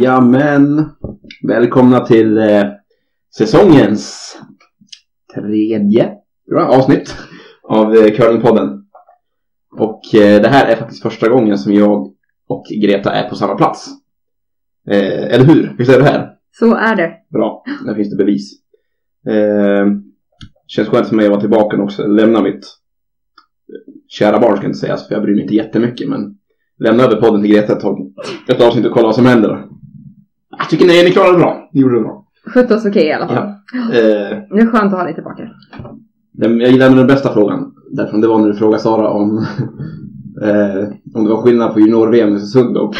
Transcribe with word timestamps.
Jajamän! 0.00 0.90
Välkomna 1.48 2.00
till 2.00 2.38
eh, 2.38 2.64
säsongens 3.36 4.36
tredje 5.34 6.12
jag, 6.44 6.70
avsnitt 6.70 7.16
av 7.62 7.94
eh, 7.94 8.16
Curlingpodden. 8.16 8.84
Och 9.72 10.14
eh, 10.14 10.42
det 10.42 10.48
här 10.48 10.66
är 10.66 10.76
faktiskt 10.76 11.02
första 11.02 11.28
gången 11.28 11.58
som 11.58 11.72
jag 11.72 12.12
och 12.48 12.66
Greta 12.82 13.12
är 13.12 13.28
på 13.28 13.36
samma 13.36 13.54
plats. 13.54 13.88
Eh, 14.90 15.34
eller 15.34 15.44
hur? 15.44 15.74
Visst 15.78 15.92
är 15.92 15.98
det 15.98 16.04
här? 16.04 16.30
Så 16.52 16.74
är 16.74 16.96
det. 16.96 17.12
Bra, 17.30 17.64
där 17.86 17.94
finns 17.94 18.10
det 18.10 18.16
bevis. 18.16 18.52
Eh, 19.28 19.86
känns 20.66 20.88
skönt 20.88 21.08
för 21.08 21.16
mig 21.16 21.24
att 21.24 21.30
vara 21.30 21.40
tillbaka 21.40 21.76
och 21.76 21.84
också 21.84 22.06
lämna 22.06 22.42
mitt 22.42 22.54
eh, 22.54 23.94
kära 24.08 24.40
barn 24.40 24.56
ska 24.56 24.64
jag 24.64 24.70
inte 24.70 24.78
säga, 24.78 24.96
för 24.96 25.14
jag 25.14 25.22
bryr 25.22 25.34
mig 25.34 25.42
inte 25.42 25.54
jättemycket 25.54 26.08
men 26.08 26.38
lämna 26.78 27.02
över 27.02 27.16
podden 27.16 27.42
till 27.42 27.50
Greta 27.50 27.72
ett 27.72 27.80
tag. 27.80 28.12
Ett 28.48 28.60
avsnitt 28.60 28.86
och 28.86 28.92
kolla 28.92 29.06
vad 29.06 29.14
som 29.14 29.26
händer. 29.26 29.73
Jag 30.58 30.68
tycker 30.70 30.86
ni, 30.86 31.02
ni 31.02 31.10
klarade 31.10 31.32
det 31.32 31.38
bra. 31.38 31.68
Ni 31.72 31.80
gjorde 31.80 31.94
det 31.94 32.00
bra. 32.00 32.24
Skötte 32.46 32.74
oss 32.74 32.86
okej 32.86 33.06
i 33.06 33.12
alla 33.12 33.28
fall. 33.28 33.46
Eh, 33.46 34.38
Det 34.50 34.60
är 34.60 34.70
skönt 34.70 34.92
att 34.92 34.98
ha 34.98 35.04
dig 35.04 35.14
tillbaka. 35.14 35.48
jag 36.32 36.52
gillade 36.70 36.94
den 36.96 37.06
bästa 37.06 37.32
frågan 37.32 37.74
därifrån. 37.92 38.20
Det 38.20 38.26
var 38.28 38.38
när 38.38 38.48
du 38.48 38.54
frågade 38.54 38.82
Sara 38.82 39.08
om 39.08 39.38
eh, 40.42 40.88
om 41.14 41.24
det 41.24 41.30
var 41.30 41.42
skillnad 41.42 41.74
på 41.74 41.80
junior-VM 41.80 42.28
i 42.32 42.36
Östersund 42.36 42.76
och, 42.76 42.94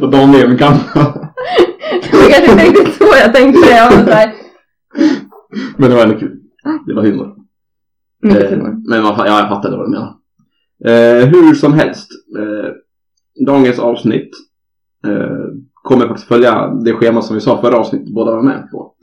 och 0.00 0.10
dam-VM 0.10 0.52
i 0.52 0.58
Kanada. 0.58 0.80
Var 2.12 2.30
kanske 2.30 2.52
inte 2.52 2.64
riktigt 2.64 2.94
så 2.94 3.04
jag 3.22 3.34
tänkte. 3.34 3.68
Jag 3.70 3.90
var 3.90 4.12
här, 4.12 4.32
Men 5.76 5.90
det 5.90 5.96
var 5.96 6.02
ändå 6.02 6.18
kul. 6.18 6.40
Det 6.86 6.94
var 6.94 7.02
humor. 7.02 7.34
mycket 8.22 8.52
Eh. 8.52 8.58
Men 8.88 9.02
man, 9.02 9.14
ja, 9.18 9.26
jag 9.40 9.48
fattade 9.48 9.76
vad 9.76 9.86
du 9.86 9.90
menar. 9.90 10.14
Eh, 10.84 11.26
hur 11.26 11.54
som 11.54 11.72
helst. 11.72 12.10
Eh, 12.38 12.70
dagens 13.46 13.78
avsnitt 13.78 14.30
eh, 15.06 15.46
kommer 15.82 16.06
faktiskt 16.06 16.28
följa 16.28 16.68
det 16.68 16.92
schema 16.92 17.22
som 17.22 17.34
vi 17.34 17.40
sa 17.40 17.60
förra 17.60 17.76
avsnittet 17.78 18.14
båda 18.14 18.30
var 18.32 18.42
med 18.42 18.70
på. 18.70 18.94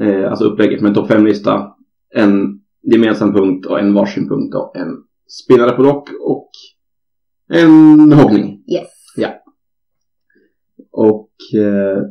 Eh, 0.00 0.30
alltså 0.30 0.44
upplägget 0.44 0.80
med 0.80 0.88
en 0.88 0.94
topp 0.94 1.10
5-lista, 1.10 1.72
en 2.14 2.60
gemensam 2.82 3.32
punkt 3.32 3.66
och 3.66 3.80
en 3.80 3.94
varsin 3.94 4.28
punkt 4.28 4.54
och 4.54 4.76
en 4.76 4.96
spelare 5.44 5.70
på 5.76 5.82
dock 5.82 6.08
och 6.20 6.50
en 7.52 8.12
hoppning. 8.12 8.64
Yes. 8.72 8.88
Och 10.96 11.30
eh, 11.60 12.02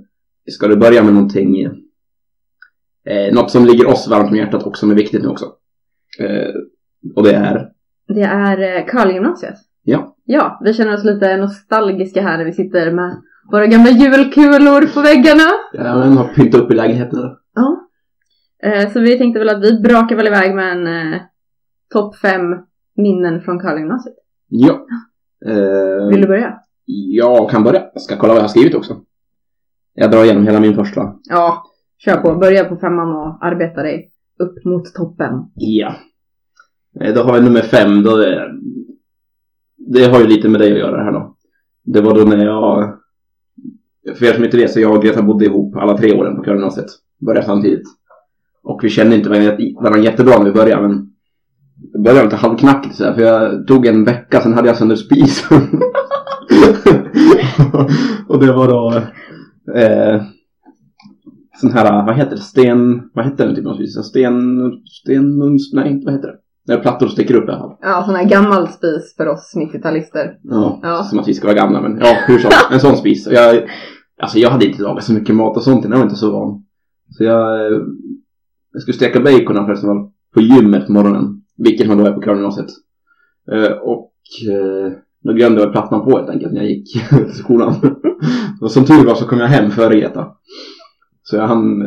ska 0.51 0.67
du 0.67 0.75
börja 0.75 1.03
med 1.03 1.13
någonting, 1.13 1.61
eh, 3.05 3.33
något 3.33 3.51
som 3.51 3.65
ligger 3.65 3.87
oss 3.87 4.07
varmt 4.07 4.29
om 4.29 4.35
hjärtat 4.35 4.63
och 4.63 4.77
som 4.77 4.91
är 4.91 4.95
viktigt 4.95 5.21
nu 5.21 5.27
också. 5.27 5.45
Eh, 6.19 6.53
och 7.15 7.23
det 7.23 7.33
är, 7.35 7.69
Det 8.07 8.21
är 8.21 8.77
eh, 8.77 8.85
Karlgymnasiet. 8.85 9.55
ja, 9.83 10.15
Ja, 10.25 10.59
vi 10.63 10.73
känner 10.73 10.93
oss 10.93 11.03
lite 11.03 11.37
nostalgiska 11.37 12.21
här 12.21 12.37
när 12.37 12.45
vi 12.45 12.53
sitter 12.53 12.91
med 12.91 13.21
våra 13.51 13.67
gamla 13.67 13.89
julkulor 13.89 14.93
på 14.93 15.01
väggarna. 15.01 15.49
jag 15.73 15.83
har 15.83 16.33
pyntat 16.33 16.61
upp 16.61 16.71
i 16.71 16.75
lägenheten. 16.75 17.19
Ja. 17.55 17.87
Eh, 18.63 18.89
Så 18.91 18.99
vi 18.99 19.17
tänkte 19.17 19.39
väl 19.39 19.49
att 19.49 19.63
vi 19.63 19.79
brakar 19.79 20.15
väl 20.15 20.27
iväg 20.27 20.55
med 20.55 20.71
en 20.71 20.87
eh, 21.13 21.21
topp 21.93 22.15
fem 22.15 22.41
minnen 22.95 23.41
från 23.41 23.59
Karlgymnasiet. 23.59 24.15
Ja. 24.47 24.79
Eh, 25.45 26.07
Vill 26.09 26.21
du 26.21 26.27
börja? 26.27 26.59
Jag 26.85 27.49
kan 27.49 27.63
börja. 27.63 27.83
Jag 27.93 28.01
ska 28.01 28.15
kolla 28.17 28.33
vad 28.33 28.37
jag 28.39 28.43
har 28.43 28.49
skrivit 28.49 28.75
också. 28.75 28.97
Jag 29.93 30.11
drar 30.11 30.23
igenom 30.23 30.45
hela 30.45 30.59
min 30.59 30.75
första. 30.75 31.13
Ja, 31.29 31.63
kör 31.97 32.17
på. 32.17 32.35
Börja 32.35 32.65
på 32.65 32.75
femman 32.77 33.15
och 33.15 33.45
arbeta 33.45 33.83
dig 33.83 34.09
upp 34.39 34.65
mot 34.65 34.93
toppen. 34.93 35.31
Ja. 35.55 35.95
Eh, 37.01 37.13
Då 37.13 37.21
har 37.21 37.35
jag 37.35 37.43
nummer 37.43 37.61
fem. 37.61 38.03
Då 38.03 38.17
det 39.77 40.05
har 40.05 40.19
ju 40.19 40.27
lite 40.27 40.49
med 40.49 40.61
dig 40.61 40.71
att 40.71 40.77
göra 40.79 40.97
det 40.97 41.03
här 41.03 41.11
då. 41.11 41.35
Det 41.83 42.01
var 42.01 42.15
då 42.15 42.23
när 42.23 42.45
jag... 42.45 42.99
För 44.17 44.25
er 44.25 44.33
som 44.33 44.43
inte 44.43 44.57
vet 44.57 44.71
så 44.71 44.79
jag 44.79 44.95
och 44.95 45.03
Greta 45.03 45.21
bodde 45.21 45.45
ihop 45.45 45.75
alla 45.75 45.97
tre 45.97 46.13
åren 46.13 46.35
på 46.35 46.43
Körgymnasiet. 46.43 46.85
Började 47.25 47.45
samtidigt. 47.45 47.83
Och 48.63 48.79
vi 48.83 48.89
kände 48.89 49.15
inte 49.15 49.29
varandra 49.29 49.99
jättebra 49.99 50.37
när 50.37 50.45
vi 50.45 50.51
började 50.51 50.87
men 50.87 51.09
det 51.93 51.99
började 51.99 52.23
lite 52.23 52.35
halvknackigt 52.35 52.95
så 52.95 53.03
här, 53.03 53.13
för 53.13 53.21
jag 53.21 53.67
tog 53.67 53.85
en 53.85 54.05
vecka 54.05 54.41
sen 54.41 54.53
hade 54.53 54.67
jag 54.67 54.77
sönder 54.77 54.95
spisen. 54.95 55.61
och 58.27 58.39
det 58.39 58.53
var 58.53 58.67
då 58.67 58.93
eh, 59.79 60.21
sån 61.61 61.71
här, 61.71 62.05
vad 62.05 62.15
heter 62.15 62.31
det, 62.35 62.41
sten, 62.41 63.01
vad 63.13 63.25
heter 63.25 63.45
den 63.45 63.55
typen 63.55 63.71
av 63.71 63.75
spis? 63.75 64.05
Sten, 64.05 64.71
stenugns, 64.85 65.73
nej 65.73 66.01
vad 66.05 66.13
heter 66.13 66.27
det? 66.27 66.35
När 66.67 66.77
plattor 66.77 67.07
sticker 67.07 67.35
upp 67.35 67.49
i 67.49 67.51
alla 67.51 67.59
fall. 67.59 67.77
Ja, 67.81 68.03
sån 68.05 68.15
här 68.15 68.29
gammal 68.29 68.67
spis 68.67 69.13
för 69.17 69.27
oss 69.27 69.53
90-talister. 69.55 70.33
Ja, 70.43 70.79
Ja. 70.83 71.03
som 71.03 71.19
att 71.19 71.27
vi 71.27 71.33
ska 71.33 71.47
vara 71.47 71.57
gamla 71.57 71.81
men 71.81 71.99
ja, 72.01 72.15
hur 72.27 72.39
som. 72.39 72.51
En 72.71 72.79
sån 72.79 72.97
spis. 72.97 73.27
Och 73.27 73.33
jag, 73.33 73.55
alltså 74.21 74.39
jag 74.39 74.49
hade 74.49 74.65
inte 74.65 74.81
lagat 74.81 75.03
så 75.03 75.13
mycket 75.13 75.35
mat 75.35 75.57
och 75.57 75.63
sånt, 75.63 75.85
jag 75.85 75.97
var 75.97 76.03
inte 76.03 76.15
så 76.15 76.31
van. 76.31 76.65
Så 77.09 77.23
jag, 77.23 77.65
eh, 77.65 77.81
jag 78.73 78.81
skulle 78.81 78.95
steka 78.95 79.19
bacon 79.19 79.65
förresten 79.65 79.89
var 79.89 80.11
på 80.33 80.41
gymmet 80.41 80.85
på 80.85 80.91
morgonen. 80.91 81.41
Vilket 81.57 81.87
man 81.87 81.97
då 81.97 82.05
är 82.05 82.11
på 82.11 82.21
Körngymnasiet. 82.21 82.69
Eh, 83.51 83.71
och 83.71 84.13
eh, 84.49 84.91
då 85.23 85.33
glömde 85.33 85.61
jag 85.61 85.71
plattan 85.71 86.03
på 86.03 86.17
helt 86.17 86.29
enkelt 86.29 86.53
när 86.53 86.61
jag 86.61 86.69
gick 86.69 87.09
till 87.09 87.33
skolan. 87.33 87.75
och 88.61 88.71
som 88.71 88.85
tur 88.85 89.05
var 89.05 89.15
så 89.15 89.25
kom 89.25 89.39
jag 89.39 89.47
hem 89.47 89.71
före 89.71 89.99
Greta. 89.99 90.27
Så 91.23 91.35
jag 91.35 91.47
hann 91.47 91.83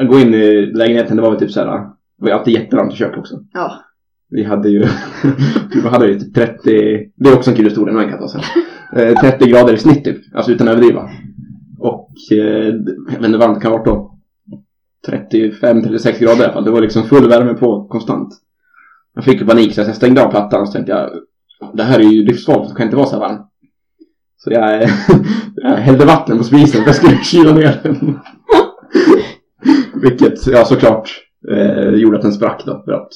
jag 0.00 0.08
gå 0.08 0.18
in 0.18 0.34
i 0.34 0.66
lägenheten, 0.66 1.16
det 1.16 1.22
var 1.22 1.30
väl 1.30 1.40
typ 1.40 1.50
såhär, 1.50 1.66
det 1.66 1.92
var 2.18 2.28
ju 2.28 2.34
alltid 2.34 2.54
jättevarmt 2.54 2.92
i 2.92 2.96
köket 2.96 3.18
också. 3.18 3.34
Ja. 3.52 3.72
Vi 4.30 4.44
hade 4.44 4.68
ju, 4.68 4.84
vad 5.82 5.92
hade 5.92 6.06
vi, 6.06 6.20
typ 6.20 6.34
30, 6.34 6.54
det 7.16 7.28
är 7.28 7.36
också 7.36 7.50
en 7.50 7.56
kul 7.56 7.64
historia, 7.64 7.94
men 7.94 8.08
kan 8.08 8.18
ta 8.18 8.28
sen. 8.28 8.40
Eh, 8.96 9.20
30 9.20 9.50
grader 9.50 9.74
i 9.74 9.78
snitt 9.78 10.04
typ, 10.04 10.16
alltså 10.34 10.52
utan 10.52 10.68
att 10.68 10.72
överdriva. 10.72 11.10
Eh, 12.30 12.38
jag 13.12 13.18
vet 13.18 13.24
inte 13.24 13.38
vad 13.38 13.54
det 13.54 13.60
kan 13.60 13.72
vara 13.72 13.84
då. 13.84 14.16
35-36 15.08 16.20
grader 16.20 16.40
i 16.40 16.44
alla 16.44 16.52
fall, 16.52 16.64
det 16.64 16.70
var 16.70 16.80
liksom 16.80 17.02
full 17.02 17.28
värme 17.28 17.54
på 17.54 17.88
konstant. 17.88 18.34
Jag 19.14 19.24
fick 19.24 19.40
ju 19.40 19.46
panik 19.46 19.74
så 19.74 19.80
jag 19.80 19.96
stängde 19.96 20.24
av 20.24 20.30
plattan 20.30 20.60
och 20.60 20.68
så 20.68 20.72
tänkte 20.72 20.92
jag, 20.92 21.10
det 21.74 21.82
här 21.82 21.98
är 21.98 22.04
ju 22.04 22.24
livsfarligt, 22.24 22.70
det 22.70 22.76
kan 22.76 22.86
inte 22.86 22.96
vara 22.96 23.06
så 23.06 23.12
här 23.12 23.20
varmt. 23.20 23.46
Så 24.36 24.50
jag, 24.52 24.82
jag 25.54 25.70
hällde 25.70 26.04
vatten 26.04 26.38
på 26.38 26.44
spisen 26.44 26.80
för 26.80 26.88
jag 26.88 26.96
skulle 26.96 27.24
kyla 27.24 27.52
ner 27.52 27.80
den. 27.82 28.18
Vilket, 30.02 30.46
ja 30.46 30.64
såklart, 30.64 31.10
eh, 31.50 31.88
gjorde 31.88 32.16
att 32.16 32.22
den 32.22 32.32
sprack 32.32 32.62
då. 32.66 32.82
För 32.84 32.92
att, 32.92 33.08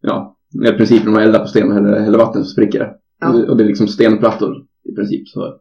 ja, 0.00 0.36
i 0.68 0.72
princip 0.72 1.04
när 1.04 1.12
man 1.12 1.22
eldar 1.22 1.38
på 1.40 1.46
sten 1.46 1.68
och 1.68 1.74
häller, 1.74 2.00
häller 2.00 2.18
vatten 2.18 2.44
så 2.44 2.50
spricker 2.50 2.78
det. 2.78 2.94
Ja. 3.20 3.28
Och, 3.28 3.56
det 3.56 3.64
är 3.64 3.68
liksom 3.68 3.88
stenplattor 3.88 4.56
i 4.92 4.94
princip. 4.94 5.28
Så 5.28 5.60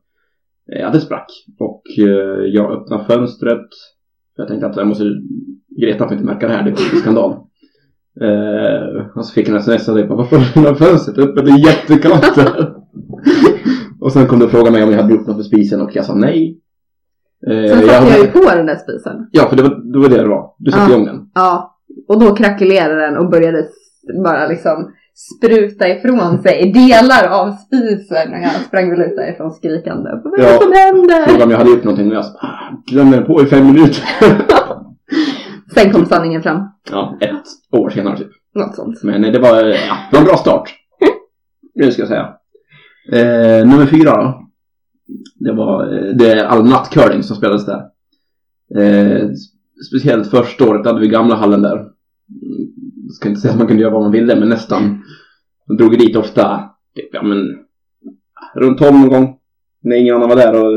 ja, 0.68 0.90
det 0.90 1.00
sprack. 1.02 1.28
Och 1.60 1.82
eh, 2.00 2.46
jag 2.46 2.72
öppnade 2.72 3.06
fönstret. 3.06 3.68
För 4.36 4.42
jag 4.44 4.48
tänkte 4.48 4.68
att 4.68 4.76
jag 4.76 4.88
måste, 4.88 5.04
Greta 5.82 6.04
får 6.08 6.14
inte 6.14 6.26
märka 6.26 6.48
det 6.48 6.54
här, 6.54 6.64
det 6.64 6.72
bli 6.72 7.00
skandal. 7.02 7.32
Eh, 8.22 9.08
och 9.16 9.26
så 9.26 9.34
fick 9.34 9.48
jag 9.48 9.56
en 9.56 9.62
sms 9.62 9.88
och 9.88 10.00
jag 10.00 10.08
bara, 10.08 10.18
varför 10.18 10.70
du 10.70 10.76
fönstret 10.76 11.18
uppe? 11.18 11.42
Det 11.42 11.52
är 11.52 11.66
jättekallt 11.68 12.36
där. 12.36 12.74
och 14.02 14.12
sen 14.12 14.28
kom 14.28 14.40
du 14.40 14.46
och 14.46 14.52
frågade 14.52 14.72
mig 14.72 14.84
om 14.84 14.92
jag 14.92 15.02
hade 15.02 15.14
gjort 15.14 15.28
något 15.28 15.36
för 15.36 15.44
spisen 15.44 15.82
och 15.82 15.96
jag 15.96 16.06
sa 16.06 16.16
nej. 16.16 16.62
Eh, 17.48 17.70
Sen 17.70 17.70
satte 17.80 17.86
jag 17.94 18.02
hade- 18.02 18.18
ju 18.22 18.28
på 18.32 18.40
den 18.56 18.66
där 18.66 18.76
spisen. 18.76 19.28
Ja, 19.32 19.50
för 19.50 19.56
det 19.58 19.64
var, 19.64 19.92
det 19.94 20.00
var 20.00 20.10
det 20.10 20.18
det 20.18 20.28
var. 20.28 20.54
Du 20.60 20.72
satte 20.72 20.84
Ja. 20.92 20.96
igång 20.96 21.06
den. 21.06 21.30
Ja. 21.36 21.78
Och 22.08 22.20
då 22.20 22.36
krackelerade 22.36 23.02
den 23.02 23.18
och 23.18 23.30
började 23.30 23.68
bara 24.24 24.48
liksom 24.48 24.92
spruta 25.18 25.88
ifrån 25.90 26.42
sig 26.42 26.72
delar 26.74 27.28
av 27.28 27.52
spisen. 27.52 28.34
Och 28.34 28.40
jag 28.40 28.52
sprang 28.52 28.90
väl 28.90 29.02
ut 29.02 29.16
därifrån 29.16 29.52
skrikande. 29.52 30.10
Vad 30.24 30.34
är 30.34 30.38
det 30.38 30.52
Ja. 30.54 30.60
som 30.62 30.72
händer? 30.74 31.24
Frågade 31.26 31.44
om 31.44 31.52
jag 31.52 31.58
hade 31.58 31.70
gjort 31.70 31.84
någonting 31.84 32.08
och 32.10 32.16
jag 32.16 32.26
ah, 32.26 32.84
glömde 32.88 33.22
på 33.22 33.42
i 33.44 33.46
fem 33.46 33.66
minuter. 33.66 34.04
Sen 35.74 35.92
kom 35.92 36.06
sanningen 36.06 36.44
fram. 36.44 36.62
ja, 36.92 37.18
ett 37.22 37.44
år 37.80 37.90
senare 37.90 38.18
typ. 38.18 38.28
Något 38.56 38.76
sånt. 38.76 39.04
Men 39.04 39.24
eh, 39.26 39.32
det 39.32 39.40
var, 39.40 39.64
ja, 39.64 39.98
det 40.12 40.16
var 40.16 40.20
en 40.20 40.26
bra 40.26 40.38
start. 40.38 40.74
Det 41.76 41.92
ska 41.92 42.02
jag 42.02 42.10
säga. 42.10 42.34
Eh, 43.14 43.68
nummer 43.68 43.86
fyra 43.86 44.12
då. 44.24 44.48
Det 45.40 45.52
var 45.52 45.94
eh, 45.94 46.16
det 46.16 46.32
är 46.32 46.46
all 46.46 46.66
nattcurling 46.70 47.24
som 47.24 47.36
spelades 47.36 47.66
där. 47.66 47.82
Eh, 48.82 49.30
speciellt 49.90 50.28
första 50.32 50.70
året 50.70 50.86
hade 50.86 51.00
vi 51.00 51.08
gamla 51.08 51.36
hallen 51.36 51.62
där. 51.62 51.86
Jag 53.08 53.14
ska 53.14 53.30
inte 53.30 53.42
säga 53.42 53.52
att 53.52 53.58
man 53.58 53.68
kunde 53.68 53.82
göra 53.84 53.94
vad 53.94 54.02
man 54.02 54.12
ville, 54.12 54.36
men 54.36 54.50
nästan. 54.50 55.04
Man 55.68 55.78
drog 55.78 56.00
dit 56.00 56.16
ofta, 56.16 56.70
typ, 56.96 57.10
ja 57.14 57.24
men, 57.24 57.60
runt 58.56 58.78
12 58.78 58.94
någon 58.94 59.10
gång. 59.10 59.40
När 59.82 59.96
ingen 59.96 60.16
annan 60.16 60.30
var 60.30 60.36
där 60.36 60.62
och, 60.62 60.72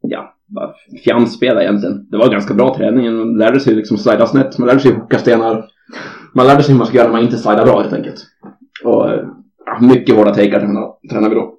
ja, 0.00 0.34
bara 0.46 0.74
fjamspela 1.04 1.62
egentligen. 1.62 2.10
Det 2.10 2.18
var 2.18 2.30
ganska 2.30 2.54
bra 2.54 2.76
träning. 2.76 3.16
Man 3.16 3.38
lärde 3.38 3.60
sig 3.60 3.74
liksom 3.74 3.98
slida 3.98 4.26
snett, 4.26 4.58
man 4.58 4.68
lärde 4.68 4.80
sig 4.80 4.92
hocka 4.92 5.18
stenar. 5.18 5.66
man 6.34 6.46
lärde 6.46 6.62
sig 6.62 6.72
hur 6.72 6.78
man 6.78 6.86
ska 6.86 6.96
göra 6.96 7.06
när 7.06 7.12
man 7.12 7.22
inte 7.22 7.38
slidar 7.38 7.64
bra 7.64 7.80
helt 7.80 7.92
enkelt. 7.92 8.26
Och 8.84 9.06
ja, 9.66 9.78
mycket 9.80 10.16
hårda 10.16 10.34
takear 10.34 10.60
tränade 10.60 10.92
tränar 11.10 11.28
vi 11.28 11.34
då. 11.34 11.58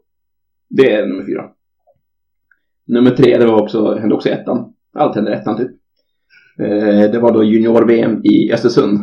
Det 0.70 0.94
är 0.94 1.08
nummer 1.08 1.26
fyra. 1.26 1.44
Nummer 2.88 3.12
tre, 3.12 3.38
det 3.38 3.46
var 3.46 3.62
också, 3.62 3.96
hände 3.96 4.16
också 4.16 4.30
i 4.30 4.32
ettan. 4.32 4.74
Allt 4.94 5.16
hände 5.16 5.32
i 5.32 5.34
ettan 5.34 5.58
typ. 5.58 5.81
Eh, 6.60 7.12
det 7.12 7.20
var 7.20 7.34
då 7.34 7.44
junior-VM 7.44 8.22
i 8.24 8.54
Östersund. 8.54 9.00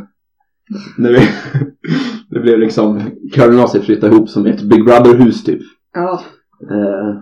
När 0.98 1.12
vi, 1.12 1.18
det 2.30 2.40
blev 2.40 2.58
liksom, 2.58 3.00
körgymnasiet 3.34 3.84
flyttade 3.84 4.14
ihop 4.16 4.28
som 4.28 4.46
ett 4.46 4.62
Big 4.62 4.84
Brother-hus 4.84 5.44
typ. 5.44 5.60
Ja. 5.94 6.20
Eh, 6.70 7.20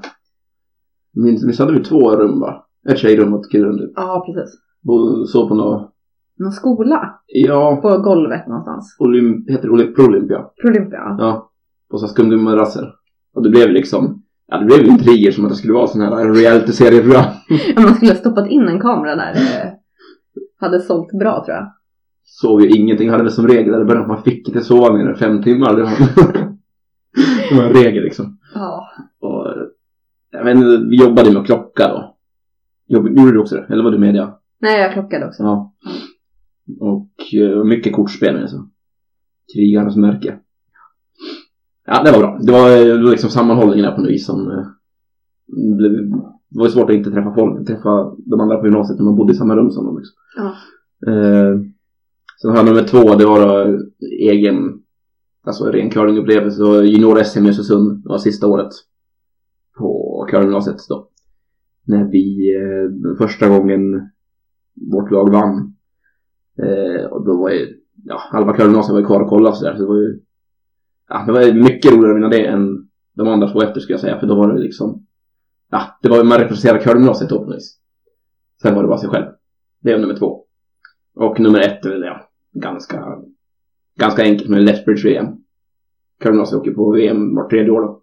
minns, 1.15 1.45
minns 1.45 1.59
hade 1.59 1.73
vi 1.73 1.85
två 1.85 2.11
rum 2.17 2.41
va? 2.41 2.67
Ett 2.89 2.99
tjejrum 2.99 3.35
och 3.35 3.45
ett 3.45 3.51
killrum 3.51 3.79
typ. 3.79 3.91
Ja, 3.97 4.25
precis. 4.27 4.55
Bo- 4.83 5.25
Så 5.27 5.49
på 5.49 5.55
något, 5.55 5.93
Någon 6.39 6.53
skola 6.53 7.15
ja, 7.27 7.79
på 7.83 7.99
golvet 7.99 8.47
någonstans. 8.49 8.97
Olymp, 8.99 9.51
heter 9.51 9.63
det 9.63 9.71
Olymp, 9.73 9.97
Pro 9.97 10.05
Olympia? 10.05 10.45
Prolympia. 10.63 11.17
Ja, 11.19 11.51
på 11.91 11.99
så 11.99 12.07
här 12.07 12.13
skumgummimadrasser. 12.13 12.93
Och 13.35 13.43
det 13.43 13.51
blev 13.51 13.71
liksom, 13.71 14.23
ja 14.47 14.59
det 14.59 14.65
blev 14.65 14.87
intriger 14.87 15.31
som 15.33 15.45
att 15.45 15.51
det 15.51 15.57
skulle 15.57 15.73
vara 15.73 15.87
sån 15.87 16.01
här 16.01 16.35
reality-serieprogram. 16.35 17.25
Ja, 17.77 17.83
man 17.83 17.95
skulle 17.95 18.11
ha 18.11 18.17
stoppat 18.19 18.49
in 18.51 18.69
en 18.69 18.81
kamera 18.81 19.17
där. 19.17 19.35
Det 20.59 20.67
hade 20.67 20.81
sålt 20.81 21.19
bra 21.19 21.45
tror 21.45 21.57
jag. 21.57 21.73
Sov 22.25 22.63
ju 22.63 22.69
ingenting, 22.69 23.11
hade 23.11 23.25
det 23.25 23.31
som 23.31 23.49
regel 23.49 23.73
där 23.73 23.83
i 23.83 23.85
början, 23.85 24.09
man 24.09 24.23
fick 24.23 24.49
inte 24.49 24.65
sova 24.65 24.93
mer 24.93 25.09
än 25.09 25.17
fem 25.17 25.43
timmar. 25.43 25.77
Det 25.77 25.83
var, 25.83 25.91
det 27.51 27.57
var 27.57 27.65
en 27.65 27.73
regel 27.73 28.05
liksom. 28.05 28.39
Ja. 28.55 28.89
Och, 29.21 29.47
jag 30.31 30.45
vet 30.45 30.57
inte, 30.57 30.87
vi 30.91 30.97
jobbade 31.01 31.33
med 31.33 31.47
klocka 31.47 31.89
då. 31.89 32.17
Jobb, 32.87 33.09
gjorde 33.09 33.33
du 33.33 33.39
också 33.39 33.55
det? 33.55 33.67
Eller 33.71 33.85
var 33.85 33.91
du 33.91 33.99
media? 33.99 34.35
Nej, 34.61 34.81
jag 34.81 34.93
klockade 34.93 35.27
också. 35.27 35.43
Ja. 35.43 35.75
Och 36.81 37.35
eh, 37.35 37.65
mycket 37.65 37.93
kortspel 37.93 38.37
alltså. 38.37 38.69
Krigarnas 39.55 39.97
märke. 39.97 40.39
Ja, 41.87 42.03
det 42.03 42.13
var 42.13 42.19
bra. 42.19 42.39
Det 42.43 42.53
var, 42.53 42.71
det 42.71 43.03
var 43.03 43.11
liksom 43.11 43.31
sammanhållningen 43.31 43.85
där 43.85 43.93
på 43.93 44.01
något 44.01 44.11
vis 44.11 44.27
som... 44.27 44.51
eh, 44.51 44.67
blev, 45.77 45.93
det 46.49 46.59
var 46.59 46.69
svårt 46.69 46.91
att 46.91 46.97
inte 46.97 47.11
träffa 47.11 47.35
folk, 47.35 47.67
träffa 47.67 48.15
de 48.19 48.41
andra 48.41 48.57
på 48.57 48.67
gymnasiet 48.67 48.99
när 48.99 49.05
man 49.05 49.17
bodde 49.17 49.33
i 49.33 49.37
samma 49.37 49.57
rum 49.57 49.71
som 49.71 49.87
dem. 49.87 49.99
Liksom. 49.99 50.17
Ja. 50.37 50.55
Eh, 51.13 51.61
sen 52.43 52.51
har 52.51 52.57
jag 52.57 52.67
nummer 52.67 52.83
två, 52.83 53.15
det 53.15 53.27
var 53.27 53.41
då 53.41 53.79
egen, 54.21 54.83
alltså 55.45 55.65
ren 55.65 55.91
curlingupplevelse. 55.91 56.63
Junior-SM 56.63 57.47
i 57.47 57.49
Östersund, 57.49 58.03
det 58.03 58.09
var 58.09 58.19
sista 58.19 58.47
året 58.47 58.73
på 59.79 60.27
curlinggymnasiet 60.31 60.77
då. 60.89 61.09
När 61.85 62.05
vi 62.05 62.55
eh, 62.55 63.17
första 63.19 63.49
gången 63.49 64.11
vårt 64.93 65.11
lag 65.11 65.33
vann. 65.33 65.75
Eh, 66.63 67.07
och 67.07 67.27
då 67.27 67.37
var 67.37 67.51
ju, 67.51 67.67
ja, 68.05 68.19
halva 68.33 68.53
curlinggymnasiet 68.53 68.93
var 68.93 69.01
ju 69.01 69.07
kvar 69.07 69.21
och 69.21 69.29
kollade 69.29 69.57
så 69.57 69.65
där. 69.65 69.75
Så 69.75 69.83
det 69.83 69.89
var 69.89 69.97
ju, 69.97 70.21
ja, 71.09 71.25
det 71.27 71.33
var 71.33 71.63
mycket 71.63 71.93
roligare 71.93 72.11
att 72.11 72.17
vinna 72.17 72.29
det 72.29 72.47
än 72.47 72.89
de 73.15 73.29
andra 73.29 73.49
två 73.49 73.63
efter 73.63 73.81
skulle 73.81 73.95
jag 73.95 74.01
säga. 74.01 74.21
För 74.21 74.27
då 74.27 74.35
var 74.35 74.53
det 74.53 74.59
liksom, 74.59 75.06
ja, 75.71 75.99
det 76.03 76.09
var 76.09 76.25
man 76.25 76.39
representerade 76.39 76.85
curlinggymnasiet 76.85 77.31
då 77.31 77.39
på 77.39 77.45
något 77.45 77.57
vis. 77.57 77.77
Sen 78.63 78.75
var 78.75 78.83
det 78.83 78.89
bara 78.89 78.99
sig 78.99 79.09
själv. 79.09 79.27
Det 79.83 79.93
är 79.93 79.99
nummer 79.99 80.17
två. 80.17 80.45
Och 81.15 81.41
nummer 81.41 81.61
ett 81.61 81.85
är 81.85 81.91
väl 81.91 82.03
ja, 82.03 82.29
ganska, 82.53 83.05
ganska 83.99 84.23
enkelt 84.23 84.51
med 84.51 84.63
Lethbridge 84.63 85.09
VM. 85.09 85.27
Curlinggymnasiet 86.21 86.61
åker 86.61 86.71
på 86.71 86.91
VM 86.91 87.35
vart 87.35 87.51
tredje 87.51 87.71
år 87.71 87.81
då. 87.81 88.03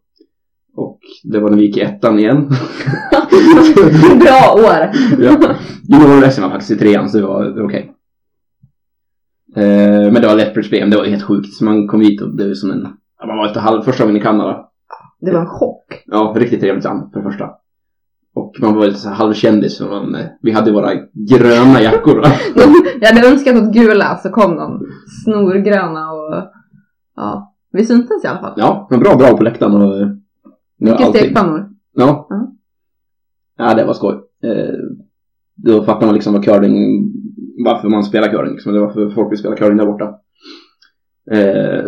Och 0.75 0.99
det 1.23 1.39
var 1.39 1.49
när 1.49 1.57
vi 1.57 1.65
gick 1.65 1.77
i 1.77 1.81
ettan 1.81 2.19
igen. 2.19 2.47
Bra 4.19 4.53
år! 4.53 4.91
ja. 5.19 5.55
Junior-SM 5.89 6.41
var 6.41 6.49
faktiskt 6.49 6.71
i 6.71 6.77
trean 6.77 7.09
så 7.09 7.17
det 7.17 7.23
var, 7.23 7.49
var 7.49 7.63
okej. 7.63 7.93
Eh, 9.55 10.11
men 10.11 10.13
det 10.13 10.27
var 10.27 10.35
Lethbridge 10.35 10.69
VM, 10.69 10.89
det 10.89 10.97
var 10.97 11.05
helt 11.05 11.23
sjukt. 11.23 11.53
Så 11.53 11.65
man 11.65 11.87
kom 11.87 12.01
hit 12.01 12.21
och 12.21 12.33
blev 12.33 12.53
som 12.53 12.71
en, 12.71 12.81
man 13.27 13.37
var 13.37 13.47
lite 13.47 13.59
halv, 13.59 13.81
första 13.81 14.03
gången 14.03 14.17
i 14.17 14.23
Kanada. 14.23 14.69
Det 15.25 15.31
var 15.31 15.39
en 15.39 15.45
chock. 15.47 16.03
Ja, 16.05 16.33
riktigt 16.37 16.59
trevligt 16.61 16.83
land 16.83 17.13
för 17.13 17.19
det 17.19 17.25
första. 17.31 17.49
Och 18.35 18.55
man 18.61 18.75
var 18.75 18.85
lite 18.87 19.09
halvkändis 19.09 19.77
för 19.77 19.85
man, 19.89 20.15
eh, 20.15 20.25
vi 20.41 20.51
hade 20.51 20.71
våra 20.71 20.91
gröna 21.29 21.81
jackor. 21.81 22.21
Jag 23.01 23.07
hade 23.13 23.27
önskat 23.27 23.55
åt 23.55 23.73
gula 23.73 24.17
så 24.17 24.29
kom 24.29 24.55
de 24.55 24.85
snorgröna 25.23 26.11
och 26.11 26.43
ja, 27.15 27.55
vi 27.71 27.85
syntes 27.85 28.23
i 28.23 28.27
alla 28.27 28.39
fall. 28.39 28.53
ja, 28.57 28.87
men 28.91 28.99
bra 28.99 29.15
drag 29.15 29.37
på 29.37 29.43
läktaren 29.43 29.73
och 29.81 30.01
eh, 30.01 30.07
Mycket 30.79 31.07
stekpannor. 31.09 31.69
Ja. 31.93 32.27
Ja. 32.29 32.51
Ja, 33.57 33.73
det 33.73 33.85
var 33.85 33.93
skoj. 33.93 34.13
Eh, 34.43 34.73
då 35.55 35.83
fattar 35.83 36.05
man 36.05 36.13
liksom 36.15 36.33
vad 36.33 36.43
curling, 36.43 37.11
varför 37.65 37.89
man 37.89 38.03
spelar 38.03 38.27
curling. 38.31 38.51
Liksom. 38.53 38.73
Det 38.73 38.79
var 38.79 38.93
för 38.93 39.09
folk 39.09 39.31
vill 39.31 39.39
spela 39.39 39.55
curling 39.55 39.77
där 39.77 39.85
borta. 39.85 40.05
Eh, 41.31 41.85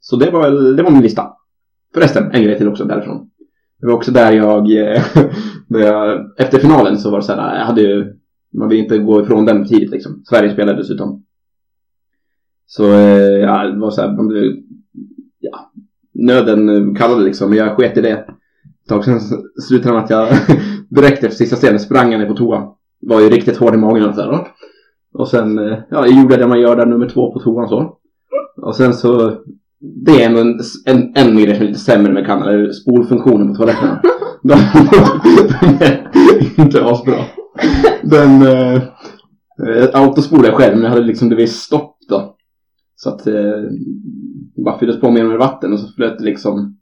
så 0.00 0.16
det 0.16 0.30
var, 0.30 0.42
väl- 0.42 0.76
det 0.76 0.82
var 0.82 0.90
min 0.90 1.02
lista. 1.02 1.26
Förresten, 1.94 2.30
en 2.32 2.42
grej 2.42 2.58
till 2.58 2.68
också 2.68 2.84
därifrån. 2.84 3.30
Det 3.80 3.86
var 3.86 3.94
också 3.94 4.12
där 4.12 4.32
jag, 4.32 4.72
eh, 4.72 5.02
när 5.68 5.80
jag 5.80 6.30
efter 6.38 6.58
finalen 6.58 6.98
så 6.98 7.10
var 7.10 7.18
det 7.18 7.24
så 7.24 7.32
här, 7.32 7.58
jag 7.58 7.64
hade 7.64 7.80
ju, 7.80 8.14
man 8.52 8.68
vill 8.68 8.78
inte 8.78 8.98
gå 8.98 9.22
ifrån 9.22 9.44
den 9.44 9.66
tidigt 9.66 9.90
liksom. 9.90 10.22
Sverige 10.28 10.52
spelade 10.52 10.78
dessutom. 10.78 11.24
Så 12.66 12.92
eh, 12.92 13.38
ja, 13.40 13.64
det 13.64 13.78
var 13.78 13.90
så 13.90 14.00
här, 14.00 14.12
man 14.12 14.28
blev, 14.28 14.56
ja, 15.38 15.72
nöden 16.14 16.94
kallade 16.94 17.24
liksom, 17.24 17.48
men 17.50 17.58
jag 17.58 17.76
sket 17.76 17.96
i 17.96 18.00
det. 18.00 18.10
Ett 18.10 18.88
tag 18.88 19.04
sen 19.04 19.20
slutade 19.68 19.94
med 19.94 20.04
att 20.04 20.10
jag 20.10 20.28
direkt 20.90 21.24
efter 21.24 21.36
sista 21.36 21.56
scenen 21.56 21.80
sprang 21.80 22.12
jag 22.12 22.20
ner 22.20 22.28
på 22.28 22.36
toa. 22.36 22.74
Var 23.00 23.20
ju 23.20 23.28
riktigt 23.28 23.56
hård 23.56 23.74
i 23.74 23.76
magen 23.76 24.08
och 24.08 24.14
så 24.14 24.20
här, 24.20 24.32
då. 24.32 24.46
Och 25.12 25.28
sen, 25.28 25.58
eh, 25.58 25.78
ja, 25.90 26.06
jag 26.06 26.22
gjorde 26.22 26.36
det 26.36 26.46
man 26.46 26.60
gör 26.60 26.76
där 26.76 26.86
nummer 26.86 27.08
två 27.08 27.32
på 27.32 27.40
toan 27.40 27.68
så. 27.68 27.96
Och 28.56 28.76
sen 28.76 28.94
så, 28.94 29.36
det 29.80 30.22
är 30.22 30.26
ändå 30.26 30.40
en, 30.40 30.60
en, 30.86 31.12
en 31.14 31.36
grej 31.36 31.54
som 31.54 31.64
är 31.64 31.68
lite 31.68 31.80
sämre 31.80 32.12
med 32.12 32.26
Kanada, 32.26 32.52
är 32.52 32.72
spolfunktionen 32.72 33.48
på 33.48 33.54
toaletterna. 33.54 34.02
Den 34.42 34.58
är 35.80 36.60
inte 36.60 36.84
asbra. 36.84 37.24
Den, 38.02 38.42
eh, 38.42 38.74
eh, 38.74 39.88
autospolade 39.92 40.48
jag 40.48 40.56
själv, 40.56 40.74
men 40.74 40.82
jag 40.82 40.90
hade 40.90 41.06
liksom 41.06 41.28
det 41.28 41.36
vid 41.36 41.50
stopp 41.50 41.96
då. 42.08 42.36
Så 42.96 43.08
att 43.08 43.26
eh, 43.26 43.62
bara 44.64 44.78
fylldes 44.78 45.00
på 45.00 45.10
mer 45.10 45.24
med 45.24 45.38
vatten 45.38 45.72
och 45.72 45.80
så 45.80 45.92
flöt 45.92 46.18
det 46.18 46.24
liksom 46.24 46.76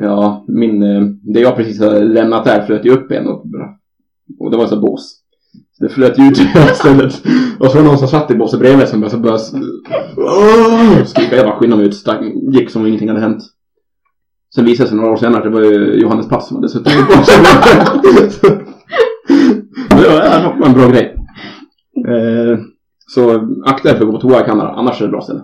Ja, 0.00 0.44
min, 0.48 0.82
eh, 0.82 1.02
det 1.22 1.40
jag 1.40 1.56
precis 1.56 1.80
har 1.80 2.00
lämnat 2.00 2.44
där 2.44 2.66
flöt 2.66 2.84
ju 2.84 2.90
upp 2.90 3.10
igen 3.10 3.26
och, 3.26 3.44
och 4.38 4.50
det 4.50 4.56
var 4.56 4.66
så 4.66 4.80
bås. 4.80 5.21
Det 5.82 5.88
flöt 5.88 6.18
i 6.18 6.22
hela 6.22 6.66
stället. 6.66 7.22
Och 7.58 7.66
så 7.66 7.76
var 7.76 7.82
det 7.82 7.88
någon 7.88 7.98
som 7.98 8.08
satt 8.08 8.30
i 8.30 8.34
båset 8.34 8.60
bredvid 8.60 8.88
som 8.88 9.00
började, 9.00 9.16
började 9.18 11.06
skrika. 11.06 11.36
Jag 11.36 11.46
bara 11.46 11.58
skyndade 11.58 11.80
mig 11.80 11.88
ut, 11.88 11.96
stack, 11.96 12.20
gick 12.52 12.70
som 12.70 12.82
om 12.82 12.86
ingenting 12.88 13.08
hade 13.08 13.20
hänt. 13.20 13.42
Sen 14.54 14.64
visade 14.64 14.84
det 14.84 14.88
sig 14.88 14.96
några 14.96 15.12
år 15.12 15.16
senare 15.16 15.38
att 15.38 15.44
det 15.44 15.50
var 15.50 15.62
Johannes 15.94 16.28
Pass 16.28 16.48
som 16.48 16.56
hade 16.56 16.68
suttit 16.68 16.92
i 16.92 17.02
båset. 17.16 17.44
Det 19.88 20.08
var, 20.08 20.66
en 20.66 20.72
bra 20.72 20.88
grej. 20.88 21.16
Eh, 22.08 22.58
så 23.06 23.48
akta 23.66 23.90
er 23.90 23.94
för 23.94 24.00
att 24.00 24.06
gå 24.06 24.12
på 24.12 24.20
toa 24.20 24.40
i 24.40 24.44
Kanada, 24.44 24.70
annars 24.70 25.00
är 25.00 25.04
det 25.04 25.10
bra 25.10 25.20
ställe. 25.20 25.40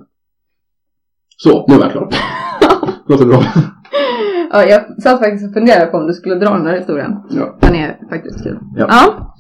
Så, 1.37 1.67
nu 1.69 1.77
var 1.77 1.83
jag 1.83 1.93
klar. 1.93 2.09
Låter 3.09 3.27
bra. 3.27 3.43
Ja, 4.53 4.65
jag 4.65 5.03
satt 5.03 5.19
faktiskt 5.19 5.47
och 5.47 5.53
funderade 5.55 5.87
på 5.87 5.97
om 5.97 6.07
du 6.07 6.13
skulle 6.13 6.35
dra 6.35 6.51
den 6.51 6.67
här 6.67 6.77
historien. 6.77 7.17
Ja. 7.31 7.59
Den 7.61 7.75
är 7.75 7.99
faktiskt 8.11 8.43
kul. 8.43 8.59
Ja. 8.77 8.87
Ja, 8.89 9.35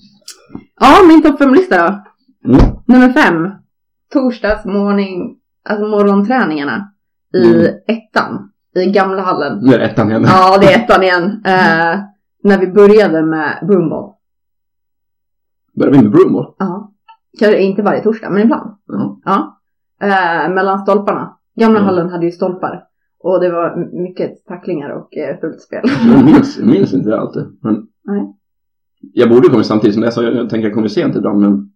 ja 0.80 0.96
min 1.08 1.22
topp 1.22 1.38
fem-lista 1.38 1.76
då. 1.86 2.04
Mm. 2.50 2.60
Nummer 2.86 3.08
fem. 3.08 3.48
Torsdags 4.12 4.64
morning, 4.64 5.36
alltså 5.68 5.86
morgonträningarna 5.86 6.92
i 7.34 7.54
Mm. 7.54 7.74
ettan. 7.88 8.50
I 8.76 8.90
gamla 8.90 9.22
hallen. 9.22 9.58
Nu 9.62 9.74
är 9.74 9.78
det 9.78 9.84
ettan 9.84 10.10
igen. 10.10 10.24
Ja, 10.26 10.58
det 10.58 10.66
är 10.66 10.78
ettan 10.84 11.02
igen. 11.02 11.24
Eh, 11.44 12.00
när 12.44 12.58
vi 12.58 12.66
började 12.66 13.22
med 13.22 13.58
broomball. 13.68 14.12
Börjar 15.78 15.92
vi 15.92 16.02
med 16.02 16.10
broomball? 16.10 16.54
Ja. 16.58 16.92
Kanske 17.38 17.60
inte 17.62 17.82
varje 17.82 18.02
torsdag, 18.02 18.30
men 18.30 18.42
ibland. 18.42 18.70
Ja. 18.86 19.20
Ja. 19.24 19.60
Eh, 20.06 20.54
mellan 20.54 20.78
stolparna. 20.78 21.36
Gamla 21.56 21.78
Mm. 21.78 21.86
hallen 21.86 22.08
hade 22.10 22.26
ju 22.26 22.32
stolpar. 22.32 22.84
Och 23.20 23.40
det 23.40 23.50
var 23.50 23.76
mycket 24.02 24.44
tacklingar 24.46 24.90
och 24.90 25.16
eh, 25.16 25.40
fult 25.40 25.60
spel. 25.60 25.82
Jag 26.14 26.24
minns, 26.24 26.58
minns 26.58 26.94
inte 26.94 27.10
det 27.10 27.20
alltid. 27.20 27.58
Men 27.62 27.86
Nej. 28.04 28.34
Jag 29.00 29.28
borde 29.30 29.48
komma 29.48 29.62
samtidigt 29.62 29.94
som 29.94 30.02
det, 30.02 30.12
så 30.12 30.22
jag, 30.22 30.34
jag 30.34 30.50
tänker 30.50 30.66
jag 30.66 30.74
kommer 30.74 30.88
sent 30.88 31.16
ibland, 31.16 31.40
men 31.40 31.70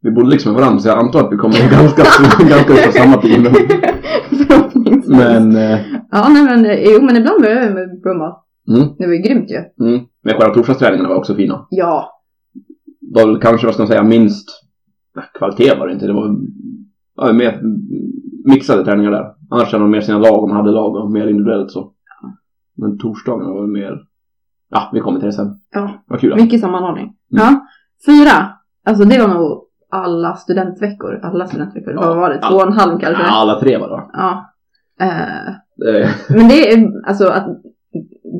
vi 0.00 0.10
bodde 0.10 0.30
liksom 0.30 0.52
med 0.52 0.60
varandra, 0.60 0.80
så 0.80 0.88
jag 0.88 0.98
antar 0.98 1.20
att 1.24 1.32
vi 1.32 1.36
kommer 1.36 1.54
ganska, 1.70 2.02
ganska 2.48 2.86
på 2.86 2.92
samma 2.92 3.16
tid. 3.22 3.46
Förhoppningsvis. 4.46 5.08
Men, 5.16 5.56
eh, 5.56 5.78
Ja, 6.10 6.28
nej 6.28 6.44
men, 6.44 6.64
jo 6.94 7.02
men 7.02 7.16
ibland 7.16 7.40
började 7.42 7.68
vi 7.68 7.74
med 7.74 8.00
broomball. 8.02 8.32
mm, 8.68 8.88
Det 8.98 9.06
var 9.06 9.12
ju 9.14 9.18
grymt 9.22 9.50
ju. 9.50 9.86
mm. 9.86 10.04
Men 10.24 10.34
själva 10.34 10.54
torsdagsträningarna 10.54 11.08
var 11.08 11.16
också 11.16 11.34
fina. 11.34 11.66
Ja. 11.70 12.10
väl 13.14 13.40
kanske, 13.40 13.66
vad 13.66 13.74
ska 13.74 13.82
man 13.82 13.88
säga, 13.88 14.02
minst 14.02 14.48
kvalitet 15.38 15.78
var 15.78 15.86
det 15.86 15.92
inte. 15.92 16.06
Det 16.06 16.12
var 16.12 16.36
ja, 17.16 17.32
mer 17.32 17.60
mixade 18.44 18.84
träningar 18.84 19.10
där. 19.10 19.32
Annars 19.50 19.72
hade 19.72 19.84
de 19.84 19.90
mer 19.90 20.00
sina 20.00 20.18
lag 20.18 20.42
om 20.42 20.48
man 20.48 20.56
hade 20.56 20.70
lag 20.70 20.96
och 20.96 21.10
mer 21.12 21.26
individuellt 21.26 21.70
så. 21.70 21.92
Men 22.76 22.98
torsdagarna 22.98 23.50
var 23.52 23.66
mer, 23.66 23.98
ja 24.70 24.90
vi 24.92 25.00
kommer 25.00 25.18
till 25.20 25.26
det 25.26 25.32
sen. 25.32 25.60
Ja. 25.74 26.04
Vad 26.06 26.20
kul. 26.20 26.30
då. 26.30 26.36
Mycket 26.36 26.60
sammanhållning. 26.60 27.16
Ja. 27.28 27.66
Fyra. 28.06 28.48
Alltså 28.84 29.04
det 29.04 29.18
var 29.18 29.28
nog 29.28 29.64
alla 29.90 30.34
studentveckor. 30.34 31.20
Alla 31.22 31.46
studentveckor. 31.46 31.94
Ja, 31.94 32.00
Vad 32.00 32.16
var 32.16 32.30
det? 32.30 32.40
Två 32.40 32.54
och 32.54 32.66
en 32.66 32.72
halv 32.72 32.98
kanske? 32.98 33.22
Ja, 33.22 33.30
alla 33.30 33.60
tre 33.60 33.78
var 33.78 33.88
det? 33.88 34.10
Ja. 34.12 34.50
Eh, 35.00 35.54
men 36.36 36.48
det 36.48 36.72
är 36.72 37.06
alltså 37.06 37.28
att 37.28 37.46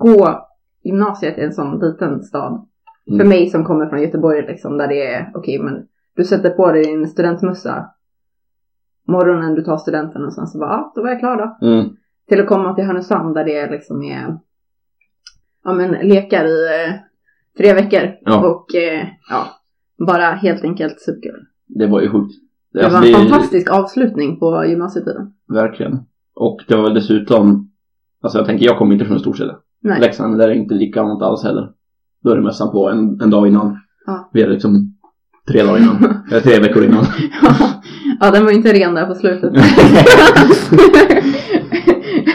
gå 0.00 0.46
gymnasiet 0.84 1.38
i 1.38 1.40
en 1.40 1.52
sån 1.52 1.78
liten 1.78 2.22
stad. 2.22 2.66
Mm. 3.06 3.18
För 3.18 3.26
mig 3.28 3.50
som 3.50 3.64
kommer 3.64 3.86
från 3.86 4.02
Göteborg 4.02 4.46
liksom 4.46 4.78
där 4.78 4.88
det 4.88 5.14
är 5.14 5.30
okej 5.34 5.58
men 5.58 5.86
du 6.16 6.24
sätter 6.24 6.50
på 6.50 6.72
dig 6.72 6.84
din 6.84 7.08
studentmössa 7.08 7.86
morgonen 9.08 9.54
du 9.54 9.62
tar 9.62 9.76
studenten 9.76 10.24
och 10.24 10.32
sen 10.32 10.46
så 10.46 10.58
bara 10.58 10.70
ja, 10.70 10.92
då 10.94 11.02
var 11.02 11.08
jag 11.08 11.18
klar 11.20 11.36
då. 11.36 11.66
Mm. 11.66 11.88
Till 12.28 12.40
att 12.40 12.46
komma 12.46 12.74
till 12.74 12.84
Härnösand 12.84 13.34
där 13.34 13.44
det 13.44 13.70
liksom 13.70 14.02
är 14.02 14.38
ja 15.64 15.72
men 15.72 15.90
lekar 16.08 16.44
i 16.44 16.66
eh, 16.86 16.94
tre 17.58 17.74
veckor 17.74 18.10
Ja. 18.24 18.46
och 18.50 18.74
eh, 18.74 19.06
ja 19.30 19.46
bara 20.06 20.24
helt 20.30 20.64
enkelt 20.64 21.00
superkul. 21.00 21.40
Det 21.66 21.86
var 21.86 22.00
ju 22.00 22.08
sjukt. 22.10 22.32
Det 22.72 22.78
var 22.78 22.84
Alltså, 22.84 23.02
en 23.04 23.12
det 23.12 23.18
fantastisk 23.30 23.70
avslutning 23.70 24.38
på 24.38 24.64
gymnasietiden. 24.66 25.32
Verkligen. 25.48 25.98
Och 26.34 26.60
det 26.68 26.74
var 26.76 26.82
väl 26.82 26.94
dessutom, 26.94 27.70
alltså 28.22 28.38
jag 28.38 28.46
tänker 28.46 28.64
jag 28.66 28.78
kommer 28.78 28.92
inte 28.92 29.04
från 29.04 29.18
storstäder. 29.20 29.56
Nej. 29.82 30.00
Leksand 30.00 30.38
där 30.38 30.48
är 30.48 30.52
inte 30.54 30.74
likadant 30.74 31.22
alls 31.22 31.44
heller. 31.44 31.68
Då 32.24 32.30
är 32.30 32.36
det 32.36 32.42
mössan 32.42 32.70
på 32.72 32.90
en, 32.90 33.20
en 33.20 33.30
dag 33.30 33.46
innan. 33.48 33.78
Ja. 34.06 34.30
Vi 34.32 34.42
är 34.42 34.48
liksom 34.48 34.94
tre 35.48 35.62
dagar 35.62 35.78
innan. 35.78 35.96
Eller 36.30 36.40
tre 36.40 36.58
veckor 36.60 36.84
innan. 36.84 37.04
ja, 38.20 38.30
den 38.30 38.44
var 38.44 38.50
ju 38.50 38.56
inte 38.56 38.72
ren 38.72 38.94
där 38.94 39.06
på 39.06 39.14
slutet. 39.14 39.52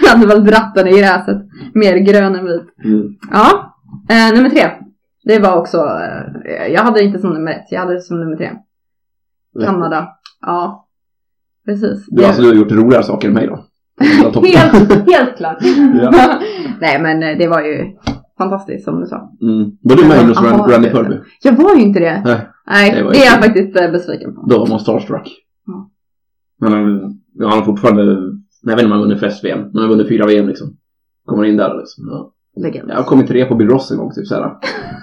Hade 0.09 0.27
väl 0.27 0.45
dratt 0.45 0.75
den 0.75 0.87
i 0.87 0.91
gräset. 0.99 1.37
Mer 1.73 1.97
grön 1.97 2.35
än 2.35 2.45
vit. 2.45 2.85
Mm. 2.85 3.07
Ja, 3.31 3.75
eh, 4.09 4.35
nummer 4.37 4.49
tre. 4.49 4.63
Det 5.23 5.39
var 5.39 5.57
också, 5.57 5.77
eh, 5.77 6.73
jag 6.73 6.83
hade 6.83 7.03
inte 7.03 7.19
som 7.19 7.29
nummer 7.33 7.51
ett, 7.51 7.67
jag 7.71 7.79
hade 7.79 7.93
det 7.93 8.01
som 8.01 8.19
nummer 8.19 8.35
tre. 8.37 8.49
Kanada. 9.65 10.07
Ja, 10.41 10.87
precis. 11.65 12.05
Du, 12.07 12.25
alltså, 12.25 12.41
du 12.41 12.47
har 12.47 12.55
gjort 12.55 12.71
roligare 12.71 13.03
saker 13.03 13.27
än 13.27 13.33
mig 13.33 13.47
då. 13.47 13.65
Helt, 14.45 15.09
helt 15.11 15.37
klart. 15.37 15.57
Ja. 16.01 16.11
Nej 16.81 17.01
men 17.01 17.23
eh, 17.23 17.37
det 17.37 17.47
var 17.47 17.61
ju 17.61 17.85
fantastiskt 18.37 18.85
som 18.85 18.99
du 19.01 19.05
sa. 19.07 19.31
Mm. 19.41 19.71
Var 19.81 19.95
du 19.95 20.05
med 20.07 20.17
Run- 20.17 20.71
Randy 20.71 20.87
det- 20.87 20.95
Furby? 20.95 21.15
Jag 21.43 21.53
var 21.53 21.75
ju 21.75 21.81
inte 21.81 21.99
det. 21.99 22.21
Nej, 22.25 22.37
Nej, 22.67 22.91
Det 23.11 23.19
är 23.21 23.25
jag 23.25 23.43
faktiskt 23.43 23.75
eh, 23.79 23.91
besviken 23.91 24.35
på. 24.35 24.45
då 24.49 24.59
var 24.59 24.67
man 24.67 24.79
starstruck. 24.79 25.29
Ja. 25.65 25.89
Men 26.61 26.73
han, 26.73 26.85
han 27.49 27.57
har 27.59 27.65
fortfarande, 27.65 28.17
jag 28.61 28.75
vet 28.75 28.79
inte 28.79 28.85
om 28.85 28.91
han 28.91 29.01
vunnit 29.01 29.19
flest 29.19 29.43
VM, 29.43 29.59
men 29.59 29.81
han 29.81 29.89
vunnit 29.89 30.07
fyra 30.07 30.25
VM 30.25 30.47
liksom. 30.47 30.77
Kommer 31.25 31.43
in 31.43 31.57
där 31.57 31.77
liksom. 31.77 32.07
Ja. 32.11 32.31
Legend. 32.61 32.89
Jag 32.89 32.95
har 32.95 33.03
kommit 33.03 33.27
tre 33.27 33.45
på 33.45 33.55
Bill 33.55 33.69
Ross 33.69 33.91
en 33.91 33.97
gång 33.97 34.11
typ 34.11 34.27
såhär. 34.27 34.53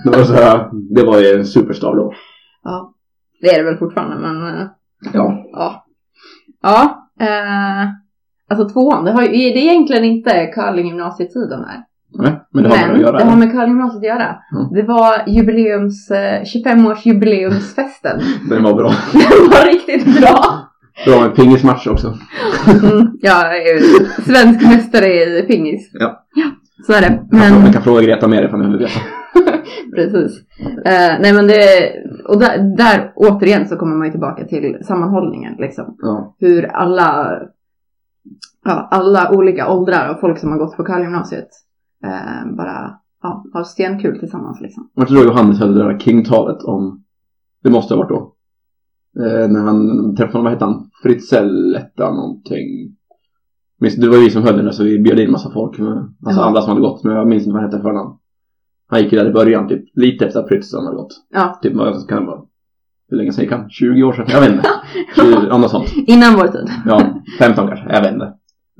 Det 0.04 0.10
var, 0.10 0.24
såhär, 0.24 0.70
det 0.94 1.04
var 1.04 1.20
ju 1.20 1.26
en 1.26 1.46
superstar 1.46 1.96
då. 1.96 2.12
Ja, 2.62 2.94
det 3.40 3.48
är 3.48 3.58
det 3.58 3.70
väl 3.70 3.78
fortfarande 3.78 4.16
men 4.16 4.46
eh, 4.60 4.66
Ja. 5.14 5.44
ja. 5.52 5.82
Ja, 6.62 7.08
eh, 7.20 7.88
alltså 8.50 8.68
tvåan, 8.68 9.04
det, 9.04 9.12
har 9.12 9.22
det 9.22 9.28
är 9.28 9.56
egentligen 9.56 10.04
inte 10.04 10.46
curlinggymnasietiden 10.46 11.64
här. 11.64 11.84
Nej, 12.18 12.40
men 12.52 12.62
det 12.62 12.68
har 12.68 12.76
med 12.76 12.88
det 12.88 12.94
att 12.94 13.00
göra. 13.00 13.18
det 13.18 13.24
har 13.24 13.36
med 13.36 13.50
curlinggymnasiet 13.52 13.98
att 13.98 14.06
göra. 14.06 14.36
Ja. 14.50 14.70
Det 14.74 14.82
var 14.82 15.28
jubileums, 15.28 16.10
eh, 16.10 16.42
25-årsjubileumsfesten. 16.42 18.20
Den 18.50 18.62
var 18.62 18.74
bra. 18.74 18.88
Den 19.12 19.50
var 19.50 19.66
riktigt 19.66 20.20
bra. 20.20 20.68
Bra 21.04 21.20
med 21.20 21.36
pingismatch 21.36 21.86
också. 21.86 22.18
Mm, 22.68 23.18
jag 23.20 23.56
är 23.56 23.80
svensk 24.22 24.62
mästare 24.62 25.06
i 25.06 25.42
pingis. 25.48 25.90
Ja. 25.92 26.26
Ja, 26.34 26.50
så 26.86 26.92
är 26.92 27.00
det. 27.00 27.26
Men... 27.30 27.64
Jag 27.64 27.72
kan 27.72 27.82
fråga 27.82 28.02
Greta 28.02 28.28
mer 28.28 28.42
ifall 28.42 28.60
ni 28.60 28.68
vill 28.68 28.78
veta. 28.78 29.00
Precis. 29.94 30.40
Eh, 30.60 31.20
nej 31.20 31.32
men 31.32 31.46
det, 31.46 31.92
och 32.24 32.38
där, 32.38 32.76
där 32.76 33.12
återigen 33.16 33.68
så 33.68 33.76
kommer 33.76 33.96
man 33.96 34.06
ju 34.06 34.10
tillbaka 34.10 34.44
till 34.44 34.78
sammanhållningen 34.84 35.54
liksom. 35.58 35.96
Ja. 35.98 36.34
Hur 36.38 36.66
alla, 36.66 37.38
ja, 38.64 38.88
alla 38.90 39.30
olika 39.30 39.68
åldrar 39.72 40.14
och 40.14 40.20
folk 40.20 40.38
som 40.38 40.50
har 40.50 40.58
gått 40.58 40.76
på 40.76 40.84
curlinggymnasiet 40.84 41.48
eh, 42.04 42.56
bara 42.56 42.98
ja, 43.22 43.44
har 43.52 43.64
stenkul 43.64 44.18
tillsammans 44.18 44.60
liksom. 44.60 44.90
Jag 44.94 45.08
tror 45.08 45.24
Johannes 45.24 45.58
höll 45.60 45.74
det 45.74 45.84
där 45.84 45.98
King-talet 45.98 46.62
om, 46.62 47.04
det 47.62 47.70
måste 47.70 47.94
ha 47.94 47.98
varit 47.98 48.08
då. 48.08 48.32
Eh, 49.20 49.48
när 49.48 49.60
han 49.60 50.14
träffade 50.16 50.44
vad 50.44 50.52
hette 50.52 50.64
han? 50.64 50.90
Fritzell 51.02 51.76
hette 51.76 52.02
någonting. 52.10 52.96
Minns, 53.80 53.96
det 53.96 54.08
var 54.08 54.18
vi 54.18 54.30
som 54.30 54.42
höll 54.42 54.56
den 54.56 54.72
så 54.72 54.84
vi 54.84 54.98
bjöd 54.98 55.18
in 55.20 55.30
massa 55.30 55.50
folk. 55.50 55.78
Med, 55.78 55.88
alltså 55.92 56.40
Jaha. 56.40 56.44
alla 56.48 56.60
som 56.62 56.68
hade 56.68 56.80
gått, 56.80 57.04
men 57.04 57.16
jag 57.16 57.28
minns 57.28 57.42
inte 57.42 57.52
vad 57.54 57.62
han 57.62 57.70
hette 57.70 57.82
för 57.82 57.92
namn. 57.92 58.14
Han 58.88 59.02
gick 59.02 59.12
ju 59.12 59.18
där 59.18 59.30
i 59.30 59.32
början, 59.32 59.68
typ 59.68 59.84
lite 59.94 60.26
efter 60.26 60.40
att 60.40 60.48
Fritzell 60.48 60.84
hade 60.84 60.96
gått. 60.96 61.12
Ja, 61.30 61.58
Typ, 61.62 61.74
vad 61.74 62.08
kan 62.08 62.20
det 62.20 62.26
vara? 62.26 62.40
Hur 63.08 63.16
länge 63.16 63.32
sedan 63.32 63.44
gick 63.44 63.52
han? 63.52 63.70
20 63.70 64.02
år 64.02 64.12
sedan? 64.12 64.26
Jag 64.28 64.40
vet 64.40 64.50
inte. 64.52 64.68
20, 65.16 65.50
annat 65.50 65.70
sånt. 65.70 65.92
innan 66.06 66.34
vår 66.34 66.46
tid. 66.46 66.68
Ja, 66.86 67.22
15 67.38 67.66
kanske. 67.68 67.86
Jag 67.92 68.02
vet 68.02 68.12
inte. 68.12 68.32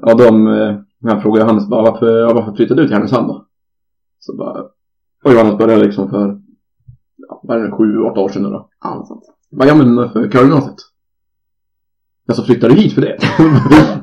Och 0.02 0.18
de, 0.18 0.46
eh, 0.46 0.78
jag 1.00 1.22
frågade 1.22 1.44
Johannes 1.44 1.68
bara 1.68 1.90
varför, 1.90 2.18
ja, 2.20 2.32
varför 2.34 2.52
flyttade 2.52 2.82
du 2.82 2.86
till 2.86 2.94
Härnösand 2.96 3.28
då? 3.28 3.46
Så 4.18 4.36
bara, 4.36 4.60
och 5.24 5.32
Johannes 5.32 5.58
började 5.58 5.84
liksom 5.84 6.10
för, 6.10 6.40
ja, 7.28 7.40
vad 7.42 7.58
är 7.58 7.62
det, 7.62 7.70
sju, 7.70 7.98
åtta 8.00 8.20
år 8.20 8.28
sedan 8.28 8.42
nu 8.42 8.48
då. 8.48 8.68
Ja, 8.84 8.94
något 8.94 9.08
sånt. 9.08 9.22
Vad 9.58 9.68
ja 9.68 9.74
men 9.74 10.10
för 10.10 10.28
curlinggymnasiet. 10.30 10.76
Alltså 12.28 12.42
flyttade 12.42 12.74
du 12.74 12.80
hit 12.80 12.94
för 12.94 13.00
det? 13.00 13.16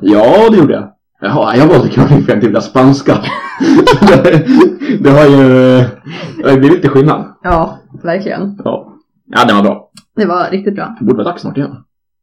ja, 0.00 0.50
det 0.50 0.56
gjorde 0.56 0.74
jag. 0.74 0.92
Jaha, 1.20 1.56
jag 1.56 1.66
valde 1.66 1.88
curling 1.88 2.22
för 2.22 2.28
jag 2.32 2.36
inte 2.36 2.46
ville 2.46 2.58
ha 2.58 2.62
spanska. 2.62 3.12
det, 4.00 4.46
det 5.00 5.10
har 5.10 5.24
ju, 5.24 5.48
det 6.36 6.44
har 6.44 6.50
ju 6.50 6.58
blivit 6.58 6.76
lite 6.76 6.88
skillnad. 6.88 7.34
Ja, 7.42 7.78
verkligen. 8.02 8.60
Ja. 8.64 8.94
Ja, 9.26 9.44
den 9.44 9.56
var 9.56 9.62
bra. 9.62 9.90
Det 10.16 10.26
var 10.26 10.50
riktigt 10.50 10.74
bra. 10.74 10.96
Det 10.98 11.04
borde 11.04 11.16
vara 11.16 11.28
dags 11.28 11.42
snart 11.42 11.56
igen. 11.56 11.76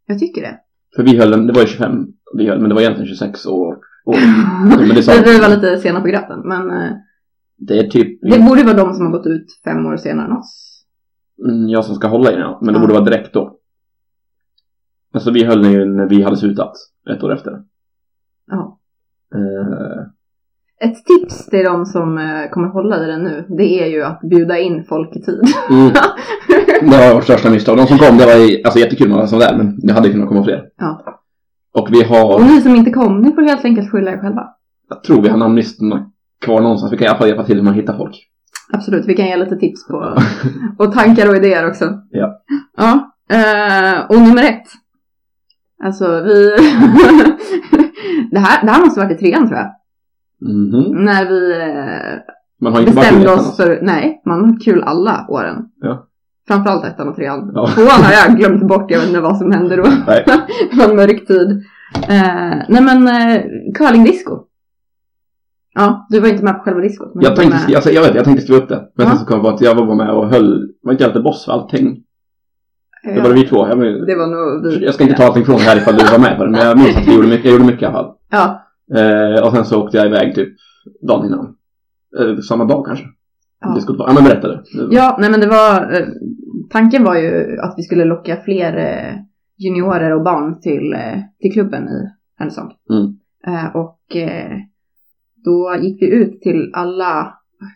Jag 0.06 0.20
tycker 0.20 0.42
det. 0.42 0.60
För 0.96 1.04
vi 1.04 1.18
höll 1.18 1.32
den, 1.32 1.48
det 1.48 1.54
var 1.54 1.62
ju 1.62 1.68
25, 1.68 2.08
vi 2.38 2.48
höll, 2.48 2.60
men 2.60 2.70
det 2.70 2.76
var 2.76 2.82
egentligen 2.82 3.08
26 3.08 3.46
år. 3.46 3.76
år. 4.06 4.18
men 4.78 4.96
det 4.96 5.04
sa 5.04 5.12
vi 5.26 5.40
var 5.40 5.50
lite 5.50 5.78
sena 5.78 6.02
på 6.02 6.08
gröten 6.08 6.42
men 6.46 6.72
eh, 6.72 6.92
Det 7.58 7.80
är 7.80 7.84
typ 7.84 8.22
det 8.22 8.40
borde 8.40 8.64
vara 8.64 8.78
de 8.78 8.94
som 8.94 9.06
har 9.06 9.12
gått 9.12 9.28
ut 9.28 9.48
fem 9.64 9.86
år 9.86 9.98
senare 9.98 10.26
än 10.26 10.38
oss. 10.38 10.71
Mm, 11.48 11.70
jag 11.70 11.86
som 11.86 11.96
ska 11.96 12.08
hålla 12.08 12.30
i 12.32 12.34
den, 12.34 12.42
ja. 12.42 12.60
men 12.62 12.74
det 12.74 12.80
borde 12.80 12.94
vara 12.94 13.04
direkt 13.04 13.34
då. 13.34 13.58
Alltså 15.14 15.32
vi 15.32 15.44
höll 15.44 15.64
den 15.64 15.72
ju 15.72 15.86
när 15.86 16.06
vi 16.10 16.22
hade 16.24 16.38
slutat, 16.38 16.74
ett 17.10 17.24
år 17.24 17.34
efter. 17.34 17.62
Ja. 18.52 18.80
Eh, 19.36 20.02
Ett 20.90 21.06
tips 21.06 21.46
till 21.46 21.64
de 21.64 21.86
som 21.86 22.18
eh, 22.18 22.50
kommer 22.52 22.68
hålla 22.68 23.04
i 23.04 23.08
den 23.08 23.24
nu, 23.24 23.46
det 23.58 23.84
är 23.84 23.88
ju 23.88 24.04
att 24.04 24.20
bjuda 24.22 24.60
in 24.60 24.84
folk 24.84 25.16
i 25.16 25.22
tid. 25.22 25.42
mm, 25.70 25.92
det 26.92 26.98
var 26.98 27.14
vårt 27.16 27.24
största 27.24 27.50
misstag. 27.50 27.78
De 27.78 27.88
som 27.88 27.98
kom, 27.98 28.18
det 28.18 28.26
var 28.26 28.36
ju, 28.36 28.64
alltså 28.64 28.80
jättekul 28.80 29.10
med 29.10 29.18
alla 29.18 29.28
som 29.28 29.40
var 29.40 29.46
där, 29.48 29.58
men 29.58 29.80
det 29.80 29.94
hade 29.94 30.10
kunnat 30.10 30.28
komma 30.28 30.44
fler. 30.44 30.70
Ja. 30.78 31.22
Och 31.74 31.88
vi 31.92 32.02
Och 32.04 32.08
har, 32.08 32.40
ni 32.40 32.62
som 32.62 32.76
inte 32.76 32.92
kom, 32.92 33.22
ni 33.22 33.32
får 33.34 33.42
helt 33.42 33.66
enkelt 33.66 33.92
skylla 33.92 34.12
er 34.12 34.18
själva. 34.18 34.48
jag 34.90 35.04
tror 35.04 35.22
vi 35.22 35.30
har 35.30 35.38
namnlistorna 35.38 36.12
kvar 36.46 36.62
någonstans. 36.62 36.94
Vi 36.94 36.98
kan 36.98 37.06
i 37.06 37.08
alla 37.10 37.18
fall 37.18 37.28
hjälpa 37.28 37.44
till 37.44 37.56
hur 37.56 37.64
man 37.64 37.74
hittar 37.74 37.98
folk. 37.98 38.28
Absolut, 38.72 39.06
vi 39.06 39.14
kan 39.14 39.26
ge 39.26 39.38
lite 39.38 39.56
tips 39.56 39.88
på 39.88 40.18
och 40.78 40.94
tankar 40.94 41.30
och 41.30 41.36
idéer 41.36 41.68
också. 41.68 41.86
Ja. 42.10 42.42
Ja, 42.78 43.12
eh, 43.32 44.06
och 44.10 44.22
nummer 44.22 44.44
ett. 44.44 44.68
Alltså 45.84 46.22
vi... 46.22 46.50
det, 48.32 48.40
här, 48.40 48.66
det 48.66 48.72
här 48.72 48.82
måste 48.82 49.00
varit 49.00 49.18
i 49.18 49.20
trean 49.20 49.48
tror 49.48 49.60
jag. 49.60 49.72
Mhm. 50.42 51.06
När 51.06 51.30
vi 51.30 51.52
eh, 51.52 52.20
Man 52.62 52.74
har 52.74 52.80
inte 52.80 52.94
bestämde 52.94 53.34
oss 53.34 53.58
för, 53.58 53.80
nej, 53.82 54.22
man 54.26 54.46
har 54.46 54.60
kul 54.60 54.84
alla 54.84 55.26
åren. 55.30 55.66
Ja. 55.82 56.08
Framförallt 56.48 56.86
ettan 56.86 57.08
och 57.08 57.16
trean. 57.16 57.52
Ja. 57.54 57.68
Tvåan 57.68 58.04
har 58.04 58.12
jag 58.12 58.38
glömt 58.38 58.68
bort, 58.68 58.92
jag 58.92 59.00
vet 59.00 59.08
inte 59.08 59.22
vad 59.22 59.38
som 59.38 59.52
hände 59.52 59.76
då. 59.76 59.84
Det 60.72 60.78
var 60.78 60.90
en 60.90 60.96
mörk 60.96 61.28
tid. 61.28 61.64
Eh, 62.10 62.58
nej 62.70 62.82
men, 62.82 63.08
uh, 63.08 63.42
curlingdisco. 63.78 64.40
Ja, 65.74 66.08
du 66.10 66.20
var 66.20 66.28
inte 66.28 66.44
med 66.44 66.54
på 66.58 66.60
själva 66.64 66.82
diskot. 66.82 67.16
men 67.16 67.24
Jag 67.24 67.36
tänkte, 67.36 67.58
med. 67.68 67.76
alltså, 67.76 67.90
jag 67.92 68.02
vet, 68.02 68.16
jag 68.16 68.26
tänkte 68.26 68.44
skriva 68.44 68.62
upp 68.64 68.70
det. 68.70 68.88
Men 68.96 69.06
Ja. 69.06 69.10
sen 69.12 69.20
så 69.20 69.26
kom 69.26 69.36
jag 69.38 69.44
på 69.44 69.50
att 69.50 69.62
jag 69.62 69.76
var 69.76 69.96
med 69.96 70.10
och 70.10 70.30
höll, 70.30 70.70
var 70.82 70.92
inte 70.92 71.04
jag 71.04 71.10
lite 71.10 71.20
boss 71.22 71.46
för 71.46 71.52
allting? 71.52 72.04
Det 73.04 73.12
Ja, 73.16 73.22
var 73.22 73.30
det 73.30 73.36
vi 73.36 73.48
två. 73.48 73.68
Jag, 73.68 73.78
men, 73.78 74.06
det 74.06 74.16
var 74.16 74.28
nog 74.28 74.72
vi. 74.72 74.86
jag 74.86 74.94
ska 74.94 75.04
inte 75.04 75.16
ta 75.16 75.24
allting 75.26 75.46
från 75.46 75.56
det 75.56 75.62
här 75.62 75.78
ifall 75.78 75.96
du 75.98 76.06
var 76.12 76.20
med 76.20 76.38
på 76.38 76.44
det, 76.46 76.52
men 76.52 76.60
jag 76.62 76.78
minns 76.78 76.98
att 76.98 77.06
jag 77.06 77.16
gjorde 77.16 77.28
mycket, 77.28 77.46
jag 77.46 77.52
gjorde 77.54 77.66
mycket 77.66 77.82
i 77.82 77.86
alla 77.86 77.94
fall. 77.94 78.12
Ja, 78.32 78.68
Eh, 78.96 79.44
och 79.48 79.52
sen 79.56 79.66
så 79.66 79.84
åkte 79.84 79.98
jag 79.98 80.06
iväg 80.06 80.36
typ 80.36 80.50
dagen 81.08 81.26
innan. 81.26 81.56
Eh, 82.20 82.38
samma 82.38 82.66
dag 82.66 82.86
kanske. 82.86 83.06
Ja. 83.62 83.74
Det 83.76 83.82
skulle 83.82 83.98
vara, 83.98 84.10
ja 84.10 84.14
men 84.14 84.24
berätta 84.24 84.48
du. 84.48 84.64
ja, 84.92 85.18
nej 85.20 85.32
men 85.32 85.40
det 85.40 85.48
var, 85.48 85.94
eh, 85.94 86.06
tanken 86.70 87.04
var 87.04 87.16
ju 87.16 87.58
att 87.60 87.74
vi 87.78 87.84
skulle 87.84 88.06
locka 88.06 88.38
fler 88.46 88.78
eh, 88.78 89.16
juniorer 89.58 90.12
och 90.12 90.24
barn 90.24 90.60
till, 90.62 90.94
eh, 90.94 91.20
till 91.42 91.54
klubben 91.54 91.84
i 91.84 92.10
Härnösand. 92.40 92.72
Mm. 92.90 93.72
Och 93.74 94.00
då 95.44 95.76
gick 95.82 96.02
vi 96.02 96.10
ut 96.16 96.42
till 96.42 96.72
alla, 96.74 97.34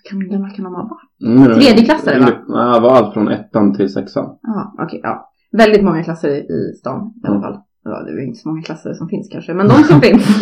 kan, 0.09 0.29
gamla 0.29 0.49
kan 0.49 0.63
de 0.65 0.75
ha 0.75 0.83
varit? 0.83 1.37
Mm, 1.37 1.53
Tredjeklassare, 1.59 2.19
va? 2.19 2.29
Ja, 2.47 2.73
det 2.73 2.79
var 2.79 2.91
allt 2.95 3.13
från 3.13 3.27
ettan 3.27 3.73
till 3.75 3.93
sexan. 3.93 4.37
Ja, 4.41 4.75
okej, 4.79 4.99
ja. 5.03 5.29
Väldigt 5.51 5.83
många 5.83 6.03
klasser 6.03 6.29
i, 6.29 6.37
i 6.39 6.73
stan 6.79 7.13
i 7.23 7.27
alla 7.27 7.35
Mm. 7.37 7.41
fall. 7.41 7.61
Ja, 7.83 8.03
det 8.03 8.11
är 8.11 8.27
inte 8.27 8.39
så 8.39 8.49
många 8.49 8.61
klasser 8.61 8.93
som 8.93 9.07
finns 9.09 9.29
kanske, 9.31 9.53
men 9.53 9.67
de 9.67 9.73
som 9.73 10.01
finns. 10.05 10.41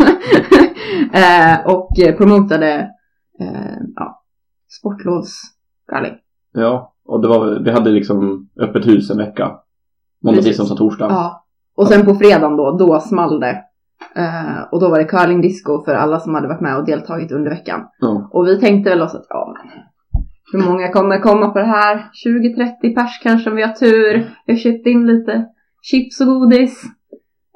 eh, 1.12 1.66
och 1.74 1.88
promotade 2.18 2.90
eh, 3.40 3.76
ja, 3.96 4.22
sportlovsgalling. 4.80 6.14
Ja, 6.52 6.94
och 7.06 7.22
det 7.22 7.28
var, 7.28 7.60
vi 7.64 7.70
hade 7.70 7.90
liksom 7.90 8.48
öppet 8.60 8.86
hus 8.86 9.10
en 9.10 9.18
vecka. 9.18 9.52
Måndag, 10.22 10.42
tisdag, 10.42 10.62
onsdag, 10.62 10.76
torsdag. 10.76 11.06
Ja. 11.10 11.44
Och 11.76 11.88
sen 11.88 12.04
på 12.04 12.14
fredagen 12.14 12.56
då, 12.56 12.76
då 12.78 13.00
small 13.00 13.40
det. 13.40 13.62
Eh, 14.16 14.62
och 14.72 14.80
då 14.80 14.88
var 14.88 14.98
det 14.98 15.04
curlingdisco 15.04 15.84
för 15.84 15.94
alla 15.94 16.20
som 16.20 16.34
hade 16.34 16.48
varit 16.48 16.60
med 16.60 16.76
och 16.76 16.86
deltagit 16.86 17.32
under 17.32 17.50
veckan. 17.50 17.80
Ja. 18.00 18.28
Och 18.32 18.46
vi 18.46 18.60
tänkte 18.60 18.90
väl 18.90 19.02
oss 19.02 19.14
att, 19.14 19.26
ja 19.28 19.54
men. 19.56 19.82
Hur 20.52 20.70
många 20.70 20.88
kommer 20.92 21.18
komma 21.18 21.48
på 21.48 21.58
det 21.58 21.64
här? 21.64 22.10
20-30 22.26 22.94
pers 22.94 23.20
kanske 23.22 23.50
om 23.50 23.56
vi 23.56 23.62
har 23.62 23.72
tur. 23.72 24.30
Vi 24.46 24.52
har 24.52 24.58
köpt 24.58 24.86
in 24.86 25.06
lite 25.06 25.44
chips 25.82 26.20
och 26.20 26.26
godis. 26.26 26.84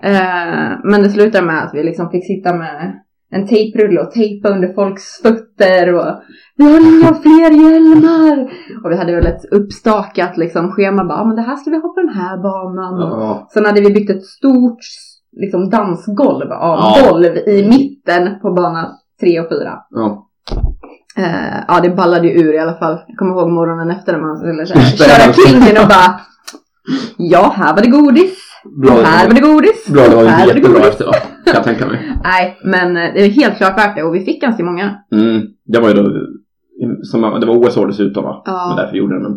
Eh, 0.03 0.71
men 0.85 1.03
det 1.03 1.11
slutade 1.11 1.47
med 1.47 1.65
att 1.65 1.75
vi 1.75 1.83
liksom 1.83 2.11
fick 2.11 2.27
sitta 2.27 2.55
med 2.55 3.01
en 3.31 3.47
tejprulle 3.47 4.01
och 4.01 4.11
tejpa 4.11 4.49
under 4.49 4.73
folks 4.75 5.23
fötter 5.23 5.95
och 5.95 6.23
vi 6.57 6.65
har 6.65 6.81
inga 6.81 7.15
fler 7.15 7.51
hjälmar! 7.51 8.53
Och 8.85 8.91
vi 8.91 8.97
hade 8.97 9.15
väl 9.15 9.27
ett 9.27 9.45
uppstakat 9.53 10.37
liksom 10.37 10.71
schema 10.73 11.05
bara, 11.05 11.19
"Ja, 11.19 11.25
men 11.25 11.37
det 11.37 11.43
här 11.43 11.57
ska 11.57 11.71
vi 11.71 11.77
ha 11.77 11.89
på 11.95 12.01
den 12.01 12.15
här 12.15 12.37
banan. 12.43 12.95
Och 13.03 13.23
Ja. 13.23 13.49
Sen 13.51 13.65
hade 13.67 13.81
vi 13.81 13.91
byggt 13.95 14.11
ett 14.11 14.25
stort 14.25 14.79
liksom, 15.33 15.71
dansgolv 15.71 16.53
av 16.53 16.79
Ja. 16.79 17.11
golv 17.11 17.37
i 17.37 17.69
mitten 17.69 18.41
på 18.41 18.53
bana 18.53 18.89
3 19.21 19.41
och 19.41 19.49
4. 19.49 19.79
Ja. 19.91 20.25
Eh, 21.17 21.59
ja, 21.69 21.81
det 21.81 21.91
ballade 21.91 22.29
ju 22.29 22.41
ur 22.43 22.55
i 22.55 22.59
alla 22.59 22.75
fall. 22.75 22.99
Jag 23.09 23.17
kommer 23.19 23.33
ihåg 23.33 23.51
morgonen 23.51 23.91
efter 23.91 24.13
när 24.13 24.21
man 24.21 24.37
skulle 24.39 24.63
det. 24.63 24.67
köra 24.99 25.33
klingen 25.33 25.83
och 25.83 25.89
bara 25.89 26.21
Ja, 27.17 27.53
här 27.57 27.75
var 27.75 27.83
det 27.83 27.91
godis. 27.91 28.39
Bra, 28.83 28.93
här 29.03 29.27
var 29.27 29.35
det 29.35 29.41
godis. 29.41 29.89
bra, 29.93 30.03
det 30.09 30.17
var 30.17 30.23
ju 30.23 30.29
jättebra 30.55 30.81
efter 30.89 31.05
va? 31.07 31.13
Kan 31.45 31.55
jag 31.55 31.65
tänka 31.65 31.87
mig. 31.87 32.13
Nej, 32.25 32.59
men 32.65 32.97
eh, 32.97 33.15
det 33.15 33.25
är 33.25 33.29
helt 33.31 33.57
klart 33.57 33.79
värt 33.79 33.97
det 33.97 34.03
och 34.03 34.15
vi 34.15 34.21
fick 34.25 34.43
ganska 34.43 34.65
många. 34.65 34.99
Mm. 35.13 35.43
Det 35.65 35.81
var 35.81 35.89
ju 35.89 35.95
då, 35.95 36.11
som, 37.03 37.21
det 37.41 37.47
var 37.47 37.57
OS-år 37.57 37.87
dessutom 37.87 38.25
va? 38.25 38.43
Ja. 38.45 38.75
var 38.77 38.83
därför 38.83 38.97
gjorde 38.97 39.15
det. 39.15 39.23
Men, 39.23 39.33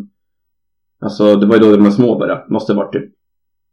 alltså 1.02 1.36
det 1.36 1.46
var 1.48 1.56
ju 1.56 1.62
då 1.62 1.76
de 1.76 1.84
här 1.86 1.92
små 1.92 2.18
började. 2.20 2.46
Måste 2.50 2.74
varit 2.74 2.94
typ, 2.94 3.12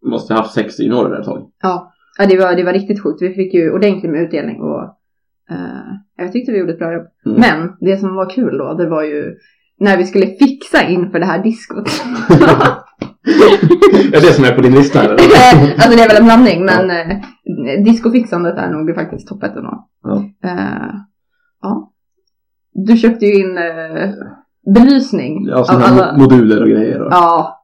måste 0.06 0.34
haft 0.34 0.52
60 0.54 0.82
juniorer 0.82 1.10
där 1.10 1.18
ett 1.20 1.24
tag. 1.26 1.50
Ja, 1.62 1.92
ja 2.18 2.26
det, 2.26 2.36
var, 2.38 2.54
det 2.54 2.64
var 2.64 2.72
riktigt 2.72 3.02
sjukt. 3.02 3.22
Vi 3.22 3.34
fick 3.34 3.54
ju 3.54 3.70
ordentligt 3.72 4.12
med 4.12 4.22
utdelning 4.22 4.60
och 4.60 4.82
eh, 5.50 5.88
jag 6.16 6.32
tyckte 6.32 6.52
vi 6.52 6.58
gjorde 6.58 6.72
ett 6.72 6.78
bra 6.78 6.92
jobb. 6.92 7.06
Mm. 7.26 7.40
Men 7.40 7.72
det 7.80 7.96
som 7.96 8.14
var 8.14 8.30
kul 8.30 8.58
då, 8.58 8.74
det 8.74 8.86
var 8.88 9.02
ju 9.02 9.34
när 9.80 9.96
vi 9.96 10.04
skulle 10.04 10.26
fixa 10.26 10.82
inför 10.88 11.18
det 11.18 11.26
här 11.26 11.42
diskot. 11.42 11.88
är 14.14 14.20
det 14.20 14.32
som 14.32 14.44
är 14.44 14.52
på 14.54 14.62
din 14.62 14.74
lista 14.74 15.02
eller? 15.04 15.12
alltså 15.14 15.96
det 15.96 16.02
är 16.02 16.08
väl 16.08 16.16
en 16.16 16.24
blandning, 16.24 16.64
men 16.64 16.90
eh, 16.90 17.16
discofixandet 17.84 18.58
är 18.58 18.70
nog 18.70 18.94
faktiskt 18.94 19.28
topp 19.28 19.42
ett 19.42 19.56
ändå. 19.56 19.88
Ja. 20.02 20.24
Eh, 20.44 20.94
ja. 21.62 21.92
Du 22.72 22.96
köpte 22.96 23.26
ju 23.26 23.34
in 23.34 23.58
eh, 23.58 24.10
belysning 24.74 25.46
Ja, 25.46 25.64
sådana 25.64 25.86
här 25.86 25.92
alla. 26.02 26.12
mo- 26.12 26.18
moduler 26.18 26.62
och 26.62 26.68
grejer. 26.68 27.02
Och, 27.02 27.12
Ja, 27.12 27.57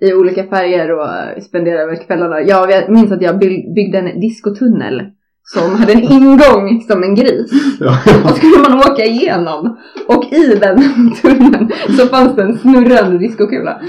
i 0.00 0.12
olika 0.12 0.44
färger 0.46 0.92
och 0.92 1.42
spenderade 1.42 1.86
väl 1.86 1.96
kvällarna. 1.96 2.40
Ja, 2.40 2.70
jag 2.70 2.90
minns 2.90 3.12
att 3.12 3.22
jag 3.22 3.38
by- 3.38 3.74
byggde 3.74 3.98
en 3.98 4.20
diskotunnel 4.20 5.02
som 5.42 5.76
hade 5.76 5.92
en 5.92 6.02
ingång 6.02 6.80
som 6.88 7.02
en 7.02 7.14
gris. 7.14 7.50
ja. 7.80 7.98
Och 8.24 8.30
skulle 8.36 8.58
man 8.68 8.78
åka 8.78 9.04
igenom. 9.04 9.76
Och 10.08 10.24
i 10.32 10.54
den 10.60 10.78
tunneln 11.22 11.70
så 11.98 12.06
fanns 12.06 12.36
det 12.36 12.42
en 12.42 12.58
snurrande 12.58 13.18
diskokula. 13.18 13.80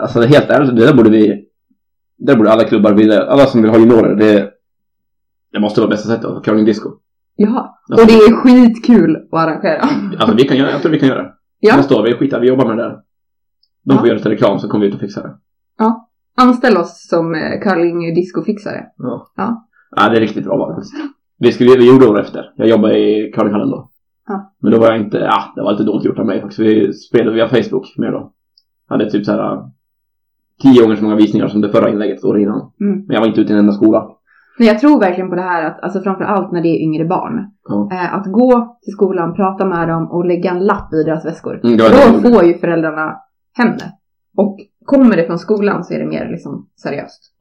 Alltså 0.00 0.18
det 0.20 0.26
är 0.26 0.28
helt 0.28 0.50
ärligt, 0.50 0.76
det 0.76 0.86
där 0.86 0.94
borde 0.94 1.10
vi, 1.10 1.26
det 2.18 2.32
där 2.32 2.36
borde 2.36 2.52
alla 2.52 2.64
klubbar 2.64 2.92
vilja, 2.92 3.22
alla 3.22 3.46
som 3.46 3.62
vill 3.62 3.70
ha 3.70 3.78
juniorer, 3.78 4.14
det, 4.14 4.50
det 5.52 5.60
måste 5.60 5.80
vara 5.80 5.90
bästa 5.90 6.08
sättet 6.08 6.24
att 6.24 6.34
ha 6.34 6.40
curlingdisco. 6.42 6.90
Ja, 7.36 7.78
och 7.88 7.92
Alltså, 8.00 8.06
det 8.06 8.12
är 8.24 8.32
skitkul 8.36 9.16
att 9.32 9.38
arrangera. 9.40 9.88
alltså 10.18 10.36
vi 10.36 10.44
kan 10.44 10.56
göra, 10.56 10.70
jag 10.70 10.80
tror 10.82 10.92
vi 10.92 10.98
kan 10.98 11.08
göra 11.08 11.22
det. 11.22 11.30
Ja. 11.60 11.76
Nästa 11.76 11.96
år, 11.96 12.02
vi 12.02 12.14
skiter 12.14 12.40
vi 12.40 12.48
jobbar 12.48 12.66
med 12.66 12.76
det 12.76 12.82
där. 12.82 12.96
De 13.84 13.94
får 13.98 14.02
Ja. 14.02 14.08
göra 14.08 14.16
lite 14.16 14.30
reklam 14.30 14.58
så 14.58 14.68
kommer 14.68 14.84
vi 14.84 14.88
ut 14.88 14.94
och 14.94 15.00
fixa 15.00 15.22
det. 15.22 15.34
Anställ 16.38 16.76
oss 16.76 17.08
som 17.08 17.34
eh, 17.34 17.60
curling 17.60 18.14
discofixare. 18.14 18.86
Ja. 18.96 19.26
Ja. 19.36 19.68
Ja, 19.96 20.08
det 20.08 20.16
är 20.16 20.20
riktigt 20.20 20.44
bra 20.44 20.74
faktiskt. 20.74 20.94
Vi, 21.38 21.52
skulle, 21.52 21.76
vi 21.76 21.88
gjorde 21.88 22.06
år 22.06 22.20
efter. 22.20 22.52
Jag 22.56 22.68
jobbade 22.68 22.98
i 22.98 23.32
curlinghallen 23.34 23.70
då. 23.70 23.90
Ja. 24.28 24.54
Men 24.62 24.72
då 24.72 24.78
var 24.78 24.86
jag 24.86 25.00
inte, 25.00 25.18
ja, 25.18 25.52
det 25.54 25.62
var 25.62 25.72
lite 25.72 25.84
dåligt 25.84 26.04
gjort 26.04 26.18
av 26.18 26.26
mig 26.26 26.40
faktiskt. 26.40 26.60
Vi 26.60 26.92
spelade 26.92 27.36
via 27.36 27.48
Facebook 27.48 27.94
mer 27.98 28.12
då. 28.12 28.32
Hade 28.88 29.10
typ 29.10 29.24
så 29.24 29.32
här 29.32 29.52
äh, 29.52 29.66
tio 30.62 30.82
gånger 30.82 30.96
så 30.96 31.04
många 31.04 31.16
visningar 31.16 31.48
som 31.48 31.60
det 31.60 31.68
förra 31.72 31.90
inlägget 31.90 32.24
året 32.24 32.42
innan. 32.42 32.72
Mm. 32.80 32.96
Men 33.06 33.14
jag 33.14 33.20
var 33.20 33.28
inte 33.28 33.40
ute 33.40 33.52
i 33.52 33.54
en 33.54 33.60
enda 33.60 33.72
skola. 33.72 34.08
Men 34.58 34.66
jag 34.66 34.78
tror 34.78 35.00
verkligen 35.00 35.30
på 35.30 35.36
det 35.36 35.42
här 35.42 35.64
att, 35.64 35.80
alltså 35.80 36.00
framför 36.00 36.24
allt 36.24 36.52
när 36.52 36.62
det 36.62 36.68
är 36.68 36.82
yngre 36.82 37.04
barn. 37.04 37.50
Ja. 37.68 37.88
Eh, 37.92 38.14
att 38.14 38.26
gå 38.32 38.78
till 38.82 38.92
skolan, 38.92 39.34
prata 39.34 39.64
med 39.64 39.88
dem 39.88 40.10
och 40.10 40.24
lägga 40.24 40.50
en 40.50 40.64
lapp 40.64 40.92
i 40.92 41.02
deras 41.02 41.24
väskor. 41.24 41.60
Mm, 41.64 41.76
Då 42.22 42.30
får 42.30 42.44
ju 42.44 42.54
föräldrarna 42.58 43.16
hem 43.56 43.68
det. 43.68 43.92
Och 44.36 44.58
kommer 44.86 45.16
det 45.16 45.26
från 45.26 45.38
skolan 45.38 45.84
så 45.84 45.94
är 45.94 45.98
det 45.98 46.06
mer 46.06 46.28
liksom 46.30 46.68
seriöst. 46.82 47.32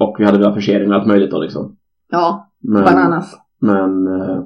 Och 0.00 0.16
vi 0.18 0.24
hade 0.24 0.38
väl 0.38 0.46
affischering 0.46 0.90
och 0.90 0.96
allt 0.96 1.06
möjligt 1.06 1.30
då 1.30 1.40
liksom. 1.40 1.76
Ja, 2.10 2.50
Men, 2.60 2.84
bananas. 2.84 3.36
Men, 3.60 4.06
eh, 4.06 4.42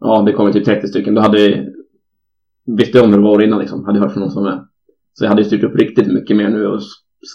ja 0.00 0.22
det 0.26 0.32
kom 0.32 0.46
ju 0.46 0.52
typ 0.52 0.64
30 0.64 0.88
stycken. 0.88 1.14
Då 1.14 1.20
hade 1.20 1.36
vi, 1.36 1.68
visste 2.66 3.00
om 3.00 3.10
det 3.10 3.18
var 3.18 3.42
innan 3.42 3.58
liksom. 3.58 3.84
Hade 3.84 3.98
hört 4.00 4.12
från 4.12 4.20
någon 4.20 4.30
som 4.30 4.44
med. 4.44 4.66
Så 5.12 5.24
jag 5.24 5.28
hade 5.28 5.42
ju 5.42 5.46
styrt 5.48 5.64
upp 5.64 5.76
riktigt 5.76 6.06
mycket 6.12 6.36
mer 6.36 6.48
nu 6.48 6.66
och 6.66 6.80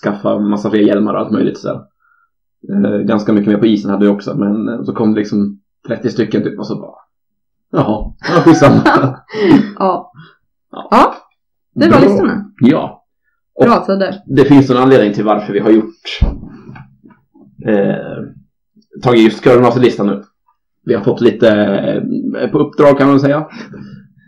skaffa 0.04 0.40
massa 0.40 0.70
fler 0.70 0.80
hjälmar 0.80 1.14
och 1.14 1.20
allt 1.20 1.32
möjligt 1.32 1.58
så 1.58 1.68
här. 1.68 1.82
Eh, 2.70 2.98
ganska 2.98 3.34
mycket 3.34 3.48
mer 3.52 3.58
på 3.58 3.66
isen 3.66 3.92
hade 3.92 4.06
jag 4.06 4.16
också. 4.16 4.38
Men 4.38 4.70
eh, 4.70 4.84
så 4.84 4.94
kom 4.94 5.14
det 5.14 5.20
liksom 5.20 5.62
30 5.88 6.10
stycken 6.10 6.44
typ 6.44 6.60
och 6.60 6.68
så 6.68 6.76
bara, 6.76 6.96
jaha, 7.72 8.14
ja 8.20 8.42
skitsamma. 8.42 8.82
Ja. 9.80 10.12
Ja. 10.72 10.88
Ja, 10.92 11.16
det 11.74 11.90
var 11.90 12.00
listorna. 12.02 12.52
Ja. 12.60 13.05
Och 13.56 13.66
Bra 13.66 13.86
tider. 13.86 14.16
det 14.26 14.46
finns 14.46 14.70
en 14.70 14.78
anledning 14.78 15.14
till 15.14 15.24
varför 15.24 15.54
vi 15.54 15.60
har 15.60 15.72
gjort 15.72 16.20
eh, 17.68 18.24
tagit 19.04 19.24
just 19.24 19.44
curlingmasterlistan 19.44 20.08
nu. 20.08 20.24
Vi 20.86 20.94
har 20.94 21.04
fått 21.04 21.22
lite 21.22 21.50
eh, 22.40 22.50
på 22.52 22.60
uppdrag 22.60 22.98
kan 22.98 23.08
man 23.08 23.20
säga. 23.20 23.48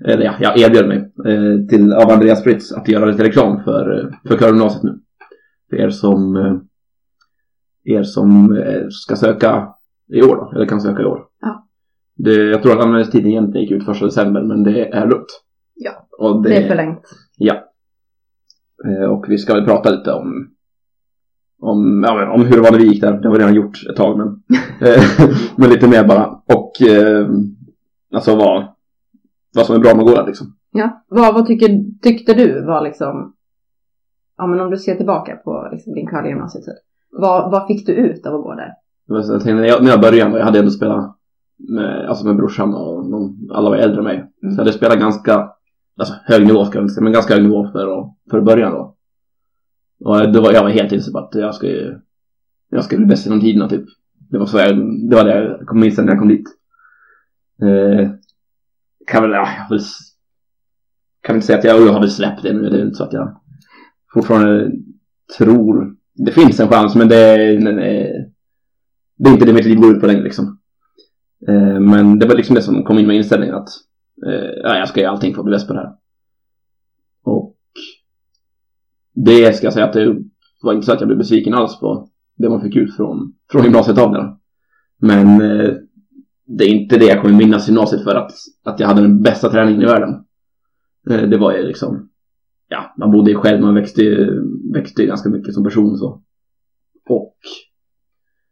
Eller 0.06 0.26
ja, 0.26 0.34
jag 0.40 0.60
erbjöd 0.60 0.88
mig 0.88 0.98
eh, 1.26 1.68
till, 1.70 1.94
av 1.94 2.12
Andreas 2.12 2.44
Fritz 2.44 2.72
att 2.72 2.88
göra 2.88 3.06
lite 3.06 3.24
reklam 3.24 3.64
för, 3.64 4.00
eh, 4.00 4.10
för 4.28 4.38
curlinggymnasiet 4.38 4.84
nu. 4.84 5.00
För 5.70 5.78
er 5.78 5.90
som, 5.90 6.36
eh, 6.36 6.56
er 7.96 8.04
som 8.04 8.58
eh, 8.58 8.84
ska 8.90 9.16
söka 9.16 9.68
i 10.14 10.22
år 10.22 10.36
då, 10.36 10.52
eller 10.56 10.66
kan 10.66 10.82
söka 10.82 11.02
i 11.02 11.06
år. 11.06 11.24
Ja. 11.42 11.68
Det, 12.16 12.34
jag 12.34 12.62
tror 12.64 12.72
att 12.74 12.84
anmälningstiden 12.84 13.28
egentligen 13.32 13.62
gick 13.68 13.72
ut 13.72 13.86
första 13.86 14.06
december 14.06 14.42
men 14.42 14.64
det 14.64 14.90
är 14.90 15.08
lugnt. 15.08 15.42
Ja. 15.76 16.08
Och 16.18 16.44
Det 16.44 16.56
är 16.58 16.68
förlängt. 16.68 17.02
Eh, 17.40 17.46
Och 19.10 19.26
vi 19.28 19.38
ska 19.38 19.54
väl 19.54 19.66
prata 19.66 19.90
lite 19.90 20.12
om 20.12 20.48
om, 21.60 22.04
ja, 22.08 22.32
om 22.32 22.46
hur 22.46 22.56
det 22.56 22.62
var 22.62 22.72
när 22.72 22.80
vi 22.80 22.88
gick 22.88 23.02
där. 23.02 23.12
Det 23.12 23.28
har 23.28 23.36
vi 23.36 23.40
redan 23.40 23.56
gjort 23.56 23.86
ett 23.90 23.96
tag 23.96 24.18
men, 24.18 24.28
eh, 24.90 25.04
men 25.56 25.70
lite 25.70 25.88
mer 25.88 26.08
bara. 26.08 26.26
Och 26.46 26.82
eh, 26.82 27.28
alltså 28.14 28.36
vad, 28.36 28.66
vad 29.56 29.66
som 29.66 29.76
är 29.76 29.80
bra 29.80 29.96
med 29.96 30.00
att 30.00 30.10
gå 30.10 30.16
där 30.16 30.28
liksom. 30.28 30.54
Ja. 30.72 31.04
Vad, 31.08 31.34
vad 31.34 31.46
tycker, 31.46 32.00
tyckte 32.02 32.34
du 32.34 32.66
var 32.66 32.82
liksom, 32.82 33.34
ja 34.38 34.48
men 34.48 34.60
om 34.60 34.72
du 34.72 34.78
ser 34.78 34.96
tillbaka 34.96 35.36
på 35.36 35.70
liksom 35.72 35.94
din 35.94 36.08
curlinggymnasietid. 36.08 36.74
Vad, 37.12 37.52
vad 37.52 37.68
fick 37.68 37.86
du 37.86 37.94
ut 37.94 38.26
av 38.26 38.36
att 38.36 38.44
gå 38.44 38.56
där? 38.56 38.74
Jag 39.08 39.28
tänkte, 39.28 39.54
när, 39.54 39.66
jag, 39.66 39.84
när 39.84 39.90
jag 39.90 40.02
började, 40.02 40.38
jag 40.38 40.46
hade 40.46 40.60
ändå 40.60 40.72
spelat 40.72 41.18
med, 41.58 42.10
alltså 42.10 42.26
med 42.26 42.36
brorsan 42.36 42.74
och 42.74 43.10
de, 43.12 43.50
alla 43.54 43.70
var 43.70 43.78
äldre 43.78 43.98
än 43.98 44.04
mig. 44.04 44.16
Mm. 44.16 44.56
Så 44.56 44.62
jag 44.62 44.66
hade 44.66 44.78
spelat 44.78 45.00
ganska, 45.00 45.50
alltså 45.98 46.14
hög 46.26 46.48
nivå 46.48 46.66
ska 46.66 46.78
jag 46.78 46.84
inte 46.84 46.94
säga, 46.94 47.04
men 47.04 47.14
ganska 47.14 47.34
hög 47.34 47.44
nivå 47.44 47.72
för, 47.72 48.00
att- 48.00 48.14
för 48.32 48.42
början 48.42 48.72
då. 48.72 48.96
Och 50.00 50.32
då 50.32 50.42
var, 50.42 50.54
jag 50.54 50.64
var 50.64 50.70
helt 50.70 50.92
inställd 50.92 51.14
på 51.14 51.20
att 51.20 51.36
jag 51.36 51.56
ska 51.56 51.68
ju, 51.68 52.00
jag 52.70 52.84
ska 52.84 52.98
bli 52.98 53.06
bäst 53.06 53.26
genom 53.26 53.42
tiderna 53.42 53.70
typ. 53.70 53.86
Det 54.30 54.38
var 54.38 54.46
så 54.46 54.58
jag, 54.58 54.76
det 55.10 55.16
var 55.16 55.24
det 55.24 55.44
jag 55.44 55.68
kom 55.68 55.80
minst 55.80 55.98
när 55.98 56.08
jag 56.08 56.20
kom 56.20 56.28
dit. 56.28 56.46
Eh, 57.62 58.10
kan 59.08 59.22
väl, 59.24 59.32
ja, 59.32 59.48
jag 59.58 59.70
vill, 59.76 59.86
kan 61.22 61.36
inte 61.36 61.48
säga 61.48 61.58
att 61.60 61.64
jag, 61.64 61.82
jag 61.82 61.94
har 61.94 62.00
väl 62.00 62.12
släppt 62.12 62.44
det 62.44 62.54
nu. 62.54 62.70
Det 62.70 62.78
är 62.78 62.86
inte 62.86 62.96
så 62.98 63.04
att 63.04 63.14
jag 63.14 63.42
fortfarande 64.14 64.72
tror, 65.38 65.96
det 66.16 66.32
finns 66.32 66.60
en 66.60 66.68
chans 66.68 66.96
men 66.96 67.08
det, 67.08 67.38
nej, 67.60 68.02
eh, 68.02 68.24
det 69.18 69.30
är 69.30 69.34
inte 69.34 69.46
det 69.46 69.54
mitt 69.54 69.66
liv 69.66 69.78
går 69.80 69.96
ut 69.96 70.02
på 70.02 70.08
längre 70.08 70.24
liksom. 70.24 70.60
Eh, 71.48 71.80
men 71.80 72.20
det 72.20 72.26
var 72.28 72.36
liksom 72.36 72.56
det 72.56 72.62
som 72.62 72.84
kom 72.84 73.00
in 73.00 73.08
med 73.08 73.16
inställningen 73.16 73.56
att 73.56 73.70
Eh, 74.26 74.50
ja, 74.64 74.78
jag 74.78 74.88
ska 74.90 75.02
göra 75.02 75.12
allting 75.12 75.34
för 75.34 75.42
att 75.42 75.46
bli 75.46 75.52
bäst 75.56 75.68
på 75.68 75.74
det 75.74 75.80
här. 75.80 75.94
Och 77.24 77.56
det 79.14 79.56
ska 79.56 79.66
jag 79.66 79.74
säga 79.74 79.86
att 79.86 79.94
det 79.94 80.18
var 80.62 80.74
inte 80.74 80.86
så 80.86 80.94
att 80.94 81.00
jag 81.02 81.08
blev 81.08 81.18
besviken 81.18 81.54
alls 81.54 81.80
på 81.80 82.10
det 82.36 82.50
man 82.50 82.62
fick 82.62 82.76
ut 82.76 82.96
från, 82.96 83.34
från 83.52 83.64
gymnasiet 83.64 83.98
av 83.98 84.12
det. 84.12 84.36
Men 84.98 85.42
eh, 85.42 85.74
det 86.46 86.64
är 86.64 86.70
inte 86.70 86.98
det 86.98 87.06
jag 87.06 87.22
kommer 87.22 87.36
minnas 87.36 87.68
gymnasiet 87.68 88.04
för 88.04 88.16
att, 88.16 88.32
att 88.64 88.80
jag 88.80 88.88
hade 88.88 89.02
den 89.02 89.22
bästa 89.22 89.50
träningen 89.50 89.82
i 89.82 89.86
världen. 89.86 90.26
Eh, 91.10 91.22
det 91.30 91.38
var 91.38 91.58
ju 91.58 91.64
liksom, 91.68 92.10
ja, 92.68 92.94
man 92.98 93.12
bodde 93.12 93.32
ju 93.32 93.38
själv, 93.38 93.62
man 93.62 93.76
växte, 93.76 94.02
ju- 94.02 94.44
växte 94.74 95.02
ju 95.02 95.08
ganska 95.08 95.30
mycket 95.30 95.54
som 95.54 95.64
person 95.64 95.98
så. 95.98 96.22
Och 97.10 97.36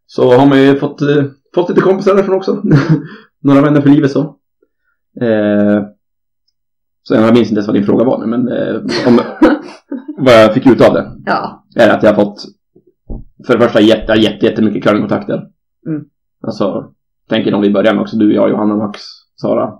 så 0.05 0.31
har 0.37 0.45
man 0.45 0.61
ju 0.63 0.75
fått, 0.75 1.01
eh, 1.01 1.25
fått 1.55 1.69
lite 1.69 1.81
kompisar 1.81 2.15
därifrån 2.15 2.35
också. 2.35 2.63
Några 3.39 3.61
vänner 3.61 3.81
för 3.81 3.89
livet 3.89 4.11
så. 4.11 4.37
Eh, 5.21 5.83
så 7.03 7.15
jag 7.15 7.23
minns 7.33 7.37
inte 7.49 7.53
ens 7.53 7.67
vad 7.67 7.75
din 7.75 7.85
fråga 7.85 8.05
var 8.05 8.19
nu, 8.19 8.25
men 8.25 8.47
eh, 8.47 8.75
om, 9.07 9.19
vad 10.17 10.33
jag 10.33 10.53
fick 10.53 10.67
ut 10.67 10.81
av 10.87 10.93
det 10.93 11.11
Ja. 11.25 11.65
är 11.75 11.89
att 11.89 12.03
jag 12.03 12.13
har 12.13 12.23
fått 12.23 12.43
för 13.47 13.53
det 13.57 13.63
första 13.63 13.81
jätte, 13.81 14.13
jätte, 14.13 14.45
jättemycket 14.45 14.83
curlingkontakter. 14.83 15.47
Mm. 15.87 16.03
Alltså, 16.43 16.91
tänker 17.29 17.53
om 17.53 17.61
vi 17.61 17.69
börjar 17.73 17.93
med 17.93 18.01
också, 18.01 18.17
du, 18.17 18.33
jag, 18.33 18.49
Johanna, 18.49 18.75
Max, 18.75 19.01
Sara. 19.41 19.73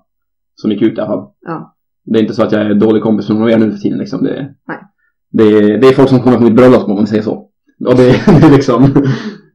Som 0.56 0.72
gick 0.72 0.82
ut 0.82 0.98
i 0.98 1.02
alla 1.02 1.08
fall. 1.10 1.28
Ja. 1.46 1.76
Det 2.06 2.20
är 2.20 2.22
inte 2.22 2.34
så 2.34 2.44
att 2.44 2.52
jag 2.52 2.62
är 2.62 2.74
dålig 2.74 3.04
kompis 3.04 3.30
med 3.30 3.38
någon 3.38 3.44
av 3.44 3.52
er 3.52 3.58
nu 3.58 3.72
för 3.72 3.78
tiden 3.80 3.98
liksom. 4.00 4.24
Det, 4.24 4.54
Nej. 4.68 4.78
det, 5.32 5.44
är- 5.44 5.78
det 5.78 5.88
är 5.88 5.94
folk 5.94 6.10
som 6.10 6.20
kommer 6.20 6.38
på 6.38 6.44
mitt 6.44 6.56
bröllop 6.56 6.84
om 6.90 6.96
man 6.96 7.08
säger 7.08 7.24
så. 7.24 7.34
Och 7.86 7.96
det, 7.96 8.06
det 8.40 8.48
är 8.48 8.52
liksom... 8.52 8.84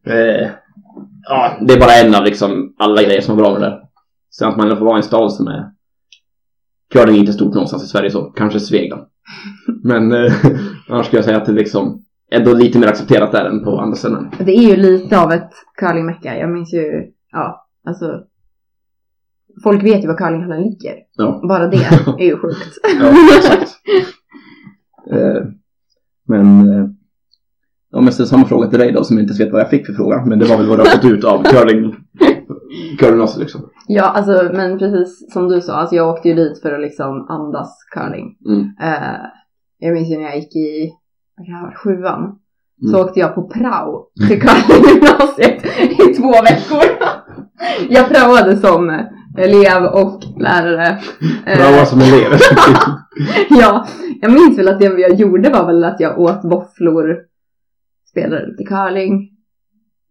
Eh, 0.06 0.48
ja, 1.28 1.52
det 1.60 1.74
är 1.74 1.80
bara 1.80 1.92
en 2.08 2.14
av 2.14 2.24
liksom 2.24 2.74
alla 2.78 3.02
grejer 3.02 3.20
som 3.20 3.34
är 3.38 3.42
bra 3.42 3.52
med 3.52 3.62
det. 3.62 3.80
Sen 4.30 4.48
att 4.48 4.56
man 4.56 4.76
får 4.76 4.84
vara 4.84 4.96
i 4.96 4.96
en 4.96 5.02
stad 5.02 5.32
som 5.32 5.46
är... 5.46 5.70
Curling 6.92 7.14
är 7.14 7.20
inte 7.20 7.32
stort 7.32 7.54
någonstans 7.54 7.84
i 7.84 7.86
Sverige 7.86 8.10
så, 8.10 8.22
kanske 8.22 8.60
Sveg 8.60 8.90
då. 8.90 9.06
Men 9.82 10.12
eh, 10.12 10.32
annars 10.88 11.06
skulle 11.06 11.18
jag 11.18 11.24
säga 11.24 11.36
att 11.36 11.46
det 11.46 11.52
liksom 11.52 12.04
ändå 12.30 12.54
lite 12.54 12.78
mer 12.78 12.88
accepterat 12.88 13.32
där 13.32 13.44
än 13.44 13.64
på 13.64 13.80
andra 13.80 13.96
ställen. 13.96 14.30
Det 14.38 14.52
är 14.52 14.68
ju 14.70 14.76
lite 14.76 15.20
av 15.20 15.32
ett 15.32 15.50
curlingmecka. 15.74 16.38
Jag 16.38 16.50
minns 16.50 16.74
ju, 16.74 17.12
ja, 17.32 17.66
alltså. 17.86 18.24
Folk 19.62 19.84
vet 19.84 20.04
ju 20.04 20.08
var 20.08 20.16
curlinghallen 20.16 20.62
ligger. 20.62 20.94
Ja. 21.16 21.40
Bara 21.48 21.68
det 21.68 21.76
är 22.18 22.24
ju 22.24 22.36
sjukt. 22.38 22.78
Ja, 23.00 23.14
exakt. 23.38 23.70
Eh, 25.12 25.42
men... 26.28 26.68
Eh, 26.68 26.86
ja, 27.90 28.00
men 28.00 28.12
så 28.12 28.26
samma 28.26 28.44
fråga 28.44 28.68
till 28.68 28.78
dig 28.78 28.92
då, 28.92 29.04
som 29.04 29.16
jag 29.16 29.24
inte 29.24 29.44
vet 29.44 29.52
vad 29.52 29.60
jag 29.60 29.70
fick 29.70 29.86
för 29.86 29.92
fråga. 29.92 30.24
Men 30.24 30.38
det 30.38 30.44
var 30.44 30.56
väl 30.56 30.66
vad 30.66 30.78
du 30.78 30.82
har 30.82 30.90
fått 30.90 31.04
ut 31.04 31.24
av 31.24 31.42
curling... 31.42 31.96
Curling 32.98 33.20
också 33.20 33.40
liksom. 33.40 33.60
Ja, 33.92 34.03
alltså 34.05 34.50
men 34.53 34.79
precis 34.79 35.33
som 35.33 35.48
du 35.48 35.61
sa, 35.61 35.72
alltså 35.74 35.96
jag 35.96 36.09
åkte 36.09 36.29
ju 36.29 36.35
dit 36.35 36.62
för 36.62 36.72
att 36.72 36.81
liksom 36.81 37.26
andas 37.29 37.76
curling. 37.94 38.37
Mm. 38.48 38.61
Eh, 38.83 39.20
jag 39.79 39.94
minns 39.94 40.09
ju 40.11 40.16
när 40.16 40.24
jag 40.24 40.37
gick 40.37 40.57
i, 40.57 40.90
varit, 41.62 41.76
sjuan. 41.79 42.38
Så 42.90 42.96
Mm. 42.96 43.07
åkte 43.07 43.20
jag 43.20 43.35
på 43.35 43.48
prao 43.48 44.07
till 44.29 44.40
curlinggymnasiet 44.42 45.64
i 45.92 46.14
två 46.14 46.31
veckor. 46.31 46.85
jag 47.88 48.09
praoade 48.09 48.57
som 48.57 49.07
elev 49.38 49.85
och 49.85 50.22
lärare. 50.40 50.98
Eh, 51.46 51.59
Bra 51.59 51.70
var 51.79 51.85
som 51.85 51.98
elev. 52.00 52.33
ja, 53.61 53.87
jag 54.20 54.33
minns 54.33 54.59
väl 54.59 54.68
att 54.68 54.81
det 54.81 54.85
jag 54.85 55.14
gjorde 55.14 55.50
var 55.50 55.66
väl 55.66 55.85
att 55.85 56.00
jag 56.00 56.18
åt 56.18 56.40
våfflor, 56.44 57.16
spelade 58.11 58.46
lite 58.46 58.64
curling, 58.64 59.29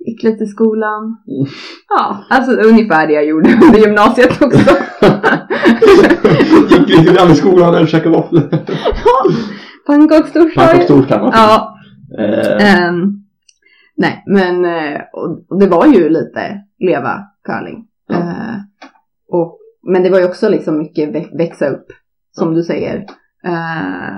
gick 0.05 0.23
lite 0.23 0.43
i 0.43 0.47
skolan. 0.47 1.03
Mm. 1.03 1.51
Ja, 1.89 2.23
alltså 2.29 2.51
ungefär 2.51 3.07
det 3.07 3.13
jag 3.13 3.25
gjorde 3.25 3.49
under 3.63 3.79
gymnasiet 3.79 4.41
också. 4.41 4.75
Gick 6.69 6.89
lite 6.99 7.13
grann 7.13 7.31
i 7.31 7.35
skolan 7.35 7.81
och 7.81 7.87
käkade 7.87 8.15
våfflor. 8.15 8.49
Pannkakstorsdag. 9.87 10.65
Pannkakstorsdag. 10.67 11.31
Ja, 11.33 11.75
Eh, 12.19 12.85
ehm, 12.87 13.23
nej 13.97 14.23
men 14.27 14.65
eh, 14.65 15.01
och, 15.13 15.59
det 15.59 15.67
var 15.67 15.85
ju 15.85 16.09
lite 16.09 16.61
leva 16.79 17.19
curling. 17.43 17.85
Ja. 18.07 18.15
Eh, 18.15 18.55
och, 19.29 19.59
men 19.87 20.03
det 20.03 20.09
var 20.09 20.19
ju 20.19 20.25
också 20.25 20.49
liksom 20.49 20.77
mycket 20.77 21.09
vä- 21.09 21.37
växa 21.37 21.67
upp, 21.69 21.85
som 22.31 22.53
du 22.53 22.63
säger. 22.63 22.95
Eh, 23.45 24.17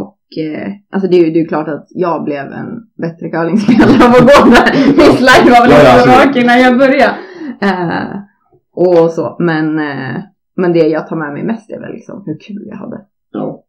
och 0.00 0.18
eh, 0.38 0.72
alltså 0.90 1.08
det 1.10 1.16
är 1.16 1.24
ju 1.24 1.30
det 1.30 1.40
är 1.40 1.48
klart 1.48 1.68
att 1.68 1.86
jag 1.90 2.24
blev 2.24 2.46
en 2.52 2.70
bättre 2.94 3.30
curlingspelare 3.30 4.04
av 4.08 4.10
att 4.10 4.20
gå 4.20 4.50
där. 4.50 4.70
Min 4.86 5.12
slide 5.20 5.50
var 5.50 5.60
väl 5.62 5.70
Ja, 5.70 5.78
ja, 5.84 5.98
inte 5.98 6.10
så 6.10 6.28
rak 6.28 6.36
innan 6.36 6.60
jag 6.60 6.78
började. 6.78 7.14
Eh, 7.60 8.18
och 8.72 9.10
så, 9.10 9.36
men, 9.38 9.78
eh, 9.78 10.22
men 10.56 10.72
det 10.72 10.88
jag 10.88 11.06
tar 11.06 11.16
med 11.16 11.32
mig 11.32 11.44
mest 11.44 11.70
är 11.70 11.80
väl 11.80 11.92
liksom 11.92 12.22
hur 12.26 12.38
kul 12.38 12.62
jag 12.66 12.76
hade. 12.76 13.00
ja. 13.32 13.64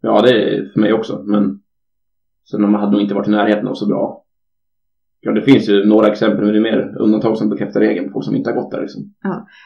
ja, 0.00 0.22
det 0.22 0.30
är 0.30 0.70
för 0.72 0.80
mig 0.80 0.92
också. 0.92 1.22
Men 1.24 1.60
sen 2.50 2.62
man 2.62 2.80
hade 2.80 2.92
nog 2.92 3.00
inte 3.00 3.14
varit 3.14 3.28
i 3.28 3.30
närheten 3.30 3.68
av 3.68 3.74
så 3.74 3.86
bra. 3.86 4.18
Ja, 5.20 5.32
det 5.32 5.42
finns 5.42 5.68
ju 5.68 5.84
några 5.86 6.08
exempel, 6.08 6.44
men 6.44 6.52
det 6.52 6.58
är 6.58 6.72
mer 6.72 6.96
undantag 6.98 7.38
som 7.38 7.48
bekräftar 7.48 7.80
regeln 7.80 8.06
på 8.06 8.12
folk 8.12 8.24
som 8.24 8.36
inte 8.36 8.50
har 8.50 8.56
gått 8.56 8.70
där 8.70 8.80
liksom. 8.80 9.02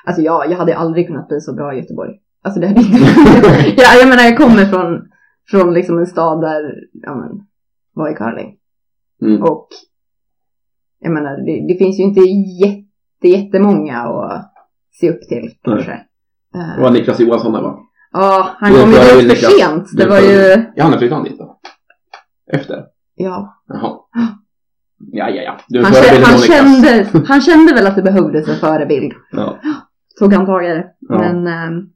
Alltså 0.06 0.22
jag, 0.22 0.50
jag 0.50 0.56
hade 0.56 0.76
aldrig 0.76 1.06
kunnat 1.06 1.28
bli 1.28 1.40
så 1.40 1.54
bra 1.54 1.74
i 1.74 1.76
Göteborg. 1.76 2.12
Alltså 2.42 2.60
det 2.60 2.66
hade 2.66 2.80
inte 2.80 2.98
ja, 3.76 3.98
Jag 4.00 4.08
menar 4.08 4.22
jag 4.22 4.36
kommer 4.36 4.64
från, 4.64 5.08
från 5.50 5.74
liksom 5.74 5.98
en 5.98 6.06
stad 6.06 6.40
där, 6.40 6.74
ja 6.92 7.14
men, 7.14 7.30
var 7.92 8.11
i 8.11 8.14
curling. 8.14 8.56
Mm. 9.22 9.42
Och 9.42 9.68
jag 10.98 11.12
menar 11.12 11.37
det, 11.37 11.72
det 11.72 11.78
finns 11.78 11.98
ju 11.98 12.02
inte 12.02 12.20
jätte, 12.66 13.28
jättemånga 13.28 13.98
att 14.02 14.52
se 14.92 15.11
upp 15.11 15.20
till 15.28 15.50
kanske. 15.62 16.00
Det 16.52 16.82
var 16.82 16.90
Niklas 16.90 17.20
Johansson 17.20 17.52
där 17.52 17.62
va? 17.62 17.78
Ja, 18.12 18.56
han 18.59 18.72
kom 18.72 18.90
ju 18.90 19.28
dit 19.28 19.38
för 19.38 19.50
sent. 19.50 19.88
Det 19.96 20.06
var 20.09 20.18
ju, 20.20 20.64
Ja, 20.76 20.82
han 20.82 20.92
har 20.92 20.98
flyttat 20.98 21.24
dit 21.24 21.38
då. 21.38 21.59
Efter? 22.52 22.85
ja. 23.14 23.62
Jaha. 23.68 23.98
Ja, 25.12 25.30
ja, 25.30 25.42
ja. 25.42 25.59
Du 25.68 25.82
Han, 25.82 25.92
förebilden 25.92 26.22
kä- 26.24 26.30
han, 26.30 26.38
kände, 26.82 27.26
han 27.28 27.40
kände 27.40 27.74
väl 27.74 27.87
att 27.87 27.96
det 27.96 28.02
behövdes 28.02 28.48
en 28.48 28.56
förebild. 28.56 29.12
Ja. 29.32 29.59
Tog 30.18 30.32
han 30.32 30.46
tag 30.46 30.64
i 30.64 30.68
det. 30.68 30.87
Ja. 31.00 31.18
Men, 31.18 31.46
ehm, 31.46 31.87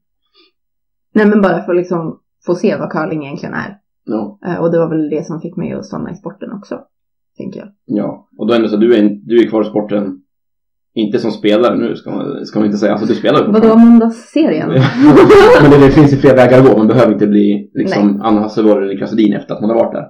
nej 1.14 1.26
men 1.26 1.42
bara 1.42 1.62
för 1.62 1.72
att 1.72 1.76
liksom 1.78 2.20
få 2.46 2.54
se 2.54 2.76
vad 2.76 2.90
curling 2.90 3.24
egentligen 3.24 3.54
är. 3.54 3.76
ja. 4.04 4.38
Eh, 4.46 4.56
Och 4.60 4.72
det 4.72 4.78
var 4.78 4.88
väl 4.88 5.10
det 5.10 5.26
som 5.26 5.40
fick 5.40 5.56
mig 5.56 5.72
att 5.72 5.84
stanna 5.86 6.10
i 6.10 6.14
sporten 6.14 6.52
också. 6.52 6.80
Tänker 7.36 7.60
jag. 7.60 7.68
Ja, 7.84 8.28
och 8.38 8.46
då 8.46 8.54
är 8.54 8.60
det 8.60 8.68
så 8.68 8.76
du 8.76 8.94
är, 8.96 9.08
du 9.22 9.44
är 9.44 9.48
kvar 9.48 9.62
i 9.62 9.64
sporten, 9.64 10.22
inte 10.94 11.18
som 11.18 11.30
spelare 11.30 11.76
nu 11.76 11.96
ska 11.96 12.10
man, 12.10 12.46
ska 12.46 12.58
man 12.58 12.66
inte 12.66 12.78
säga, 12.78 12.92
alltså 12.92 13.06
du 13.06 13.14
spelar 13.14 13.46
ju 13.46 13.52
Vadå 13.52 13.76
måndagsserien? 13.76 14.68
Men 15.62 15.70
det, 15.70 15.78
det 15.86 15.90
finns 15.90 16.12
ju 16.12 16.16
fler 16.16 16.36
vägar 16.36 16.58
att 16.58 16.66
gå, 16.70 16.78
man 16.78 16.86
behöver 16.86 17.12
inte 17.12 17.26
bli 17.26 17.70
liksom 17.74 18.20
Anna 18.22 18.40
Hasselborg 18.40 18.78
eller 18.84 18.92
Niklas 18.94 19.12
Edin 19.12 19.32
efter 19.32 19.54
att 19.54 19.60
man 19.60 19.70
har 19.70 19.76
varit 19.76 19.92
där. 19.92 20.06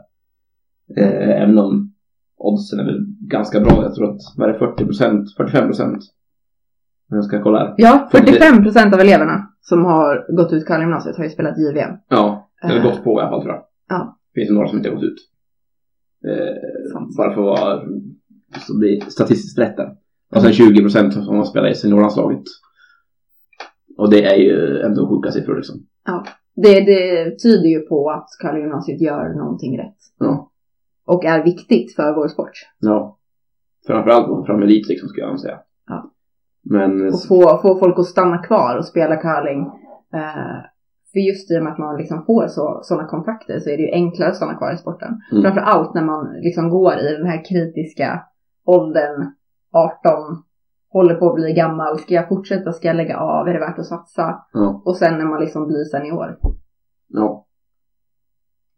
Eh, 1.02 1.42
även 1.42 1.58
om 1.58 1.92
oddsen 2.38 2.80
är 2.80 2.84
väl 2.84 3.00
ganska 3.20 3.60
bra, 3.60 3.82
jag 3.82 3.94
tror 3.94 4.10
att, 4.10 4.20
vad 4.36 4.48
är 4.48 4.52
det, 4.52 4.58
40 4.58 4.84
procent, 4.84 5.34
45 5.36 5.66
procent? 5.66 5.98
Jag 7.10 7.24
ska 7.24 7.42
kolla 7.42 7.58
här. 7.58 7.74
Ja, 7.76 8.08
45 8.12 8.62
procent 8.62 8.94
av 8.94 9.00
eleverna 9.00 9.48
som 9.60 9.84
har 9.84 10.36
gått 10.36 10.52
ut 10.52 10.66
curlinggymnasiet 10.66 11.16
har 11.16 11.24
ju 11.24 11.30
spelat 11.30 11.58
JVM. 11.58 11.90
Ja, 12.08 12.50
eller 12.62 12.76
Eh. 12.76 12.82
gått 12.82 13.04
på 13.04 13.10
i 13.18 13.20
alla 13.22 13.30
fall 13.30 13.42
tror 13.42 13.54
jag. 13.54 13.62
Ja. 13.88 14.18
Det 14.34 14.40
finns 14.40 14.50
ju 14.50 14.54
några 14.54 14.68
som 14.68 14.78
inte 14.78 14.88
har 14.90 14.94
gått 14.96 15.04
ut. 15.04 15.18
Eh, 16.26 17.00
bara 17.16 17.34
för 17.34 17.40
att 17.52 17.60
vara, 17.60 17.80
så 18.66 18.78
bli 18.78 19.00
statistiskt 19.00 19.58
rätt 19.58 19.76
där. 19.76 19.90
Och 20.34 20.42
sen 20.42 20.52
20 20.52 20.80
procent 20.80 21.14
som 21.14 21.36
har 21.36 21.44
spelat 21.44 21.70
i 21.70 21.74
seniorlandslaget. 21.74 22.42
Och 23.98 24.10
det 24.10 24.24
är 24.24 24.36
ju 24.36 24.80
ändå 24.80 25.08
sjuka 25.08 25.30
siffror 25.30 25.56
liksom. 25.56 25.76
Det, 26.56 26.80
det 26.80 27.30
tyder 27.42 27.68
ju 27.68 27.80
på 27.80 28.10
att 28.10 28.26
curlinggymnasiet 28.42 29.00
gör 29.00 29.28
någonting 29.38 29.78
rätt. 29.78 29.96
Ja. 30.18 30.50
Och 31.06 31.24
är 31.24 31.44
viktigt 31.44 31.94
för 31.96 32.14
vår 32.14 32.28
sport. 32.28 32.50
Ja. 32.78 33.18
Framförallt 33.86 34.46
fram 34.46 34.62
elit 34.62 34.88
liksom 34.88 35.08
skulle 35.08 35.26
jag 35.26 35.40
säga. 35.40 35.58
Ja. 35.86 36.12
Men 36.62 37.08
Och 37.08 37.22
få, 37.28 37.58
få 37.62 37.78
folk 37.78 37.98
att 37.98 38.06
stanna 38.06 38.38
kvar 38.38 38.76
och 38.76 38.84
spela 38.84 39.16
curling. 39.16 39.60
Eh, 40.14 40.60
för 41.12 41.20
just 41.20 41.50
i 41.50 41.58
och 41.58 41.62
med 41.62 41.72
att 41.72 41.78
man 41.78 41.96
liksom 41.96 42.24
får 42.24 42.48
så, 42.48 42.80
sådana 42.82 43.08
kontakter 43.08 43.60
så 43.60 43.70
är 43.70 43.76
det 43.76 43.82
ju 43.82 43.92
enklare 43.92 44.30
att 44.30 44.36
stanna 44.36 44.54
kvar 44.54 44.72
i 44.72 44.76
sporten. 44.76 45.20
Mm. 45.32 45.42
Framför 45.42 45.60
allt 45.60 45.94
när 45.94 46.04
man 46.04 46.32
liksom 46.32 46.68
går 46.70 46.94
i 46.94 47.16
den 47.16 47.26
här 47.26 47.44
kritiska 47.44 48.22
åldern, 48.64 49.32
18, 49.72 50.42
håller 50.92 51.14
på 51.14 51.28
att 51.28 51.34
bli 51.34 51.52
gammal. 51.52 51.98
Ska 51.98 52.14
jag 52.14 52.28
fortsätta? 52.28 52.72
Ska 52.72 52.88
jag 52.88 52.96
lägga 52.96 53.18
av? 53.18 53.48
Är 53.48 53.52
det 53.52 53.60
värt 53.60 53.78
att 53.78 53.86
satsa? 53.86 54.38
ja. 54.52 54.82
Och 54.84 54.96
sen 54.96 55.18
när 55.18 55.24
man 55.24 55.40
liksom 55.40 55.66
blir 55.66 55.84
senior. 55.84 56.38
ja. 57.08 57.46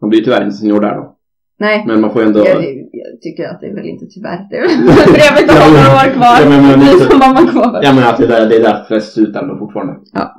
Man 0.00 0.10
blir 0.10 0.24
tyvärr 0.24 0.44
inte 0.44 0.56
senior 0.56 0.80
där 0.80 0.96
då. 0.96 1.16
Nej, 1.58 1.84
Men 1.86 2.00
man 2.00 2.10
får 2.10 2.22
ju 2.22 2.26
ändå... 2.26 2.40
jag 2.40 2.81
tycker 3.20 3.48
att 3.48 3.60
det 3.60 3.66
är 3.66 3.74
väl 3.74 3.86
inte 3.86 4.06
tyvärr. 4.06 4.46
Det 4.50 4.56
är 4.56 4.62
väl 4.86 5.14
trevligt 5.14 5.50
att 5.50 5.62
ha 5.62 5.68
några 5.76 5.92
år 6.00 6.10
kvar. 6.18 6.36
Ja, 6.42 6.48
men, 6.48 6.62
men, 6.68 6.80
lite, 6.80 7.04
som 7.10 7.18
man 7.18 7.46
går. 7.54 7.80
ja 7.82 7.92
men 7.94 8.04
att 8.04 8.18
det 8.18 8.24
är 8.24 8.28
där, 8.28 8.48
det 8.48 8.56
är 8.56 8.62
där 8.62 8.84
flest 8.84 9.12
slutar 9.12 9.42
ändå 9.42 9.58
fortfarande. 9.58 9.94
Ja. 10.12 10.34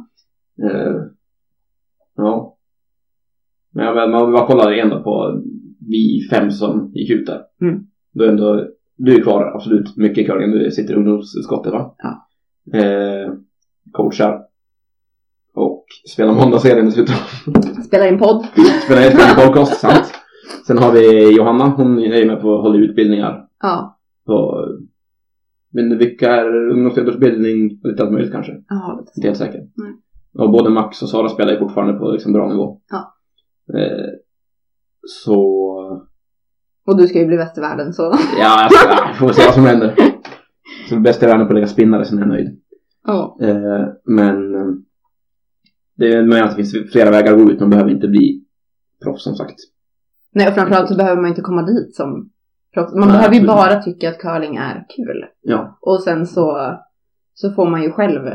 Eh, 0.63 0.95
ja. 2.15 2.57
Men 3.73 3.85
jag, 3.85 3.95
men 3.95 4.21
om 4.21 4.27
vi 4.27 4.33
bara 4.33 4.47
kollar 4.47 4.73
igen 4.73 4.89
då 4.89 5.03
på 5.03 5.41
vi 5.89 6.27
fem 6.29 6.51
som 6.51 6.91
gick 6.93 7.09
ut 7.09 7.25
där. 7.25 7.41
Mm. 7.61 7.83
Då 8.13 8.25
ändå, 8.25 8.67
du 8.97 9.15
är 9.15 9.21
kvar 9.21 9.51
absolut 9.55 9.97
mycket 9.97 10.27
curlingen. 10.27 10.59
Du 10.59 10.71
sitter 10.71 10.93
i 10.93 10.97
ungdomsutskottet 10.97 11.73
va? 11.73 11.95
Ja. 11.97 12.27
Eh, 12.79 13.33
coachar. 13.91 14.41
Och 15.55 15.85
spelar 16.13 16.33
måndagsserien 16.33 16.85
dessutom. 16.85 17.15
Spelar 17.85 18.07
in 18.07 18.19
podd. 18.19 18.45
spelar 18.85 19.01
en 19.01 19.35
podcast, 19.35 19.79
sant. 19.79 20.13
Sen 20.67 20.77
har 20.77 20.91
vi 20.91 21.35
Johanna, 21.37 21.65
hon 21.65 21.99
är 21.99 22.25
med 22.25 22.41
på 22.41 22.55
att 22.55 22.61
hålla 22.61 22.77
utbildningar. 22.77 23.47
Ja. 23.61 23.99
På, 24.25 24.65
men 25.73 25.97
vilka 25.97 26.35
är 26.35 26.69
ungdomsledarutbildning 26.69 27.79
och 27.83 27.89
lite 27.89 28.03
allt 28.03 28.11
möjligt 28.11 28.31
kanske. 28.31 28.63
Ja, 28.69 29.05
Inte 29.15 29.27
helt 29.27 29.37
säker. 29.37 29.59
Nej. 29.75 29.93
Och 30.37 30.51
både 30.51 30.69
Max 30.69 31.01
och 31.01 31.09
Sara 31.09 31.29
spelar 31.29 31.51
ju 31.53 31.59
fortfarande 31.59 31.93
på 31.93 32.11
liksom 32.11 32.33
bra 32.33 32.49
nivå. 32.49 32.81
Ja. 32.89 33.15
Eh, 33.79 34.09
så, 35.07 35.39
Och 36.85 36.97
du 36.97 37.07
ska 37.07 37.19
ju 37.19 37.25
bli 37.27 37.37
bäst 37.37 37.57
i 37.57 37.61
världen 37.61 37.93
så. 37.93 38.03
ja, 38.39 38.63
alltså, 38.63 38.87
ja, 38.89 39.09
vi 39.13 39.17
får 39.19 39.33
se 39.33 39.45
vad 39.45 39.53
som 39.53 39.65
händer. 39.65 39.95
Så 40.89 40.99
bäst 40.99 41.23
i 41.23 41.25
världen 41.25 41.47
på 41.47 41.51
att 41.51 41.55
lägga 41.55 41.67
spinnare, 41.67 42.05
sen 42.05 42.17
är 42.17 42.21
jag 42.21 42.29
nöjd. 42.29 42.59
Ja. 43.05 43.37
Eh, 43.41 43.85
men 44.05 44.55
eh, 44.55 44.67
det 45.95 46.13
är 46.13 46.23
med 46.23 46.43
att 46.43 46.49
det 46.49 46.55
finns 46.55 46.91
flera 46.91 47.11
vägar 47.11 47.33
att 47.33 47.43
gå 47.43 47.51
ut, 47.51 47.59
man 47.59 47.69
behöver 47.69 47.91
inte 47.91 48.07
bli 48.07 48.43
proffs 49.03 49.23
som 49.23 49.35
sagt. 49.35 49.55
Nej, 50.33 50.47
och 50.47 50.53
framförallt 50.53 50.89
så 50.89 50.97
behöver 50.97 51.21
man 51.21 51.29
inte 51.29 51.41
komma 51.41 51.61
dit 51.61 51.95
som 51.95 52.29
Proffs. 52.73 52.93
Man 52.93 53.07
Nej, 53.07 53.17
behöver 53.17 53.35
ju 53.35 53.47
bara 53.47 53.81
tycka 53.81 54.09
att 54.09 54.19
curling 54.19 54.55
är 54.55 54.85
kul. 54.95 55.25
Ja. 55.41 55.77
Och 55.81 56.03
sen 56.03 56.27
så, 56.27 56.77
så 57.33 57.51
får 57.51 57.69
man 57.69 57.83
ju 57.83 57.91
själv 57.91 58.29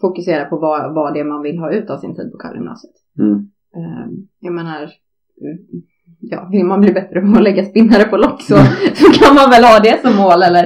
fokusera 0.00 0.44
på 0.44 0.58
vad, 0.58 0.94
vad 0.94 1.14
det 1.14 1.20
är 1.20 1.24
man 1.24 1.42
vill 1.42 1.58
ha 1.58 1.70
ut 1.70 1.90
av 1.90 1.98
sin 1.98 2.16
tid 2.16 2.32
på 2.32 2.38
curlinggymnasiet. 2.38 2.94
Mm. 3.18 3.38
Eh, 3.76 4.06
jag 4.40 4.52
menar, 4.52 4.82
eh, 4.82 5.78
ja, 6.20 6.48
vill 6.52 6.64
man 6.64 6.80
bli 6.80 6.92
bättre 6.92 7.20
på 7.20 7.36
att 7.36 7.42
lägga 7.42 7.64
spinnare 7.64 8.04
på 8.04 8.16
lock 8.16 8.42
så, 8.42 8.56
så 8.94 9.12
kan 9.12 9.34
man 9.34 9.50
väl 9.50 9.64
ha 9.64 9.78
det 9.82 10.00
som 10.02 10.16
mål. 10.16 10.42
Eller, 10.42 10.64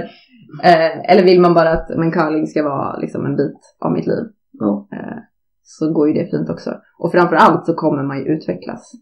eh, 0.63 1.11
eller 1.13 1.25
vill 1.25 1.41
man 1.41 1.55
bara 1.55 1.71
att 1.71 1.89
men 1.89 2.13
curling 2.13 2.47
ska 2.47 2.63
vara 2.63 2.99
liksom 2.99 3.27
en 3.27 3.37
bit 3.37 3.77
av 3.79 3.93
mitt 3.93 4.07
liv. 4.07 4.25
Ja. 4.53 4.89
Eh, 4.93 5.19
så 5.63 5.93
går 5.93 6.09
ju 6.09 6.15
det 6.15 6.31
fint 6.31 6.51
också. 6.51 6.71
Och 6.99 7.13
framför 7.13 7.37
allt 7.37 7.67
så 7.67 7.75
kommer 7.75 8.03
man 8.03 8.19
ju 8.19 8.25
utvecklas. 8.25 8.93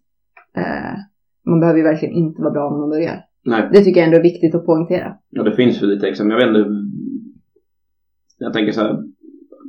Eh, 0.57 0.95
man 1.47 1.61
behöver 1.61 1.79
ju 1.79 1.85
verkligen 1.85 2.15
inte 2.15 2.43
vara 2.43 2.53
bra 2.53 2.71
när 2.71 2.79
man 2.79 2.91
börjar. 2.91 3.25
Nej. 3.45 3.69
Det 3.73 3.81
tycker 3.85 4.01
jag 4.01 4.07
ändå 4.07 4.19
är 4.19 4.23
viktigt 4.23 4.55
att 4.55 4.67
poängtera. 4.67 5.15
Ja, 5.31 5.43
det 5.43 5.53
finns 5.53 5.83
ju 5.83 5.87
lite 5.87 6.09
exempel. 6.09 6.41
Jag 6.41 6.47
vet 6.49 6.57
inte. 6.57 6.71
Jag 8.39 8.53
tänker 8.53 8.73
så 8.73 8.81
här. 8.81 9.03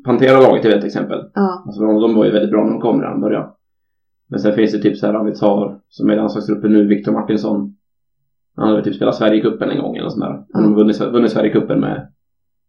Pantera-laget 0.05 0.65
är 0.65 0.77
ett 0.77 0.83
exempel. 0.83 1.19
Ja. 1.33 1.63
Alltså 1.65 1.81
de, 1.81 2.15
var 2.15 2.25
ju 2.25 2.31
väldigt 2.31 2.51
bra 2.51 2.63
när 2.63 2.71
de 2.71 2.81
kom 2.81 3.01
redan 3.01 3.21
början. 3.21 3.49
Men 4.29 4.39
sen 4.39 4.53
finns 4.53 4.71
det 4.71 4.79
typ 4.79 4.97
så 4.97 5.07
här, 5.07 5.23
vi 5.23 5.35
tar, 5.35 5.79
som 5.89 6.09
är 6.09 6.13
i 6.13 6.15
landslagsgruppen 6.15 6.71
nu, 6.73 6.87
Viktor 6.87 7.11
Martinsson. 7.11 7.75
Han 8.55 8.67
har 8.67 8.75
väl 8.75 8.83
typ 8.83 8.95
spelat 8.95 9.15
Sverigecupen 9.15 9.69
en 9.69 9.81
gång 9.81 9.95
eller 9.97 10.09
sånt 10.09 10.23
där. 10.23 10.43
Han 10.53 10.63
har 10.63 10.75
vunnit, 10.75 11.01
vunnit 11.01 11.31
Sverigecupen 11.31 11.79
med... 11.79 12.07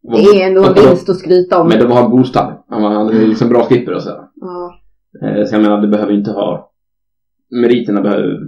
Det 0.02 0.42
är 0.42 0.48
ändå 0.48 0.64
en 0.64 0.74
vinst 0.74 1.08
att 1.08 1.16
skryta 1.16 1.60
om. 1.60 1.68
Men 1.68 1.78
de 1.78 1.84
var 1.86 1.96
han 2.02 2.10
boostad. 2.10 2.52
Han 2.68 2.82
var, 2.82 2.90
han 2.90 3.08
är 3.08 3.26
liksom 3.26 3.48
bra 3.48 3.62
skipper 3.64 3.94
och 3.94 4.02
så. 4.02 4.10
här. 4.10 4.18
Ja. 4.34 4.74
Eh, 5.22 5.44
Så 5.44 5.54
jag 5.54 5.62
menar, 5.62 5.80
det 5.80 5.88
behöver 5.88 6.12
inte 6.12 6.30
ha... 6.30 6.72
Meriterna 7.50 8.00
behöver, 8.00 8.38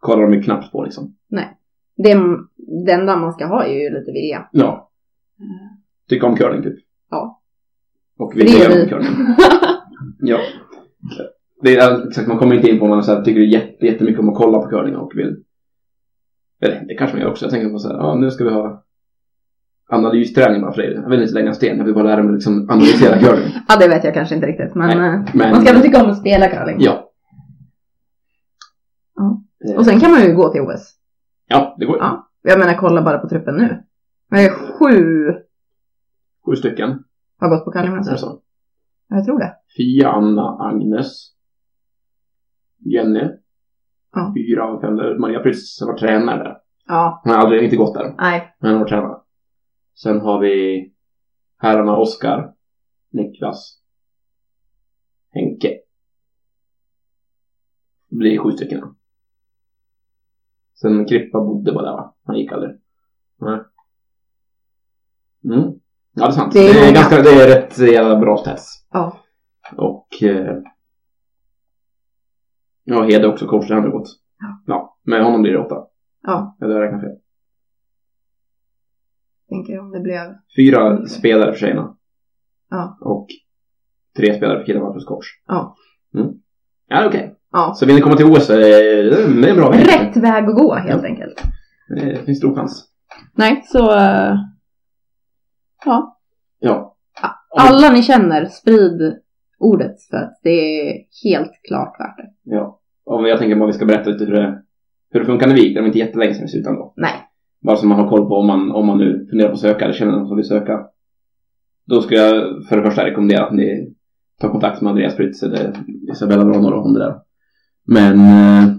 kollar 0.00 0.22
de 0.22 0.34
ju 0.34 0.42
knappt 0.42 0.72
på 0.72 0.84
liksom. 0.84 1.14
Det, 1.96 2.14
det 2.86 2.92
enda 2.92 3.16
man 3.16 3.32
ska 3.32 3.46
ha 3.46 3.64
är 3.64 3.72
ju 3.82 3.98
lite 3.98 4.12
vilja. 4.12 4.48
Ja. 4.52 4.90
Tycka 6.08 6.26
om 6.26 6.36
curling 6.36 6.62
typ. 6.62 6.74
Ja. 7.10 7.40
Och 8.18 8.36
vilja 8.36 8.58
göra 8.58 8.82
om 8.82 8.88
curling. 8.88 9.08
Ja. 10.18 10.38
Det 11.62 11.76
är 11.76 12.08
exakt, 12.08 12.28
man 12.28 12.38
kommer 12.38 12.54
inte 12.54 12.70
in 12.70 12.78
på 12.78 12.84
om 12.84 12.90
man 12.90 13.02
så 13.04 13.14
här, 13.14 13.22
tycker 13.22 13.40
jätte, 13.40 13.86
jättemycket 13.86 14.20
om 14.20 14.28
att 14.28 14.34
kolla 14.36 14.58
på 14.58 14.68
curling 14.68 14.96
och 14.96 15.12
vill... 15.14 15.42
Eller 16.60 16.84
det 16.88 16.94
kanske 16.94 17.16
man 17.16 17.22
gör 17.22 17.30
också. 17.30 17.44
Jag 17.44 17.52
tänker 17.52 17.68
på 17.70 17.78
så 17.78 17.88
här, 17.88 17.96
ja 17.96 18.14
nu 18.14 18.30
ska 18.30 18.44
vi 18.44 18.50
ha 18.50 18.84
analysträning 19.88 20.60
bara 20.60 20.72
för 20.72 20.82
det. 20.82 20.92
Jag 20.92 21.10
vill 21.10 21.22
inte 21.22 21.40
en 21.40 21.54
sten, 21.54 21.78
jag 21.78 21.84
vill 21.84 21.94
bara 21.94 22.04
lära 22.04 22.22
mig 22.22 22.34
liksom 22.34 22.70
analysera 22.70 23.18
curling. 23.20 23.52
ja, 23.68 23.76
det 23.80 23.88
vet 23.88 24.04
jag 24.04 24.14
kanske 24.14 24.34
inte 24.34 24.46
riktigt. 24.46 24.74
Men, 24.74 24.98
Nej, 24.98 25.14
eh, 25.14 25.24
men- 25.34 25.50
man 25.50 25.64
ska 25.64 25.72
väl 25.72 25.82
tycka 25.82 26.04
om 26.04 26.10
att 26.10 26.18
spela 26.18 26.48
curling. 26.48 26.76
Ja. 26.80 27.10
Ja. 29.16 29.42
Eh, 29.68 29.76
Och 29.78 29.84
sen 29.84 30.00
kan 30.00 30.10
man 30.10 30.20
ju 30.22 30.34
gå 30.34 30.48
till 30.52 30.60
OS. 30.60 30.96
Ja, 31.46 31.76
det 31.78 31.86
går 31.86 31.96
ju. 31.96 32.02
Ja. 32.02 32.30
Jag 32.42 32.58
menar, 32.58 32.74
kolla 32.74 33.02
bara 33.02 33.18
på 33.18 33.28
truppen 33.28 33.54
nu. 33.56 33.84
Är 34.38 34.50
sju 34.50 35.24
Sju 36.46 36.56
stycken. 36.56 37.04
har 37.38 37.48
gått 37.48 37.64
på 37.64 37.70
Är 37.70 37.74
det 37.74 37.80
curlingmässigt. 37.80 38.20
så? 38.20 38.40
Jag 39.08 39.24
tror 39.24 39.38
det. 39.38 39.56
Fia, 39.76 40.10
Anna, 40.10 40.56
Agnes. 40.58 41.32
Jenny. 42.78 43.28
Ja. 44.12 44.34
Fyra 44.36 44.64
av 44.64 44.80
fem. 44.80 44.96
där 44.96 45.18
Maria 45.18 45.40
Prytz 45.40 45.82
var 45.82 45.98
tränare 45.98 46.42
där. 46.42 46.58
Ja, 46.86 47.20
Hon 47.24 47.32
har 47.32 47.38
aldrig 47.38 47.62
inte 47.64 47.76
gått 47.76 47.94
där. 47.94 48.14
nej. 48.18 48.56
Men 48.60 48.70
hon 48.70 48.80
var 48.80 48.88
tränare. 48.88 49.18
Sen 49.94 50.20
har 50.20 50.38
vi 50.40 50.86
herrarna 51.58 51.96
Oskar, 51.96 52.54
Niklas, 53.12 53.78
Henke. 55.30 55.68
Det 58.08 58.16
blir 58.16 58.38
sju 58.38 58.50
stycken. 58.50 58.94
Sen 60.80 61.06
Krippa 61.06 61.40
bodde 61.40 61.72
bara 61.72 61.84
där 61.84 61.92
va? 61.92 62.14
Han 62.24 62.38
gick 62.38 62.52
aldrig. 62.52 62.70
Nej. 63.40 63.60
Mm. 65.44 65.72
Ja 66.12 66.24
det 66.26 66.26
är 66.26 66.30
sant. 66.30 66.52
Det 66.52 66.58
Det 66.60 66.68
är 66.70 66.74
är, 66.82 66.86
många. 66.86 66.92
ganska, 66.92 67.22
det 67.22 67.30
är 67.30 67.48
rätt 67.60 67.78
jävla 67.78 68.16
bra 68.20 68.36
stats. 68.36 68.86
Ja. 68.90 69.16
Och 69.76 70.22
eh, 70.22 70.56
ja, 72.84 73.02
Hede 73.02 73.28
också 73.28 73.46
coach, 73.46 73.68
det 73.68 73.74
han 73.74 73.90
gått. 73.90 74.08
Ja. 74.38 74.62
ja. 74.66 74.98
Med 75.02 75.24
honom 75.24 75.42
blir 75.42 75.52
det 75.52 75.58
åtta. 75.58 75.86
Ja, 76.22 76.56
Eller 76.60 76.74
jag 76.74 76.82
räknat 76.82 77.00
fel? 77.00 77.16
tänker 79.48 79.72
jag 79.72 79.84
om 79.84 79.90
det 79.90 80.00
blev. 80.00 80.34
Fyra 80.56 81.06
spelare 81.06 81.52
för 81.52 81.58
tjejerna. 81.58 81.96
Ja. 82.70 82.98
Och 83.00 83.26
tre 84.16 84.36
spelare 84.36 84.58
för 84.58 84.66
killarna 84.66 84.92
plus 84.92 85.04
coach. 85.04 85.26
Ja. 85.46 85.76
Mm. 86.14 86.26
Ja, 86.90 87.06
okej. 87.06 87.34
Ja. 87.52 87.72
Så 87.76 87.86
vill 87.86 87.94
ni 87.94 88.00
komma 88.00 88.16
till 88.16 88.26
OS 88.26 88.50
är 88.50 88.58
det, 88.58 88.66
är 89.46 89.50
en 89.50 89.56
bra 89.56 89.70
väg. 89.70 89.80
Rätt 89.80 90.16
väg 90.16 90.44
att 90.44 90.54
gå 90.56 90.74
helt 90.74 91.04
enkelt. 91.04 91.42
Det 91.88 92.24
finns 92.24 92.38
stor 92.38 92.54
chans. 92.54 92.84
Nej, 93.34 93.62
så... 93.64 93.92
eh, 93.92 94.34
Ja. 95.84 96.16
Ja. 96.60 96.96
Alla 97.58 97.90
ni 97.90 98.02
känner, 98.02 98.44
sprid 98.44 99.18
ordet 99.58 100.02
för 100.10 100.16
att 100.16 100.40
det 100.42 100.50
är 100.50 100.92
helt 101.24 101.52
klart 101.68 101.96
värt 102.00 102.16
det. 102.16 102.30
Ja. 102.42 102.80
Och 103.04 103.28
jag 103.28 103.38
tänker 103.38 103.56
bara 103.56 103.66
vi 103.66 103.72
ska 103.72 103.86
berätta 103.86 104.10
lite 104.10 104.24
hur 104.24 104.32
det, 104.32 104.62
hur 105.10 105.20
det 105.20 105.26
funkar 105.26 105.46
när 105.46 105.54
vi 105.54 105.60
gick. 105.64 105.74
Det 105.74 105.80
var 105.80 105.86
inte 105.86 105.98
jättelänge 105.98 106.34
sedan 106.34 106.42
vi 106.42 106.48
slutade 106.48 106.74
ändå. 106.74 106.92
Nej. 106.96 107.12
Bara 107.62 107.76
så 107.76 107.86
man 107.86 107.98
har 108.00 108.08
koll 108.08 108.28
på 108.28 108.34
om 108.34 108.46
man, 108.46 108.70
om 108.72 108.86
man 108.86 108.98
nu 108.98 109.26
funderar 109.30 109.48
på 109.48 109.54
att 109.54 109.60
söka 109.60 109.84
eller 109.84 109.94
känner 109.94 110.12
någon 110.12 110.28
som 110.28 110.36
vill 110.36 110.46
söka. 110.48 110.80
Då 111.86 112.00
skulle 112.02 112.20
jag 112.20 112.66
för 112.68 112.76
det 112.76 112.82
första 112.82 113.04
rekommendera 113.06 113.46
att 113.46 113.52
ni 113.52 113.94
tar 114.40 114.48
kontakt 114.48 114.80
med 114.82 114.90
Andreas 114.90 115.16
Prytz 115.16 115.42
eller 115.42 115.72
Isabella 116.12 116.44
Bronor 116.44 116.72
om 116.72 116.92
det 116.92 116.98
där. 116.98 117.14
Men 117.84 118.14
eh, 118.20 118.74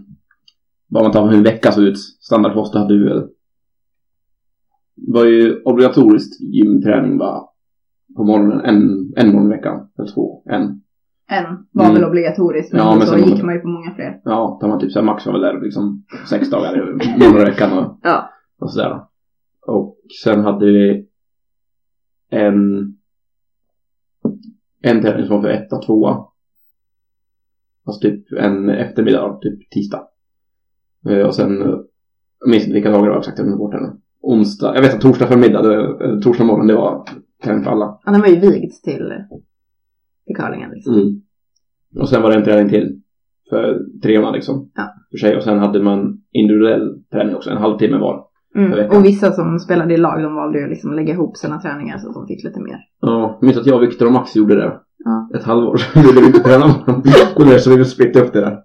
vad 0.88 1.04
man 1.04 1.12
tar 1.12 1.28
hur 1.28 1.38
en 1.38 1.44
vecka 1.44 1.72
såg 1.72 1.84
ut. 1.84 1.98
Standard 2.00 2.54
för 2.54 2.60
oss 2.60 2.72
då 2.72 2.80
hade 2.80 2.98
vi 2.98 3.04
väl 3.04 3.28
var 5.08 5.26
ju 5.26 5.62
obligatoriskt 5.62 6.42
gymträning 6.42 7.18
bara 7.18 7.42
på 8.16 8.24
morgonen. 8.24 8.60
En, 8.66 9.14
en 9.18 9.32
morgon 9.32 9.52
i 9.52 9.56
veckan. 9.56 9.88
Eller 10.00 10.08
två. 10.10 10.44
En. 10.46 10.62
En 11.28 11.66
var 11.72 11.86
Mm. 11.86 11.96
väl 11.96 12.10
obligatoriskt, 12.10 12.74
men, 12.74 12.82
Ja, 12.82 12.96
men 12.96 13.08
så 13.08 13.18
gick 13.18 13.44
man 13.44 13.54
ju 13.56 13.60
på 13.62 13.68
många 13.68 13.92
fler. 13.96 14.22
Ja, 14.24 14.58
tar 14.62 14.68
man 14.68 14.80
typ 14.80 14.92
såhär 14.92 15.06
max 15.06 15.26
var 15.26 15.34
väl 15.34 15.42
där 15.42 15.62
liksom 15.62 16.04
sex 16.30 16.50
dagar 16.50 16.98
i 17.40 17.44
veckan 17.46 17.78
och, 17.78 18.00
Ja. 18.04 18.30
och 18.60 18.72
sådär. 18.74 19.02
Och 19.68 19.98
sen 20.24 20.40
hade 20.44 20.66
vi 20.66 21.08
en 22.30 22.88
en 24.82 25.02
tävling 25.02 25.28
som 25.28 25.36
var 25.36 25.42
för 25.42 25.50
etta, 25.50 25.82
tvåa. 25.82 26.26
Alltså 27.86 28.02
typ 28.02 28.32
en 28.32 28.70
eftermiddag, 28.70 29.40
typ 29.42 29.70
tisdag. 29.70 30.08
Eh, 31.10 31.20
Och 31.20 31.36
sen, 31.36 31.60
jag 32.40 32.50
minns 32.50 32.64
inte 32.64 32.74
vilka 32.74 32.92
dagar 32.92 33.04
det 33.06 33.12
var 33.12 33.20
exakt, 33.20 33.38
jag 33.38 33.48
glömde 33.48 33.60
bort 33.60 33.72
det. 33.72 33.94
Onsdag, 34.22 34.76
jag 34.76 34.82
vet 34.82 34.94
att 34.94 35.02
torsdag 35.02 35.28
förmiddag, 35.28 35.62
det, 35.62 35.76
eller 35.76 36.22
torsdag 36.22 36.44
morgon, 36.44 36.68
det 36.68 36.76
var 36.76 37.08
tävling 37.44 37.64
för 37.64 37.72
alla. 37.72 38.00
ja, 38.06 38.12
den 38.12 38.22
var 38.22 38.28
ju 38.28 38.40
vigd 38.40 38.72
till, 38.84 39.14
till 40.26 40.36
curlingen 40.36 40.72
liksom. 40.72 40.94
Mm. 40.94 41.22
Och 42.00 42.10
sen 42.10 42.22
var 42.22 42.30
det 42.30 42.36
en 42.36 42.44
träning 42.44 42.70
till 42.70 43.02
för 43.50 43.80
treorna 44.04 44.32
liksom. 44.32 44.72
Ja. 44.76 44.94
För 45.12 45.18
sig. 45.18 45.38
Och 45.38 45.44
sen 45.44 45.60
hade 45.60 45.84
man 45.84 46.22
individuell 46.32 47.04
träning 47.12 47.36
också, 47.36 47.50
en 47.50 47.58
halvtimme 47.58 47.98
var. 47.98 48.26
Mm. 48.56 48.90
Och 48.98 49.06
vissa 49.06 49.32
som 49.32 49.60
spelade 49.60 49.94
i 49.94 49.98
lag, 49.98 50.24
de 50.24 50.36
valde 50.36 50.60
ju 50.60 50.68
liksom 50.68 50.94
lägga 50.94 51.14
ihop 51.14 51.38
sina 51.38 51.62
träningar 51.62 51.98
så 51.98 52.08
att 52.08 52.14
de 52.14 52.28
fick 52.28 52.44
lite 52.44 52.60
mer. 52.60 52.78
Ja, 53.02 53.38
jag 53.40 53.46
minns 53.46 53.58
att 53.58 53.66
jag, 53.66 53.80
Viktor 53.80 54.06
och 54.06 54.12
Max 54.12 54.36
gjorde 54.36 54.56
det. 54.56 54.80
Ja. 55.06 55.30
Ett 55.36 55.44
halvår. 55.44 55.78
Så 55.78 56.00
ville 56.02 56.22
vi 56.22 56.28
inte 56.28 56.40
träna 56.40 56.68
med 56.68 56.76
dem. 56.86 57.02
Och 57.36 57.46
där, 57.46 57.58
så 57.58 57.76
vi 57.78 57.86
splittade 57.86 58.26
upp 58.26 58.34
det 58.34 58.40
där. 58.42 58.58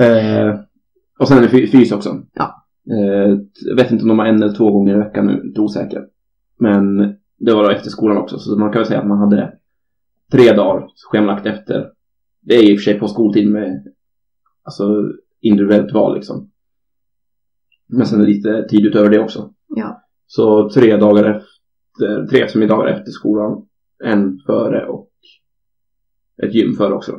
Eh, 0.00 0.54
och 1.18 1.28
sen 1.28 1.38
är 1.38 1.42
det 1.42 1.48
fy- 1.48 1.66
fys 1.66 1.92
också. 1.92 2.08
Ja. 2.34 2.64
Eh, 2.90 3.38
jag 3.68 3.76
vet 3.76 3.90
inte 3.90 4.02
om 4.02 4.08
de 4.08 4.18
har 4.18 4.26
en 4.26 4.42
eller 4.42 4.54
två 4.54 4.70
gånger 4.72 4.94
i 4.94 4.98
veckan 4.98 5.26
nu, 5.26 5.42
lite 5.42 5.60
osäker. 5.60 6.04
Men 6.58 6.96
det 7.38 7.54
var 7.54 7.62
då 7.64 7.70
efter 7.70 7.90
skolan 7.90 8.16
också, 8.16 8.38
så 8.38 8.58
man 8.58 8.72
kan 8.72 8.78
väl 8.80 8.86
säga 8.86 9.00
att 9.00 9.06
man 9.08 9.18
hade 9.18 9.52
tre 10.32 10.52
dagar 10.52 10.86
schemalagt 11.10 11.46
efter. 11.46 11.86
Det 12.40 12.54
är 12.54 12.70
i 12.70 12.74
och 12.74 12.78
för 12.78 12.84
sig 12.84 12.98
på 12.98 13.08
skoltid 13.08 13.50
med 13.52 13.84
alltså 14.62 15.02
individuellt 15.40 15.92
val 15.92 16.14
liksom. 16.14 16.50
Men 17.88 18.06
sen 18.06 18.24
lite 18.24 18.66
tid 18.68 18.86
utöver 18.86 19.10
det 19.10 19.18
också. 19.18 19.50
Ja. 19.68 20.04
Så 20.26 20.70
tre 20.70 20.96
dagar 20.96 21.24
efter, 21.24 22.26
tre 22.26 22.42
eftermiddagar 22.42 22.86
efter 22.86 23.10
skolan, 23.10 23.66
en 24.04 24.38
före 24.46 24.86
och 24.86 25.10
ett 26.42 26.54
gym 26.54 26.74
före 26.74 26.94
också. 26.94 27.12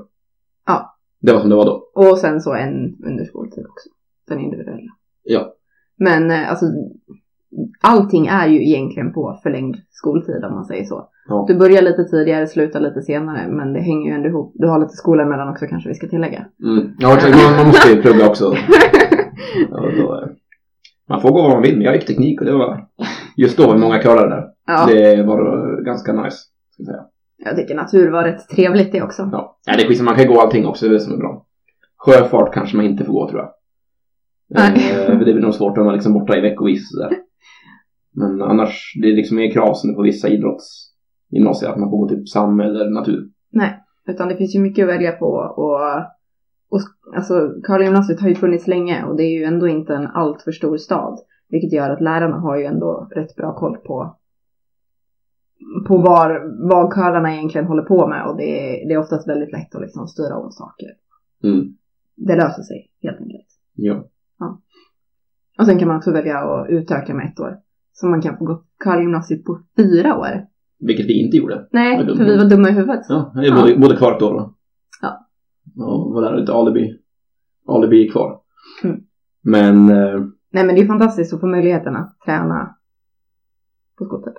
Ja. 0.66 0.98
Det 1.22 1.34
var 1.34 1.40
som 1.40 1.50
det 1.50 1.56
var 1.56 1.66
då. 1.66 1.90
Och 1.94 2.18
sen 2.18 2.42
så 2.42 2.54
en 2.54 2.96
under 3.06 3.26
skoltid 3.26 3.66
också. 3.70 3.90
Den 4.28 4.40
individuella. 4.40 4.92
Ja. 5.24 5.54
Men 5.98 6.32
eh, 6.32 6.50
alltså, 6.50 6.66
allting 7.82 8.28
är 8.28 8.48
ju 8.48 8.68
egentligen 8.68 9.14
på 9.14 9.40
förlängd 9.44 9.76
skoltid 9.92 10.44
om 10.44 10.54
man 10.54 10.66
säger 10.66 10.84
så. 10.84 11.10
Ja. 11.28 11.46
Du 11.48 11.56
börjar 11.56 11.82
lite 11.82 12.04
tidigare, 12.04 12.48
slutar 12.48 12.80
lite 12.80 13.02
senare, 13.02 13.48
men 13.48 13.74
det 13.74 13.80
hänger 13.80 14.10
ju 14.10 14.16
ändå 14.16 14.30
ihop. 14.30 14.52
Du 14.56 14.68
har 14.68 14.80
lite 14.80 14.94
skola 14.94 15.24
emellan 15.24 15.50
också 15.50 15.66
kanske 15.68 15.90
vi 15.90 15.96
ska 15.96 16.08
tillägga. 16.08 16.46
Mm. 16.64 16.96
Ja, 17.00 17.18
man, 17.58 17.68
måste 17.68 17.90
ju 17.90 18.02
plugga 18.02 18.30
också. 18.30 18.54
Ja, 19.70 19.92
då, 19.98 20.25
man 21.10 21.22
får 21.22 21.30
gå 21.30 21.42
vad 21.42 21.52
man 21.52 21.62
vill, 21.62 21.76
men 21.76 21.86
jag 21.86 21.96
gick 21.96 22.08
teknik 22.08 22.40
och 22.40 22.46
det 22.46 22.54
var 22.54 22.88
just 23.38 23.58
då 23.58 23.68
var 23.68 23.78
många 23.78 24.00
curlare 24.00 24.30
där. 24.30 24.48
Ja, 24.68 24.86
Det 24.86 25.24
var 25.24 25.40
eh, 25.40 25.84
ganska 25.84 26.14
nice. 26.14 26.38
Ska 26.38 26.84
jag, 26.84 26.88
säga. 26.88 27.04
jag 27.38 27.56
tycker 27.56 27.76
natur 27.76 28.12
var 28.12 28.24
rätt 28.24 28.50
trevligt 28.50 28.92
det 28.92 29.02
också. 29.02 29.30
Ja. 29.32 29.58
ja, 29.66 29.74
det 29.78 29.84
är 29.84 29.88
skit, 29.88 30.02
man 30.02 30.16
kan 30.16 30.28
gå 30.28 30.42
allting 30.42 30.66
också, 30.66 30.86
det 30.86 30.92
är 30.92 30.94
det 30.94 31.00
som 31.00 31.14
är 31.14 31.18
bra. 31.18 31.46
Sjöfart 31.98 32.54
kanske 32.54 32.78
man 32.78 32.86
inte 32.86 33.06
får 33.06 33.14
gå 33.14 33.30
tror 33.30 33.42
jag. 33.42 33.50
Nej. 34.50 34.92
Eh, 34.92 35.20
det 35.20 35.34
blir 35.34 35.34
nog 35.34 35.54
svårt 35.54 35.78
om 35.78 35.86
man 35.86 35.94
liksom 35.94 36.14
borta 36.14 36.38
i 36.38 36.42
veckovis 36.42 36.90
sådär. 36.90 37.18
Men 38.14 38.42
annars, 38.42 38.94
det 39.02 39.08
är 39.08 39.16
liksom 39.16 39.38
mer 39.38 39.52
krav 39.52 39.74
som 39.74 39.90
det 39.90 39.96
på 39.96 40.02
vissa 40.02 40.28
idrottsgymnasier 40.28 41.70
att 41.70 41.80
man 41.80 41.90
får 41.90 41.98
gå 41.98 42.10
typ 42.10 42.30
sam 42.30 42.60
eller 42.60 42.90
natur. 42.90 43.30
Utan 44.08 44.28
det 44.28 44.38
finns 44.38 44.56
ju 44.56 44.60
mycket 44.60 44.84
att 44.84 44.90
välja 44.90 45.12
på 45.12 45.26
och, 45.58 45.80
och 46.70 46.82
alltså 47.16 47.54
Karlagymnasiet 47.64 48.22
har 48.22 48.30
ju 48.30 48.36
funnits 48.36 48.68
länge 48.68 49.04
och 49.04 49.16
det 49.16 49.24
är 49.24 49.40
ju 49.40 49.44
ändå 49.44 49.68
inte 49.68 49.96
en 49.96 50.08
alltför 50.08 50.52
stor 50.52 50.78
stad. 50.78 51.20
Vilket 51.50 51.74
gör 51.74 51.90
att 51.90 52.02
lärarna 52.02 52.40
har 52.40 52.58
ju 52.58 52.64
ändå 52.64 53.08
rätt 53.12 53.36
bra 53.36 53.56
koll 53.56 53.78
på 53.78 54.18
på 55.88 55.98
var, 55.98 56.54
vad 56.70 56.94
curlarna 56.94 57.34
egentligen 57.34 57.68
håller 57.68 57.84
på 57.84 58.08
med 58.08 58.26
och 58.28 58.38
det 58.38 58.44
är, 58.44 58.88
det 58.88 58.94
är 58.94 58.98
oftast 58.98 59.28
väldigt 59.28 59.52
lätt 59.52 59.76
att 59.76 59.82
liksom 59.82 60.08
styra 60.08 60.36
om 60.38 60.52
saker. 60.52 60.88
Mm. 61.44 61.76
Det 62.16 62.36
löser 62.36 62.62
sig 62.62 62.92
helt 63.02 63.20
enkelt. 63.20 63.48
Ja. 63.74 64.04
Och 65.60 65.66
sen 65.66 65.80
kan 65.80 65.88
man 65.88 65.98
också 65.98 66.12
välja 66.12 66.38
att 66.38 66.70
utöka 66.70 67.14
med 67.14 67.26
ett 67.26 67.40
år. 67.40 67.58
Så 67.94 68.08
man 68.08 68.22
kan 68.22 68.38
få 68.38 68.46
gå 68.46 68.64
Karlagymnasiet 68.78 69.44
på 69.44 69.60
fyra 69.78 70.18
år. 70.18 70.46
Vilket 70.80 71.06
vi 71.06 71.26
inte 71.26 71.38
gjorde. 71.38 71.68
Nej, 71.72 72.06
för 72.18 72.26
vi 72.26 72.38
var 72.38 72.46
dumma 72.46 72.70
i 72.70 72.72
huvudet. 72.72 73.06
Ja, 73.10 73.32
jag 73.36 73.56
bodde, 73.56 73.78
bodde 73.78 73.96
kvar 73.96 74.16
ett 74.16 74.22
år. 74.22 74.36
Ja. 74.36 74.55
Och 75.78 76.14
var 76.14 76.22
där 76.22 76.38
lite 76.38 76.54
alibi. 76.54 77.00
Alibi 77.68 78.08
är 78.08 78.12
kvar. 78.12 78.40
Mm. 78.84 79.00
Men, 79.42 79.90
eh, 79.90 80.22
Nej 80.52 80.66
men 80.66 80.76
det 80.76 80.82
är 80.82 80.88
fantastiskt 80.88 81.34
att 81.34 81.40
få 81.40 81.48
möjligheten 81.48 81.96
att 81.96 82.18
träna 82.26 82.76
på 83.98 84.06
skottet. 84.06 84.34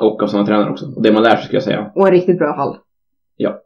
och 0.00 0.22
av 0.22 0.26
sådana 0.26 0.46
tränare 0.46 0.70
också. 0.70 0.86
Och 0.96 1.02
det 1.02 1.12
man 1.12 1.22
lär 1.22 1.36
sig 1.36 1.44
ska 1.44 1.56
jag 1.56 1.62
säga. 1.62 1.92
Och 1.94 2.06
en 2.06 2.12
riktigt 2.12 2.38
bra 2.38 2.56
hall. 2.56 2.76
Ja, 3.36 3.60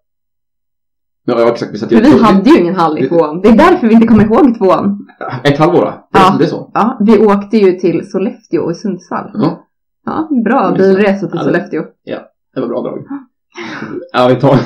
ja 1.25 1.49
exakt. 1.49 1.75
Vi 1.75 1.79
satt 1.79 1.89
För 1.89 2.01
vi 2.01 2.23
hade 2.23 2.51
ju 2.51 2.61
ingen 2.61 2.75
hall 2.75 2.99
i 2.99 3.09
tvåan. 3.09 3.41
Det 3.41 3.49
är 3.49 3.57
därför 3.57 3.87
vi 3.89 3.95
inte 3.95 4.07
kommer 4.07 4.25
ihåg 4.25 4.59
tvåan. 4.59 5.07
Ett 5.45 5.59
halvår 5.59 5.81
då? 5.81 6.09
Ja. 6.13 6.37
Det 6.39 6.45
är 6.45 6.49
så? 6.49 6.71
Ja, 6.75 6.99
vi 7.01 7.27
åkte 7.27 7.57
ju 7.57 7.73
till 7.73 8.11
Sollefteå 8.11 8.63
och 8.63 8.77
Sundsvall. 8.77 9.31
Ja. 9.35 9.65
Ja, 10.05 10.29
bra 10.45 10.73
bilresa 10.77 11.27
till 11.27 11.29
Ja, 11.33 11.39
det- 11.39 11.45
Sollefteå. 11.45 11.85
Det 12.55 12.61
var 12.61 12.69
bra 12.69 12.83
drag. 12.83 13.05
Ja, 14.13 14.29
vi 14.29 14.41
tar... 14.41 14.59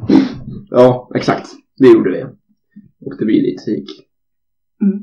ja, 0.70 1.10
exakt. 1.14 1.48
Det 1.78 1.88
gjorde 1.88 2.10
vi. 2.10 2.24
Åkte 3.06 3.24
bil 3.24 3.42
dit, 3.42 3.62
det 3.66 3.70
gick. 3.72 3.90
Mm. 4.82 4.98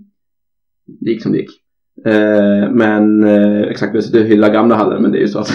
Det 0.85 1.09
gick 1.11 1.23
som 1.23 1.31
det 1.31 1.37
gick. 1.37 1.61
Eh, 2.05 2.71
men 2.71 3.23
eh, 3.23 3.61
exakt, 3.61 3.95
vi 3.95 4.01
sitter 4.01 4.21
och 4.21 4.27
hyllar 4.27 4.53
gamla 4.53 4.75
hallen, 4.75 5.01
men 5.01 5.11
det 5.11 5.17
är 5.17 5.21
ju 5.21 5.27
så 5.27 5.39
att... 5.39 5.51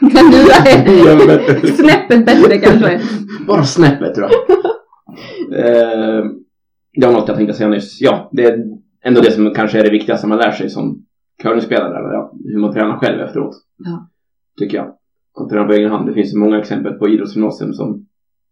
Den 0.00 0.26
nya 0.30 0.54
är 0.66 1.66
snäppet 1.76 2.26
bättre 2.26 2.58
kanske. 2.58 3.00
Bara 3.46 3.64
snäppet 3.64 4.14
tror 4.14 4.28
jag. 4.30 4.40
eh, 5.58 6.24
det 6.96 7.06
var 7.06 7.12
något 7.12 7.28
jag 7.28 7.36
tänkte 7.36 7.54
säga 7.54 7.68
nyss. 7.68 8.00
Ja, 8.00 8.30
det 8.32 8.44
är 8.44 8.64
ändå 9.04 9.20
det 9.20 9.30
som 9.30 9.54
kanske 9.54 9.78
är 9.78 9.84
det 9.84 9.90
viktigaste 9.90 10.26
man 10.26 10.38
lär 10.38 10.52
sig 10.52 10.70
som 10.70 11.04
curlingspelare. 11.42 11.98
eller 11.98 12.12
Ja, 12.12 12.32
hur 12.44 12.58
man 12.58 12.72
tränar 12.72 12.96
själv 12.98 13.20
efteråt. 13.20 13.56
Ja. 13.76 14.08
Tycker 14.58 14.76
jag. 14.76 14.94
Att 15.34 15.50
träna 15.50 15.66
på 15.66 15.72
egen 15.72 15.90
hand. 15.90 16.08
Det 16.08 16.14
finns 16.14 16.34
ju 16.34 16.38
många 16.38 16.58
exempel 16.58 16.92
på 16.92 17.08
idrottsgymnasium 17.08 17.72
som 17.72 18.06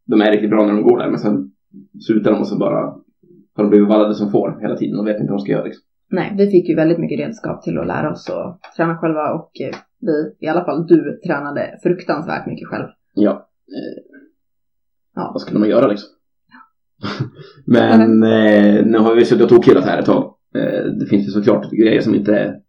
de 0.07 0.21
är 0.21 0.31
riktigt 0.33 0.51
bra 0.51 0.67
när 0.67 0.73
de 0.73 0.83
går 0.83 0.99
där 0.99 1.11
men 1.11 1.19
sen 1.19 1.53
slutar 2.07 2.31
de 2.31 2.41
och 2.41 2.47
så 2.47 2.59
bara 2.59 2.81
har 3.55 3.65
de 3.65 3.71
blivit 3.71 3.89
vallade 3.89 4.15
som 4.15 4.31
får 4.31 4.59
hela 4.61 4.77
tiden 4.77 4.99
och 4.99 5.07
vet 5.07 5.21
inte 5.21 5.31
vad 5.33 5.41
de 5.41 5.43
ska 5.43 5.53
göra. 5.53 5.65
Liksom. 5.65 5.85
Nej, 6.11 6.35
vi 6.39 6.51
fick 6.51 6.69
ju 6.69 6.75
väldigt 6.75 6.99
mycket 6.99 7.19
redskap 7.19 7.63
till 7.63 7.79
att 7.79 7.87
lära 7.87 8.13
oss 8.13 8.31
att 8.31 8.61
träna 8.77 8.97
själva 8.97 9.33
och 9.33 9.51
eh, 9.61 9.77
vi, 10.01 10.47
i 10.47 10.49
alla 10.49 10.65
fall 10.65 10.87
du, 10.87 11.21
tränade 11.27 11.79
fruktansvärt 11.83 12.47
mycket 12.47 12.69
själv. 12.69 12.87
Ja. 13.15 13.49
Ja. 15.15 15.31
Vad 15.33 15.41
skulle 15.41 15.59
man 15.59 15.69
göra 15.69 15.87
liksom? 15.87 16.09
men 17.67 18.23
eh, 18.23 18.87
nu 18.87 18.99
har 18.99 19.15
vi 19.15 19.25
suttit 19.25 19.43
och 19.43 19.49
tokhyllat 19.49 19.85
här 19.85 19.99
ett 19.99 20.07
tag. 20.07 20.35
Eh, 20.55 20.85
det 20.85 21.07
finns 21.07 21.27
ju 21.27 21.31
såklart 21.31 21.71
grejer 21.71 22.01
som 22.01 22.15
inte. 22.15 22.61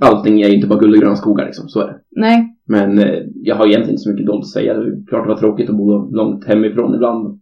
Allting 0.00 0.42
är 0.42 0.48
ju 0.48 0.54
inte 0.54 0.66
bara 0.66 0.78
guld 0.78 0.94
och 0.94 1.00
gröna 1.00 1.16
skogar 1.16 1.44
liksom, 1.44 1.68
så 1.68 1.80
är 1.80 1.86
det. 1.86 2.00
Nej, 2.10 2.56
Men 2.64 2.98
eh, 2.98 3.22
jag 3.34 3.56
har 3.56 3.66
egentligen 3.66 3.90
inte 3.90 4.02
så 4.02 4.10
mycket 4.10 4.26
dåligt 4.26 4.44
att 4.44 4.48
säga. 4.48 4.74
Det 4.74 4.86
är 4.86 5.06
klart 5.06 5.24
det 5.24 5.28
var 5.28 5.38
tråkigt 5.38 5.70
att 5.70 5.76
bo 5.76 6.10
långt 6.10 6.44
hemifrån 6.44 6.94
ibland. 6.94 7.41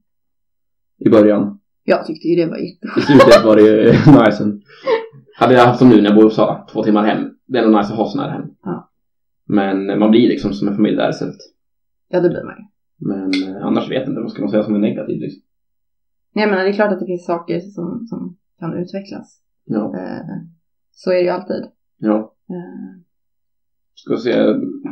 I 1.01 1.11
början. 1.11 1.59
jag 1.85 2.07
tyckte 2.07 2.29
ju 2.29 2.37
det 2.37 2.51
var 2.51 2.57
jätte... 2.57 2.87
I 2.99 3.03
slutet 3.03 3.45
var 3.45 3.57
det 3.57 3.63
ju 3.63 3.85
nice. 4.25 4.53
Hade 5.39 5.55
jag 5.55 5.67
haft 5.67 5.79
som 5.79 5.89
nu 5.89 5.97
när 5.97 6.05
jag 6.05 6.15
bor 6.15 6.25
i 6.25 6.27
Uppsala, 6.27 6.67
två 6.73 6.83
timmar 6.85 7.05
hem. 7.07 7.31
Det 7.47 7.59
är 7.59 7.63
nog 7.67 7.77
nice 7.79 7.93
att 7.93 7.99
ha 7.99 8.09
sån 8.09 8.21
här 8.21 8.31
hem. 8.31 8.43
Ja. 8.65 8.91
Men 9.47 9.99
man 9.99 10.11
blir 10.11 10.29
liksom 10.29 10.53
som 10.53 10.69
en 10.69 10.77
familj 10.77 10.97
där 10.97 11.11
istället. 11.11 11.37
Ja, 12.09 12.21
det 12.21 12.29
blir 12.29 12.45
man 12.45 12.55
ju. 12.59 12.65
Men 13.09 13.55
eh, 13.57 13.67
annars 13.67 13.91
vet 13.91 14.03
jag 14.03 14.09
inte 14.09 14.21
vad 14.21 14.31
ska 14.31 14.43
man 14.43 14.51
säga 14.51 14.63
som 14.63 14.75
är 14.75 14.79
negativt 14.79 15.21
liksom. 15.21 15.43
Nej, 16.35 16.47
men 16.47 16.59
det 16.59 16.69
är 16.69 16.73
klart 16.73 16.93
att 16.93 17.01
det 17.01 17.07
finns 17.07 17.25
saker 17.27 17.61
som, 17.61 18.07
som 18.09 18.37
kan 18.59 18.75
utvecklas. 18.79 19.41
Ja, 19.65 19.95
Eh, 19.97 20.37
så 20.93 21.11
är 21.11 21.15
det 21.15 21.23
ju 21.23 21.29
alltid. 21.29 21.65
ja. 21.99 22.35
Eh, 22.51 23.01
Ska 23.95 24.17
se, 24.17 24.35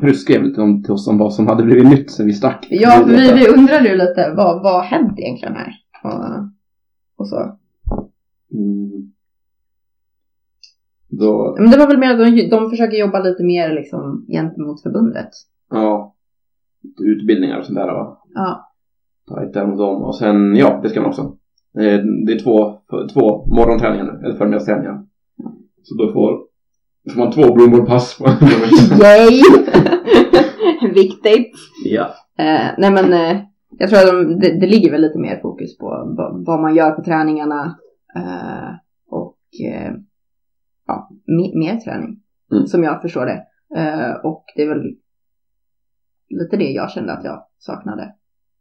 Pryss 0.00 0.20
skrev 0.22 0.42
lite 0.42 0.60
om 0.60 0.82
till 0.82 0.92
oss 0.92 1.08
om 1.08 1.18
vad 1.18 1.34
som 1.34 1.46
hade 1.46 1.62
blivit 1.64 1.88
nytt 1.88 2.10
sen 2.10 2.26
vi 2.26 2.32
stack. 2.32 2.66
ja, 2.70 2.90
för 2.90 3.10
vi, 3.10 3.32
vi 3.32 3.48
undrade 3.48 3.88
ju 3.88 3.96
lite, 3.96 4.32
vad, 4.36 4.62
vad 4.62 4.84
hänt 4.84 5.18
egentligen 5.18 5.54
här? 5.54 5.72
Och, 6.02 6.48
och 7.16 7.28
så. 7.28 7.56
Mm. 8.52 9.12
Då, 11.08 11.56
Men 11.60 11.70
det 11.70 11.78
var 11.78 11.86
väl 11.86 11.98
mer 11.98 12.10
att 12.10 12.18
de, 12.36 12.48
de 12.48 12.70
försöker 12.70 12.96
jobba 12.98 13.20
lite 13.20 13.44
mer 13.44 13.74
liksom 13.74 14.26
gentemot 14.28 14.82
förbundet. 14.82 15.28
ja. 15.70 16.14
Utbildningar 17.00 17.58
och 17.58 17.64
sånt 17.64 17.78
där 17.78 17.86
va. 17.86 18.22
Ja. 18.34 18.72
Tajtare 19.28 19.66
mot 19.66 19.78
dem. 19.78 20.02
Och 20.02 20.16
sen, 20.16 20.56
ja, 20.56 20.80
det 20.82 20.88
ska 20.88 21.00
man 21.00 21.08
också. 21.10 21.22
Eh, 21.78 22.00
Det 22.26 22.32
är 22.32 22.38
två, 22.42 22.78
två 23.12 23.46
morgonträningar 23.46 24.24
eller 24.24 24.34
förmiddagsträningar. 24.36 25.04
Så 25.82 25.94
då 25.94 26.12
får, 26.12 26.38
får 27.12 27.18
man 27.18 27.32
två 27.32 27.54
blommorpass. 27.54 28.18
Yay! 29.02 29.42
Viktigt. 30.94 31.52
ja. 31.84 32.04
Eh, 32.38 32.66
nej 32.78 32.90
men 32.90 33.12
eh, 33.12 33.42
jag 33.78 33.90
tror 33.90 33.98
att 33.98 34.28
de, 34.28 34.38
det, 34.38 34.60
det 34.60 34.66
ligger 34.66 34.90
väl 34.90 35.00
lite 35.00 35.18
mer 35.18 35.40
fokus 35.42 35.78
på 35.78 36.14
vad, 36.46 36.60
man 36.60 36.74
gör 36.74 36.90
på 36.90 37.02
träningarna 37.02 37.78
eh, 38.16 38.70
och 39.10 39.38
eh, 39.64 39.92
ja, 40.86 41.10
me, 41.26 41.58
mer 41.58 41.76
träning 41.76 42.22
Mm. 42.52 42.66
som 42.66 42.82
jag 42.82 43.02
förstår 43.02 43.26
det. 43.26 43.44
Eh, 43.76 44.12
och 44.24 44.44
det 44.56 44.62
är 44.62 44.68
väl 44.68 44.96
lite 46.28 46.56
det 46.56 46.70
jag 46.70 46.90
kände 46.90 47.12
att 47.12 47.24
jag 47.24 47.46
saknade 47.58 48.14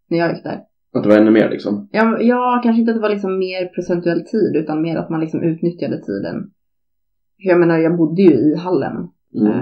när 0.07 0.17
jag 0.17 0.33
gick 0.33 0.43
där. 0.43 0.63
Att 0.93 1.03
det 1.03 1.09
var 1.09 1.17
ännu 1.17 1.31
mer 1.31 1.49
liksom. 1.49 1.89
Ja, 1.91 2.21
ja 2.21 2.61
kanske 2.63 2.79
inte 2.79 2.91
att 2.91 2.97
det 2.97 3.01
var 3.01 3.09
liksom 3.09 3.39
mer 3.39 3.65
procentuell 3.65 4.25
tid 4.25 4.55
utan 4.55 4.81
mer 4.81 4.97
att 4.97 5.09
man 5.09 5.19
liksom 5.19 5.43
utnyttjade 5.43 6.01
tiden. 6.01 6.51
Jag 7.37 7.59
menar, 7.59 7.77
jag 7.77 7.97
bodde 7.97 8.21
ju 8.21 8.31
i 8.31 8.55
hallen. 8.55 9.07
Mm. 9.35 9.53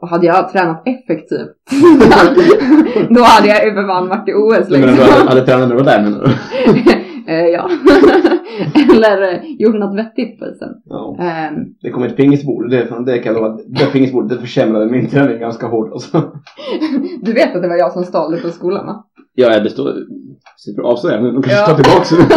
Eh, 0.00 0.02
och 0.02 0.08
hade 0.08 0.26
jag 0.26 0.52
tränat 0.52 0.82
effektivt 0.86 1.56
då 3.10 3.22
hade 3.22 3.48
jag 3.48 3.86
fan 3.86 4.08
varit 4.08 4.28
i 4.28 4.32
OS 4.34 4.70
liksom. 4.70 4.94
du 4.96 5.02
hade, 5.02 5.28
hade 5.28 5.46
tränat 5.46 5.68
när 5.68 5.76
du 5.76 5.82
var 5.82 5.90
där 5.90 6.02
menar 6.02 6.20
du? 6.24 6.30
Eh, 7.28 7.44
ja. 7.46 7.70
Eller 8.94 9.22
eh, 9.32 9.38
gjort 9.58 9.74
något 9.74 9.96
vettigt 9.98 10.38
på 10.38 10.46
isen. 10.46 10.68
Ja. 10.84 11.16
Eh, 11.20 11.52
Det 11.82 11.90
kom 11.90 12.02
ett 12.02 12.16
pingisbord, 12.16 12.70
det, 12.70 12.86
fan, 12.86 13.04
det 13.04 13.18
kan 13.18 13.34
jag 13.34 13.42
lova. 13.42 13.56
Det 13.66 13.86
pingisbordet 13.86 14.30
det 14.30 14.38
försämrade 14.38 14.86
min 14.90 15.10
träning 15.10 15.38
ganska 15.40 15.66
hårt 15.66 15.92
alltså. 15.92 16.32
du 17.22 17.32
vet 17.32 17.56
att 17.56 17.62
det 17.62 17.68
var 17.68 17.76
jag 17.76 17.92
som 17.92 18.04
stal 18.04 18.32
det 18.32 18.38
på 18.42 18.48
skolan 18.48 18.86
va? 18.86 19.04
Ja, 19.34 19.60
det 19.60 19.70
står... 19.70 19.92
Sitter 20.56 20.82
och 20.82 20.90
avslöjar 20.92 21.20
nu. 21.20 21.30
De 21.32 21.42
kanske 21.42 21.52
Ja. 21.60 21.66
tar 21.66 21.74
tillbaka 21.74 22.34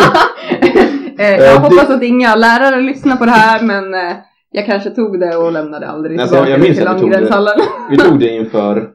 Eh, 1.19 1.31
Eh, 1.31 1.31
jag 1.45 1.55
det- 1.55 1.59
hoppas 1.59 1.89
att 1.89 2.03
inga 2.03 2.35
lärare 2.35 2.81
lyssnar 2.81 3.15
på 3.15 3.25
det 3.25 3.31
här 3.31 3.63
men 3.63 3.93
eh, 3.93 4.15
jag 4.57 4.65
kanske 4.65 4.89
tog 4.89 5.19
det 5.19 5.37
och 5.37 5.51
lämnade 5.51 5.87
aldrig 5.87 6.19
Alltså, 6.19 6.35
tillbaka 6.35 6.51
jag 6.51 6.61
minns 6.61 6.77
till. 6.77 6.85
Landgrenshallen. 6.85 7.53
Vi 7.89 7.97
tog 7.97 8.19
det 8.19 8.29
inför... 8.35 8.89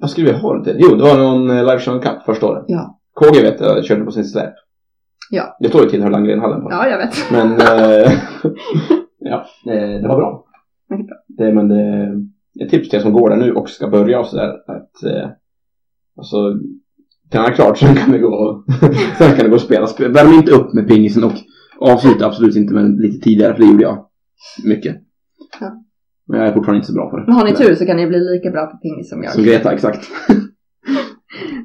Vad 0.00 0.10
skulle 0.10 0.26
vi 0.32 0.38
ha 0.38 0.58
det 0.58 0.64
till? 0.64 0.76
Jo, 0.78 0.94
det 0.96 1.02
var 1.02 1.18
någon 1.18 1.50
eh, 1.50 1.64
Live 1.64 1.78
Show 1.78 2.00
Cup 2.00 2.22
första 2.26 2.46
året. 2.46 2.64
Ja. 2.68 2.98
KG 3.14 3.42
vet 3.42 3.60
jag 3.60 3.84
körde 3.84 4.04
på 4.04 4.10
sin 4.10 4.24
släp. 4.24 4.54
Ja. 5.30 5.56
Det 5.60 5.68
står 5.68 5.82
ju 5.82 5.90
tillhör 5.90 6.10
Landgrenhallen 6.10 6.62
på. 6.62 6.68
Ja, 6.70 6.88
jag 6.88 6.98
vet. 6.98 7.30
Men... 7.32 7.52
Eh, 7.60 8.12
ja, 9.30 9.46
eh, 9.66 10.00
det 10.02 10.08
var 10.08 10.16
bra. 10.16 10.44
Det, 11.28 11.52
men 11.52 11.68
det, 11.68 12.12
ett 12.64 12.70
tips 12.70 12.88
till 12.88 12.98
er 12.98 13.02
som 13.02 13.12
går 13.12 13.30
där 13.30 13.36
nu 13.36 13.52
och 13.52 13.70
ska 13.70 13.88
börja 13.88 14.20
och 14.20 14.26
sådär 14.26 14.48
att... 14.48 15.02
Eh, 15.04 15.28
alltså... 16.16 16.36
Träna 17.32 17.50
klart, 17.50 17.78
sen 17.78 17.94
kan 17.94 18.12
det 18.12 18.18
gå, 18.18 18.64
sen 19.18 19.28
kan 19.28 19.38
det 19.44 19.48
gå 19.48 19.54
och 19.54 19.60
spela. 19.60 19.86
Sp- 19.86 20.12
Värm 20.14 20.32
inte 20.32 20.52
upp 20.52 20.72
med 20.72 20.88
pingisen 20.88 21.24
och 21.24 21.32
avsluta 21.80 22.26
absolut 22.26 22.56
inte 22.56 22.74
men 22.74 22.96
lite 22.96 23.24
tidigare 23.24 23.54
för 23.54 23.62
det 23.62 23.68
gjorde 23.70 23.82
jag 23.82 24.06
mycket. 24.64 24.96
Ja. 25.60 25.84
Men 26.28 26.38
jag 26.40 26.48
är 26.48 26.52
fortfarande 26.52 26.76
inte 26.78 26.86
så 26.88 26.94
bra 26.94 27.10
på 27.10 27.16
det. 27.16 27.24
Men 27.26 27.34
har 27.34 27.44
ni 27.44 27.54
tur 27.54 27.74
så 27.74 27.86
kan 27.86 27.96
ni 27.96 28.06
bli 28.06 28.18
lika 28.18 28.50
bra 28.50 28.66
på 28.66 28.76
pingis 28.76 29.08
som 29.10 29.22
jag. 29.22 29.32
Som 29.32 29.44
Greta, 29.44 29.72
exakt. 29.72 30.08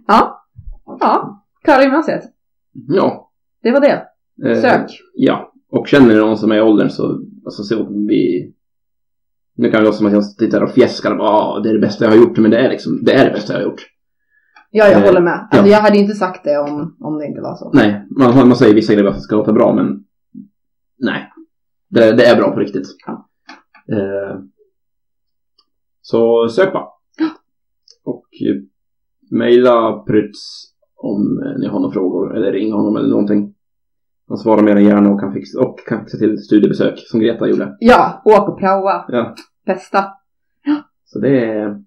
Ja. 0.07 0.45
Ja. 0.99 1.43
Karlagymnasiet. 1.64 2.24
Ja. 2.88 3.32
Det 3.64 3.72
var 3.72 3.80
det. 3.82 4.03
eh, 4.49 4.62
Sök. 4.62 4.91
Ja. 5.14 5.53
Och 5.72 5.88
känner 5.88 6.07
ni 6.07 6.16
någon 6.16 6.38
som 6.38 6.51
är 6.51 6.55
i 6.57 6.62
åldern 6.62 6.89
så, 6.89 7.22
alltså 7.45 7.64
så 7.64 7.88
vi... 8.07 8.53
Nu 9.55 9.72
kan 9.72 9.80
det 9.80 9.86
låta 9.86 9.97
som 9.97 10.07
att 10.07 10.14
jag 10.14 10.38
tittar 10.38 10.62
och 10.64 10.72
fjäskar 10.72 11.12
och 11.12 11.18
bara, 11.18 11.30
"Ah, 11.30 11.60
det 11.60 11.70
är 11.70 11.74
det 11.74 11.80
bästa 11.80 12.05
jag 12.05 12.12
har 12.12 12.18
gjort, 12.18 12.38
men 12.38 12.51
det 12.51 12.57
är 12.57 12.70
liksom, 12.70 13.03
det 13.03 13.14
är 13.14 13.26
det 13.26 13.32
bästa 13.32 13.53
jag 13.53 13.60
har 13.60 13.66
gjort. 13.66 13.82
Ja, 14.72 14.88
jag 14.88 15.01
Eh, 15.01 15.05
håller 15.05 15.22
med. 15.22 15.47
Alltså, 15.51 15.67
ja. 15.67 15.74
Jag 15.76 15.82
hade 15.82 15.97
inte 15.97 16.13
sagt 16.15 16.43
det 16.43 16.57
om, 16.57 16.95
om 16.99 17.17
det 17.17 17.26
inte 17.26 17.41
var 17.41 17.55
så. 17.55 17.72
Nej, 17.74 18.05
man, 18.17 18.47
man 18.47 18.55
säger 18.55 18.76
vissa 18.76 18.93
grejer 18.93 19.03
för 19.05 19.09
att 19.09 19.15
det 19.17 19.22
ska 19.22 19.36
låta 19.36 19.53
bra, 19.53 19.74
men 19.74 20.03
nej. 20.99 21.32
Det, 21.89 22.11
det 22.15 22.26
är 22.26 22.36
bra 22.38 22.51
på 22.51 22.59
riktigt. 22.59 22.88
Ja. 23.07 23.30
Eh, 23.91 24.39
så 26.01 26.49
sök 26.49 26.74
bara. 26.74 26.88
Och 28.03 28.26
eh, 28.47 28.55
mejla 29.32 30.03
Prytz 30.07 30.65
om 30.95 31.41
eh, 31.45 31.59
ni 31.59 31.67
har 31.67 31.80
några 31.80 31.93
frågor 31.93 32.36
eller 32.36 32.51
ring 32.51 32.74
honom 32.74 32.95
eller 32.95 33.09
någonting. 33.09 33.53
Han 34.28 34.38
svarar 34.38 34.61
mer 34.63 34.76
än 34.76 34.86
gärna 34.86 35.09
och 35.11 35.20
kan 35.20 35.34
fixa, 35.34 35.59
och 35.61 35.80
kan 35.88 35.99
fixa 35.99 36.17
till 36.17 36.38
studiebesök 36.38 36.99
som 36.99 37.20
Greta 37.20 37.47
gjorde. 37.47 37.78
Ja, 37.80 38.22
åk 38.26 38.49
och 38.49 38.59
praoa. 38.59 39.05
Ja, 39.07 39.36
Testa. 39.65 40.05
så 41.05 41.20
det 41.20 41.45
är... 41.45 41.84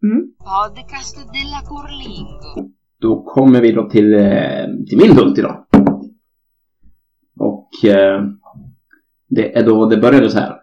Ja, 0.00 0.08
Podcast 0.38 1.16
della 1.16 1.60
Corlingo. 1.64 2.70
då 3.00 3.22
kommer 3.22 3.60
vi 3.60 3.72
då 3.72 3.88
till, 3.90 4.14
eh, 4.14 4.66
till 4.88 4.98
min 4.98 5.16
hult 5.16 5.38
idag. 5.38 5.64
Och 7.38 7.84
eh, 7.84 8.24
det 9.28 9.56
är 9.58 9.66
då 9.66 9.86
det 9.86 9.96
började 9.96 10.30
så 10.30 10.38
här. 10.38 10.56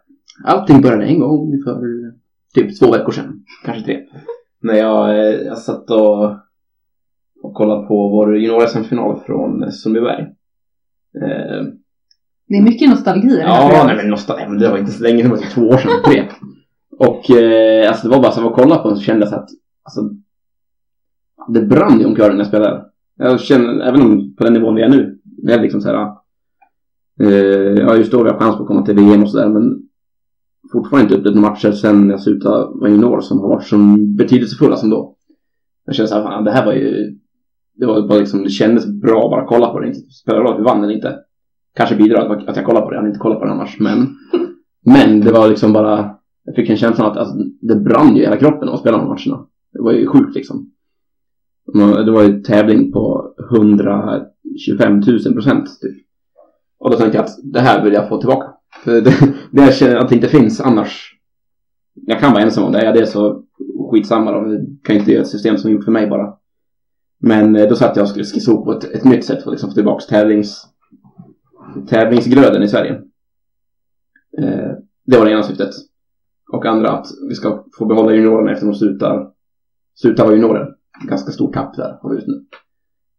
Allting 0.45 0.81
började 0.81 1.05
en 1.05 1.19
gång 1.19 1.61
för 1.63 1.81
typ 2.53 2.79
två 2.79 2.91
veckor 2.91 3.11
sedan, 3.11 3.43
kanske 3.65 3.83
tre. 3.83 3.99
När 4.61 4.73
jag, 4.73 5.09
eh, 5.09 5.41
jag 5.41 5.57
satt 5.57 5.91
och, 5.91 6.31
och 7.41 7.53
kollade 7.53 7.87
på 7.87 8.09
vår 8.09 8.37
junior-SM-final 8.37 9.19
från 9.25 9.71
Sundbyberg. 9.71 10.25
Det 12.47 12.55
är 12.55 12.61
mycket 12.63 12.89
nostalgi 12.89 13.39
Ja, 13.41 13.83
nej 13.87 13.95
men 13.95 14.09
nostalgi, 14.09 14.57
det 14.59 14.69
var 14.69 14.77
inte 14.77 14.91
så 14.91 15.03
länge, 15.03 15.23
det 15.23 15.29
var 15.29 15.37
typ 15.37 15.51
två 15.51 15.61
år 15.61 15.77
sedan, 15.77 16.03
tre. 16.05 16.23
Och 16.97 17.31
eh, 17.31 17.89
alltså 17.89 18.07
det 18.07 18.15
var 18.15 18.21
bara 18.23 18.31
så 18.31 18.39
att 18.39 18.45
jag 18.45 18.55
kollade 18.55 18.81
på 18.81 18.87
den 18.87 18.97
så 18.97 19.03
kände 19.03 19.25
jag 19.25 19.33
att 19.33 19.49
alltså, 19.83 20.01
det 21.47 21.61
brann 21.61 21.99
ju 21.99 22.05
om 22.05 22.15
kören 22.15 22.31
när 22.31 22.39
jag 22.39 22.47
spelade. 22.47 22.85
Jag 23.17 23.39
känner, 23.39 23.79
även 23.87 24.01
om 24.01 24.35
på 24.35 24.43
den 24.43 24.53
nivån 24.53 24.75
vi 24.75 24.81
är 24.81 24.89
nu, 24.89 25.19
vi 25.43 25.53
är 25.53 25.61
liksom 25.61 25.81
så 25.81 25.89
här, 25.89 26.11
eh, 27.21 27.29
ja 27.83 27.95
just 27.95 28.11
då 28.11 28.23
vi 28.23 28.29
har 28.29 28.39
chans 28.39 28.55
på 28.57 28.61
att 28.61 28.67
komma 28.67 28.85
till 28.85 28.95
VM 28.95 29.23
och 29.23 29.29
sådär 29.29 29.49
men 29.49 29.81
fortfarande 30.71 31.03
inte 31.03 31.15
upplevt 31.29 31.41
matcher 31.43 31.71
sen 31.71 32.09
jag 32.09 32.21
slutade 32.21 32.65
vara 32.79 32.89
junior 32.89 33.21
som 33.21 33.39
har 33.39 33.47
varit 33.49 33.63
så 33.67 33.77
betydelsefulla 34.17 34.75
som 34.75 34.89
då. 34.89 35.15
Jag 35.85 35.95
kände 35.95 36.07
så 36.09 36.15
här, 36.15 36.23
fan, 36.23 36.43
det 36.43 36.51
här 36.51 36.65
var 36.65 36.73
ju, 36.73 37.17
det 37.73 37.85
var 37.85 38.07
bara 38.07 38.19
liksom, 38.19 38.43
det 38.43 38.49
kändes 38.49 38.85
bra 38.87 39.29
bara 39.29 39.41
att 39.41 39.47
kolla 39.47 39.69
på 39.69 39.79
det, 39.79 39.87
inte 39.87 39.99
spelar 39.99 40.39
roll 40.39 40.53
att 40.53 40.59
vi 40.59 40.63
vann 40.63 40.83
eller 40.83 40.93
inte. 40.93 41.15
Kanske 41.75 41.95
bidrar 41.95 42.25
att- 42.35 42.47
att 42.49 42.55
jag 42.55 42.65
kollar 42.65 42.81
på 42.81 42.89
det, 42.89 42.95
jag 42.95 42.99
hade 43.01 43.09
inte 43.09 43.19
kollat 43.19 43.39
på 43.39 43.45
det 43.45 43.51
annars 43.51 43.79
men 43.79 44.07
Men 44.85 45.19
det 45.21 45.31
var 45.31 45.47
liksom 45.49 45.73
bara 45.73 46.14
jag 46.45 46.55
fick 46.55 46.69
en 46.69 46.77
känsla 46.77 47.05
av 47.05 47.11
att 47.11 47.17
alltså, 47.17 47.35
det 47.61 47.75
brann 47.75 48.15
ju 48.15 48.21
i 48.21 48.25
hela 48.25 48.37
kroppen 48.37 48.69
att 48.69 48.79
spela 48.79 48.97
de 48.97 49.07
matcherna. 49.07 49.47
Det 49.73 49.81
var 49.81 49.91
ju 49.91 50.07
sjukt 50.07 50.35
liksom. 50.35 50.71
Det 52.05 52.11
var 52.11 52.23
ju 52.23 52.41
tävling 52.41 52.91
på 52.91 53.33
125 53.51 54.99
000 55.07 55.33
procent 55.33 55.81
typ. 55.81 56.05
Och 56.77 56.91
då 56.91 56.97
tänkte 56.97 57.17
jag 57.17 57.25
att 57.25 57.37
det 57.43 57.59
här 57.59 57.83
vill 57.83 57.93
jag 57.93 58.09
få 58.09 58.19
tillbaka. 58.19 58.47
För 58.83 59.01
det, 59.01 59.13
det 59.51 59.61
jag 59.61 59.75
känner 59.75 59.95
att 59.95 60.09
det 60.09 60.15
inte 60.15 60.27
finns 60.27 60.61
annars. 60.61 61.11
Jag 61.93 62.19
kan 62.19 62.31
vara 62.31 62.43
ensam 62.43 62.63
om 62.63 62.71
det, 62.71 62.85
ja, 62.85 62.91
det 62.91 63.05
så 63.05 63.43
skitsamma 63.91 64.31
då. 64.31 64.53
Jag 64.53 64.65
kan 64.83 64.95
inte 64.95 65.11
göra 65.11 65.21
ett 65.21 65.29
system 65.29 65.57
som 65.57 65.69
är 65.69 65.73
gjort 65.73 65.85
för 65.85 65.91
mig 65.91 66.07
bara. 66.07 66.33
Men 67.19 67.55
eh, 67.55 67.69
då 67.69 67.75
satt 67.75 67.95
jag 67.95 68.03
och 68.03 68.09
skulle 68.09 68.25
skissa 68.25 68.51
ihop 68.51 68.65
på 68.65 68.71
ett, 68.71 68.83
ett 68.83 69.03
nytt 69.03 69.25
sätt 69.25 69.43
för 69.43 69.49
att 69.49 69.53
liksom 69.53 69.69
få 69.69 69.73
tillbaka 69.73 70.05
tävlings 70.09 70.67
tävlingsgröden 71.87 72.63
i 72.63 72.67
Sverige. 72.67 73.01
Eh, 74.37 74.71
det 75.05 75.17
var 75.17 75.25
det 75.25 75.31
ena 75.31 75.43
syftet. 75.43 75.69
Och 76.51 76.65
andra 76.65 76.91
att 76.91 77.07
vi 77.29 77.35
ska 77.35 77.63
få 77.77 77.85
behålla 77.85 78.13
juniorerna 78.13 78.51
efter 78.51 78.65
de 78.65 78.75
slutar, 78.75 79.27
slutar 79.95 80.23
vara 80.23 80.35
juniorer. 80.35 80.67
Ganska 81.07 81.31
stort 81.31 81.53
tapp 81.53 81.75
där 81.75 81.99
har 82.01 82.09
vi 82.09 82.15
just 82.15 82.27
nu. 82.27 82.45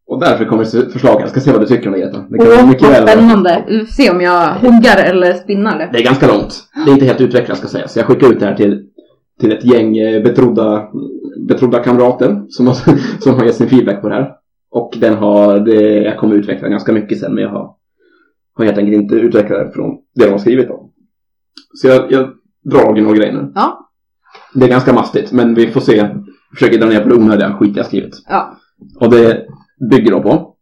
Och 0.07 0.20
därför 0.20 0.45
kommer 0.45 0.62
ett 0.62 0.93
förslag. 0.93 1.20
Jag 1.20 1.29
ska 1.29 1.41
se 1.41 1.53
vad 1.53 1.61
du 1.61 1.66
tycker 1.66 1.87
om 1.87 1.93
det 1.93 1.99
Greta. 1.99 2.24
Det 2.31 2.39
kan 2.39 2.47
vara 2.47 2.59
Åh, 2.61 2.68
mycket 2.68 2.91
väl 2.91 3.09
spännande. 3.09 3.64
Vi 3.68 3.87
se 3.87 4.11
om 4.11 4.20
jag 4.20 4.55
huggar 4.55 5.05
eller 5.05 5.35
spinnar 5.35 5.79
det. 5.79 5.99
Är 5.99 6.05
ganska 6.05 6.27
långt. 6.27 6.64
Det 6.85 6.91
är 6.91 6.93
inte 6.93 7.07
helt 7.07 7.20
utvecklat 7.20 7.59
ska 7.59 7.68
sägas. 7.68 7.97
Jag 7.97 8.07
skickar 8.07 8.33
ut 8.33 8.41
det 8.41 8.47
här 8.47 8.55
till, 8.55 8.87
till 9.41 9.53
ett 9.53 9.64
gäng 9.64 9.99
eh, 9.99 10.22
betrodda, 10.22 10.89
betrodda 11.49 11.79
kamrater 11.79 12.43
som 12.49 12.66
har, 12.66 12.74
som 13.20 13.35
har 13.35 13.45
gett 13.45 13.55
sin 13.55 13.68
feedback 13.68 14.01
på 14.01 14.09
det 14.09 14.14
här. 14.14 14.33
Och 14.70 14.97
den 15.01 15.14
har, 15.14 15.61
det, 15.61 16.03
jag 16.03 16.18
kommer 16.18 16.35
utveckla 16.35 16.68
ganska 16.68 16.93
mycket 16.93 17.20
sen 17.20 17.35
men 17.35 17.43
jag 17.43 17.51
har, 17.51 17.74
har 18.55 18.64
helt 18.64 18.79
enkelt 18.79 19.03
inte 19.03 19.14
utvecklat 19.14 19.66
det 19.66 19.72
från 19.72 19.99
det 20.14 20.24
de 20.24 20.31
har 20.31 20.39
skrivit 20.39 20.70
om. 20.70 20.91
Så 21.74 21.89
jag, 21.89 22.12
jag 22.12 22.29
drar 22.71 23.03
några 23.03 23.17
grejer 23.17 23.33
nu. 23.33 23.53
Ja. 23.55 23.91
Det 24.55 24.64
är 24.64 24.69
ganska 24.69 24.93
mastigt 24.93 25.33
men 25.33 25.55
vi 25.55 25.67
får 25.67 25.81
se. 25.81 26.09
Försöker 26.51 26.79
dra 26.79 26.87
ner 26.87 27.03
på 27.03 27.09
det 27.09 27.14
onödiga 27.14 27.53
skit 27.53 27.77
jag 27.77 27.87
skrivit. 27.87 28.23
Ja. 28.29 28.57
Och 29.01 29.11
det 29.11 29.47
bygger 29.91 30.11
då 30.11 30.23
på, 30.23 30.57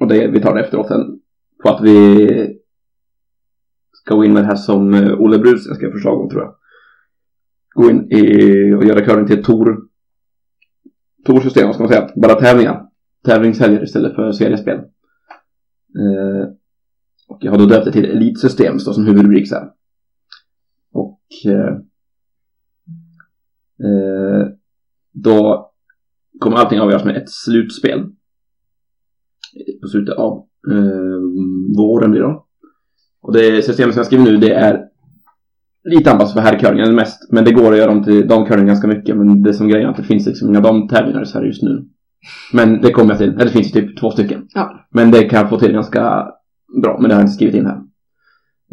och 0.00 0.08
det, 0.08 0.26
vi 0.26 0.40
tar 0.40 0.54
det 0.54 0.60
efteråt 0.60 0.88
sen, 0.88 1.20
på 1.62 1.68
att 1.68 1.80
vi 1.80 2.56
ska 3.92 4.14
gå 4.14 4.24
in 4.24 4.32
med 4.32 4.42
det 4.42 4.46
här 4.46 4.56
som 4.56 4.94
eh, 4.94 5.20
Olle 5.20 5.38
Brusen 5.38 5.74
skrev 5.74 5.92
förslag 5.92 6.20
om 6.20 6.30
tror 6.30 6.42
jag. 6.42 6.54
Gå 7.74 7.90
in 7.90 8.12
i, 8.12 8.74
och 8.74 8.84
göra 8.84 9.06
kören 9.06 9.26
till 9.26 9.38
ett 9.38 9.44
Tor, 9.44 9.78
Tor-system, 11.26 11.66
vad 11.66 11.74
ska 11.74 11.84
man 11.84 11.92
säga, 11.92 12.10
bara 12.16 12.34
tävlingar. 12.34 12.86
Tävlingshelger 13.24 13.82
istället 13.82 14.14
för 14.14 14.32
seriespel. 14.32 14.78
Eh, 15.98 16.48
och 17.28 17.38
jag 17.40 17.50
har 17.50 17.58
då 17.58 17.66
döpt 17.66 17.84
det 17.84 17.92
till 17.92 18.04
elitsystem, 18.04 18.78
står 18.78 18.92
som 18.92 19.06
huvudrubrik 19.06 19.48
så 19.48 19.54
här. 19.54 19.70
Eh, 21.46 21.74
eh, 23.86 24.46
då 25.12 25.70
kommer 26.40 26.56
allting 26.56 26.80
avgöras 26.80 27.04
med 27.04 27.16
ett 27.16 27.30
slutspel. 27.30 28.06
På 29.82 29.88
slutet 29.88 30.16
av 30.16 30.46
eh, 30.70 31.20
våren 31.76 32.10
blir 32.10 32.20
det 32.20 32.26
då. 32.26 32.46
Och 33.22 33.32
det 33.32 33.62
systemet 33.62 33.94
som 33.94 34.00
jag 34.00 34.06
skriver 34.06 34.24
nu 34.24 34.36
det 34.36 34.54
är 34.54 34.84
lite 35.84 36.12
anpassat 36.12 36.34
för 36.34 36.40
herrcurlingen 36.40 36.94
mest. 36.94 37.32
Men 37.32 37.44
det 37.44 37.52
går 37.52 37.72
att 37.72 37.78
göra 37.78 37.90
om 37.90 38.04
till 38.04 38.28
damcurling 38.28 38.66
ganska 38.66 38.88
mycket. 38.88 39.16
Men 39.16 39.42
det 39.42 39.54
som 39.54 39.68
grejen 39.68 39.86
är 39.86 39.90
att 39.90 39.96
det 39.96 40.02
finns 40.02 40.26
liksom 40.26 40.48
inga 40.48 40.60
damtävlingar 40.60 41.22
i 41.22 41.26
Sverige 41.26 41.46
just 41.46 41.62
nu. 41.62 41.88
Men 42.52 42.80
det 42.80 42.92
kommer 42.92 43.10
jag 43.10 43.18
till. 43.18 43.30
Eller 43.30 43.44
det 43.44 43.50
finns 43.50 43.76
ju 43.76 43.80
typ 43.80 44.00
två 44.00 44.10
stycken. 44.10 44.48
Ja. 44.54 44.86
Men 44.90 45.10
det 45.10 45.24
kan 45.24 45.40
jag 45.40 45.48
få 45.48 45.58
till 45.58 45.72
ganska 45.72 46.26
bra. 46.82 46.98
Men 47.00 47.08
det 47.08 47.14
har 47.14 47.20
jag 47.20 47.26
inte 47.26 47.34
skrivit 47.34 47.54
in 47.54 47.66
här. 47.66 47.80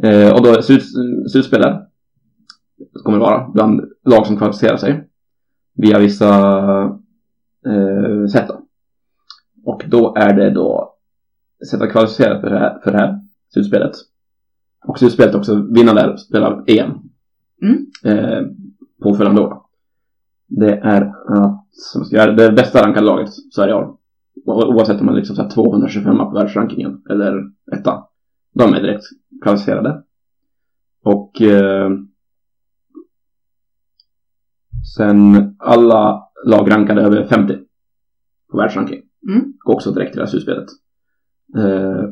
Eh, 0.03 0.33
och 0.33 0.43
då 0.43 0.49
är 0.49 0.61
slut, 0.61 0.83
slutspel 1.31 1.61
där. 1.61 1.71
Det 1.71 1.81
kommer 3.03 3.17
det 3.17 3.23
vara 3.23 3.49
bland 3.53 3.81
lag 4.05 4.27
som 4.27 4.37
kvalificerar 4.37 4.77
sig. 4.77 5.09
Via 5.73 5.99
vissa 5.99 6.29
eh, 7.65 8.25
sätt 8.31 8.47
då. 8.47 8.61
Och 9.63 9.83
då 9.87 10.15
är 10.17 10.33
det 10.33 10.49
då 10.49 10.95
sätt 11.71 11.81
att 11.81 11.91
kvalificera 11.91 12.41
för 12.41 12.49
det 12.49 12.59
här, 12.59 12.79
för 12.83 12.91
det 12.91 12.97
här 12.97 13.19
slutspelet. 13.53 13.91
Och 14.87 14.99
slutspelet 14.99 15.35
också, 15.35 15.55
vinnaren 15.55 15.95
där 15.95 16.17
spelar 16.17 16.63
EM. 16.67 16.91
Mm. 17.61 17.85
Eh, 18.03 18.41
påföljande 19.01 19.41
år. 19.41 19.61
Det 20.47 20.77
är 20.77 21.01
att, 21.27 21.67
som 21.71 22.05
ska 22.05 22.15
göra, 22.15 22.31
det 22.31 22.51
bästa 22.51 22.85
rankade 22.85 23.05
laget 23.05 23.29
Sverige 23.53 23.73
har. 23.73 23.97
Oavsett 24.45 24.99
om 24.99 25.05
man 25.05 25.15
liksom 25.15 25.35
så 25.35 25.41
här 25.41 25.49
225 25.49 26.17
på 26.17 26.29
världsrankingen 26.29 27.01
eller 27.09 27.43
etta. 27.71 28.03
De 28.53 28.73
är 28.73 28.81
direkt 28.81 29.03
kvalificerade. 29.43 30.03
Och 31.03 31.41
eh, 31.41 31.89
sen 34.95 35.55
alla 35.59 36.23
lag 36.45 36.71
rankade 36.71 37.01
över 37.01 37.25
50 37.25 37.57
på 38.51 38.57
världsranking. 38.57 39.01
Mm. 39.27 39.53
Går 39.59 39.73
också 39.73 39.91
direkt 39.91 40.11
till 40.11 40.19
det 40.19 40.25
här 40.25 40.29
slutspelet. 40.29 40.65
Eh, 41.57 42.09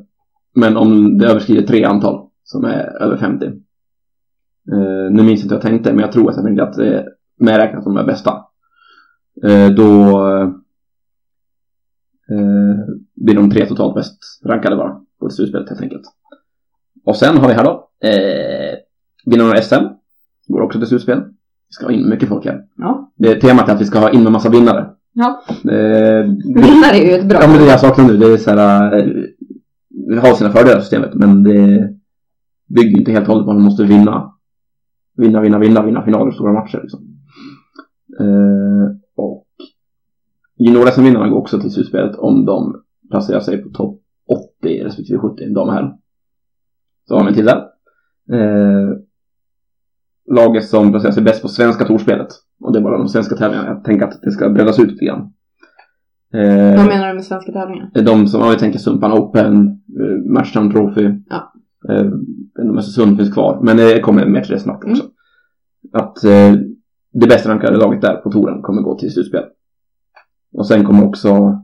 men 0.56 0.78
om 0.78 1.18
det 1.18 1.28
överskrider 1.28 1.68
tre 1.68 1.84
antal 1.84 2.30
som 2.44 2.66
är 2.66 3.02
över 3.02 3.18
50. 3.18 3.46
Eh, 3.46 5.12
nu 5.12 5.24
minns 5.24 5.44
inte 5.44 5.56
vad 5.56 5.64
jag 5.64 5.72
tänkte 5.72 5.94
men 5.94 6.02
jag 6.02 6.12
tror 6.12 6.30
att 6.30 6.36
jag 6.36 6.46
tänkte 6.46 6.64
att 6.64 6.74
det 6.74 6.98
är 6.98 7.10
medräknat 7.40 7.84
de 7.84 7.98
är 7.98 8.06
bästa. 8.06 8.46
Eh, 9.44 9.70
då 9.70 10.22
blir 13.16 13.36
de 13.36 13.50
tre 13.50 13.66
totalt 13.66 13.96
bäst 13.96 14.42
rankade 14.46 14.76
bara 14.76 15.02
på 15.20 15.30
slutspelet 15.30 15.70
helt 15.70 15.82
enkelt. 15.82 16.04
Och 17.06 17.16
sen 17.16 17.38
har 17.38 17.48
vi 17.48 17.54
här 17.54 17.64
då 17.64 17.90
eh, 18.08 18.78
vinnarna 19.26 19.52
av 19.52 19.62
SM. 19.62 19.84
Går 20.48 20.62
också 20.62 20.80
till 20.80 20.88
slutspel. 20.88 21.24
Vi 21.68 21.74
ska 21.74 21.86
ha 21.86 21.92
in 21.92 22.10
mycket 22.10 22.30
folk 22.30 22.46
här. 22.46 22.62
Ja. 22.78 23.12
Det 23.18 23.32
är 23.32 23.40
temat 23.40 23.70
är 23.70 23.74
att 23.74 23.82
vi 23.82 23.86
ska 23.86 24.00
ha 24.00 24.10
in 24.12 24.24
med 24.24 24.32
massa 24.32 24.50
vinnare. 24.50 24.90
Ja. 25.14 25.42
Eh, 25.50 26.26
Vinnare 26.56 26.96
är 26.98 27.06
ju 27.06 27.12
ett 27.20 27.30
bra 27.30 27.40
Ja 27.42 27.48
men 27.48 27.58
det 27.58 27.66
jag 27.68 27.80
saknar 27.80 28.06
nu 28.06 28.18
det 28.18 28.34
är 28.34 28.38
så 28.38 28.52
här. 28.52 28.98
eh, 28.98 29.06
Det 29.90 30.20
har 30.20 30.34
sina 30.36 30.50
fördelar 30.50 30.80
systemet 30.80 31.14
men 31.14 31.44
det 31.44 31.90
bygger 32.76 33.00
inte 33.00 33.12
helt 33.12 33.28
och 33.28 33.34
hållet 33.34 33.46
på 33.46 33.52
att 33.52 33.58
man 33.58 33.66
måste 33.66 33.84
vinna. 33.84 34.32
Vinna, 35.18 35.42
vinna, 35.42 35.60
vinna, 35.60 35.86
vinna 35.86 36.04
finaler 36.06 36.28
och 36.28 36.34
stora 36.34 36.54
matcher 36.54 36.80
liksom. 36.82 37.00
Eh, 38.20 38.96
och 39.16 39.48
junior 40.58 40.86
som 40.92 41.04
vinnarna 41.04 41.30
går 41.30 41.38
också 41.38 41.60
till 41.62 41.72
slutspelet 41.72 42.16
om 42.16 42.46
de 42.46 42.82
placerar 43.12 43.40
sig 43.40 43.58
på 43.64 43.70
topp 43.70 44.02
80 44.62 44.84
respektive 44.84 45.20
70 45.20 45.54
dam 45.54 45.68
och 45.68 45.74
herr. 45.74 45.96
Så 47.08 47.16
har 47.16 47.24
vi 47.24 47.28
en 47.30 47.34
till 47.36 47.46
där. 47.46 47.58
Eh, 48.32 48.90
laget 50.32 50.66
som 50.66 50.92
placerar 50.92 51.12
sig 51.12 51.24
bäst 51.24 51.42
på 51.42 51.48
svenska 51.48 51.86
torspelet. 51.86 52.28
Och 52.62 52.74
det 52.74 52.80
är 52.80 52.84
bara 52.84 52.98
de 52.98 53.08
svenska 53.08 53.36
tävlingarna. 53.36 53.70
Jag 53.70 53.84
tänker 53.84 54.06
att 54.06 54.22
det 54.22 54.32
ska 54.32 54.50
breddas 54.50 54.80
ut 54.80 54.92
lite 54.92 55.06
grann. 55.06 55.20
Eh, 56.34 56.78
Vad 56.78 56.88
menar 56.88 57.08
du 57.08 57.14
med 57.14 57.24
svenska 57.26 57.52
tävlingar? 57.52 57.92
de 58.06 58.28
som, 58.28 58.42
om 58.42 58.50
vi 58.50 58.56
tänker 58.56 58.80
Sumpan 58.80 59.14
Open, 59.14 59.68
eh, 60.00 60.32
Matchdown 60.34 60.72
Trophy. 60.72 61.10
Ja. 61.30 61.54
Eh, 61.90 62.06
jag 62.56 62.78
Östersund 62.78 63.18
finns 63.18 63.34
kvar, 63.34 63.60
men 63.64 63.78
det 63.78 64.00
kommer 64.00 64.26
mer 64.26 64.42
till 64.42 64.52
det 64.54 64.60
snart 64.60 64.84
också. 64.84 65.04
Att 65.94 66.24
eh, 66.24 66.54
det 67.14 67.28
bästa 67.28 67.50
rankade 67.50 67.78
laget 67.78 68.02
där 68.02 68.16
på 68.16 68.32
touren 68.32 68.62
kommer 68.62 68.82
gå 68.82 68.98
till 68.98 69.14
slutspel. 69.14 69.44
Och 70.54 70.68
sen 70.68 70.84
kommer 70.86 71.06
också 71.06 71.62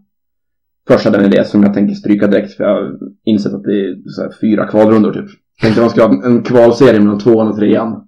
första 0.87 1.09
den 1.09 1.25
idé 1.25 1.43
som 1.43 1.63
jag 1.63 1.73
tänker 1.73 1.95
stryka 1.95 2.27
direkt 2.27 2.53
för 2.53 2.63
jag 2.63 2.73
har 2.73 2.97
insett 3.23 3.53
att 3.53 3.63
det 3.63 3.85
är 3.85 4.09
så 4.09 4.21
här 4.21 4.31
fyra 4.41 4.67
kvalrundor 4.67 5.13
typ. 5.13 5.25
Tänkte 5.61 5.81
man 5.81 5.89
ska 5.89 6.07
ha 6.07 6.25
en 6.25 6.43
kvalserie 6.43 6.99
mellan 6.99 7.19
tvåan 7.19 7.47
och 7.47 7.55
trean. 7.55 8.07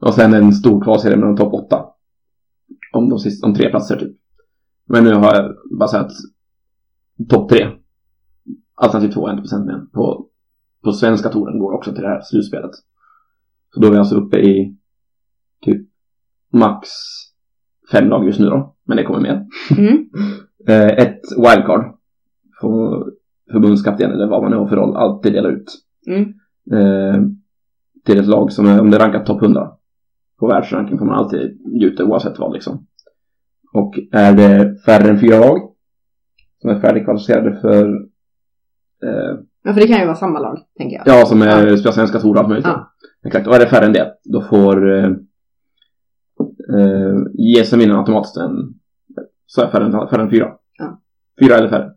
Och 0.00 0.14
sen 0.14 0.34
en 0.34 0.52
stor 0.52 0.84
kvalserie 0.84 1.16
mellan 1.16 1.36
topp 1.36 1.54
åtta. 1.54 1.84
Om 2.92 3.08
de, 3.08 3.18
sista, 3.18 3.46
om 3.46 3.54
tre 3.54 3.70
platser 3.70 3.96
typ. 3.96 4.16
Men 4.88 5.04
nu 5.04 5.14
har 5.14 5.34
jag 5.34 5.54
bara 5.78 5.88
sagt 5.88 6.12
topp 7.28 7.48
tre. 7.48 7.68
Alternativ 8.74 9.12
två, 9.12 9.28
1% 9.28 9.64
med. 9.64 9.92
På, 9.92 10.28
på 10.84 10.92
svenska 10.92 11.28
touren 11.28 11.58
går 11.58 11.72
också 11.72 11.92
till 11.92 12.02
det 12.02 12.08
här 12.08 12.20
slutspelet. 12.22 12.70
Så 13.74 13.80
då 13.80 13.86
är 13.86 13.90
vi 13.90 13.98
alltså 13.98 14.16
uppe 14.16 14.38
i 14.38 14.76
typ 15.62 15.88
max 16.52 16.88
fem 17.92 18.08
lag 18.08 18.24
just 18.24 18.40
nu 18.40 18.46
då. 18.46 18.76
Men 18.84 18.96
det 18.96 19.04
kommer 19.04 19.20
mer. 19.20 19.46
Mm. 19.78 20.10
Eh, 20.66 20.86
ett 20.86 21.20
wildcard. 21.36 21.94
Får 22.60 23.12
förbundskapten 23.52 24.10
eller 24.10 24.26
vad 24.26 24.42
man 24.42 24.50
nu 24.50 24.56
har 24.56 24.66
för 24.66 24.76
roll 24.76 24.96
alltid 24.96 25.32
dela 25.32 25.48
ut. 25.48 25.72
Mm. 26.06 26.22
Eh, 26.72 27.22
till 28.04 28.18
ett 28.18 28.26
lag 28.26 28.52
som 28.52 28.66
är, 28.66 28.80
om 28.80 28.90
det 28.90 28.96
är 28.96 29.00
rankat 29.00 29.26
topp 29.26 29.42
100 29.42 29.70
på 30.40 30.46
världsranking 30.46 30.98
får 30.98 31.06
man 31.06 31.14
alltid 31.14 31.58
det 31.96 32.04
oavsett 32.04 32.38
vad 32.38 32.52
liksom. 32.52 32.86
Och 33.72 33.94
är 34.12 34.32
det 34.32 34.76
färre 34.84 35.10
än 35.10 35.20
fyra 35.20 35.38
lag 35.38 35.60
som 36.60 36.70
är 36.70 36.80
färdigkvalificerade 36.80 37.60
för 37.60 37.86
eh, 39.02 39.38
Ja, 39.66 39.72
för 39.72 39.80
det 39.80 39.86
kan 39.86 40.00
ju 40.00 40.06
vara 40.06 40.16
samma 40.16 40.38
lag, 40.38 40.58
tänker 40.78 40.96
jag. 40.96 41.08
Ja, 41.08 41.26
som 41.26 41.42
är 41.42 41.76
spelar 41.76 41.92
svenska 41.92 42.18
tour 42.18 42.38
allt 42.38 42.48
möjligt. 42.48 42.66
Ja. 42.66 42.92
Exakt. 43.26 43.46
Och 43.46 43.54
är 43.54 43.58
det 43.58 43.66
färre 43.66 43.86
än 43.86 43.92
det, 43.92 44.14
då 44.24 44.42
får 44.42 44.98
eh, 44.98 45.10
eh, 46.74 47.16
GSM 47.32 47.80
in 47.80 47.92
automatiskt 47.92 48.36
en 48.36 48.74
så 49.46 49.62
är 49.62 49.70
färre 49.70 49.84
än, 49.84 49.92
färre 49.92 50.22
än 50.22 50.30
fyra. 50.30 50.52
Ja. 50.78 51.00
Fyra 51.40 51.54
eller 51.54 51.68
färre. 51.68 51.92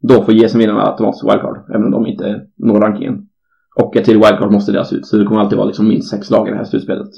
Då 0.00 0.22
får 0.22 0.32
GSM 0.32 0.60
in 0.60 0.70
automatiskt 0.70 1.24
wildcard, 1.24 1.58
även 1.68 1.84
om 1.84 1.90
de 1.90 2.06
inte 2.06 2.46
når 2.56 2.80
rankingen. 2.80 3.28
Och 3.76 3.96
ett 3.96 4.04
till 4.04 4.14
wildcard 4.14 4.52
måste 4.52 4.72
delas 4.72 4.92
ut, 4.92 5.06
så 5.06 5.16
det 5.16 5.24
kommer 5.24 5.40
alltid 5.40 5.58
vara 5.58 5.66
liksom 5.66 5.88
minst 5.88 6.10
sex 6.10 6.30
lag 6.30 6.48
i 6.48 6.50
det 6.50 6.56
här 6.56 6.64
slutspelet. 6.64 7.08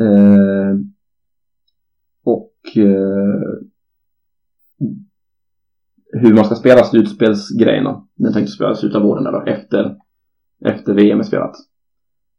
Eh, 0.00 0.76
och 2.24 2.76
eh, 2.76 3.62
hur 6.12 6.34
man 6.34 6.44
ska 6.44 6.54
spela 6.54 6.84
slutspelsgrejerna. 6.84 8.06
Den 8.14 8.32
tänkte 8.32 8.52
spela 8.52 8.72
i 8.72 8.76
slutet 8.76 8.96
av 8.96 9.02
våren 9.02 9.24
där 9.24 9.32
då, 9.32 9.42
efter, 9.42 9.96
efter 10.64 10.94
VM 10.94 11.18
är 11.18 11.22
spelat. 11.22 11.56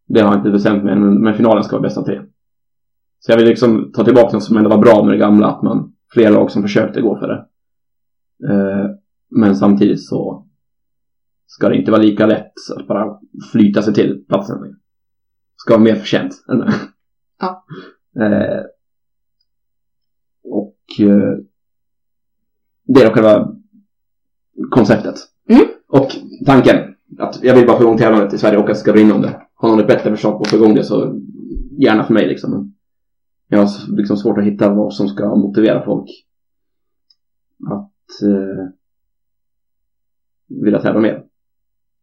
Det 0.07 0.21
har 0.21 0.31
jag 0.31 0.39
inte 0.39 0.51
bestämt 0.51 0.83
mig 0.83 0.93
än, 0.93 0.99
men, 0.99 1.21
men 1.21 1.33
finalen 1.33 1.63
ska 1.63 1.75
vara 1.75 1.81
bäst 1.81 1.97
av 1.97 2.03
tre. 2.03 2.21
Så 3.19 3.31
jag 3.31 3.37
vill 3.37 3.47
liksom 3.47 3.91
ta 3.93 4.03
tillbaka 4.03 4.33
något 4.33 4.43
som 4.43 4.57
ändå 4.57 4.69
var 4.69 4.77
bra 4.77 5.03
med 5.03 5.13
det 5.13 5.19
gamla, 5.19 5.47
att 5.47 5.63
man, 5.63 5.93
flera 6.13 6.29
lag 6.29 6.51
som 6.51 6.61
försökte 6.61 7.01
gå 7.01 7.19
för 7.19 7.27
det. 7.27 7.45
Eh, 8.49 8.89
men 9.29 9.55
samtidigt 9.55 10.05
så 10.05 10.47
ska 11.47 11.69
det 11.69 11.75
inte 11.75 11.91
vara 11.91 12.01
lika 12.01 12.25
lätt 12.25 12.53
att 12.77 12.87
bara 12.87 13.19
flyta 13.51 13.81
sig 13.81 13.93
till 13.93 14.25
platsen. 14.27 14.75
Ska 15.55 15.73
vara 15.73 15.83
mer 15.83 15.95
förtjänt 15.95 16.45
än 16.51 16.59
det. 16.59 16.73
Ja. 17.43 17.65
Eh, 18.21 18.63
och 20.43 20.77
eh, 20.99 21.37
det 22.83 23.01
är 23.01 23.07
då 23.07 23.13
själva 23.13 23.55
konceptet. 24.69 25.15
Mm. 25.49 25.65
Och 25.87 26.11
tanken 26.45 26.95
att 27.19 27.43
jag 27.43 27.55
vill 27.55 27.67
bara 27.67 27.77
få 27.77 27.83
igång 27.83 27.97
tävlandet 27.97 28.33
i 28.33 28.37
Sverige 28.37 28.57
och 28.57 28.63
att 28.63 28.69
det 28.69 28.75
ska 28.75 28.93
brinna 28.93 29.15
om 29.15 29.21
det. 29.21 29.41
Har 29.53 29.69
någon 29.69 29.79
ett 29.79 29.87
bättre 29.87 30.09
förslag 30.09 30.37
på 30.37 30.41
att 30.41 30.47
få 30.47 30.55
igång 30.55 30.75
det 30.75 30.83
så 30.83 31.19
gärna 31.79 32.03
för 32.03 32.13
mig 32.13 32.27
liksom. 32.27 32.51
Men 32.51 32.73
jag 33.47 33.59
har 33.59 33.95
liksom 33.97 34.17
svårt 34.17 34.37
att 34.37 34.43
hitta 34.43 34.73
vad 34.73 34.93
som 34.93 35.07
ska 35.07 35.35
motivera 35.35 35.85
folk 35.85 36.09
att 37.69 38.21
eh, 38.23 38.67
vilja 40.47 40.81
tävla 40.81 40.99
mer. 40.99 41.23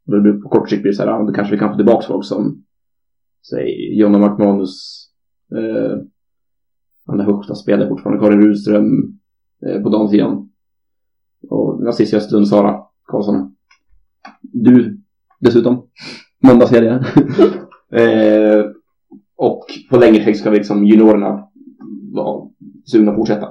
Och 0.06 0.12
det 0.12 0.20
blir, 0.20 0.32
på 0.32 0.48
kort 0.48 0.70
sikt 0.70 0.82
blir 0.82 0.92
det 0.92 0.96
så 0.96 1.02
här, 1.02 1.26
då 1.26 1.32
kanske 1.32 1.54
vi 1.54 1.58
kan 1.58 1.70
få 1.70 1.76
tillbaka 1.76 2.06
folk 2.06 2.24
som 2.24 2.64
säg 3.50 3.98
Jonna 3.98 4.18
Markmanus 4.18 5.06
eh, 5.56 5.98
där 7.16 7.24
högsta 7.24 7.54
spelar 7.54 7.88
fortfarande, 7.88 8.22
Karin 8.22 8.42
Rudström 8.42 9.18
eh, 9.66 9.82
på 9.82 9.88
damsidan. 9.88 10.50
Och 11.48 11.82
nazist 11.82 12.12
i 12.12 12.16
Östersund, 12.16 12.48
Sara 12.48 12.82
Karlsson. 13.02 13.56
Du 14.40 15.00
dessutom. 15.40 15.88
Måndagsserie. 16.38 16.92
eh, 17.90 18.64
och 19.36 19.64
på 19.90 19.96
längre 19.96 20.24
sikt 20.24 20.38
ska 20.38 20.50
vi 20.50 20.56
liksom 20.56 20.84
juniorerna 20.84 21.48
vara 22.12 22.50
sugna 22.84 23.10
att 23.10 23.16
fortsätta. 23.16 23.46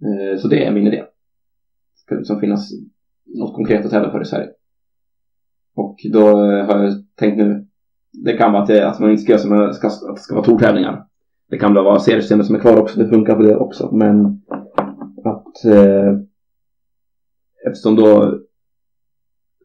Eh, 0.00 0.38
så 0.38 0.48
det 0.48 0.64
är 0.64 0.72
min 0.72 0.86
idé. 0.86 0.96
Det 0.96 2.00
ska 2.00 2.14
liksom 2.14 2.40
finnas 2.40 2.70
något 3.24 3.54
konkret 3.54 3.84
att 3.84 3.90
tävla 3.90 4.10
för 4.10 4.22
i 4.22 4.24
Sverige. 4.24 4.50
Och 5.74 5.96
då 6.12 6.26
har 6.36 6.84
jag 6.84 7.04
tänkt 7.14 7.36
nu, 7.36 7.63
det 8.14 8.32
kan 8.32 8.52
vara 8.52 8.62
att, 8.62 8.70
att 8.70 9.00
man 9.00 9.10
inte 9.10 9.22
ska 9.22 9.32
göra 9.32 9.42
som 9.42 9.52
att 9.52 9.68
det 9.68 9.74
ska, 9.74 9.86
att 9.86 10.16
det 10.16 10.22
ska 10.22 10.34
vara 10.34 10.44
tortävlingar. 10.44 11.06
Det 11.50 11.58
kan 11.58 11.74
vara 11.74 11.98
seriesystemet 11.98 12.46
som 12.46 12.56
är 12.56 12.60
kvar 12.60 12.80
också, 12.80 13.00
det 13.00 13.08
funkar 13.08 13.36
på 13.36 13.42
det 13.42 13.56
också. 13.56 13.90
Men 13.92 14.42
att 15.24 15.64
eh, 15.64 16.18
eftersom 17.66 17.96
då 17.96 18.38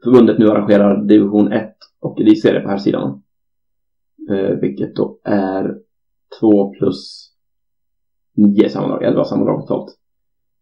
förbundet 0.04 0.40
nu 0.40 0.50
arrangerar 0.50 1.04
division 1.04 1.52
1 1.52 1.76
och 2.00 2.22
elitserie 2.22 2.62
på 2.62 2.70
här 2.70 2.78
sidan. 2.78 3.24
Eh, 4.30 4.56
vilket 4.62 4.96
då 4.96 5.20
är 5.24 5.78
2 6.40 6.74
plus 6.74 7.32
9 8.36 8.70
sammanlagt, 8.70 9.04
11 9.04 9.24
sammanlagt 9.24 9.68
totalt. 9.68 9.96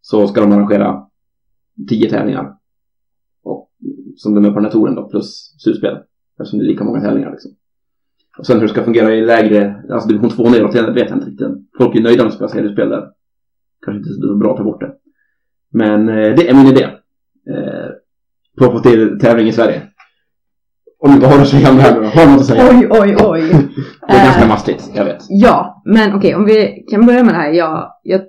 Så 0.00 0.26
ska 0.26 0.40
de 0.40 0.52
arrangera 0.52 1.06
10 1.88 2.10
tävlingar. 2.10 2.56
Och, 3.42 3.70
som 4.16 4.34
de 4.34 4.44
är 4.44 4.48
på 4.48 4.54
den 4.54 4.64
här 4.64 4.72
touren 4.72 4.94
då, 4.94 5.08
plus 5.08 5.54
slutspel. 5.58 5.98
Eftersom 6.40 6.58
det 6.58 6.64
är 6.64 6.68
lika 6.68 6.84
många 6.84 7.00
tävlingar 7.00 7.30
liksom. 7.30 7.50
Och 8.38 8.46
sen 8.46 8.56
hur 8.56 8.66
det 8.66 8.72
ska 8.72 8.84
fungera 8.84 9.14
i 9.14 9.24
lägre, 9.24 9.82
alltså 9.90 10.08
division 10.08 10.30
2 10.30 10.48
neråt, 10.48 10.72
det 10.72 10.92
vet 10.92 11.10
jag 11.10 11.16
inte 11.18 11.30
riktigt. 11.30 11.48
Folk 11.78 11.96
är 11.96 12.00
nöjda 12.00 12.24
med 12.24 12.32
spela 12.32 12.48
seriespel 12.48 12.88
där. 12.88 13.08
Kanske 13.84 13.98
inte 13.98 14.10
så 14.10 14.36
bra 14.36 14.50
att 14.50 14.56
ta 14.56 14.64
bort 14.64 14.80
det. 14.80 14.92
Men 15.72 16.08
eh, 16.08 16.34
det 16.34 16.48
är 16.48 16.54
min 16.54 16.66
idé. 16.66 16.82
Eh, 17.50 17.90
på 18.58 18.64
att 18.64 18.72
få 18.72 18.78
till 18.78 19.18
tävling 19.20 19.48
i 19.48 19.52
Sverige. 19.52 19.82
Och 21.00 21.10
nu 21.10 21.18
vad 21.18 21.30
har 21.30 21.36
du 21.36 21.42
att 21.42 21.48
säga 21.48 21.70
om 21.70 21.76
det 21.76 21.82
här? 21.82 21.92
Har 21.92 22.26
du 22.26 22.32
något 22.32 22.40
att 22.40 22.46
säga? 22.46 22.68
Oj, 22.70 22.88
oj, 22.90 23.16
oj. 23.24 23.40
Det 24.08 24.14
är 24.14 24.24
ganska 24.24 24.42
Eh, 24.42 24.48
mastigt, 24.48 24.90
jag 24.94 25.04
vet. 25.04 25.24
Ja, 25.28 25.82
men 25.84 26.14
okej, 26.14 26.34
om 26.34 26.44
vi 26.44 26.84
kan 26.90 27.06
börja 27.06 27.24
med 27.24 27.34
det 27.34 27.38
här. 27.38 27.50
Jag, 27.50 27.92
jag 28.02 28.20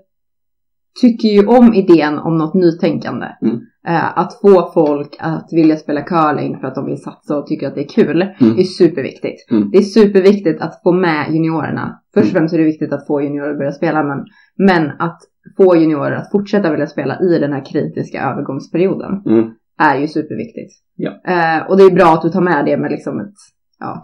tycker 1.01 1.27
ju 1.27 1.47
om 1.47 1.73
idén 1.73 2.19
om 2.19 2.37
något 2.37 2.53
nytänkande. 2.53 3.27
Mm. 3.41 3.55
Eh, 3.87 4.17
att 4.17 4.33
få 4.41 4.71
folk 4.73 5.15
att 5.19 5.47
vilja 5.51 5.75
spela 5.75 6.01
curling 6.01 6.59
för 6.59 6.67
att 6.67 6.75
de 6.75 6.85
vill 6.85 7.01
satsa 7.01 7.37
och 7.37 7.47
tycker 7.47 7.67
att 7.67 7.75
det 7.75 7.81
är 7.81 7.87
kul. 7.87 8.21
Mm. 8.21 8.59
Är 8.59 8.63
superviktigt. 8.63 9.51
Mm. 9.51 9.69
Det 9.71 9.77
är 9.77 9.81
superviktigt 9.81 10.61
att 10.61 10.83
få 10.83 10.91
med 10.91 11.33
juniorerna. 11.33 11.99
Först 12.13 12.25
och 12.25 12.31
främst 12.31 12.53
är 12.53 12.57
det 12.57 12.63
viktigt 12.63 12.93
att 12.93 13.07
få 13.07 13.21
juniorer 13.21 13.51
att 13.51 13.57
börja 13.57 13.71
spela, 13.71 14.03
men, 14.03 14.25
men 14.57 14.91
att 14.99 15.19
få 15.57 15.75
juniorer 15.75 16.11
att 16.11 16.31
fortsätta 16.31 16.71
vilja 16.71 16.87
spela 16.87 17.19
i 17.21 17.39
den 17.39 17.53
här 17.53 17.65
kritiska 17.65 18.21
övergångsperioden 18.31 19.21
Mm. 19.25 19.49
är 19.79 19.97
ju 19.99 20.07
superviktigt. 20.07 20.73
Ja. 20.95 21.09
Eh, 21.09 21.69
och 21.69 21.77
det 21.77 21.83
är 21.83 21.91
bra 21.95 22.13
att 22.13 22.21
du 22.21 22.29
tar 22.29 22.41
med 22.41 22.65
det 22.65 22.77
med 22.77 22.91
liksom 22.91 23.19
ett, 23.19 23.35
ja, 23.79 24.03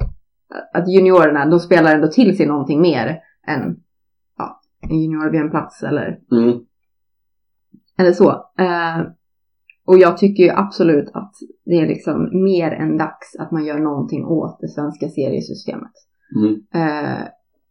att 0.74 0.88
juniorerna, 0.90 1.46
de 1.46 1.60
spelar 1.60 1.96
ändå 1.96 2.08
till 2.08 2.38
sig 2.38 2.46
någonting 2.46 2.82
mer 2.82 3.08
än 3.48 3.76
ja, 4.38 4.60
en 4.90 5.00
junior 5.02 5.30
vid 5.32 5.42
en 5.42 5.50
plats 5.52 5.84
eller, 5.84 6.18
Mm. 6.32 6.60
Eller 7.98 8.12
så. 8.12 8.30
Eh, 8.60 9.02
och 9.88 9.98
jag 9.98 10.18
tycker 10.18 10.44
ju 10.44 10.50
absolut 10.50 11.10
att 11.14 11.34
det 11.66 11.76
är 11.76 11.88
liksom 11.88 12.44
mer 12.44 12.72
än 12.72 12.98
dags 12.98 13.36
att 13.40 13.52
man 13.52 13.66
gör 13.66 13.80
någonting 13.80 14.26
åt 14.26 14.58
det 14.62 14.68
svenska 14.68 15.10
seriesystemet. 15.10 15.92
Mm. 16.36 16.54
Eh, 16.74 17.24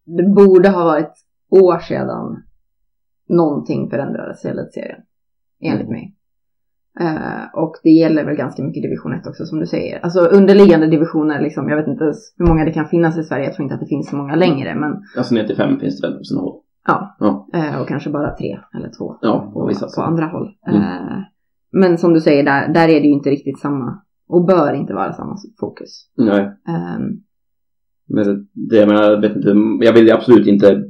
det 0.04 0.22
borde 0.22 0.68
ha 0.68 0.84
varit 0.84 1.12
år 1.50 1.78
sedan 1.78 2.42
någonting 3.28 3.90
förändrades 3.90 4.44
i 4.44 4.48
elitserien. 4.48 5.00
Enligt 5.60 5.88
Mm. 5.88 5.92
mig. 5.92 6.14
Eh, 7.00 7.44
och 7.54 7.72
det 7.82 7.90
gäller 7.90 8.24
väl 8.24 8.36
ganska 8.36 8.62
mycket 8.62 8.82
division 8.82 9.12
1 9.12 9.26
också 9.26 9.44
som 9.44 9.58
du 9.60 9.66
säger. 9.66 9.98
Alltså 10.00 10.20
underliggande 10.20 10.86
divisioner, 10.86 11.40
liksom, 11.42 11.68
jag 11.68 11.76
vet 11.76 11.88
inte 11.88 12.04
ens 12.04 12.34
hur 12.36 12.46
många 12.46 12.64
det 12.64 12.72
kan 12.72 12.86
finnas 12.88 13.18
i 13.18 13.22
Sverige. 13.22 13.44
Jag 13.44 13.54
tror 13.54 13.64
inte 13.64 13.74
att 13.74 13.80
det 13.80 13.86
finns 13.86 14.10
så 14.10 14.16
många 14.16 14.34
längre. 14.34 14.74
Men 14.74 15.02
Alltså 15.16 15.34
ner 15.34 15.44
till 15.46 15.56
fem 15.56 15.80
finns 15.80 16.00
det 16.00 16.08
väl 16.08 16.18
på 16.18 16.24
sina 16.24 16.40
håll. 16.40 16.60
Ja, 16.86 17.16
Ja. 17.20 17.48
eh, 17.54 17.80
och 17.80 17.88
kanske 17.88 18.10
bara 18.10 18.36
tre 18.36 18.58
eller 18.76 18.90
två 18.98 19.16
Ja, 19.22 19.50
på, 19.54 19.72
på 19.96 20.02
andra 20.02 20.26
håll. 20.26 20.50
Mm. 20.66 20.82
Eh, 20.82 21.18
men 21.72 21.98
som 21.98 22.12
du 22.14 22.20
säger, 22.20 22.44
där, 22.44 22.68
där 22.74 22.88
är 22.88 23.00
det 23.00 23.06
ju 23.06 23.12
inte 23.12 23.30
riktigt 23.30 23.58
samma. 23.60 24.02
Och 24.28 24.44
bör 24.44 24.72
inte 24.74 24.94
vara 24.94 25.12
samma 25.12 25.36
fokus. 25.60 26.10
Nej. 26.16 26.40
Ehm, 26.68 27.20
Men 28.08 28.48
det, 28.52 28.76
jag 28.76 28.88
menar, 28.88 29.02
jag 29.02 29.20
vet 29.20 29.36
inte, 29.36 29.54
jag 29.86 29.92
vill 29.92 30.06
ju 30.06 30.10
absolut 30.12 30.46
inte 30.46 30.84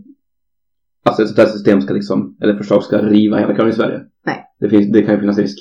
att 1.04 1.20
ett 1.20 1.26
sånt 1.28 1.38
här 1.38 1.46
system 1.46 1.80
ska 1.80 1.94
liksom, 1.94 2.36
eller 2.40 2.56
förslag 2.56 2.82
ska 2.82 2.98
riva 2.98 3.38
hela 3.38 3.54
curling 3.54 3.70
i 3.72 3.76
Sverige. 3.76 4.00
Nej. 4.26 4.44
Det, 4.60 4.68
finns, 4.68 4.92
det 4.92 5.02
kan 5.02 5.14
ju 5.14 5.20
finnas 5.20 5.38
risk. 5.38 5.58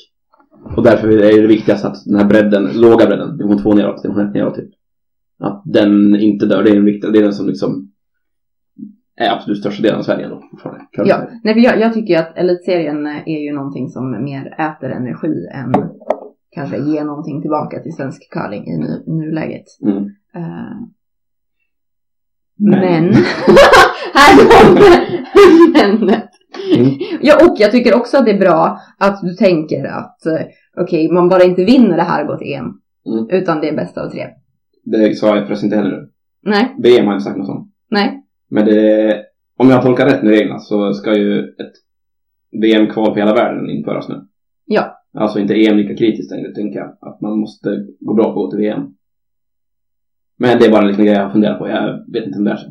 Och 0.77 0.83
därför 0.83 1.07
är 1.09 1.41
det 1.41 1.47
viktigast 1.47 1.85
att 1.85 1.95
den 2.05 2.15
här 2.15 2.25
bredden, 2.25 2.69
låga 2.75 3.05
bredden, 3.05 3.37
division 3.37 3.61
2 3.61 3.73
neråt, 3.73 4.03
division 4.03 4.27
1 4.27 4.33
neråt 4.33 4.55
typ. 4.55 4.69
Att 5.39 5.63
den 5.65 6.15
inte 6.15 6.45
dör, 6.45 6.63
det 6.63 6.69
är 6.69 6.75
den 6.75 6.85
viktiga, 6.85 7.11
det 7.11 7.19
är 7.19 7.23
den 7.23 7.33
som 7.33 7.47
liksom 7.47 7.91
är 9.15 9.29
absolut 9.29 9.59
största 9.59 9.83
delen 9.83 9.99
av 9.99 10.03
Sverige 10.03 10.29
fortfarande. 10.51 10.85
Curling 10.91 11.09
Ja, 11.09 11.27
nej, 11.43 11.53
för 11.53 11.61
jag, 11.61 11.79
jag 11.79 11.93
tycker 11.93 12.19
att 12.19 12.37
elitserien 12.37 13.07
är 13.07 13.39
ju 13.39 13.53
någonting 13.53 13.89
som 13.89 14.23
mer 14.23 14.55
äter 14.59 14.91
energi 14.91 15.47
än 15.53 15.73
kanske 16.51 16.77
ger 16.77 17.03
någonting 17.03 17.41
tillbaka 17.41 17.79
till 17.79 17.95
svensk 17.95 18.31
curling 18.31 18.67
i 18.67 18.77
nu, 18.77 19.03
nuläget. 19.07 19.65
Mm. 19.81 20.03
Eh, 20.35 20.77
men, 22.57 23.13
här 24.13 24.37
kommer 24.37 24.85
men. 25.73 26.09
Mm. 26.75 26.99
Ja, 27.21 27.35
och 27.45 27.55
jag 27.59 27.71
tycker 27.71 27.95
också 27.95 28.17
att 28.17 28.25
det 28.25 28.31
är 28.31 28.39
bra 28.39 28.79
att 28.97 29.21
du 29.21 29.33
tänker 29.33 29.85
att 29.85 30.25
eh, 30.25 30.45
okej, 30.77 31.11
man 31.11 31.29
bara 31.29 31.43
inte 31.43 31.63
vinner 31.63 31.97
det 31.97 32.03
här 32.03 32.25
går 32.25 32.37
till 32.37 32.53
EM. 32.53 32.65
Mm. 33.05 33.41
Utan 33.41 33.61
det 33.61 33.69
är 33.69 33.75
bästa 33.75 34.03
av 34.03 34.09
tre. 34.09 34.27
Det 34.83 35.17
sa 35.17 35.35
jag 35.35 35.45
förresten 35.47 35.67
inte 35.67 35.77
heller. 35.77 36.07
Nej, 36.45 36.75
VM 36.83 37.05
har 37.05 37.13
jag 37.13 37.19
inte 37.19 37.29
sagt 37.29 37.37
något 37.37 37.49
om. 37.49 37.71
nej. 37.89 38.22
Men 38.53 38.65
det, 38.65 39.25
om 39.57 39.69
jag 39.69 39.81
tolkar 39.81 40.05
rätt 40.05 40.23
med 40.23 40.31
reglerna 40.31 40.59
så 40.59 40.93
ska 40.93 41.17
ju 41.17 41.39
ett 41.39 41.73
VM-kval 42.61 43.13
för 43.13 43.19
hela 43.19 43.33
världen 43.33 43.69
införas 43.69 44.09
nu. 44.09 44.21
Ja. 44.65 45.01
Alltså 45.13 45.39
inte 45.39 45.53
EM 45.53 45.77
lika 45.77 45.95
kritiskt 45.95 46.31
längre, 46.31 46.53
tänker 46.53 46.79
jag. 46.79 46.97
Att 47.01 47.21
man 47.21 47.39
måste 47.39 47.85
gå 47.99 48.13
bra 48.13 48.23
på 48.23 48.29
att 48.29 48.35
gå 48.35 48.49
till 48.49 48.59
VM. 48.59 48.81
Men 50.37 50.59
det 50.59 50.65
är 50.65 50.71
bara 50.71 50.81
en 50.81 50.87
liten 50.87 51.05
grej 51.05 51.15
jag 51.15 51.31
funderar 51.31 51.59
på. 51.59 51.69
Jag 51.69 52.13
vet 52.13 52.25
inte 52.25 52.37
om 52.37 52.43
det 52.43 52.51
är 52.51 52.55
så. 52.55 52.67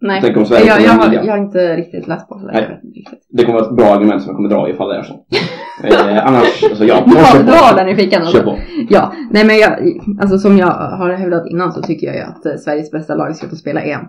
Nej, 0.00 0.20
Tänk 0.22 0.36
om 0.36 0.46
Sverige 0.46 0.66
jag, 0.66 0.80
jag, 0.80 0.90
har, 0.90 1.12
jag 1.12 1.32
har 1.32 1.38
inte 1.38 1.76
riktigt 1.76 2.08
läst 2.08 2.28
på 2.28 2.34
det. 2.34 2.52
Nej. 2.52 2.62
Jag 2.62 2.68
vet 2.68 2.84
inte 2.84 2.98
riktigt. 2.98 3.26
Det 3.28 3.44
kommer 3.44 3.58
vara 3.58 3.70
ett 3.70 3.76
bra 3.76 3.86
argument 3.86 4.22
som 4.22 4.28
jag 4.28 4.36
kommer 4.36 4.48
dra 4.48 4.70
ifall 4.70 4.88
det 4.88 4.96
är 4.96 5.02
så. 5.02 5.14
eh, 5.84 6.26
annars, 6.26 6.64
alltså 6.64 6.84
ja. 6.84 7.04
Du 7.06 7.16
har, 7.16 7.24
kör 7.24 7.42
du 7.42 7.52
har 7.52 7.76
den 7.76 7.88
i 7.88 7.96
fickan 7.96 8.26
Kör 8.26 8.26
alltså. 8.26 8.42
på. 8.42 8.58
Ja, 8.88 9.12
nej 9.30 9.46
men 9.46 9.56
jag, 9.56 9.72
alltså 10.20 10.38
som 10.38 10.58
jag 10.58 10.66
har 10.66 11.12
hävdat 11.12 11.46
innan 11.46 11.72
så 11.72 11.82
tycker 11.82 12.06
jag 12.06 12.16
ju 12.16 12.22
att 12.22 12.46
eh, 12.46 12.54
Sveriges 12.56 12.90
bästa 12.90 13.14
lag 13.14 13.36
ska 13.36 13.48
få 13.48 13.56
spela 13.56 13.80
EM. 13.80 14.00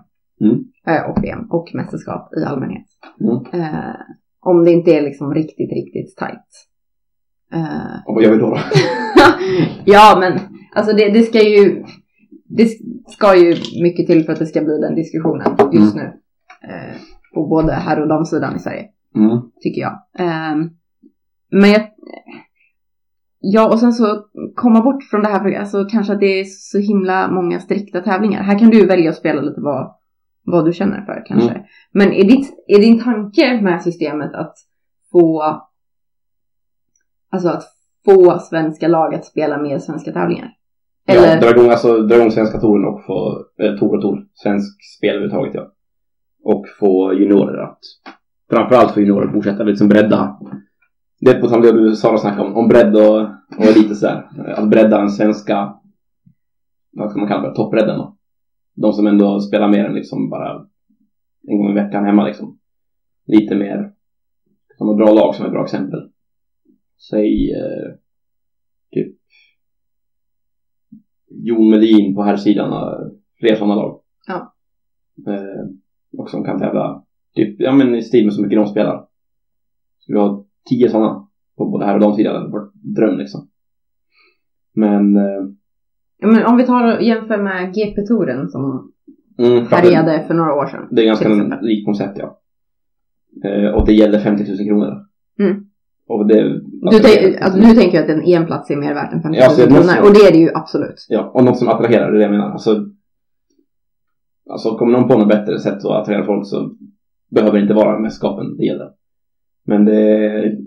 Mm. 0.41 0.63
Eh, 0.87 1.09
och 1.09 1.23
VM 1.23 1.47
och 1.51 1.71
mästerskap 1.73 2.33
i 2.37 2.43
allmänhet. 2.43 2.85
Mm. 3.21 3.63
Eh, 3.63 3.95
om 4.39 4.65
det 4.65 4.71
inte 4.71 4.91
är 4.91 5.01
liksom 5.01 5.33
riktigt, 5.33 5.71
riktigt 5.71 6.15
tajt. 6.17 6.67
Eh, 7.53 7.97
Och 8.05 8.13
vad 8.15 8.23
gör 8.23 8.31
vi 8.31 8.37
då? 8.37 8.49
då? 8.49 8.57
ja 9.85 10.17
men 10.19 10.39
alltså 10.75 10.95
det, 10.95 11.09
det 11.09 11.21
ska 11.21 11.41
ju 11.49 11.83
det 12.49 12.67
ska 13.07 13.35
ju 13.35 13.55
mycket 13.83 14.07
till 14.07 14.23
för 14.25 14.33
att 14.33 14.39
det 14.39 14.45
ska 14.45 14.61
bli 14.61 14.77
den 14.79 14.95
diskussionen 14.95 15.55
just 15.71 15.95
nu. 15.95 16.01
Eh, 16.63 16.95
på 17.33 17.47
både 17.47 17.73
herr 17.73 18.01
och 18.01 18.07
damsidan 18.07 18.55
i 18.55 18.59
Sverige 18.59 18.85
Mm. 19.15 19.39
tycker 19.61 19.81
jag. 19.81 19.99
Ehm, 20.19 20.69
men 21.51 21.69
jag, 21.71 21.81
ja, 23.39 23.71
och 23.71 23.79
sen 23.79 23.93
så 23.93 24.25
komma 24.55 24.81
bort 24.81 25.03
från 25.03 25.21
det 25.21 25.27
här, 25.27 25.59
alltså 25.59 25.85
kanske 25.85 26.13
att 26.13 26.19
det 26.19 26.39
är 26.39 26.43
så 26.43 26.77
himla 26.77 27.31
många 27.31 27.59
strikta 27.59 28.01
tävlingar. 28.01 28.43
Här 28.43 28.59
kan 28.59 28.69
du 28.69 28.85
välja 28.85 29.09
att 29.09 29.15
spela 29.17 29.41
lite 29.41 29.61
vad, 29.61 29.95
vad 30.51 30.65
du 30.65 30.73
känner 30.73 31.01
för 31.05 31.23
kanske. 31.25 31.65
Men 31.91 32.13
är, 32.13 32.23
ditt, 32.23 32.63
är 32.67 32.79
din 32.79 33.03
tanke 33.03 33.61
med 33.61 33.81
systemet 33.81 34.33
att 34.33 34.55
få, 35.11 35.43
alltså 37.29 37.49
att 37.49 37.63
få 38.05 38.39
svenska 38.39 38.87
lag 38.87 39.15
att 39.15 39.25
spela 39.25 39.61
mer 39.61 39.79
svenska 39.79 40.11
tävlingar? 40.11 40.53
Eller, 41.07 41.35
Ja, 41.35 41.39
dra 41.41 41.49
igång, 41.49 41.69
alltså, 41.69 41.97
dra 41.97 42.15
igång 42.15 42.31
svenska 42.31 42.59
touren 42.59 42.85
och 42.85 43.05
få, 43.05 43.45
eh, 43.63 43.75
tour 43.75 43.95
och 43.95 44.01
tour, 44.01 44.25
svensk 44.33 44.97
spel 44.97 45.09
överhuvudtaget 45.09 45.53
ja. 45.55 45.71
Och 46.43 46.65
få 46.79 47.13
juniorer 47.13 47.63
att, 47.63 47.79
framförallt 48.49 48.91
få 48.91 48.99
juniorer 48.99 49.27
att 49.27 49.33
fortsätta 49.33 49.63
liksom 49.63 49.87
bredda. 49.87 50.39
Det 51.19 51.31
är 51.31 51.41
på 51.41 51.47
tal 51.47 51.69
om 51.69 51.83
det 51.83 51.95
Sara 51.95 52.17
snackade 52.17 52.47
om, 52.47 52.57
om 52.57 52.67
bredd 52.67 52.95
och, 52.95 53.21
och 53.57 53.75
lite 53.75 53.95
sådär. 53.95 54.29
Att 54.55 54.69
bredda 54.69 54.97
den 54.97 55.09
svenska, 55.09 55.73
vad 56.91 57.09
ska 57.09 57.19
man 57.19 57.27
kalla 57.27 57.49
det, 57.49 57.55
toppbredden 57.55 57.97
då. 57.97 58.16
De 58.81 58.93
som 58.93 59.07
ändå 59.07 59.39
spelar 59.39 59.69
mer 59.69 59.85
än 59.85 59.95
liksom 59.95 60.29
bara 60.29 60.67
en 61.47 61.57
gång 61.57 61.71
i 61.71 61.73
veckan 61.73 62.05
hemma 62.05 62.25
liksom. 62.25 62.59
Lite 63.25 63.55
mer, 63.55 63.93
som 64.77 64.89
ett 64.89 64.97
bra 64.97 65.13
lag 65.13 65.35
som 65.35 65.45
ett 65.45 65.51
bra 65.51 65.63
exempel. 65.63 66.11
Säg, 67.09 67.51
eh, 67.51 67.93
typ 68.91 69.15
Jon 71.29 71.69
Melin 71.69 72.15
på 72.15 72.23
här 72.23 72.37
sidan 72.37 72.71
fler 73.39 73.55
sådana 73.55 73.75
lag. 73.75 74.01
Ja. 74.27 74.53
Eh, 75.27 75.65
och 76.17 76.29
som 76.29 76.43
kan 76.43 76.59
tävla 76.59 77.03
typ, 77.35 77.55
ja 77.59 77.71
men 77.71 77.95
i 77.95 78.01
stil 78.01 78.25
med 78.25 78.33
så 78.33 78.41
mycket 78.41 78.57
de 78.57 78.67
spelar. 78.67 79.07
Skulle 79.99 80.19
ha 80.19 80.45
tio 80.69 80.89
sådana 80.89 81.27
på 81.57 81.69
både 81.69 81.85
här 81.85 81.93
och 81.93 82.01
damsidan. 82.01 82.33
Det 82.33 82.39
hade 82.39 82.51
varit 82.51 82.73
dröm 82.73 83.17
liksom. 83.17 83.49
Men, 84.73 85.15
eh, 85.15 85.43
ja, 86.17 86.27
men 86.27 86.45
om 86.45 86.57
vi 86.57 86.63
tar 86.65 86.95
och 86.95 87.01
jämför 87.03 87.37
med 87.37 87.73
GP-touren 87.75 88.49
som 88.49 88.91
mm, 89.39 89.65
härjade 89.67 90.23
för 90.27 90.33
några 90.33 90.53
år 90.53 90.65
sedan. 90.67 90.87
Det 90.91 91.01
är 91.01 91.05
ganska 91.05 91.29
likt 91.61 91.85
koncept 91.85 92.17
ja. 92.19 92.39
Eh, 93.49 93.69
och 93.75 93.85
det 93.85 93.93
gäller 93.93 94.19
50 94.19 94.43
000 94.47 94.57
kronor. 94.67 95.05
Mm. 95.39 95.63
Och 96.07 96.27
det, 96.27 96.43
Du, 96.91 96.99
tänk, 97.03 97.41
alltså, 97.41 97.59
du 97.59 97.73
tänker 97.75 98.03
att 98.03 98.09
en 98.09 98.21
EM-plats 98.27 98.71
är 98.71 98.75
mer 98.75 98.93
värt 98.93 99.13
än 99.13 99.21
50 99.21 99.39
Ja, 99.39 99.47
000 99.47 99.55
så 99.55 99.61
det 99.65 99.69
måste- 99.73 99.93
kronor. 99.93 100.07
Och 100.09 100.13
det 100.13 100.19
är 100.27 100.31
det 100.31 100.37
ju 100.37 100.49
absolut. 100.53 101.05
Ja, 101.09 101.31
och 101.33 101.43
något 101.43 101.57
som 101.57 101.67
attraherar, 101.67 102.11
det 102.11 102.15
är 102.17 102.17
det 102.17 102.23
jag 102.23 102.31
menar. 102.31 102.51
Alltså, 102.51 102.85
alltså 104.49 104.77
kommer 104.77 104.91
någon 104.91 105.07
på 105.07 105.17
något 105.17 105.27
bättre 105.27 105.59
sätt 105.59 105.77
att 105.77 105.85
attrahera 105.85 106.25
folk 106.25 106.47
så 106.47 106.75
behöver 107.29 107.57
det 107.57 107.61
inte 107.61 107.73
vara 107.73 107.99
mästerskapen 107.99 108.57
det 108.57 108.65
gäller. 108.65 108.89
Men 109.65 109.85
det, 109.85 110.57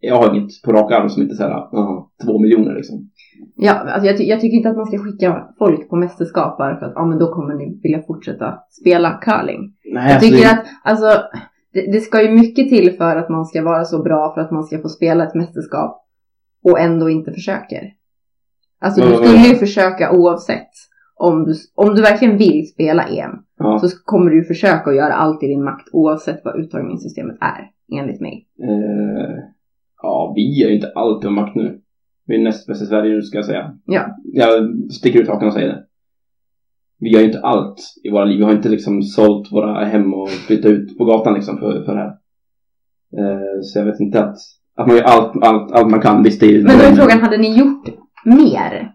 jag 0.00 0.16
har 0.16 0.34
inget 0.36 0.62
på 0.64 0.72
rak 0.72 0.92
arm 0.92 1.08
som 1.08 1.22
inte 1.22 1.34
säger 1.34 1.50
aha, 1.50 2.10
två 2.24 2.38
miljoner 2.38 2.74
liksom. 2.74 3.10
Ja, 3.56 3.72
alltså 3.72 4.06
jag, 4.06 4.16
ty- 4.18 4.24
jag 4.28 4.40
tycker 4.40 4.56
inte 4.56 4.68
att 4.70 4.76
man 4.76 4.86
ska 4.86 4.98
skicka 4.98 5.48
folk 5.58 5.88
på 5.90 5.96
mästerskap 5.96 6.58
bara 6.58 6.78
för 6.78 6.86
att 6.86 6.92
ja, 6.94 7.04
men 7.06 7.18
då 7.18 7.32
kommer 7.34 7.54
ni 7.54 7.80
vilja 7.82 8.02
fortsätta 8.06 8.58
spela 8.80 9.10
curling. 9.22 9.74
Nej, 9.94 10.12
Jag 10.12 10.20
tycker 10.22 10.38
det, 10.38 10.50
att 10.50 10.64
alltså, 10.84 11.06
det, 11.72 11.92
det 11.92 12.00
ska 12.00 12.22
ju 12.22 12.30
mycket 12.30 12.68
till 12.68 12.96
för 12.96 13.16
att 13.16 13.28
man 13.28 13.44
ska 13.46 13.62
vara 13.62 13.84
så 13.84 14.02
bra 14.02 14.34
för 14.34 14.40
att 14.40 14.50
man 14.50 14.64
ska 14.64 14.78
få 14.78 14.88
spela 14.88 15.24
ett 15.26 15.34
mästerskap 15.34 16.04
och 16.64 16.80
ändå 16.80 17.10
inte 17.10 17.32
försöker. 17.32 17.82
Alltså 18.80 19.00
du 19.00 19.06
Mm. 19.06 19.18
skulle 19.18 19.38
ju 19.48 19.54
försöka 19.54 20.12
oavsett. 20.12 20.68
Om 21.20 21.44
du, 21.44 21.54
om 21.74 21.94
du 21.94 22.02
verkligen 22.02 22.36
vill 22.38 22.68
spela 22.68 23.02
EM 23.08 23.30
ja, 23.58 23.78
så 23.78 23.88
kommer 24.04 24.30
du 24.30 24.44
försöka 24.44 24.90
att 24.90 24.96
göra 24.96 25.12
allt 25.14 25.42
i 25.42 25.46
din 25.46 25.64
makt 25.64 25.88
oavsett 25.92 26.40
vad 26.44 26.60
uttagningssystemet 26.60 27.36
är, 27.40 27.70
enligt 28.00 28.20
mig. 28.20 28.46
eh, 28.62 29.34
ja, 30.02 30.32
vi 30.36 30.64
är 30.64 30.68
ju 30.68 30.74
inte 30.74 30.92
alltid 30.94 31.28
om 31.28 31.34
makt 31.34 31.54
nu. 31.54 31.80
Vi 32.26 32.34
är 32.34 32.42
näst 32.42 32.66
bäst 32.66 32.82
i 32.82 32.86
Sverige 32.86 33.22
ska 33.22 33.38
jag 33.38 33.44
säga. 33.44 33.74
Ja. 33.84 34.16
Jag 34.24 34.52
sticker 34.92 35.20
ut 35.20 35.28
hakan 35.28 35.48
och 35.48 35.54
säger 35.54 35.68
det. 35.68 35.84
Vi 37.00 37.10
gör 37.10 37.20
ju 37.20 37.26
inte 37.26 37.40
allt 37.40 37.80
i 38.04 38.10
våra 38.10 38.24
liv. 38.24 38.38
Vi 38.38 38.44
har 38.44 38.52
inte 38.52 38.68
liksom 38.68 39.02
sålt 39.02 39.52
våra 39.52 39.84
hem 39.84 40.14
och 40.14 40.28
flyttat 40.28 40.70
ut 40.70 40.98
på 40.98 41.04
gatan 41.04 41.34
liksom 41.34 41.58
för, 41.58 41.84
för 41.84 41.94
det 41.94 42.00
här. 42.00 42.16
Eh, 43.18 43.60
så 43.62 43.78
jag 43.78 43.84
vet 43.84 44.00
inte 44.00 44.24
att, 44.24 44.36
att 44.76 44.86
man 44.86 44.96
gör 44.96 45.04
allt, 45.04 45.44
allt, 45.44 45.72
allt 45.72 45.90
man 45.90 46.00
kan. 46.00 46.22
Visst, 46.22 46.40
det 46.40 46.46
är 46.46 46.62
Men 46.62 46.78
då 46.78 46.84
är 46.84 46.92
frågan, 46.92 47.20
hade 47.20 47.38
ni 47.38 47.58
gjort 47.58 47.88
mer 48.24 48.92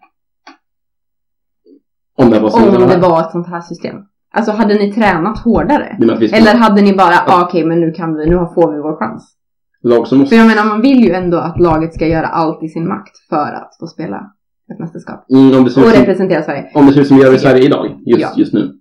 Om 2.17 2.29
det 2.29 2.39
var 2.39 2.49
så. 2.49 2.83
om 2.83 2.89
det 2.89 2.97
var 2.97 3.21
ett 3.21 3.31
sånt 3.31 3.47
här 3.47 3.61
system? 3.61 3.95
Alltså 4.31 4.51
hade 4.51 4.73
ni 4.73 4.93
tränat 4.93 5.39
hårdare? 5.39 5.97
Eller 6.33 6.55
hade 6.55 6.81
ni 6.81 6.93
bara, 6.93 7.15
ah, 7.27 7.43
okej 7.43 7.65
men 7.65 7.79
nu 7.79 7.91
kan 7.91 8.15
vi, 8.15 8.29
nu 8.29 8.35
får 8.35 8.71
vi 8.73 8.81
vår 8.81 8.95
chans. 8.95 9.37
Lag 9.83 10.07
som 10.07 10.17
För 10.17 10.21
måste... 10.21 10.35
jag 10.35 10.47
menar, 10.47 10.65
man 10.65 10.81
vill 10.81 11.03
ju 11.03 11.11
ändå 11.11 11.37
att 11.37 11.59
laget 11.59 11.93
ska 11.93 12.07
göra 12.07 12.27
allt 12.27 12.63
i 12.63 12.69
sin 12.69 12.87
makt 12.87 13.17
för 13.29 13.53
att 13.53 13.71
få 13.79 13.87
spela 13.87 14.31
ett 14.73 14.79
mästerskap. 14.79 15.25
Mm, 15.31 15.57
om, 15.57 15.63
det 15.63 15.69
ser 15.71 15.81
Och 15.81 15.91
representera 15.99 16.43
Sverige. 16.43 16.71
om 16.73 16.85
det 16.85 16.93
ser 16.93 17.01
ut 17.01 17.07
som 17.07 17.17
vi 17.17 17.23
gör 17.23 17.33
i 17.35 17.39
Sverige 17.39 17.65
idag, 17.65 17.99
just, 18.05 18.21
Ja. 18.21 18.29
just 18.37 18.53
nu. 18.53 18.71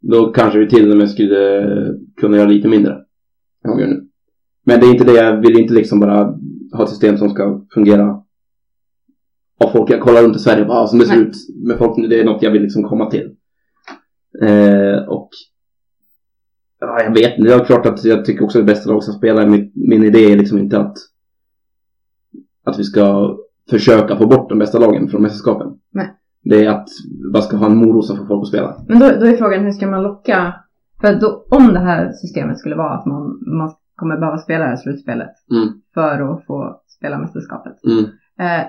Då 0.00 0.32
kanske 0.32 0.58
vi 0.58 0.68
till 0.68 0.90
och 0.90 0.96
med 0.96 1.10
skulle 1.10 1.68
kunna 2.20 2.36
göra 2.36 2.48
lite 2.48 2.68
mindre. 2.68 2.92
än 3.64 3.70
vad 3.70 3.76
vi 3.76 3.82
gör 3.82 3.90
nu. 3.90 4.08
Men 4.66 4.80
det 4.80 4.86
är 4.86 4.90
inte 4.90 5.04
det, 5.04 5.12
jag 5.12 5.36
vill 5.40 5.58
inte 5.58 5.74
liksom 5.74 6.00
bara 6.00 6.34
ha 6.72 6.84
ett 6.84 6.88
system 6.90 7.16
som 7.18 7.30
ska 7.30 7.60
fungera 7.74 8.22
av 9.64 9.70
folk. 9.72 9.90
Jag 9.90 10.00
kollar 10.00 10.22
runt 10.22 10.36
i 10.36 10.38
Sverige 10.38 10.62
och 10.62 10.68
bara, 10.68 10.78
ah, 10.78 10.86
som 10.86 10.98
det 10.98 11.06
ser 11.06 11.16
ut 11.16 11.34
med 11.66 11.78
folk 11.78 11.96
nu, 11.96 12.06
det 12.08 12.20
är 12.20 12.24
något 12.24 12.42
jag 12.42 12.50
vill 12.50 12.62
liksom 12.62 12.82
komma 12.84 13.10
till. 13.10 13.30
Eh, 14.42 15.08
och 15.08 15.28
ja, 16.86 17.02
jag 17.02 17.10
vet 17.14 17.38
inte, 17.38 17.48
det 17.50 17.54
är 17.54 17.64
klart 17.64 17.86
att 17.86 18.04
jag 18.04 18.24
tycker 18.24 18.44
också 18.44 18.58
att 18.58 18.66
det 18.66 18.72
bästa 18.72 18.90
lag 18.92 19.02
ska 19.02 19.12
spela. 19.12 19.46
Min, 19.46 19.72
min 19.74 20.04
idé 20.04 20.32
är 20.32 20.36
liksom 20.36 20.58
inte 20.58 20.78
att 20.80 20.96
att 22.64 22.78
vi 22.78 22.84
ska 22.84 23.36
försöka 23.70 24.16
få 24.16 24.26
bort 24.26 24.48
de 24.48 24.58
bästa 24.58 24.78
lagen 24.78 25.08
från 25.08 25.22
mästerskapen. 25.22 25.68
Nej. 25.92 26.14
Det 26.44 26.64
är 26.64 26.70
att 26.70 26.88
man 27.32 27.42
ska 27.42 27.56
ha 27.56 27.66
en 27.66 27.76
morot 27.76 28.06
som 28.06 28.16
får 28.16 28.26
folk 28.26 28.42
att 28.42 28.48
spela. 28.48 28.76
Men 28.88 28.98
då, 28.98 29.06
då 29.20 29.26
är 29.26 29.36
frågan, 29.36 29.64
hur 29.64 29.72
ska 29.72 29.86
man 29.86 30.02
locka? 30.02 30.54
För 31.00 31.14
då, 31.20 31.46
om 31.50 31.66
det 31.72 31.78
här 31.78 32.12
systemet 32.12 32.58
skulle 32.58 32.76
vara 32.76 32.94
att 32.94 33.06
man, 33.06 33.22
man 33.58 33.72
kommer 33.96 34.16
behöva 34.18 34.38
spela 34.38 34.64
det 34.64 34.70
här 34.70 34.76
slutspelet 34.76 35.30
Mm. 35.50 35.68
för 35.94 36.32
att 36.34 36.46
få 36.46 36.80
spela 36.98 37.18
mästerskapet. 37.18 37.72
Mm. 37.84 38.04
Eh, 38.40 38.66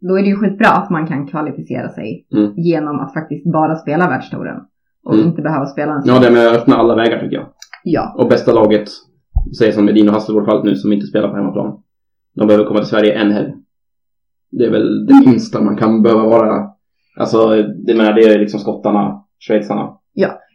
då 0.00 0.18
är 0.18 0.22
det 0.22 0.28
ju 0.28 0.36
skitbra 0.36 0.68
att 0.68 0.90
man 0.90 1.06
kan 1.06 1.26
kvalificera 1.26 1.88
sig 1.88 2.26
Mm. 2.32 2.52
genom 2.56 3.00
att 3.00 3.14
faktiskt 3.14 3.52
bara 3.52 3.76
spela 3.76 4.08
världstouren. 4.08 4.60
Och 5.08 5.14
Mm. 5.14 5.26
inte 5.26 5.42
behöva 5.42 5.66
spela 5.66 5.92
en 5.92 6.02
Ja, 6.04 6.18
det 6.18 6.30
med 6.30 6.46
att 6.46 6.56
öppna 6.56 6.76
alla 6.76 6.94
vägar 6.94 7.20
tycker 7.20 7.36
jag. 7.36 7.46
Ja. 7.84 8.14
Och 8.18 8.28
bästa 8.28 8.52
laget, 8.52 8.88
säg 9.58 9.72
som 9.72 9.84
Medin 9.84 10.08
och 10.08 10.22
fallet 10.46 10.64
nu, 10.64 10.76
som 10.76 10.92
inte 10.92 11.06
spelar 11.06 11.28
på 11.28 11.36
hemmaplan. 11.36 11.82
De 12.34 12.46
behöver 12.46 12.66
komma 12.66 12.78
till 12.80 12.88
Sverige 12.88 13.12
en 13.12 13.30
helg. 13.32 13.52
Det 14.50 14.64
är 14.64 14.70
väl 14.70 15.06
det 15.06 15.14
minsta 15.26 15.60
man 15.60 15.76
kan 15.76 16.02
behöva 16.02 16.22
vara. 16.26 16.66
Alltså, 17.16 17.62
det 17.86 17.94
menar 17.94 18.12
det 18.12 18.22
är 18.24 18.38
liksom 18.38 18.60
skottarna, 18.60 19.24
schweizarna. 19.48 19.90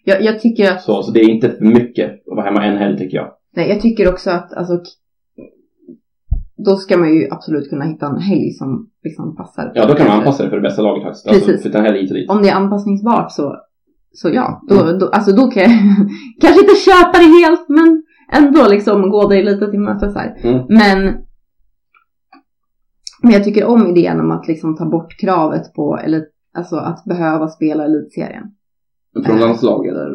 Jag, 0.06 0.22
jag 0.22 0.40
tycker 0.40 0.72
att, 0.72 0.82
Så, 0.82 1.04
så 1.04 1.12
det 1.12 1.20
är 1.20 1.30
inte 1.30 1.50
för 1.50 1.66
mycket 1.66 2.12
att 2.12 2.36
vara 2.36 2.46
hemma 2.46 2.66
en 2.66 2.78
helg 2.78 2.98
tycker 2.98 3.18
jag. 3.18 3.28
nej 3.56 3.70
jag 3.70 3.82
tycker 3.82 4.10
också 4.10 4.30
att 4.32 4.54
alltså, 4.54 4.80
då 6.66 6.76
ska 6.76 6.98
man 6.98 7.16
ju 7.16 7.28
absolut 7.32 7.70
kunna 7.70 7.86
hitta 7.86 8.06
en 8.08 8.18
helg 8.18 8.52
som 8.52 8.90
liksom 9.04 9.36
passar. 9.36 9.72
Ja, 9.76 9.86
då 9.86 9.94
kan 9.94 10.08
man 10.08 10.18
anpassa 10.18 10.44
det 10.44 10.50
för 10.50 10.56
det 10.56 10.62
bästa 10.62 10.82
laget 10.82 11.04
faktiskt. 11.04 11.28
Alltså, 11.28 11.46
Precis. 11.46 11.62
flytta 11.62 11.78
en 11.78 11.86
helg 11.86 12.02
hit 12.02 12.12
och 12.12 12.18
dit. 12.18 12.30
Om 12.30 12.42
det 12.42 12.50
är 12.50 12.56
anpassningsbart 12.56 13.32
så, 13.32 13.56
så 14.14 14.30
ja. 14.30 14.62
Då, 14.70 14.98
då, 15.00 15.08
alltså 15.08 15.32
då 15.32 15.48
kan 15.48 15.64
jag 15.64 15.72
kanske 16.42 16.62
inte 16.62 16.76
köpa 16.76 17.18
det 17.18 17.46
helt 17.46 17.70
men 17.70 18.04
ändå 18.32 18.68
liksom 18.70 19.10
gå 19.10 19.28
dig 19.28 19.44
lite 19.44 19.72
till 19.72 19.80
mötes 19.80 20.16
här. 20.16 20.38
Mm. 20.44 20.66
Men, 20.70 21.16
men 23.22 23.32
jag 23.32 23.44
tycker 23.44 23.66
om 23.66 23.88
idén 23.88 24.20
om 24.20 24.32
att 24.32 24.48
liksom 24.48 24.76
ta 24.78 24.86
bort 24.86 25.20
kravet 25.20 25.74
på, 25.74 25.98
eller 25.98 26.26
alltså 26.54 26.76
att 26.76 27.06
behöva 27.06 27.48
spela 27.48 27.86
elitserien. 27.86 28.44
Från 29.26 29.40
landslag 29.40 29.88
eller? 29.88 30.10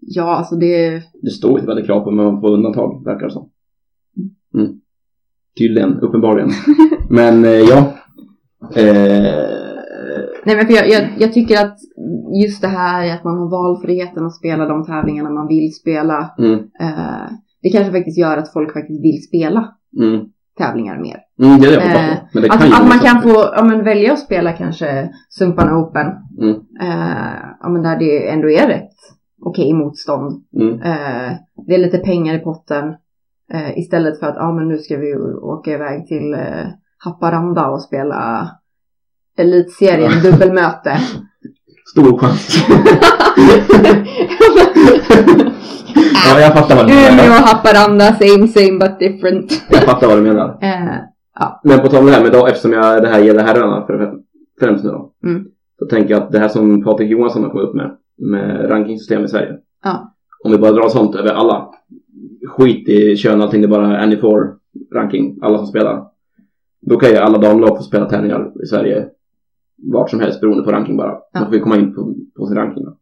Ja, 0.00 0.36
alltså 0.36 0.56
det, 0.56 1.02
Det 1.22 1.30
står 1.30 1.60
vad 1.66 1.76
det 1.76 1.82
är 1.82 1.86
krav 1.86 2.00
på, 2.00 2.10
men 2.10 2.24
man 2.24 2.40
får 2.40 2.50
undantag, 2.50 3.04
verkar 3.04 3.26
det 3.26 3.32
som. 3.32 3.50
Mm. 4.54 4.80
Tydligen, 5.58 6.00
uppenbarligen. 6.00 6.50
men 7.10 7.44
eh, 7.44 7.50
ja. 7.50 7.92
Eh, 8.76 9.69
nej 10.44 10.56
men 10.56 10.66
för 10.66 10.74
jag, 10.74 10.88
jag, 10.88 11.08
jag 11.18 11.32
tycker 11.32 11.64
att 11.64 11.78
just 12.42 12.62
det 12.62 12.68
här 12.68 13.14
att 13.14 13.24
man 13.24 13.38
har 13.38 13.50
valfriheten 13.50 14.26
att 14.26 14.36
spela 14.36 14.66
de 14.66 14.84
tävlingarna 14.86 15.30
man 15.30 15.48
vill 15.48 15.74
spela. 15.74 16.34
mm, 16.38 16.58
Eh, 16.80 17.30
det 17.62 17.70
kanske 17.70 17.92
faktiskt 17.92 18.18
gör 18.18 18.36
att 18.36 18.52
folk 18.52 18.72
faktiskt 18.72 19.04
vill 19.04 19.22
spela 19.28 19.68
mm, 20.00 20.24
tävlingar 20.58 20.98
mer. 20.98 21.18
mm, 21.42 21.60
det 21.60 21.66
är 21.66 21.70
det 21.70 21.86
jag 21.86 22.10
Eh. 22.10 22.16
Men 22.34 22.42
det 22.42 22.50
Att, 22.50 22.66
ju 22.66 22.72
att 22.74 22.88
man 22.88 22.98
kan 22.98 23.22
få 23.22 23.52
ja, 23.56 23.64
men 23.64 23.84
välja 23.84 24.12
att 24.12 24.18
spela 24.18 24.52
kanske 24.52 25.10
Sumpan 25.28 25.76
Open. 25.76 26.06
Mm. 26.40 26.56
Eh, 26.80 27.34
ja, 27.60 27.68
men 27.68 27.82
där 27.82 27.98
det 27.98 28.28
ändå 28.28 28.50
är 28.50 28.66
rätt 28.66 28.90
okej 29.42 29.72
motstånd. 29.72 30.44
Mm, 30.60 30.74
Eh, 30.74 31.32
det 31.66 31.74
är 31.74 31.78
lite 31.78 31.98
pengar 31.98 32.34
i 32.34 32.38
potten. 32.38 32.94
Eh, 33.52 33.78
istället 33.78 34.18
för 34.20 34.26
att 34.26 34.36
ja, 34.36 34.52
men 34.52 34.68
nu 34.68 34.78
ska 34.78 34.96
vi 34.96 35.14
åka 35.42 35.70
iväg 35.70 36.06
till 36.06 36.34
eh, 36.34 36.66
Haparanda 37.04 37.68
och 37.70 37.82
spela 37.82 38.50
elitserien 39.38 40.12
dubbelmöte. 40.22 40.98
stor 41.92 42.18
chans. 42.18 42.58
ja, 46.28 46.40
jag 46.40 46.52
fattar 46.54 46.76
vad 46.76 46.86
du 46.86 46.92
Umeå 46.92 47.10
menar. 47.16 47.26
och 47.28 47.46
Haparanda, 47.48 48.04
same 48.04 48.48
same 48.48 48.78
but 48.78 48.98
different. 48.98 49.62
Jag 49.70 49.82
fattar 49.82 50.06
vad 50.06 50.16
du 50.18 50.22
menar. 50.22 50.58
Eh, 51.40 51.46
Men 51.64 51.80
på 51.80 51.88
tal 51.88 52.00
om 52.00 52.06
det 52.06 52.12
här 52.12 52.22
med 52.22 52.32
då, 52.32 52.46
eftersom 52.46 52.72
jag, 52.72 53.02
det 53.02 53.08
här 53.08 53.20
gäller 53.20 53.42
herrarna 53.42 53.86
för, 53.86 54.12
främst 54.60 54.84
nu 54.84 54.90
då. 54.90 55.12
Mm. 55.24 55.44
Så 55.78 55.86
tänker 55.86 56.10
jag 56.14 56.22
att 56.22 56.32
det 56.32 56.38
här 56.38 56.48
som 56.48 56.82
Patrik 56.84 57.10
Johansson 57.10 57.42
har 57.42 57.50
kommit 57.50 57.68
upp 57.68 57.74
med, 57.74 57.90
med 58.18 58.70
rankingsystem 58.70 59.24
i 59.24 59.28
Sverige. 59.28 59.52
Ja. 59.84 60.14
Om 60.44 60.50
vi 60.52 60.58
bara 60.58 60.72
drar 60.72 60.88
sånt 60.88 61.14
över 61.14 61.32
alla. 61.32 61.68
Skit 62.48 62.88
i 62.88 63.16
kön 63.16 63.40
och 63.40 63.44
allting, 63.44 63.60
det 63.60 63.66
är 63.66 63.68
bara 63.68 63.98
any 63.98 64.16
for 64.16 64.54
ranking, 64.94 65.38
alla 65.42 65.58
som 65.58 65.66
spelar. 65.66 66.02
Då 66.80 66.96
kan 66.96 67.10
ju 67.10 67.16
alla 67.16 67.38
damlag 67.38 67.76
få 67.76 67.82
spela 67.82 68.04
tävlingar 68.06 68.50
i 68.62 68.66
Sverige 68.66 69.06
vart 69.82 70.10
som 70.10 70.20
helst 70.20 70.40
beroende 70.40 70.64
på 70.64 70.72
ranking 70.72 70.96
bara. 70.96 71.18
Ja. 71.32 71.40
Man 71.40 71.44
får 71.48 71.54
ju 71.54 71.60
komma 71.60 71.76
in 71.76 71.94
på, 71.94 72.14
på 72.36 72.46
sin 72.46 72.56
ranking 72.56 72.84
då. 72.84 72.96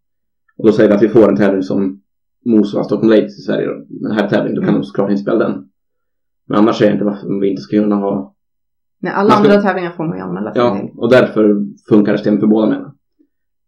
Och 0.59 0.67
då 0.67 0.73
säger 0.73 0.89
vi 0.91 0.95
att 0.97 1.03
vi 1.03 1.09
får 1.09 1.29
en 1.29 1.37
tävling 1.37 1.63
som 1.63 2.01
motsvarar 2.45 2.85
Stockholm 2.85 3.11
Ladies 3.11 3.39
i 3.39 3.43
Sverige 3.43 3.67
då. 3.67 3.85
Den 3.89 4.13
här 4.13 4.29
tävlingen, 4.29 4.55
då 4.55 4.61
kan 4.61 4.69
Mm. 4.69 4.81
de 4.81 4.87
såklart 4.87 5.11
inte 5.11 5.23
spela 5.23 5.39
den. 5.39 5.69
Men 6.49 6.59
annars 6.59 6.77
säger 6.79 6.91
jag 6.91 6.95
inte 6.97 7.05
varför 7.05 7.41
vi 7.41 7.49
inte 7.51 7.63
ska 7.63 7.77
kunna 7.77 7.97
ha 7.97 8.35
Nej, 9.01 9.13
alla 9.13 9.31
ska- 9.31 9.39
andra 9.41 9.61
tävlingar 9.63 9.91
får 9.91 10.05
man 10.05 10.17
ju 10.17 10.23
anmäla 10.23 10.53
sig 10.53 10.63
Ja, 10.63 10.89
och 10.97 11.11
därför 11.11 11.57
funkar 11.89 12.17
systemet 12.17 12.41
för 12.41 12.47
båda 12.47 12.67
menar 12.69 12.93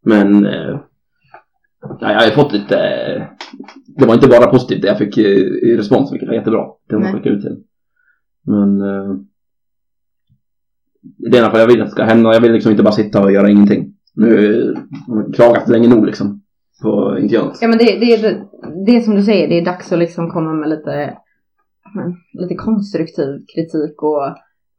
Men 0.04 0.46
eh, 0.46 0.80
ja, 2.00 2.12
jag 2.12 2.20
har 2.20 2.30
fått 2.30 2.52
lite 2.52 2.76
eh, 2.78 3.22
Det 3.98 4.06
var 4.06 4.14
inte 4.14 4.28
bara 4.28 4.50
positivt 4.50 4.84
jag 4.84 4.98
fick 4.98 5.18
eh, 5.18 5.24
i 5.68 5.76
respons 5.76 6.12
vilket 6.12 6.28
var 6.28 6.34
jättebra 6.34 6.66
Det 6.88 6.96
var 6.96 7.26
ut 7.28 7.42
till 7.42 7.62
Men 8.46 8.80
eh, 8.80 9.16
Det 11.02 11.38
är 11.38 11.50
fall 11.50 11.60
jag 11.60 11.66
vill 11.66 11.80
att 11.80 11.86
det 11.86 11.92
ska 11.92 12.04
hända 12.04 12.34
Jag 12.34 12.40
vill 12.40 12.52
liksom 12.52 12.70
inte 12.70 12.82
bara 12.82 12.92
sitta 12.94 13.22
och 13.22 13.32
göra 13.32 13.50
ingenting 13.50 13.94
Nu 14.14 14.74
har 15.08 15.16
jag 15.16 15.34
klagat 15.34 15.68
länge 15.68 15.88
nog 15.88 16.06
liksom 16.06 16.42
På 16.82 17.18
inte 17.18 17.34
göra 17.34 17.44
något 17.44 17.58
Ja 17.60 17.68
men 17.68 17.78
det, 17.78 17.84
det, 17.84 18.12
är 18.14 18.22
det, 18.22 18.44
det 18.86 18.96
är 18.96 19.00
som 19.00 19.14
du 19.14 19.22
säger, 19.22 19.48
det 19.48 19.58
är 19.58 19.64
dags 19.64 19.92
att 19.92 19.98
liksom 19.98 20.30
komma 20.30 20.52
med 20.52 20.68
lite, 20.68 21.16
lite 22.32 22.54
konstruktiv 22.54 23.44
kritik 23.54 24.02
och, 24.02 24.22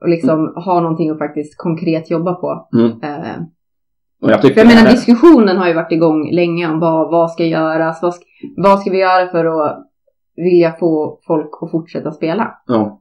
och 0.02 0.10
liksom 0.10 0.54
ha 0.56 0.82
någonting 0.82 1.10
att 1.10 1.18
faktiskt 1.18 1.58
konkret 1.58 2.12
jobba 2.12 2.34
på. 2.34 2.68
mm. 2.74 2.92
Eh, 3.04 3.36
Och 4.22 4.32
jag 4.32 4.42
för 4.42 4.58
jag 4.58 4.68
menar 4.68 4.92
diskussionen 4.92 5.58
har 5.58 5.68
ju 5.68 5.74
varit 5.74 5.92
igång 5.92 6.32
länge 6.32 6.70
om 6.70 6.80
vad, 6.80 7.12
vad 7.12 7.32
ska 7.32 7.46
göras, 7.46 8.02
vad 8.02 8.14
ska, 8.14 8.26
vad 8.58 8.80
ska 8.80 8.92
vi 8.92 9.00
göra 9.00 9.28
för 9.28 9.46
att 9.46 9.88
vilja 10.36 10.74
få 10.80 11.20
folk 11.28 11.50
att 11.62 11.72
fortsätta 11.72 12.12
spela. 12.12 12.58
Ja, 12.68 13.01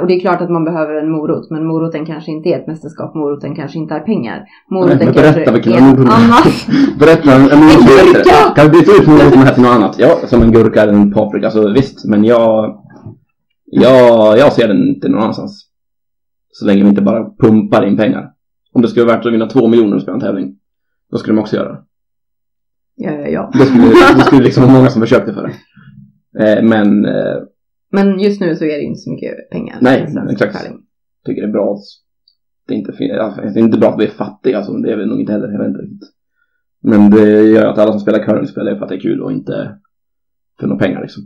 och 0.00 0.06
det 0.06 0.14
är 0.14 0.20
klart 0.20 0.40
att 0.40 0.50
man 0.50 0.64
behöver 0.64 0.94
en 0.94 1.10
morot, 1.10 1.50
men 1.50 1.66
moroten 1.66 2.06
kanske 2.06 2.30
inte 2.30 2.48
är 2.48 2.58
ett 2.58 2.66
mästerskap, 2.66 3.14
moroten 3.14 3.54
kanske 3.54 3.78
inte 3.78 3.94
är 3.94 4.00
pengar. 4.00 4.44
Moroten 4.70 4.98
men 4.98 5.14
kanske 5.14 5.32
berätta 5.32 5.52
vilken 5.52 5.72
är 5.72 5.80
morot. 5.80 6.08
annat. 6.10 6.68
Berätta 6.98 7.32
en 7.34 7.42
morot 7.42 8.26
är. 8.26 8.54
Kan 8.54 8.70
vi 8.70 8.78
byta 8.78 8.92
ut 8.92 9.06
moroten 9.06 9.38
här 9.38 9.54
till 9.54 9.62
något 9.62 9.74
annat? 9.74 9.96
Ja, 9.98 10.18
som 10.26 10.42
en 10.42 10.52
gurka 10.52 10.82
eller 10.82 10.92
en 10.92 11.12
paprika. 11.12 11.46
Alltså 11.46 11.68
visst, 11.68 12.04
men 12.04 12.24
jag... 12.24 12.82
Jag, 13.70 14.38
jag 14.38 14.52
ser 14.52 14.68
den 14.68 14.88
inte 14.88 15.08
någon 15.08 15.20
annanstans. 15.20 15.68
Så 16.52 16.66
länge 16.66 16.82
vi 16.82 16.88
inte 16.88 17.02
bara 17.02 17.30
pumpar 17.30 17.86
in 17.86 17.96
pengar. 17.96 18.30
Om 18.72 18.82
det 18.82 18.88
skulle 18.88 19.06
vara 19.06 19.16
värt 19.16 19.26
att 19.26 19.32
vinna 19.32 19.46
två 19.46 19.68
miljoner 19.68 19.96
och 19.96 20.02
spela 20.02 20.14
en 20.14 20.20
tävling. 20.20 20.56
Då 21.10 21.18
skulle 21.18 21.36
de 21.36 21.40
också 21.40 21.56
göra 21.56 21.72
det. 21.72 21.78
Ja, 22.94 23.10
ja, 23.12 23.28
ja. 23.28 23.50
Då 23.52 23.64
skulle, 23.64 23.86
då 24.14 24.20
skulle 24.20 24.42
liksom 24.44 24.62
vara 24.62 24.72
många 24.72 24.90
som 24.90 25.02
försökte 25.02 25.32
för 25.32 25.42
det. 25.42 25.52
Eh, 26.44 26.62
men 26.62 27.04
eh, 27.04 27.36
Men 27.90 28.20
just 28.20 28.40
nu 28.40 28.56
så 28.56 28.64
är 28.64 28.78
det 28.78 28.82
inte 28.82 29.00
så 29.00 29.10
mycket 29.10 29.50
pengar. 29.50 29.78
Nej, 29.80 30.02
exakt. 30.30 30.58
tävling. 30.58 30.82
tycker 31.24 31.42
det 31.42 31.48
är 31.48 31.52
bra 31.52 31.74
att 31.74 31.80
det 32.66 32.74
är 32.74 32.78
inte, 32.78 33.20
alltså, 33.22 33.40
det 33.40 33.60
är 33.60 33.64
inte 33.64 33.78
bra 33.78 33.90
att 33.90 34.00
vi 34.00 34.04
är 34.04 34.10
fattiga. 34.10 34.56
Alltså, 34.56 34.72
det 34.72 34.92
är 34.92 34.96
vi 34.96 35.06
nog 35.06 35.20
inte 35.20 35.32
heller. 35.32 35.48
Jag 35.48 35.58
vet 35.58 35.68
inte 35.68 35.82
riktigt. 35.82 36.08
Men 36.82 37.10
det 37.10 37.42
gör 37.42 37.66
att 37.66 37.78
alla 37.78 37.90
som 37.92 38.00
spelar 38.00 38.24
curling 38.24 38.46
spelar 38.46 38.76
för 38.76 38.82
att 38.82 38.88
det 38.88 38.94
är 38.94 39.00
kul 39.00 39.22
och 39.22 39.32
inte 39.32 39.78
för 40.60 40.66
några 40.66 40.84
pengar 40.84 41.00
liksom. 41.00 41.22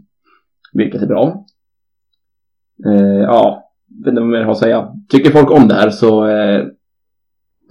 Vilket 0.72 1.02
är 1.02 1.06
bra. 1.06 1.46
Eh, 2.86 3.20
ja, 3.22 3.72
vet 4.04 4.08
inte 4.08 4.20
vad 4.20 4.30
mer 4.30 4.38
jag 4.38 4.44
har 4.44 4.52
att 4.52 4.58
säga. 4.58 4.92
Tycker 5.08 5.30
folk 5.30 5.50
om 5.50 5.68
det 5.68 5.74
här 5.74 5.90
så 5.90 6.28
eh, 6.28 6.66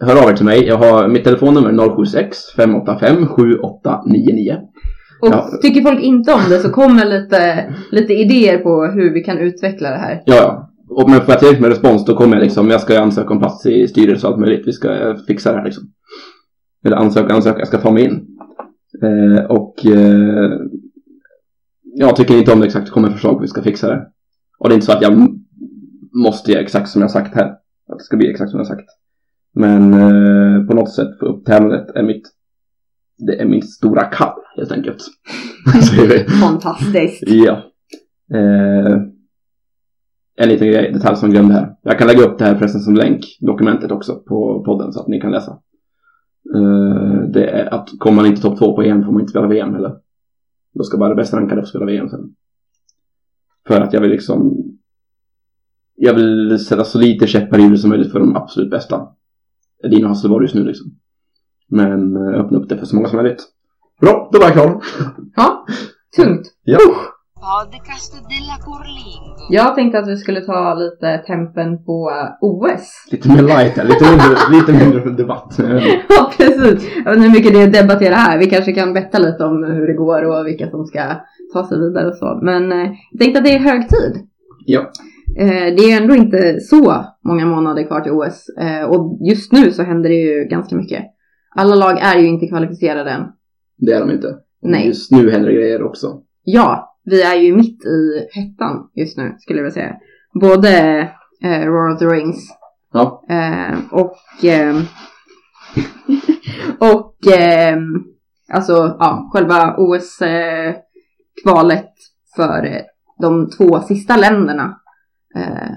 hör 0.01 0.23
av 0.23 0.29
er 0.29 0.35
till 0.35 0.45
mig. 0.45 0.65
Jag 0.67 0.77
har 0.77 1.07
mitt 1.07 1.23
telefonnummer 1.23 1.95
076 1.95 2.37
585 2.55 3.27
7899. 3.27 4.57
Och 5.21 5.27
Ja. 5.31 5.49
tycker 5.61 5.81
folk 5.81 6.01
inte 6.01 6.33
om 6.33 6.39
det 6.49 6.59
så 6.59 6.69
kommer 6.69 7.05
lite, 7.05 7.73
lite 7.91 8.13
idéer 8.13 8.57
på 8.57 8.85
hur 8.85 9.13
vi 9.13 9.23
kan 9.23 9.37
utveckla 9.37 9.89
det 9.89 9.97
här. 9.97 10.23
Ja, 10.25 10.35
ja. 10.35 10.67
Och 10.89 11.09
men 11.09 11.21
får 11.21 11.29
jag 11.29 11.39
tillräckligt 11.39 11.61
med 11.61 11.69
respons 11.69 12.05
då 12.05 12.15
kommer 12.15 12.35
jag 12.35 12.43
liksom, 12.43 12.69
jag 12.69 12.81
ska 12.81 12.99
ansöka 13.01 13.29
om 13.33 13.39
plats 13.39 13.65
i 13.65 13.87
styrelse 13.87 14.27
och 14.27 14.33
allt 14.33 14.41
möjligt. 14.41 14.67
Vi 14.67 14.71
ska 14.71 14.93
eh, 14.93 15.15
fixa 15.27 15.51
det 15.51 15.57
här 15.57 15.65
liksom. 15.65 15.83
Eller 16.85 16.97
ansöka, 16.97 17.33
ansöka, 17.33 17.59
jag 17.59 17.67
ska 17.67 17.77
ta 17.77 17.91
mig 17.91 18.03
in. 18.03 18.27
Eh, 19.03 19.45
och 19.45 19.85
eh, 19.85 20.51
jag 21.83 22.15
tycker 22.15 22.37
inte 22.37 22.51
om 22.51 22.59
det 22.59 22.65
exakt, 22.65 22.85
det 22.85 22.91
kommer 22.91 23.09
förslag 23.09 23.31
på 23.31 23.37
hur 23.37 23.41
vi 23.41 23.47
ska 23.47 23.61
fixa 23.61 23.87
det. 23.87 24.07
Och 24.59 24.69
det 24.69 24.73
är 24.73 24.75
inte 24.75 24.85
så 24.85 24.91
att 24.91 25.01
jag 25.01 25.27
måste 26.13 26.51
göra 26.51 26.61
exakt 26.61 26.89
som 26.89 27.01
jag 27.01 27.11
sagt 27.11 27.35
här. 27.35 27.45
Att 27.89 27.97
det 27.97 28.03
ska 28.03 28.17
bli 28.17 28.31
exakt 28.31 28.51
som 28.51 28.59
jag 28.59 28.67
sagt. 28.67 28.85
Men 29.55 29.93
eh, 29.93 30.65
på 30.67 30.73
något 30.73 30.93
sätt 30.93 31.19
få 31.19 31.25
upp 31.25 31.45
tävlandet 31.45 31.89
är 31.95 32.03
mitt 32.03 32.23
det 33.17 33.41
är 33.41 33.45
min 33.45 33.61
stora 33.61 34.03
kall 34.03 34.40
helt 34.57 34.71
enkelt. 34.71 35.01
Säger 35.89 36.07
vi. 36.07 36.31
Fantastiskt. 36.31 37.23
Ja. 37.27 37.63
Eh, 38.33 39.01
en 40.35 40.49
liten 40.49 40.67
grej, 40.67 40.91
detalj 40.93 41.17
som 41.17 41.29
jag 41.29 41.33
glömde 41.33 41.53
här. 41.53 41.75
Jag 41.81 41.97
kan 41.97 42.07
lägga 42.07 42.23
upp 42.23 42.39
det 42.39 42.45
här 42.45 42.55
förresten 42.55 42.81
som 42.81 42.95
länk, 42.95 43.25
dokumentet 43.39 43.91
också 43.91 44.15
på 44.15 44.63
podden 44.63 44.93
så 44.93 44.99
att 44.99 45.07
ni 45.07 45.21
kan 45.21 45.31
läsa. 45.31 45.51
Eh, 46.55 47.21
det 47.33 47.45
är 47.45 47.73
att 47.73 47.89
kommer 47.99 48.15
man 48.15 48.25
inte 48.25 48.41
topp 48.41 48.59
två 48.59 48.75
på 48.75 48.83
EM 48.83 49.03
får 49.03 49.11
man 49.11 49.21
inte 49.21 49.31
spela 49.31 49.47
VM 49.47 49.73
heller. 49.73 49.95
Då 50.73 50.83
ska 50.83 50.97
bara 50.97 51.09
det 51.09 51.15
bästa 51.15 51.37
rankade 51.37 51.61
få 51.61 51.67
spela 51.67 51.85
VM 51.85 52.09
sen. 52.09 52.35
För 53.67 53.81
att 53.81 53.93
jag 53.93 54.01
vill 54.01 54.11
liksom 54.11 54.57
jag 55.95 56.13
vill 56.13 56.59
sätta 56.59 56.83
så 56.83 56.99
lite 56.99 57.27
käppar 57.27 57.59
i 57.59 57.61
hjulet 57.61 57.79
som 57.79 57.89
möjligt 57.89 58.11
för 58.11 58.19
de 58.19 58.35
absolut 58.35 58.69
bästa. 58.69 59.07
Edin 59.83 60.03
och 60.03 60.09
Hasselborg 60.09 60.43
just 60.43 60.55
nu 60.55 60.63
liksom. 60.63 60.87
Men 61.67 62.15
eh, 62.15 62.39
öppna 62.39 62.57
upp 62.57 62.69
det 62.69 62.77
för 62.77 62.85
så 62.85 62.95
många 62.95 63.07
som 63.07 63.17
möjligt. 63.17 63.43
Bra, 64.01 64.29
då 64.31 64.39
var 64.39 64.45
jag 64.45 64.53
klar. 64.53 64.81
Ja, 65.35 65.65
tungt. 66.15 66.47
Ja. 66.63 66.79
Jag 69.49 69.75
tänkte 69.75 69.99
att 69.99 70.07
vi 70.07 70.17
skulle 70.17 70.41
ta 70.41 70.73
lite 70.73 71.17
tempen 71.27 71.85
på 71.85 72.11
eh, 72.11 72.27
OS. 72.41 73.07
Lite 73.11 73.29
mer 73.29 73.41
light 73.41 73.77
här, 73.77 73.83
lite 73.83 74.05
mindre, 74.09 74.35
lite 74.51 74.85
mindre 74.85 75.11
debatt. 75.11 75.55
Ja, 76.09 76.31
precis. 76.37 76.89
Jag 76.95 77.03
vet 77.05 77.15
inte 77.15 77.27
hur 77.27 77.31
mycket 77.31 77.53
det 77.53 77.61
är 77.61 77.67
att 77.67 77.73
debattera 77.73 78.15
här. 78.15 78.37
Vi 78.37 78.45
kanske 78.49 78.71
kan 78.73 78.93
betta 78.93 79.19
lite 79.19 79.43
om 79.43 79.63
hur 79.63 79.87
det 79.87 79.93
går 79.93 80.23
och 80.23 80.47
vilka 80.47 80.69
som 80.69 80.85
ska 80.85 81.01
ta 81.53 81.67
sig 81.67 81.79
vidare 81.79 82.07
och 82.07 82.15
så. 82.15 82.39
Men 82.43 82.71
eh, 82.71 82.91
jag 83.11 83.19
tänkte 83.19 83.39
att 83.39 83.45
det 83.45 83.55
är 83.55 83.59
hög 83.59 83.89
tid. 83.89 84.27
Ja. 84.65 84.79
eh, 85.39 85.47
det 85.47 85.83
är 85.83 85.87
ju 85.89 85.95
ändå 86.03 86.15
inte 86.15 86.59
så 86.59 87.05
många 87.23 87.45
månader 87.45 87.83
kvar 87.87 88.01
till 88.01 88.11
OS. 88.11 88.49
Eh, 88.59 88.83
och 88.83 89.17
just 89.29 89.51
nu 89.51 89.71
så 89.71 89.83
händer 89.83 90.09
det 90.09 90.15
ju 90.15 90.43
ganska 90.49 90.75
mycket. 90.75 91.03
Alla 91.55 91.75
lag 91.75 91.99
är 91.99 92.19
ju 92.19 92.27
inte 92.27 92.47
kvalificerade 92.47 93.09
än. 93.11 93.23
Det 93.85 93.91
är 93.91 93.99
de 93.99 94.11
inte. 94.11 94.37
Nej. 94.61 94.87
Just 94.87 95.11
nu 95.11 95.31
händer 95.31 95.49
det 95.49 95.55
grejer 95.55 95.83
också. 95.83 96.21
Ja, 96.43 96.97
vi 97.03 97.21
är 97.23 97.35
ju 97.35 97.55
mitt 97.55 97.85
i 97.85 98.27
hettan 98.33 98.89
just 98.95 99.17
nu 99.17 99.35
skulle 99.39 99.59
jag 99.59 99.63
vilja 99.63 99.73
säga. 99.73 99.95
Både 100.41 100.99
eh, 101.43 101.65
Roar 101.65 101.93
of 101.93 101.99
the 101.99 102.05
Rings 102.05 102.49
Ja. 102.93 103.23
eh, 103.29 103.73
och 103.91 104.15
ehm, 104.43 104.81
och 106.79 107.27
ehm, 107.33 108.03
alltså 108.53 108.73
ja, 108.99 109.29
själva 109.33 109.75
OS-kvalet 109.77 110.81
för 112.35 112.65
eh, 112.65 112.81
de 113.21 113.49
två 113.49 113.79
sista 113.79 114.17
länderna. 114.17 114.77
Eh, 115.35 115.71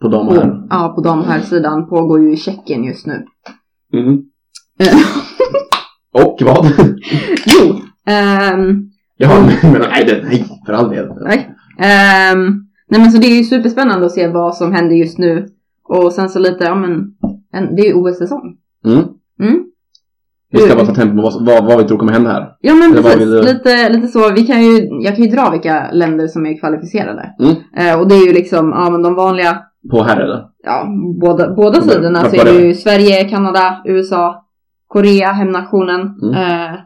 På 0.00 0.08
de 0.08 0.28
på, 0.28 0.34
här. 0.34 0.66
ja, 0.70 0.92
på 0.96 1.00
de 1.02 1.24
här 1.24 1.40
sidan 1.40 1.88
pågår 1.88 2.20
ju 2.20 2.32
i 2.32 2.36
Tjeckien 2.36 2.84
just 2.84 3.06
nu. 3.06 3.26
Mm. 3.92 4.22
Och 6.14 6.38
vad? 6.44 6.66
jo, 7.46 7.74
ehm, 8.06 8.88
Jaha, 9.16 9.50
men 9.62 9.80
nej, 9.90 10.04
det, 10.04 10.20
nej, 10.24 10.44
för 10.66 10.72
all 10.72 10.90
del. 10.90 11.08
Nej. 11.20 11.50
Ehm, 11.78 12.46
nej 12.88 13.00
men 13.00 13.12
så 13.12 13.18
det 13.18 13.26
är 13.26 13.38
ju 13.38 13.44
superspännande 13.44 14.06
att 14.06 14.12
se 14.12 14.28
vad 14.28 14.54
som 14.56 14.72
händer 14.72 14.96
just 14.96 15.18
nu. 15.18 15.46
Och 15.84 16.12
sen 16.12 16.28
så 16.28 16.38
lite, 16.38 16.64
ja 16.64 16.74
men, 16.74 16.92
en, 17.52 17.76
det 17.76 17.82
är 17.82 17.86
ju 17.86 17.94
OS-säsong. 17.94 18.56
Mm. 18.86 18.98
Mm. 19.40 19.64
Vi 20.52 20.58
ska 20.58 20.74
bara 20.76 20.86
ta 20.86 20.94
tempo 20.94 21.16
på 21.16 21.22
vad, 21.22 21.46
vad, 21.46 21.64
vad 21.64 21.78
vi 21.78 21.84
tror 21.84 21.98
kommer 21.98 22.12
hända 22.12 22.30
här. 22.32 22.48
Ja 22.60 22.74
men 22.74 22.92
Eller 22.92 23.02
precis, 23.02 23.18
du- 23.24 23.42
lite, 23.42 23.88
lite 23.88 24.08
så. 24.08 24.30
Vi 24.32 24.46
kan 24.46 24.62
ju, 24.62 24.88
jag 25.04 25.16
kan 25.16 25.24
ju 25.24 25.30
dra 25.30 25.50
vilka 25.50 25.90
länder 25.92 26.26
som 26.26 26.46
är 26.46 26.58
kvalificerade. 26.58 27.30
Mm. 27.40 27.54
Eh, 27.76 28.00
och 28.00 28.08
det 28.08 28.14
är 28.14 28.26
ju 28.26 28.32
liksom, 28.32 28.70
ja 28.76 28.90
men 28.90 29.02
de 29.02 29.14
vanliga, 29.14 29.58
På 29.90 30.02
här 30.02 30.20
eller? 30.20 30.44
ja 30.64 30.86
båda, 31.20 31.54
båda 31.54 31.82
sidorna 31.82 32.20
så 32.30 32.36
är 32.36 32.44
det? 32.44 32.66
ju 32.66 32.74
Sverige, 32.74 33.24
Kanada, 33.24 33.82
USA, 33.84 34.44
Korea, 34.92 35.28
hemnationen, 35.32 36.00
Mm. 36.22 36.34
eh, 36.34 36.78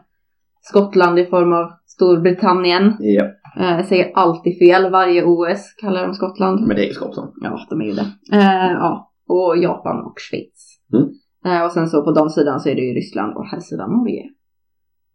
Skottland 0.61 1.19
i 1.19 1.25
form 1.25 1.53
av 1.53 1.71
Storbritannien. 1.85 2.93
Ja. 2.99 3.25
Eh, 3.59 3.85
säger 3.85 4.11
alltid 4.15 4.57
fel, 4.59 4.91
varje 4.91 5.23
OS 5.25 5.73
kallar 5.81 6.07
de 6.07 6.13
Skottland. 6.13 6.67
Men 6.67 6.75
det 6.75 6.83
är 6.83 6.87
ju 6.87 6.93
Skottland. 6.93 7.31
Ja, 7.41 7.59
de 7.69 7.81
är 7.81 7.85
ju 7.85 7.91
det. 7.93 8.05
Eh, 8.37 8.71
ja, 8.71 9.11
och 9.27 9.57
Japan 9.57 10.05
och 10.05 10.15
Schweiz. 10.29 10.79
Mm. 10.93 11.07
Eh, 11.45 11.65
och 11.65 11.71
sen 11.71 11.87
så 11.87 12.03
på 12.03 12.11
damsidan 12.11 12.59
så 12.59 12.69
är 12.69 12.75
det 12.75 12.81
ju 12.81 12.93
Ryssland 12.93 13.37
och 13.37 13.45
här 13.45 13.59
sidan 13.59 13.89
Norge. 13.91 14.23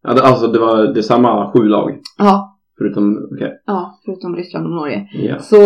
Ja, 0.03 0.12
det, 0.14 0.22
alltså 0.22 0.47
det 0.47 0.59
var 0.59 0.95
det 0.95 1.03
samma 1.03 1.53
sju 1.53 1.59
lag. 1.68 1.99
Ja, 2.18 2.59
Förutom, 2.78 3.28
okej. 3.34 3.62
ja, 3.66 4.01
förutom 4.05 4.36
Ryssland 4.36 4.66
och 4.66 4.72
Norge. 4.72 5.09
Ja. 5.12 5.38
Så 5.38 5.57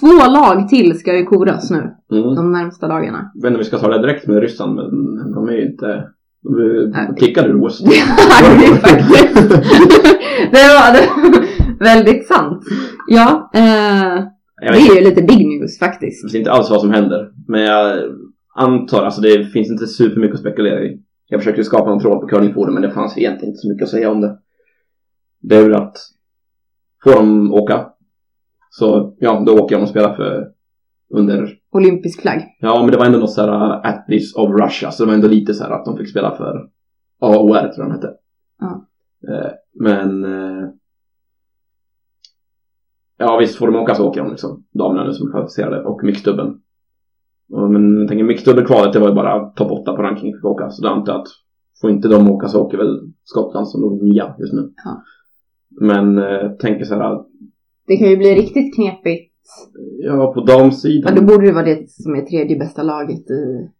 två 0.00 0.30
lag 0.30 0.68
till 0.68 0.98
ska 0.98 1.16
ju 1.18 1.24
koras 1.24 1.70
nu, 1.70 1.94
Mm. 2.12 2.34
de 2.34 2.52
närmsta 2.52 2.88
dagarna. 2.88 3.30
Jag 3.34 3.42
vet 3.42 3.46
inte 3.48 3.54
om 3.54 3.58
vi 3.58 3.64
ska 3.64 3.78
ta 3.78 3.88
det 3.88 4.02
direkt 4.02 4.26
med 4.26 4.40
Ryssland, 4.40 4.74
men 4.74 5.32
de 5.34 5.48
är 5.48 5.52
ju 5.52 5.70
inte... 5.72 6.08
De 6.42 6.54
är 6.54 6.86
Nej. 6.88 7.08
kickade 7.20 7.48
ur 7.48 7.64
OS. 7.64 7.78
det 10.52 10.68
var 10.74 10.92
det 10.92 11.08
väldigt 11.84 12.26
sant. 12.26 12.62
Ja, 13.06 13.50
eh, 13.54 14.24
Jag 14.62 14.74
det 14.74 14.78
är 14.78 14.94
ju 14.94 15.00
lite 15.08 15.22
big 15.22 15.46
news 15.48 15.78
faktiskt. 15.78 16.22
jag 16.24 16.28
vet 16.32 16.38
inte 16.38 16.52
alls 16.52 16.70
vad 16.70 16.80
som 16.80 16.90
händer. 16.90 17.30
Men 17.48 17.60
jag 17.60 17.98
antar, 18.54 19.04
alltså 19.04 19.20
det 19.20 19.44
finns 19.44 19.70
inte 19.70 19.86
supermycket 19.86 20.34
att 20.34 20.40
spekulera 20.40 20.82
i. 20.84 21.00
Jag 21.28 21.40
försökte 21.40 21.64
skapa 21.64 21.92
en 21.92 22.00
tråd 22.00 22.20
på 22.20 22.26
curlingforum, 22.26 22.74
men 22.74 22.82
det 22.82 22.90
fanns 22.90 23.18
egentligen 23.18 23.48
inte 23.48 23.60
så 23.60 23.68
mycket 23.68 23.84
att 23.84 23.90
säga 23.90 24.10
om 24.10 24.20
det. 24.20 24.38
Det 25.42 25.56
är 25.56 25.62
väl 25.62 25.74
att 25.74 25.96
får 27.04 27.12
de 27.12 27.52
åka, 27.54 27.86
så 28.70 29.16
ja, 29.18 29.42
då 29.46 29.58
åker 29.58 29.76
de 29.76 29.82
och 29.82 29.88
spelar 29.88 30.14
för 30.16 30.46
under 31.10 31.58
Olympisk 31.72 32.22
flagg. 32.22 32.42
Ja, 32.60 32.82
men 32.82 32.90
det 32.90 32.96
var 32.96 33.06
ändå 33.06 33.18
något 33.18 33.32
såhär 33.32 33.48
uh, 33.48 33.86
Athletes 33.86 34.34
of 34.34 34.60
Russia, 34.60 34.90
så 34.90 35.02
det 35.02 35.06
var 35.06 35.14
ändå 35.14 35.28
lite 35.28 35.54
så 35.54 35.64
här 35.64 35.70
att 35.70 35.84
de 35.84 35.96
fick 35.96 36.10
spela 36.10 36.36
för 36.36 36.68
AOR 37.20 37.68
tror 37.68 37.74
jag 37.76 37.86
de 37.86 37.92
hette. 37.92 38.10
Ja. 38.60 38.86
Eh, 39.28 39.50
men 39.74 40.24
eh, 40.24 40.68
Ja 43.22 43.36
visst, 43.36 43.56
får 43.56 43.66
de 43.66 43.76
åka 43.76 43.94
så 43.94 44.08
åker 44.08 44.20
de 44.20 44.30
liksom. 44.30 44.64
Damerna 44.72 45.04
nu 45.04 45.12
som 45.12 45.26
är 45.26 45.30
kvalificerade 45.30 45.84
och 45.84 46.04
mixdubben. 46.04 46.60
Och, 47.52 47.70
Men 47.70 47.98
jag 47.98 48.08
tänker 48.08 48.24
mixdubbelkvalet, 48.24 48.92
det 48.92 48.98
var 48.98 49.08
ju 49.08 49.14
bara 49.14 49.50
topp 49.50 49.70
8 49.70 49.96
på 49.96 50.02
rankingen 50.02 50.36
fick 50.36 50.44
åka. 50.44 50.70
Så 50.70 50.82
det 50.82 50.90
antar 50.90 51.12
jag 51.12 51.20
att 51.20 51.28
får 51.80 51.90
inte 51.90 52.08
de 52.08 52.30
åka 52.30 52.48
så 52.48 52.60
åker 52.60 52.78
väl 52.78 53.12
Skottland 53.24 53.68
som 53.68 53.80
låg 53.80 54.02
nia 54.02 54.34
just 54.38 54.52
nu. 54.52 54.72
Ja. 54.84 55.02
Men 55.80 56.18
eh, 56.18 56.50
tänker 56.50 56.84
så 56.84 56.94
här, 56.94 57.24
Det 57.86 57.96
kan 57.96 58.10
ju 58.10 58.16
bli 58.16 58.34
riktigt 58.34 58.74
knepigt. 58.74 59.29
Ja 59.98 60.34
på 60.34 60.40
damsidan. 60.40 61.14
Ja, 61.14 61.20
då 61.20 61.26
borde 61.26 61.46
det 61.46 61.52
vara 61.52 61.64
det 61.64 61.90
som 61.90 62.14
är 62.14 62.20
tredje 62.22 62.58
bästa 62.58 62.82
laget 62.82 63.30
i, 63.30 63.70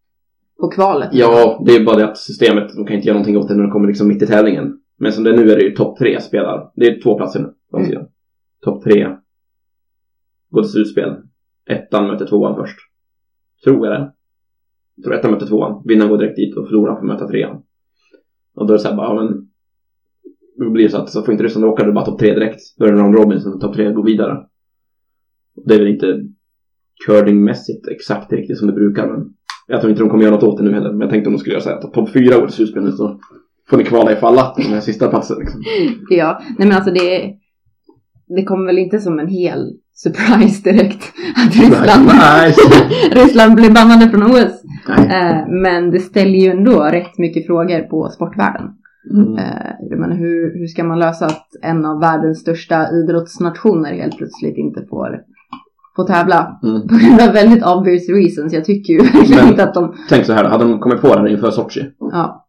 på 0.61 0.69
kvalet. 0.69 1.09
Ja, 1.13 1.63
det 1.67 1.73
är 1.77 1.85
bara 1.85 1.97
det 1.97 2.05
att 2.05 2.19
systemet, 2.19 2.73
de 2.77 2.87
kan 2.87 2.97
inte 2.97 3.07
göra 3.09 3.19
någonting 3.19 3.37
åt 3.37 3.49
det 3.49 3.55
när 3.55 3.63
de 3.63 3.71
kommer 3.71 3.89
liksom 3.89 4.09
mitt 4.09 4.23
i 4.23 4.27
tävlingen. 4.27 4.81
Men 4.99 5.13
som 5.13 5.25
det 5.25 5.31
är 5.31 5.37
nu 5.37 5.51
är 5.51 5.57
det 5.57 5.63
ju 5.63 5.71
topp 5.75 5.99
tre 5.99 6.21
spelar. 6.21 6.71
Det 6.75 6.87
är 6.87 7.03
två 7.03 7.17
platser 7.17 7.41
nu 7.41 7.49
Mm. 7.79 7.89
sidan. 7.89 8.07
Topp 8.65 8.85
tre 8.85 9.09
går 10.51 10.63
till 10.63 10.71
slutspel. 10.71 11.17
Ettan 11.71 12.07
möter 12.07 12.27
tvåan 12.27 12.57
först. 12.57 12.77
Tror 13.65 13.87
jag 13.87 14.01
det. 14.01 14.13
Jag 14.97 15.05
tror 15.05 15.15
ettan 15.15 15.31
möter 15.31 15.47
tvåan. 15.47 15.83
Vinnaren 15.85 16.11
går 16.11 16.19
direkt 16.19 16.37
dit 16.37 16.57
och 16.57 16.67
förloraren 16.67 16.99
får 16.99 17.07
möta 17.07 17.29
trean. 17.29 17.63
Och 18.55 18.67
då 18.67 18.73
är 18.73 18.77
det 18.79 18.83
såhär 18.83 18.97
bara, 18.97 19.07
ja 19.07 19.15
men 19.25 19.47
då 20.59 20.71
blir 20.71 20.85
det 20.85 20.91
så 20.91 20.97
att 20.97 21.11
så 21.11 21.23
får 21.23 21.33
inte 21.33 21.45
Ryssland 21.45 21.67
åka, 21.67 21.83
då 21.83 21.83
är 21.83 21.87
det 21.87 21.93
bara 21.95 22.05
topp 22.05 22.19
tre 22.19 22.35
direkt. 22.35 22.61
Då 22.77 22.85
är 22.87 22.93
det 22.93 22.99
Ron 23.03 23.17
Robinson, 23.17 23.61
topp 23.61 23.75
tre 23.75 23.93
går 23.93 24.05
vidare. 24.05 24.47
Det 25.67 25.75
är 25.75 25.79
väl 25.79 25.89
inte 25.89 26.21
curlingmässigt 27.07 27.89
exakt 27.89 28.33
riktigt 28.33 28.59
som 28.59 28.67
det 28.67 28.73
brukar, 28.73 29.07
men 29.07 29.27
jag 29.67 29.81
tror 29.81 29.91
inte 29.91 30.03
de 30.03 30.11
kommer 30.11 30.25
göra 30.25 30.35
något 30.35 30.43
åt 30.43 30.59
det 30.59 30.65
nu 30.65 30.73
heller. 30.73 30.91
Men 30.91 31.01
jag 31.01 31.11
tänkte 31.11 31.29
om 31.29 31.33
de 31.33 31.39
skulle 31.39 31.55
göra 31.55 31.63
så 31.63 31.69
här 31.69 31.77
att 31.77 31.93
topp 31.93 32.11
fyra 32.13 32.47
till 32.47 32.55
slutspel 32.55 32.93
så 32.93 33.21
får 33.71 33.77
ni 33.77 33.85
kvala 33.85 34.13
ifall 34.13 34.39
att 34.39 34.57
den 34.57 34.73
här 34.73 34.81
sista 34.81 35.09
platsen 35.09 35.39
liksom. 35.39 35.63
Ja, 36.11 36.41
nej 36.59 36.69
men 36.69 36.77
alltså 36.77 36.91
det, 36.91 37.35
det 38.37 38.45
kommer 38.45 38.67
väl 38.67 38.79
inte 38.79 38.99
som 38.99 39.19
en 39.19 39.29
hel 39.29 39.73
surprise 39.95 40.71
direkt 40.71 41.13
att 41.37 41.57
Ryssland. 41.57 42.11
Ryssland 43.13 43.55
blir 43.55 43.71
bannade 43.71 44.11
från 44.11 44.23
OS. 44.23 44.65
Eh, 44.89 45.49
men 45.49 45.91
det 45.91 46.01
ställer 46.01 46.39
ju 46.39 46.51
ändå 46.51 46.85
rätt 46.85 47.19
mycket 47.19 47.47
frågor 47.47 47.81
på 47.81 48.09
sportvärlden. 48.09 48.71
Mm. 49.11 49.39
Eh, 49.39 49.71
jag 49.91 49.99
menar, 49.99 50.17
hur, 50.17 50.59
hur 50.59 50.67
ska 50.67 50.85
man 50.85 50.99
lösa 50.99 51.27
att 51.27 51.49
en 51.63 51.85
av 51.85 52.01
världens 52.01 52.41
största 52.41 52.91
idrottsnationer 52.91 53.93
helt 53.93 54.19
plötsligt 54.19 54.57
inte 54.57 54.87
får, 54.91 55.21
får 55.97 56.05
tävla? 56.05 56.59
Mm. 56.63 56.81
På 56.89 56.95
grund 56.95 57.21
av 57.21 57.33
väldigt 57.35 57.67
obvious 57.67 58.09
reasons. 58.09 58.53
Jag 58.53 58.65
tycker 58.65 58.93
ju 58.93 58.99
verkligen 58.99 59.37
Men- 59.43 59.49
inte 59.49 59.65
att 59.65 59.75
de... 59.75 59.95
Tänk 60.09 60.25
så 60.27 60.33
här, 60.33 60.45
hade 60.45 60.65
de 60.65 60.79
kommit 60.81 61.01
på 61.01 61.09
det 61.15 61.21
här 61.21 61.29
inför 61.29 61.51
Sochi. 61.51 61.91
Ja, 61.99 62.47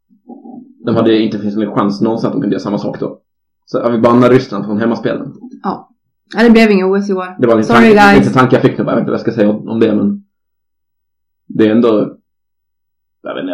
De 0.86 0.96
hade 0.96 1.18
inte 1.20 1.39
finns 1.39 1.56
någon 1.58 1.76
chans 1.76 2.02
någonsin 2.02 2.28
att 2.28 2.34
de 2.34 2.42
kunde 2.42 2.54
göra 2.56 2.64
samma 2.64 2.78
sak 2.78 3.00
då. 3.00 3.18
Så 3.66 3.78
ja, 3.78 3.89
vi 3.89 3.98
bannar 4.00 4.30
Ryssland 4.30 4.66
från 4.66 4.78
hemmaspelen. 4.80 5.34
Nej, 6.36 6.46
det 6.46 6.52
blev 6.52 6.72
inget 6.72 6.86
OS 6.86 7.10
i 7.10 7.14
år. 7.14 7.36
Det 7.42 7.48
var 7.48 7.58
en 7.58 7.64
Sorry, 7.64 7.80
tanke, 7.96 8.14
guys. 8.14 8.20
lite 8.26 8.39
tanke 8.39 8.56
jag 8.56 8.62
fick 8.64 8.78
nu, 8.78 8.84
bara. 8.84 8.92
jag 8.92 8.96
vet 8.96 9.02
inte 9.02 9.12
vad 9.12 9.20
jag 9.20 9.22
ska 9.22 9.32
säga 9.32 9.50
om, 9.50 9.80
det 9.80 9.96
men 9.96 10.24
Det 11.48 11.68
är 11.68 11.72
ändå 11.72 12.18
Jag 13.22 13.36
vet 13.36 13.42
inte, 13.44 13.52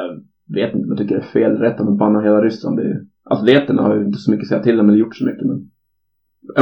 jag 0.48 0.56
vet 0.68 0.76
inte 0.76 0.84
om 0.86 0.90
jag 0.90 0.98
tycker 0.98 1.16
det 1.16 1.22
är 1.22 1.26
fel 1.26 1.52
rätt 1.58 1.80
att 1.82 1.98
banna 1.98 2.22
hela 2.22 2.42
Ryssland. 2.42 2.78
Det 2.78 2.84
är, 2.84 3.02
atleterna 3.30 3.82
har 3.82 3.96
ju 3.96 4.06
inte 4.06 4.20
så 4.20 4.32
mycket 4.32 4.44
att 4.44 4.50
säga 4.50 4.64
till 4.64 4.80
om 4.80 4.90
eller 4.90 4.98
gjort 4.98 5.16
så 5.16 5.26
mycket 5.26 5.46
men 5.48 5.70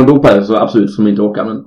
Om 0.02 0.06
dopare 0.08 0.44
så 0.44 0.56
absolut 0.56 0.92
som 0.92 1.08
inte 1.08 1.22
åka 1.22 1.46
men 1.46 1.64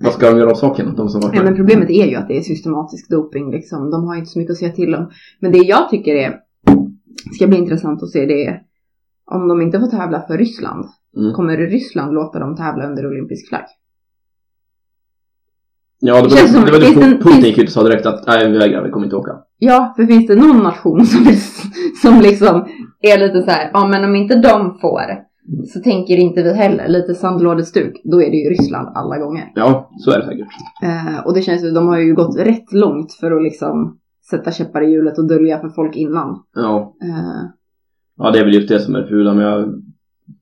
Vad 0.00 0.12
ska 0.12 0.30
de 0.30 0.38
göra 0.38 0.50
åt 0.50 0.58
saken? 0.58 0.94
De 0.96 1.08
som 1.08 1.20
varit 1.20 1.34
Ja, 1.36 1.42
men 1.42 1.56
problemet 1.56 1.90
är 1.90 2.06
ju 2.06 2.14
att 2.16 2.28
det 2.28 2.36
är 2.38 2.42
systematisk 2.42 3.10
doping 3.10 3.50
liksom. 3.50 3.90
De 3.90 4.04
har 4.04 4.14
ju 4.14 4.18
inte 4.20 4.30
så 4.32 4.38
mycket 4.38 4.52
att 4.52 4.58
säga 4.58 4.72
till 4.72 4.94
om. 4.94 5.10
Men 5.40 5.52
det 5.52 5.58
jag 5.58 5.90
tycker 5.90 6.14
är, 6.14 6.36
ska 7.34 7.46
bli 7.46 7.58
intressant 7.58 8.02
att 8.02 8.10
se 8.10 8.26
det 8.26 8.44
är 8.46 8.62
om 9.30 9.48
de 9.48 9.60
inte 9.62 9.80
får 9.80 9.86
tävla 9.86 10.20
för 10.20 10.38
Ryssland. 10.38 10.84
Mm. 11.16 11.32
Kommer 11.32 11.56
Ryssland 11.56 12.14
låta 12.14 12.38
dem 12.38 12.56
tävla 12.56 12.86
under 12.88 13.06
olympisk 13.06 13.48
flagg? 13.48 13.64
Ja, 16.00 16.22
det 16.22 16.30
Känns 16.30 16.52
som- 16.52 16.60
var 16.60 16.66
det, 16.66 16.72
var 16.72 16.80
finns 16.80 16.94
det 16.94 17.00
det 17.00 17.06
en- 17.06 17.18
Putin 17.18 17.32
finns- 17.32 17.46
gick 17.46 17.58
ut 17.58 17.64
och 17.68 17.72
sa 17.72 17.82
direkt 17.82 18.06
att 18.06 18.26
nej 18.26 18.50
vi 18.52 18.58
vägrar, 18.58 18.84
vi 18.84 18.90
kommer 18.90 19.06
inte 19.06 19.16
åka. 19.16 19.32
Ja, 19.58 19.92
för 19.96 20.04
finns 20.06 20.26
det 20.26 20.36
någon 20.36 20.62
nation 20.62 21.06
som, 21.06 21.24
som 22.02 22.20
liksom 22.20 22.66
är 23.00 23.18
lite 23.18 23.42
så 23.42 23.50
här, 23.50 23.70
ja 23.72 23.88
men 23.88 24.04
om 24.04 24.16
inte 24.16 24.34
de 24.36 24.78
får 24.80 25.00
så 25.66 25.80
tänker 25.80 26.16
inte 26.16 26.42
vi 26.42 26.52
heller. 26.52 26.88
Lite 26.88 27.14
sandlådestuk. 27.14 28.00
Då 28.04 28.22
är 28.22 28.30
det 28.30 28.36
ju 28.36 28.50
Ryssland 28.50 28.88
alla 28.94 29.18
gånger. 29.18 29.52
Ja, 29.54 29.90
så 29.98 30.10
är 30.10 30.18
det 30.18 30.24
säkert. 30.24 30.48
Eh, 30.82 31.26
och 31.26 31.34
det 31.34 31.42
känns 31.42 31.64
ju, 31.64 31.70
de 31.70 31.88
har 31.88 31.98
ju 31.98 32.14
gått 32.14 32.38
rätt 32.38 32.72
långt 32.72 33.12
för 33.12 33.30
att 33.30 33.42
liksom 33.42 33.98
sätta 34.30 34.52
käppar 34.52 34.82
i 34.82 34.90
hjulet 34.90 35.18
och 35.18 35.28
dölja 35.28 35.60
för 35.60 35.68
folk 35.68 35.96
innan. 35.96 36.42
Ja, 36.54 36.96
Eh, 37.02 37.50
ja 38.16 38.30
det 38.30 38.38
är 38.38 38.44
väl 38.44 38.54
just 38.54 38.68
det 38.68 38.80
som 38.80 38.94
är 38.94 39.00
det 39.00 39.08
fula 39.08 39.34
men 39.34 39.44
jag 39.44 39.82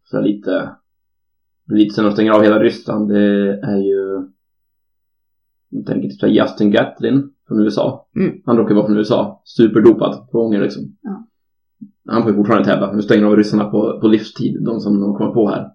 så 0.05 0.21
lite 0.21 0.71
lite 1.73 1.95
sen 1.95 2.05
de 2.05 2.13
stänger 2.13 2.33
av 2.33 2.43
hela 2.43 2.59
Ryssland 2.59 3.09
det 3.09 3.61
är 3.63 3.77
ju 3.77 4.29
jag 5.69 5.87
tänker 5.87 6.09
typ 6.09 6.31
Justin 6.31 6.71
Gatlin 6.71 7.31
från 7.49 7.61
USA. 7.61 8.09
Mm. 8.17 8.43
Han 8.45 8.57
råkar 8.57 8.75
vara 8.75 8.87
från 8.87 8.97
USA. 8.97 9.43
Superdopad 9.45 10.31
på 10.31 10.39
gånger 10.39 10.61
liksom. 10.61 10.83
Ja. 11.03 11.24
Han 12.11 12.23
får 12.23 12.31
ju 12.31 12.37
fortfarande 12.37 12.65
tävla. 12.69 12.93
Nu 12.93 13.03
stänger 13.03 13.25
de 13.25 13.37
ryssarna 13.37 13.65
på, 13.65 13.99
på 14.01 14.07
livstid. 14.09 14.65
De 14.65 14.81
som 14.81 15.01
de 15.01 15.15
kommer 15.15 15.31
på 15.31 15.49
här. 15.49 15.67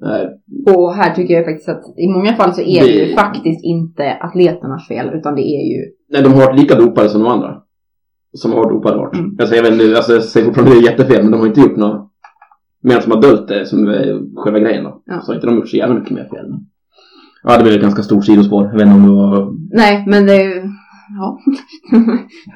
Nej, 0.00 0.28
Och 0.76 0.94
här 0.94 1.14
tycker 1.14 1.34
jag 1.34 1.44
faktiskt 1.44 1.68
att 1.68 1.82
i 1.98 2.08
många 2.08 2.32
fall 2.36 2.54
så 2.54 2.60
är 2.60 2.80
det 2.84 2.90
ju 2.90 3.04
Det- 3.06 3.14
faktiskt 3.14 3.64
inte 3.64 4.14
atleternas 4.20 4.88
fel 4.88 5.10
utan 5.14 5.34
det 5.34 5.42
är 5.42 5.76
ju 5.76 5.82
nej, 6.10 6.22
de 6.22 6.28
har 6.32 6.46
varit 6.46 6.60
lika 6.60 6.74
dopade 6.74 7.08
som 7.08 7.22
de 7.22 7.28
andra. 7.32 7.62
Som 8.32 8.52
har 8.52 8.70
dopade 8.72 8.96
varit. 8.96 9.14
Mm. 9.14 9.36
Alltså, 9.40 9.54
jag, 9.56 9.62
vet, 9.62 9.72
inte, 9.72 9.96
alltså, 9.96 10.12
jag 10.12 10.22
säger 10.24 10.46
fortfarande 10.46 10.72
att 10.72 10.78
det 10.82 10.86
är 10.88 10.90
jättefel, 10.90 11.22
men 11.22 11.32
de 11.32 11.40
har 11.40 11.46
inte 11.46 11.60
gjort 11.60 11.76
något 11.76 12.10
mer 12.82 13.00
som 13.00 13.12
har 13.12 13.22
döljt 13.22 13.48
det 13.48 13.66
som 13.66 13.88
är 13.88 14.20
själva 14.42 14.58
grejen 14.58 14.84
då. 14.84 15.02
Ja. 15.06 15.20
Så 15.20 15.30
har 15.32 15.34
inte 15.34 15.46
de 15.46 15.56
gjort 15.56 15.68
så 15.68 15.76
jävla 15.76 15.94
mycket 15.94 16.10
mer 16.10 16.24
fel. 16.34 16.46
Ja, 17.42 17.56
det 17.56 17.62
blev 17.62 17.74
ett 17.74 17.82
ganska 17.82 18.02
stort 18.02 18.24
sidospår. 18.24 18.64
Jag 18.64 18.72
vet 18.72 18.82
inte 18.82 18.94
om 18.94 19.02
det 19.02 19.08
var... 19.08 19.52
Nej 19.70 20.04
men 20.06 20.26
det 20.26 20.42
ju 20.42 20.62
Ja. 21.18 21.38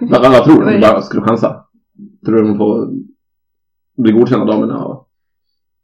Vad, 0.01 0.23
vad 0.33 0.45
tror 0.45 0.65
du? 0.65 0.71
Du 0.75 0.81
bara 0.81 1.03
skulle 1.03 1.23
chansa? 1.23 1.57
Tror 2.25 2.37
du 2.37 2.49
de 2.49 2.59
får 2.59 2.89
bli 4.03 4.13
godkända 4.13 4.45
damerna? 4.45 4.85
Och... 4.85 5.09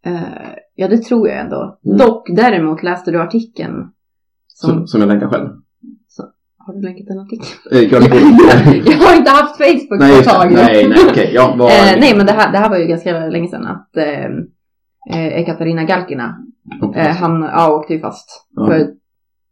Eh, 0.07 0.55
ja 0.75 0.89
det 0.89 0.99
tror 0.99 1.29
jag 1.29 1.41
ändå. 1.41 1.79
Mm. 1.85 1.99
Dock 1.99 2.29
däremot 2.37 2.83
läste 2.83 3.11
du 3.11 3.21
artikeln 3.21 3.91
som, 4.49 4.71
Som, 4.71 4.87
som 4.87 5.01
jag 5.01 5.09
länkar 5.09 5.29
själv. 5.29 5.49
Har 6.67 6.75
du 6.75 6.83
länkat 6.83 7.07
den 7.07 7.19
artikeln? 7.19 7.49
Eh, 7.73 7.83
jag 8.93 9.07
har 9.07 9.17
inte 9.17 9.31
haft 9.31 9.57
Facebook 9.57 10.01
nej, 10.01 10.13
på 10.13 10.19
ett 10.21 10.29
tag 10.29 10.53
nej, 10.53 10.89
nej, 10.89 10.99
okej. 11.11 11.31
Ja, 11.35 11.55
vad... 11.59 11.71
Eh, 11.71 12.01
nej 12.01 12.17
men 12.17 12.27
det 12.27 12.33
här, 12.33 12.53
det 12.53 12.59
här 12.59 12.71
var 12.71 12.77
ju 12.79 12.87
ganska 12.87 13.27
länge 13.27 13.49
sedan 13.49 13.67
att 13.67 13.97
eh, 13.97 15.41
Ekaterina 15.41 15.85
Galkina 15.85 16.39
eh, 16.97 17.17
han 17.17 17.43
ja, 17.43 17.71
åkte 17.71 17.95
ju 17.95 18.01
fast 18.01 18.47
Ja. 18.57 18.67
för 18.67 18.89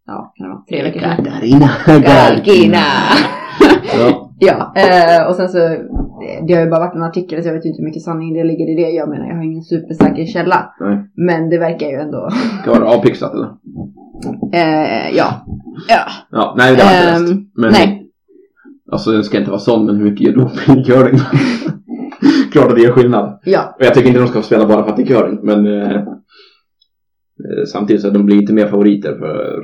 ja, 0.07 0.33
kan 0.37 0.47
det 0.47 0.55
vara 0.55 0.65
tre 0.69 0.83
veckor 0.83 1.01
sedan. 1.01 1.17
Katarina 1.25 1.71
Galkina! 1.87 2.79
Ja. 3.99 4.24
Ja, 4.39 4.73
eh, 4.77 5.29
och 5.29 5.35
sen 5.35 5.49
så 5.49 5.59
det 6.47 6.55
har 6.55 6.65
ju 6.65 6.71
bara 6.71 6.81
varit 6.81 6.95
en 6.95 7.03
artikel 7.03 7.43
så 7.43 7.49
jag 7.49 7.55
vet 7.55 7.65
ju 7.65 7.69
inte 7.69 7.83
hur 7.83 7.89
mycket 7.89 8.03
sanning 8.03 8.35
det 8.35 8.45
ligger 8.45 8.73
i 8.73 8.75
det. 8.85 8.91
Jag 8.91 9.09
menar 9.09 9.27
jag 9.27 9.37
har 9.37 9.43
ingen 9.43 9.63
supersäker 9.63 10.25
källa. 10.27 10.75
Nej. 10.81 10.99
Men 11.17 11.51
det 11.51 11.59
verkar 11.59 11.87
ju 11.87 11.95
ändå. 11.97 12.29
Ska 12.63 12.71
vara 12.73 12.89
avpixlat 12.89 13.33
eller? 13.35 13.49
Eh, 14.53 15.17
ja. 15.17 15.47
Ja. 15.89 16.01
Ja, 16.31 16.55
nej 16.59 16.77
det 16.77 16.83
har 16.83 16.93
jag 16.93 17.03
inte 17.21 17.33
Ehm, 17.33 17.39
läst. 17.39 17.49
Men, 17.57 17.73
nej. 17.73 18.01
Alltså 18.93 19.11
det 19.13 19.25
ska 19.25 19.39
inte 19.39 19.51
vara 19.51 19.61
sån, 19.61 19.87
men 19.87 19.97
hur 19.97 20.05
mycket 20.05 20.27
gör 20.27 20.33
doping 20.37 20.79
i 20.81 20.85
curling? 20.85 21.21
Klart 22.53 22.69
att 22.69 22.77
det 22.77 22.83
gör 22.83 22.93
skillnad. 22.93 23.41
Ja. 23.45 23.75
Och 23.79 23.85
jag 23.85 23.95
tycker 23.95 24.09
inte 24.09 24.21
de 24.21 24.29
ska 24.29 24.43
spela 24.43 24.67
bara 24.67 24.83
för 24.85 24.91
att 24.91 24.97
det 24.97 25.03
är 25.03 25.07
curling, 25.07 25.39
men 25.43 25.67
eh, 25.67 25.91
eh, 25.97 26.03
samtidigt 27.73 28.03
så 28.03 28.11
de 28.11 28.27
blir 28.27 28.37
inte 28.37 28.53
mer 28.53 28.67
favoriter 28.67 29.19
för 29.19 29.63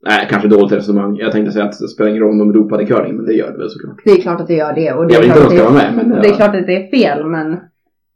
Nej, 0.00 0.26
kanske 0.30 0.48
dåligt 0.48 0.72
resonemang. 0.72 1.16
Jag 1.16 1.32
tänkte 1.32 1.52
säga 1.52 1.64
att 1.64 1.78
det 1.78 1.88
spelar 1.88 2.10
ingen 2.10 2.22
roll 2.22 2.40
om 2.40 2.68
de 2.68 2.80
i 2.80 2.86
curling, 2.86 3.16
men 3.16 3.24
det 3.26 3.32
gör 3.32 3.52
det 3.52 3.58
väl 3.58 3.70
såklart. 3.70 4.00
Det 4.04 4.10
är 4.10 4.20
klart 4.20 4.40
att 4.40 4.46
det 4.46 4.54
gör 4.54 4.72
det. 4.74 4.92
Och 4.92 5.06
det 5.06 5.14
Jag 5.14 5.24
är 5.24 5.28
vill 5.28 5.30
inte 5.30 5.44
att 5.44 5.50
de 5.50 5.56
ska 5.56 5.70
vara 5.70 5.92
med, 5.92 6.06
men... 6.06 6.22
det 6.22 6.28
är 6.28 6.34
klart 6.34 6.54
att 6.54 6.66
det 6.66 6.76
är 6.76 6.90
fel 6.90 7.26
men 7.26 7.56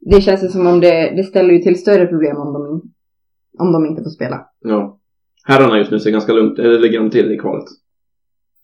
det 0.01 0.21
känns 0.21 0.45
ju 0.45 0.49
som 0.49 0.67
om 0.67 0.81
det, 0.81 1.13
det 1.17 1.25
ställer 1.25 1.55
ju 1.55 1.59
till 1.59 1.81
större 1.81 2.07
problem 2.07 2.37
om 2.37 2.53
de, 2.53 2.83
om 3.59 3.73
de 3.73 3.87
inte 3.87 4.03
får 4.03 4.11
spela. 4.11 4.47
Ja. 4.61 4.99
Herrarna 5.45 5.79
just 5.79 5.91
nu 5.91 6.01
ser 6.01 6.11
ganska 6.11 6.33
lugnt, 6.33 6.59
eller 6.59 6.79
ligger 6.79 6.99
de 6.99 7.11
till 7.11 7.33
i 7.33 7.39
kvalet? 7.39 7.65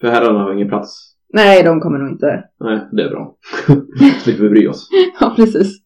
För 0.00 0.08
herrarna 0.08 0.38
har 0.38 0.52
ingen 0.52 0.68
plats. 0.68 1.14
Nej, 1.32 1.62
de 1.62 1.80
kommer 1.80 1.98
nog 1.98 2.10
inte. 2.10 2.44
Nej, 2.60 2.88
det 2.92 3.02
är 3.02 3.10
bra. 3.10 3.36
Slipper 4.22 4.42
vi 4.42 4.48
bry 4.48 4.68
oss. 4.68 4.88
Ja, 5.20 5.32
precis. 5.36 5.78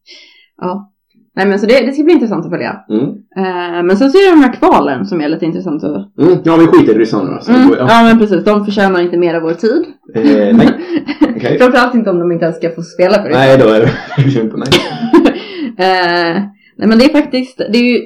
Ja. 0.57 0.92
Nej 1.37 1.47
men 1.47 1.59
så 1.59 1.67
det, 1.67 1.87
det 1.87 1.93
ska 1.93 2.03
bli 2.05 2.13
intressant 2.13 2.45
att 2.45 2.51
följa. 2.51 2.77
Mm. 2.91 3.05
Eh, 3.37 3.83
men 3.83 3.97
sen 3.97 4.11
så 4.11 4.19
är 4.19 4.31
det 4.31 4.37
de 4.37 4.43
här 4.43 4.53
kvalen 4.53 5.07
som 5.07 5.21
är 5.21 5.29
lite 5.29 5.45
intressant 5.45 5.85
att... 5.85 6.19
Mm. 6.19 6.39
Ja, 6.45 6.57
vi 6.57 6.67
skiter 6.67 6.95
i 6.95 6.99
ryssarna 6.99 7.31
alltså. 7.33 7.53
Mm, 7.53 7.71
Ja. 7.79 7.87
ja 7.89 8.03
men 8.03 8.19
precis, 8.19 8.45
de 8.45 8.65
förtjänar 8.65 9.01
inte 9.01 9.17
mer 9.17 9.35
av 9.35 9.43
vår 9.43 9.53
tid. 9.55 9.85
Eh, 10.15 10.57
nej. 10.57 10.69
Okej. 11.37 11.59
Framförallt 11.59 11.95
inte 11.95 12.11
om 12.11 12.19
de 12.19 12.33
inte 12.33 12.45
ens 12.45 12.57
ska 12.57 12.71
få 12.71 12.83
spela 12.83 13.15
för 13.15 13.29
det. 13.29 13.35
Nej, 13.35 13.59
då 13.59 13.69
är 13.69 13.81
det 13.81 14.41
inte 14.41 14.57
nej. 14.57 14.69
Eh, 15.79 16.43
nej 16.77 16.89
men 16.89 16.99
det 16.99 17.05
är 17.05 17.09
faktiskt, 17.23 17.59
det 17.59 17.79
är 17.79 17.93
ju 17.93 18.01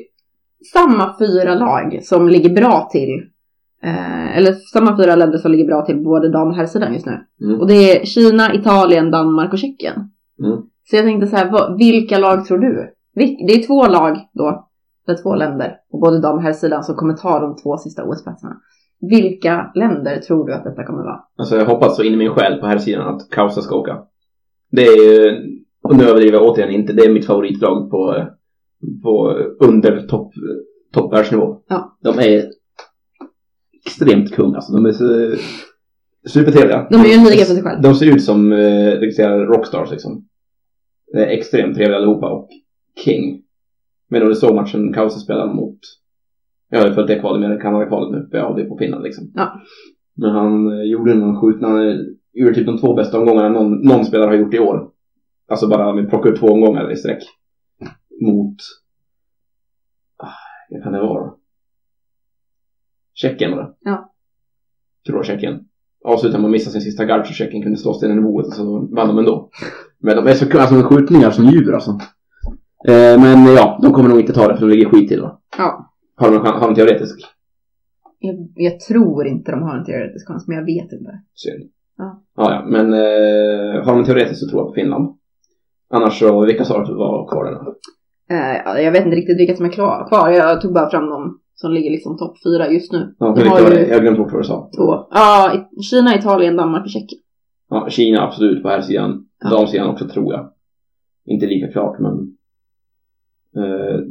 samma 0.73 1.15
fyra 1.19 1.55
lag 1.55 1.99
som 2.03 2.29
ligger 2.29 2.51
bra 2.51 2.89
till. 2.93 3.11
Eh, 3.85 4.37
eller 4.39 4.53
samma 4.53 4.97
fyra 4.97 5.17
länder 5.17 5.39
som 5.39 5.53
ligger 5.53 5.65
bra 5.67 5.83
till 5.87 5.97
både 6.05 6.33
dam 6.33 6.49
och 6.49 6.57
herrsidan 6.57 6.93
just 6.95 7.07
nu. 7.07 7.19
Mm. 7.45 7.61
Och 7.61 7.67
det 7.69 7.75
är 8.01 8.05
Kina, 8.07 8.55
Italien, 8.55 9.11
Danmark 9.11 9.53
och 9.53 9.59
Tjeckien. 9.59 9.95
Mm. 10.45 10.59
Så 10.91 10.97
jag 10.97 11.05
tänkte 11.05 11.27
så 11.27 11.37
här, 11.37 11.51
vad, 11.51 11.79
vilka 11.79 12.19
lag 12.19 12.45
tror 12.45 12.59
du? 12.59 12.91
Det 13.17 13.55
är 13.55 13.67
två 13.67 13.87
lag 13.87 14.19
då, 14.33 14.69
eller 15.09 15.23
två 15.23 15.35
länder 15.35 15.77
på 15.91 15.99
både 15.99 16.21
dam 16.21 16.37
och 16.37 16.43
herrsidan 16.43 16.85
som 16.85 16.95
kommer 16.95 17.15
ta 17.15 17.41
de 17.41 17.57
två 17.57 17.77
sista 17.77 18.05
OS-platserna. 18.05 18.57
Vilka 19.01 19.73
länder 19.75 20.19
tror 20.19 20.47
du 20.47 20.55
att 20.55 20.65
detta 20.65 20.85
kommer 20.85 21.03
vara? 21.03 21.21
Alltså 21.37 21.57
jag 21.57 21.67
hoppas 21.67 21.97
så 21.97 22.03
in 22.03 22.13
i 22.13 22.17
min 22.17 22.31
själ 22.31 22.61
på 22.61 22.67
här 22.67 22.79
sidan 22.79 23.15
att 23.15 23.31
Kausa 23.31 23.61
ska 23.61 23.77
åka. 23.77 23.99
Det 24.71 24.83
är 24.83 25.47
och 25.89 25.97
nu 25.97 26.05
överdriver 26.05 26.39
jag 26.39 26.47
återigen 26.47 26.71
inte, 26.71 26.93
det 26.93 27.05
är 27.05 27.13
mitt 27.13 27.27
favoritlag 27.27 27.91
på, 27.91 28.27
på 29.03 29.33
under 29.61 30.07
topp 30.07 30.33
toppvärldsnivå. 30.93 31.61
Ja. 31.69 31.99
De 32.03 32.19
är 32.19 32.45
extremt 33.87 34.35
kung 34.35 34.55
alltså. 34.55 34.73
De 34.73 34.87
är 34.87 34.93
så, 34.93 35.37
supertrevliga. 36.29 36.87
De 36.91 36.97
är 36.97 37.07
ju 37.07 37.13
en 37.13 37.25
liga 37.25 37.45
för 37.45 37.55
sig 37.55 37.63
själv. 37.63 37.83
De 37.83 37.95
ser 37.95 38.07
ut 38.07 38.25
som 38.25 38.53
eh, 38.53 39.29
rockstars 39.29 39.91
liksom. 39.91 40.29
Det 41.13 41.25
är 41.25 41.39
extremt 41.39 41.77
trevliga 41.77 41.97
allihopa 41.97 42.31
och 42.31 42.49
King. 43.05 43.43
Men 44.09 44.21
då 44.21 44.29
det 44.29 44.37
såg 44.37 44.55
matchen 44.55 44.93
Kausa 44.93 45.19
spelade 45.19 45.55
mot 45.55 45.79
jag 46.69 46.81
har 46.81 46.89
ju 46.89 46.95
följt 46.95 47.09
det 47.09 47.19
kvalet 47.19 47.49
med 47.49 47.63
Kanada-kvalet 47.63 48.13
nu, 48.13 48.29
för 48.31 48.39
jag 48.39 48.45
har 48.49 48.57
det 48.57 48.65
på 48.65 48.79
Finland 48.79 49.05
liksom. 49.05 49.33
Ja. 49.35 49.61
Men 50.15 50.31
han 50.31 50.73
eh, 50.73 50.85
gjorde 50.85 51.15
någon 51.15 51.41
skjutning, 51.41 51.71
han 51.71 52.07
gjorde 52.33 52.55
typ 52.55 52.67
de 52.67 52.79
två 52.79 52.95
bästa 52.95 53.19
omgångarna 53.19 53.49
någon, 53.49 53.81
någon 53.81 54.05
spelare 54.05 54.29
har 54.29 54.37
gjort 54.37 54.55
i 54.55 54.59
år. 54.59 54.91
Alltså 55.49 55.69
bara 55.69 55.93
vi 55.93 56.07
plockar 56.07 56.31
ut 56.31 56.41
två 56.41 56.47
omgångar 56.47 56.93
i 56.93 56.97
sträck. 56.97 57.23
Mot, 58.21 58.57
ah, 60.17 60.29
vad 60.71 60.83
kan 60.83 60.93
det 60.93 61.01
vara? 61.01 61.33
Tjeckien 63.15 63.51
var 63.51 63.63
det. 63.63 63.75
Ja. 63.81 64.13
Tror 65.07 65.17
var 65.17 65.25
Tjeckien. 65.25 65.65
Avslutade 66.05 66.43
med 66.43 66.49
att 66.49 66.53
missa 66.53 66.71
sin 66.71 66.81
sista 66.81 67.05
guard 67.05 67.27
så 67.27 67.33
Tjeckien 67.33 67.63
kunde 67.63 67.79
slå 67.79 67.95
stenen 67.95 68.19
i 68.19 68.23
bordet 68.23 68.47
och 68.47 68.53
så 68.53 68.79
vann 68.79 69.09
de 69.09 69.19
ändå. 69.19 69.51
Men 69.99 70.17
de 70.17 70.27
är 70.27 70.35
så 70.35 70.61
alltså, 70.61 70.83
skjutningar 70.83 71.31
som 71.31 71.45
djur 71.45 71.75
alltså. 71.75 72.01
Eh, 72.89 73.21
men 73.21 73.45
ja, 73.55 73.79
de 73.83 73.93
kommer 73.93 74.09
nog 74.09 74.21
inte 74.21 74.33
ta 74.33 74.49
det 74.49 74.55
för 74.57 74.67
de 74.67 74.73
ligger 74.75 74.89
skit 74.89 75.09
till 75.09 75.21
va? 75.23 75.39
Ja. 75.59 75.93
Har 76.17 76.31
de, 76.31 76.37
har 76.47 76.61
de 76.69 76.75
teoretisk? 76.75 77.27
Jag, 78.19 78.35
jag 78.55 78.81
tror 78.81 79.27
inte 79.27 79.51
de 79.51 79.63
har 79.63 79.77
en 79.77 79.85
teoretisk 79.85 80.29
chans, 80.29 80.49
men 80.49 80.57
jag 80.57 80.65
vet 80.65 80.93
inte. 80.93 81.21
Synd. 81.35 81.71
Ja. 81.99 82.23
Ja, 82.37 82.53
ja. 82.53 82.65
Men 82.67 82.93
eh, 82.95 83.85
har 83.85 83.95
de 83.95 84.05
teoretiskt 84.05 84.41
så 84.41 84.49
tror 84.49 84.61
jag 84.61 84.67
på 84.69 84.75
Finland. 84.75 85.17
Annars 85.91 86.19
så, 86.19 86.45
vilka 86.45 86.65
sa 86.65 86.85
du 86.85 86.95
var 86.95 87.29
kvar 87.29 87.45
där? 87.45 87.53
då? 87.53 87.75
Eh, 88.35 88.57
ja, 88.65 88.81
jag 88.81 88.93
vet 88.93 89.05
inte 89.05 89.17
riktigt 89.17 89.41
vilka 89.41 89.57
som 89.57 89.67
är 89.67 89.71
kvar. 89.71 90.09
Jag 90.31 90.61
tog 90.61 90.73
bara 90.75 90.91
fram 90.91 91.07
dem 91.11 91.41
som 91.55 91.73
ligger 91.73 91.91
liksom 91.91 92.19
topp 92.19 92.37
fyra 92.45 92.71
just 92.71 92.93
nu. 92.93 93.15
Ja, 93.19 93.35
De 93.39 93.49
har 93.49 93.61
ju? 93.71 93.87
Jag 93.87 94.01
glömt 94.01 94.19
bort 94.19 94.33
vad 94.33 94.41
du 94.43 94.47
sa. 94.47 94.71
två. 94.77 95.07
Ja, 95.11 95.53
i- 95.79 95.83
Kina, 95.83 96.19
Italien, 96.19 96.57
Danmark 96.57 96.85
och 96.85 96.91
Tjeckien. 96.91 97.21
Ja, 97.71 97.87
Kina 97.91 98.23
absolut 98.23 98.63
på 98.63 98.69
här 98.69 98.81
sidan. 98.81 99.27
Ja. 99.43 99.51
Damsidan 99.51 99.89
också 99.89 100.09
tror 100.09 100.33
jag. 100.35 100.51
Inte 101.27 101.47
lika 101.47 101.73
klart 101.73 101.99
men 101.99 102.36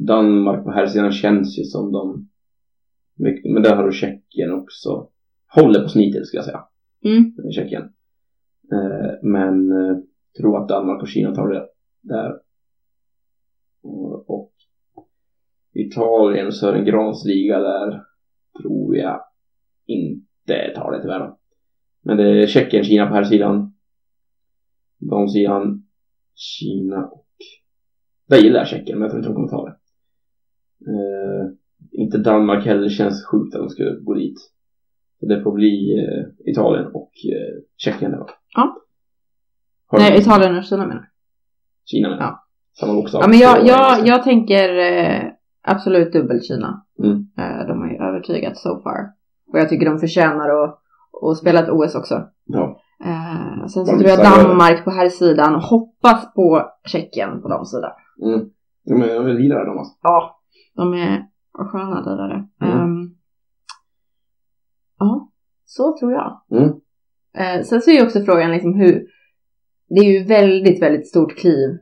Danmark 0.08 0.64
på 0.64 0.72
här 0.72 0.88
sidan 0.88 1.12
känns 1.12 1.60
ju 1.60 1.64
som 1.64 1.92
de 1.92 2.30
mycket, 3.16 3.52
men 3.52 3.64
där 3.64 3.76
har 3.76 3.84
du 3.84 3.92
Tjeckien 3.92 4.54
också. 4.54 5.10
Håller 5.48 5.82
på 5.82 5.90
snitet 5.90 6.28
skulle 6.28 6.38
jag 6.38 6.46
säga. 6.46 6.64
Mm. 7.04 7.52
Tjeckien. 7.52 7.84
Eh, 8.72 9.12
men 9.22 9.72
eh, 9.72 9.98
tror 10.38 10.62
att 10.62 10.70
Danmark 10.70 11.02
och 11.02 11.08
Kina 11.08 11.36
tar 11.36 11.48
det 11.48 11.68
där. 12.02 12.40
Och, 13.82 14.30
och 14.30 14.52
Italien 15.74 16.48
och 16.48 16.54
Sören 16.54 16.86
Grans 16.86 17.26
liga 17.26 17.60
där 17.60 18.04
tror 18.62 18.98
jag 18.98 19.22
inte 19.86 20.72
tar 20.76 20.92
det 20.92 21.02
tyvärr. 21.02 21.34
Men 22.02 22.18
det 22.18 22.44
är 22.44 22.48
Tjeckien, 22.48 22.84
Kina 22.84 23.08
på 23.08 23.14
här 23.14 23.24
sidan. 23.24 23.74
Damsidan, 24.98 25.88
Kina 26.36 27.08
och... 27.08 27.25
Där 28.30 28.38
gillar 28.38 28.60
jag 28.60 28.68
Tjeckien, 28.68 29.00
men 29.00 29.02
jag 29.06 29.12
tror 29.12 29.20
inte 29.20 29.30
de 29.30 29.36
kommer 29.36 29.50
ta 29.50 29.66
det. 29.66 29.76
Eh, 30.92 31.48
inte 31.92 32.18
Danmark 32.18 32.66
heller, 32.66 32.90
känns 32.90 33.26
sjukt 33.26 33.56
att 33.56 33.62
de 33.62 33.70
skulle 33.70 34.00
gå 34.00 34.14
dit. 34.14 34.38
Det 35.20 35.42
får 35.44 35.52
bli 35.52 35.98
eh, 36.00 36.52
Italien 36.52 36.86
och 36.94 37.12
eh, 37.34 37.62
Tjeckien 37.78 38.12
där 38.12 38.18
då. 38.18 38.28
Ja. 38.56 38.78
Har 39.88 39.98
du- 39.98 40.04
Nej, 40.04 40.20
Italien 40.22 40.58
och 40.58 40.64
Kina 40.64 40.82
menar 40.88 41.02
jag. 41.02 41.10
Kina 41.86 42.10
menar 42.10 42.22
jag. 42.22 42.30
Ja. 42.32 42.42
Samma 42.80 42.94
bokstav. 42.94 43.22
Ja, 43.22 43.28
men 43.28 43.40
jag, 43.40 43.66
jag, 43.68 44.08
jag 44.08 44.24
tänker 44.24 44.78
eh, 44.78 45.22
absolut 45.62 46.14
dubbel 46.14 46.42
Kina. 46.44 46.86
Mm. 47.04 47.28
Eh, 47.38 47.68
de 47.68 47.80
har 47.82 47.88
ju 47.90 47.96
övertygat 47.98 48.58
so 48.58 48.82
far. 48.82 49.00
Och 49.52 49.60
jag 49.60 49.70
tycker 49.70 49.86
de 49.86 50.00
förtjänar 50.00 50.64
att, 50.64 50.80
att 51.32 51.38
spela 51.38 51.60
ett 51.64 51.70
OS 51.70 51.96
också. 51.96 52.24
Ja. 52.46 52.80
Eh, 53.06 53.68
sen 53.68 53.86
så 53.86 53.98
tror 53.98 54.04
jag 54.10 54.20
Danmark 54.20 54.84
på 54.84 54.92
här 54.92 55.10
sidan 55.10 55.56
och 55.56 55.62
hoppas 55.62 56.34
på 56.34 56.72
Tjeckien 56.88 57.42
på 57.42 57.48
de 57.48 57.66
sidan. 57.66 57.92
Mm. 58.24 58.50
Jag 58.84 59.24
vill 59.24 59.36
lira 59.36 59.66
dem 59.66 59.78
alltså. 59.78 59.94
Ja, 60.02 60.40
de 60.76 60.94
är 60.94 61.26
sköna 61.54 62.02
lirare. 62.02 62.48
Mm. 62.62 62.78
Ehm, 62.82 63.10
ja, 65.00 65.30
så 65.66 65.98
tror 66.00 66.12
jag. 66.12 66.42
Mm. 66.52 66.70
Eh, 67.38 67.64
sen 67.64 67.82
så 67.82 67.92
är 67.92 67.96
ju 67.96 68.04
också 68.06 68.20
frågan 68.22 68.52
liksom 68.52 68.74
hur, 68.74 69.06
det 69.90 70.00
är 70.00 70.12
ju 70.20 70.24
väldigt, 70.24 70.82
väldigt 70.82 71.08
stort 71.08 71.36
kliv 71.38 71.78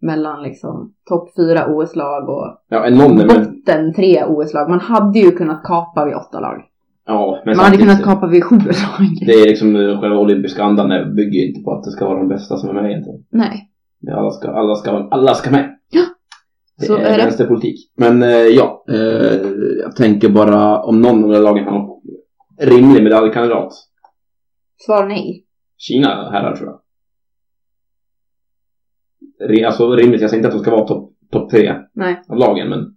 mellan 0.00 0.42
liksom 0.42 0.94
topp 1.08 1.28
fyra 1.36 1.66
OS-lag 1.74 2.28
och 2.28 2.64
Ja, 2.68 2.86
en 2.86 2.94
någon 2.94 3.20
är 3.20 3.26
väl... 3.28 3.44
botten 3.46 3.94
tre 3.94 4.24
OS-lag. 4.24 4.70
Man 4.70 4.80
hade 4.80 5.18
ju 5.18 5.30
kunnat 5.30 5.62
kapa 5.64 6.04
vid 6.04 6.14
åtta 6.14 6.40
lag. 6.40 6.62
Ja, 7.06 7.42
men 7.44 7.56
Man 7.56 7.64
hade 7.64 7.76
kunnat 7.76 8.02
kapa 8.04 8.26
vid 8.26 8.44
sju 8.44 8.56
lag. 8.56 9.08
Det 9.26 9.32
är 9.32 9.46
liksom 9.48 9.76
eh, 9.76 10.00
själva 10.00 10.18
olympiska 10.18 10.62
andan 10.64 10.90
är- 10.92 11.14
bygger 11.14 11.46
inte 11.48 11.60
på 11.64 11.72
att 11.72 11.84
det 11.84 11.90
ska 11.90 12.04
vara 12.08 12.18
de 12.18 12.28
bästa 12.28 12.56
som 12.56 12.68
är 12.68 12.72
med 12.82 12.90
egentligen. 12.90 13.24
Nej. 13.30 13.70
Är 14.08 14.12
Alla 14.12 14.30
ska, 14.30 14.50
alla 14.50 14.74
ska, 14.74 14.90
alla 15.10 15.34
ska 15.34 15.50
med. 15.50 15.77
Så 16.86 16.96
är, 16.96 17.00
är 17.00 17.18
det. 17.18 17.24
vänsterpolitik. 17.24 17.92
Men 17.96 18.22
eh, 18.22 18.28
ja, 18.28 18.84
eh, 18.88 19.40
jag 19.82 19.96
tänker 19.96 20.28
bara 20.28 20.82
om 20.82 21.00
någon 21.00 21.24
av 21.24 21.30
de 21.30 21.42
lagen 21.42 21.64
har 21.64 21.72
någon 21.72 22.00
rimlig 22.58 23.02
medaljkandidat. 23.02 23.72
Svar 24.76 25.06
nej. 25.06 25.44
Kina 25.76 26.30
herrar 26.30 26.56
tror 26.56 26.68
jag. 26.68 26.80
Alltså 29.66 29.92
rimligt, 29.96 30.20
jag 30.20 30.30
säger 30.30 30.38
inte 30.38 30.48
att 30.48 30.54
de 30.54 30.62
ska 30.62 30.70
vara 30.70 30.88
topp 30.88 31.14
top 31.30 31.50
tre 31.50 31.74
Nej. 31.92 32.22
av 32.28 32.36
lagen 32.36 32.68
men 32.68 32.96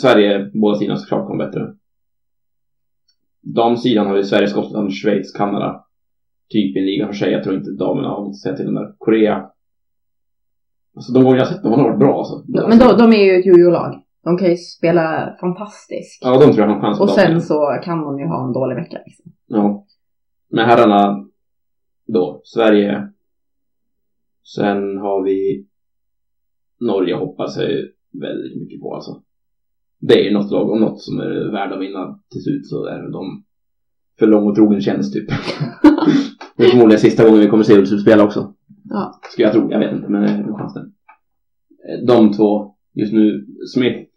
Sverige, 0.00 0.50
båda 0.54 0.78
sidorna 0.78 0.96
såklart 0.98 1.26
kommer 1.26 1.46
bättre. 1.46 1.74
Damsidan 3.40 4.06
har 4.06 4.14
vi 4.14 4.24
Sverige, 4.24 4.48
Skottland, 4.48 4.94
Schweiz, 4.94 5.32
Kanada. 5.32 5.84
Typ 6.48 6.76
i 6.76 6.78
en 6.78 6.86
liga 6.86 7.06
för 7.06 7.14
sig. 7.14 7.32
Jag 7.32 7.44
tror 7.44 7.56
inte 7.56 7.70
damerna 7.70 8.08
har 8.08 8.20
något 8.20 8.30
att 8.30 8.40
säga 8.40 8.56
till 8.56 8.64
den 8.64 8.74
där. 8.74 8.94
Korea. 8.98 9.50
Alltså 10.96 11.12
de 11.12 11.24
gånger 11.24 11.38
jag 11.38 11.48
sett 11.48 11.62
dem 11.62 11.72
har 11.72 11.78
de 11.78 11.84
varit 11.84 11.98
bra 11.98 12.18
alltså. 12.18 12.44
Men 12.68 12.78
de, 12.78 12.96
de 12.98 13.12
är 13.12 13.24
ju 13.24 13.40
ett 13.40 13.46
jojo-lag. 13.46 14.02
De 14.24 14.38
kan 14.38 14.50
ju 14.50 14.56
spela 14.56 15.36
fantastiskt. 15.40 16.22
Ja, 16.22 16.32
de 16.32 16.44
tror 16.44 16.58
jag 16.58 16.66
har 16.66 16.74
en 16.74 16.80
chans 16.80 17.00
Och 17.00 17.10
sen 17.10 17.40
så 17.40 17.78
kan 17.84 18.00
de 18.02 18.18
ju 18.18 18.26
ha 18.26 18.46
en 18.46 18.52
dålig 18.52 18.76
vecka. 18.76 18.98
Liksom. 19.06 19.32
Ja. 19.46 19.86
Men 20.50 20.64
herrarna 20.64 21.26
då, 22.06 22.40
Sverige. 22.44 23.08
Sen 24.54 24.98
har 24.98 25.22
vi 25.22 25.66
Norge 26.80 27.14
hoppas 27.14 27.56
jag 27.56 27.68
väldigt 28.20 28.60
mycket 28.60 28.80
på 28.80 28.94
alltså. 28.94 29.22
Det 29.98 30.20
är 30.20 30.24
ju 30.24 30.32
något 30.32 30.50
lag, 30.50 30.70
om 30.70 30.80
något 30.80 31.02
som 31.02 31.20
är 31.20 31.52
värd 31.52 31.72
att 31.72 31.80
vinna 31.80 32.20
till 32.30 32.42
slut 32.42 32.66
så 32.66 32.86
är 32.86 33.12
de 33.12 33.44
för 34.18 34.26
lång 34.26 34.48
och 34.48 34.54
trogen 34.54 34.80
tjänst 34.80 35.12
typ. 35.12 35.28
det 36.56 36.64
är 36.64 36.68
förmodligen 36.68 37.00
sista 37.00 37.24
gången 37.24 37.40
vi 37.40 37.48
kommer 37.48 37.64
se 37.64 37.78
Ulf 37.78 38.00
spela 38.00 38.24
också. 38.24 38.54
Ja. 38.94 39.20
Skulle 39.32 39.46
jag 39.46 39.52
tro, 39.54 39.70
jag 39.70 39.78
vet 39.78 39.92
inte 39.92 40.08
men 40.08 40.22
det 40.22 40.28
är 40.28 40.34
en 40.38 40.56
chans 40.56 40.74
där. 40.74 40.82
Eh, 41.88 42.06
De 42.06 42.32
två, 42.32 42.74
just 42.92 43.12
nu, 43.12 43.46
Smith, 43.74 44.10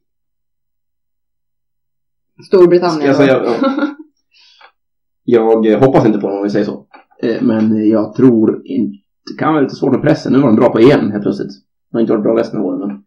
Storbritannien. 2.47 3.13
Ska 3.13 3.23
jag 3.25 3.41
säga, 3.41 3.55
Jag 5.23 5.65
eh, 5.65 5.79
hoppas 5.79 6.05
inte 6.05 6.19
på 6.19 6.27
dem 6.27 6.37
om 6.37 6.43
vi 6.43 6.49
säger 6.49 6.65
så. 6.65 6.87
Eh, 7.23 7.41
Men 7.43 7.89
jag 7.89 8.15
tror 8.15 8.61
inte, 8.67 8.97
det 9.31 9.39
kan 9.39 9.53
vara 9.53 9.63
lite 9.63 9.75
svårt 9.75 9.91
med 9.91 10.01
pressen. 10.01 10.33
Nu 10.33 10.39
var 10.39 10.47
de 10.47 10.55
bra 10.55 10.69
på 10.71 10.79
EM 10.79 11.11
helt 11.11 11.23
plötsligt. 11.23 11.51
De 11.91 11.95
har 11.97 12.01
inte 12.01 12.13
varit 12.13 12.23
bra 12.23 12.37
resten 12.39 12.59
av 12.59 12.65
åren 12.65 12.79
men 12.87 13.03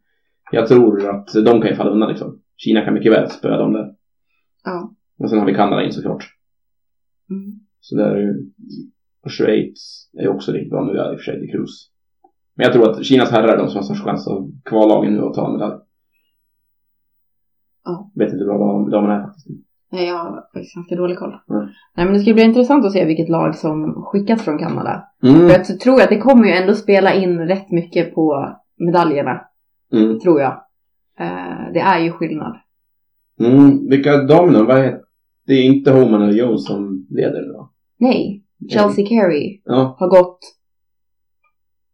jag 0.53 0.69
tror 0.69 1.09
att 1.11 1.29
de 1.33 1.61
kan 1.61 1.71
ju 1.71 1.75
falla 1.77 1.91
undan 1.91 2.09
liksom. 2.09 2.41
Kina 2.57 2.85
kan 2.85 2.95
mycket 2.95 3.13
väl 3.13 3.31
spöa 3.31 3.57
dem 3.57 3.73
där. 3.73 3.95
ja. 4.65 4.95
Och 5.19 5.31
sen 5.31 5.39
har 5.39 5.47
vi 5.47 5.55
Kanada 5.55 5.85
in 5.85 5.93
såklart. 5.93 6.25
Mm. 7.31 7.61
Så 7.81 7.97
där 7.97 8.11
är 8.11 8.21
ju, 8.21 8.51
och 9.25 9.31
Schweiz 9.33 10.09
är 10.19 10.29
också 10.29 10.53
riktigt 10.53 10.71
bra 10.71 10.85
nu, 10.85 10.93
ja, 10.93 11.13
i 11.13 11.17
och 11.17 11.19
för 11.19 11.25
sig, 11.25 11.41
det 11.41 11.47
är 11.47 11.53
Cruz. 11.53 11.91
Men 12.55 12.65
jag 12.65 12.73
tror 12.73 12.91
att 12.91 13.05
Kinas 13.05 13.31
herrar 13.31 13.49
är 13.49 13.57
de 13.59 13.69
som 13.69 13.77
har 13.77 13.83
störst 13.83 14.05
chans 14.05 14.29
av 14.29 14.51
kvallagen 14.65 15.15
nu 15.15 15.23
att 15.23 15.35
ta 15.35 15.47
en 15.47 15.53
medalj. 15.53 15.75
Ja. 17.85 18.11
Vet 18.15 18.33
inte 18.33 18.39
hur 18.39 18.47
bra 18.47 18.59
dam- 18.59 18.91
damerna 18.91 19.15
är 19.21 19.23
faktiskt. 19.27 19.47
Nej, 19.93 20.07
jag 20.09 20.19
har 20.19 20.35
faktiskt 20.55 20.75
ganska 20.75 20.97
dålig 20.97 21.19
koll. 21.19 21.35
Mm. 21.51 21.67
Nej, 21.97 22.07
men 22.07 22.13
det 22.13 22.21
ska 22.21 22.35
bli 22.35 22.43
intressant 22.43 22.85
att 22.85 22.93
se 22.93 23.05
vilket 23.05 23.29
lag 23.29 23.55
som 23.55 24.03
skickas 24.05 24.43
från 24.43 24.59
Kanada. 24.59 25.05
Mm. 25.23 25.35
För 25.49 25.49
jag 25.49 25.81
tror 25.81 26.03
att 26.03 26.09
det 26.09 26.19
kommer 26.19 26.45
ju 26.45 26.53
ändå 26.53 26.75
spela 26.75 27.15
in 27.15 27.39
rätt 27.39 27.71
mycket 27.71 28.15
på 28.15 28.57
medaljerna, 28.77 29.41
Mm. 29.93 30.21
tror 30.21 30.41
jag. 30.41 30.53
Eh, 31.19 31.73
det 31.75 31.81
är 31.81 31.99
ju 32.01 32.11
skillnad. 32.13 32.57
Mm, 33.41 33.89
vilka 33.89 34.23
damerna, 34.23 34.65
vad 34.65 34.79
är 34.79 35.01
det? 35.47 35.53
är 35.53 35.63
inte 35.63 35.91
Homan 35.93 36.23
eller 36.23 36.33
Jones 36.33 36.67
som 36.67 37.07
leder 37.11 37.43
nu 37.47 37.53
va? 37.53 37.71
Nej, 37.99 38.40
Chelsea 38.69 39.07
Carey 39.09 39.61
Ja, 39.65 39.97
har 39.99 40.09
gått... 40.09 40.39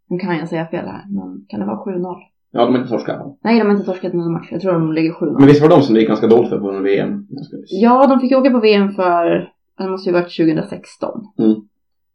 Nu 0.08 0.18
kan 0.18 0.36
jag 0.36 0.48
säga 0.48 0.66
fel 0.66 0.86
här, 0.86 1.04
men 1.10 1.44
kan 1.48 1.60
det 1.60 1.66
vara 1.66 1.96
7-0? 1.98 2.14
ja 2.50 2.64
de 2.64 2.72
har 2.72 2.78
inte 2.78 2.90
torskat. 2.90 3.38
Nej, 3.44 3.58
de 3.58 3.64
har 3.64 3.72
inte 3.74 3.86
torskat 3.86 4.12
någon 4.12 4.32
match. 4.32 4.48
Jag 4.50 4.60
tror 4.60 4.72
de 4.72 4.92
ligger 4.92 5.12
7-0. 5.12 5.38
Men 5.38 5.46
visst 5.46 5.62
var 5.62 5.68
de 5.68 5.82
som 5.82 5.94
det 5.94 6.00
gick 6.00 6.08
ganska 6.08 6.26
dåligt 6.26 6.48
för 6.48 6.58
på 6.58 6.70
VM? 6.78 7.26
Ja, 7.68 8.06
de 8.06 8.20
fick 8.20 8.32
åka 8.36 8.50
på 8.50 8.60
VM 8.60 8.92
för, 8.92 9.48
det 9.78 9.88
måste 9.90 10.10
ju 10.10 10.14
varit 10.14 10.36
2016. 10.36 11.20
Mm. 11.38 11.50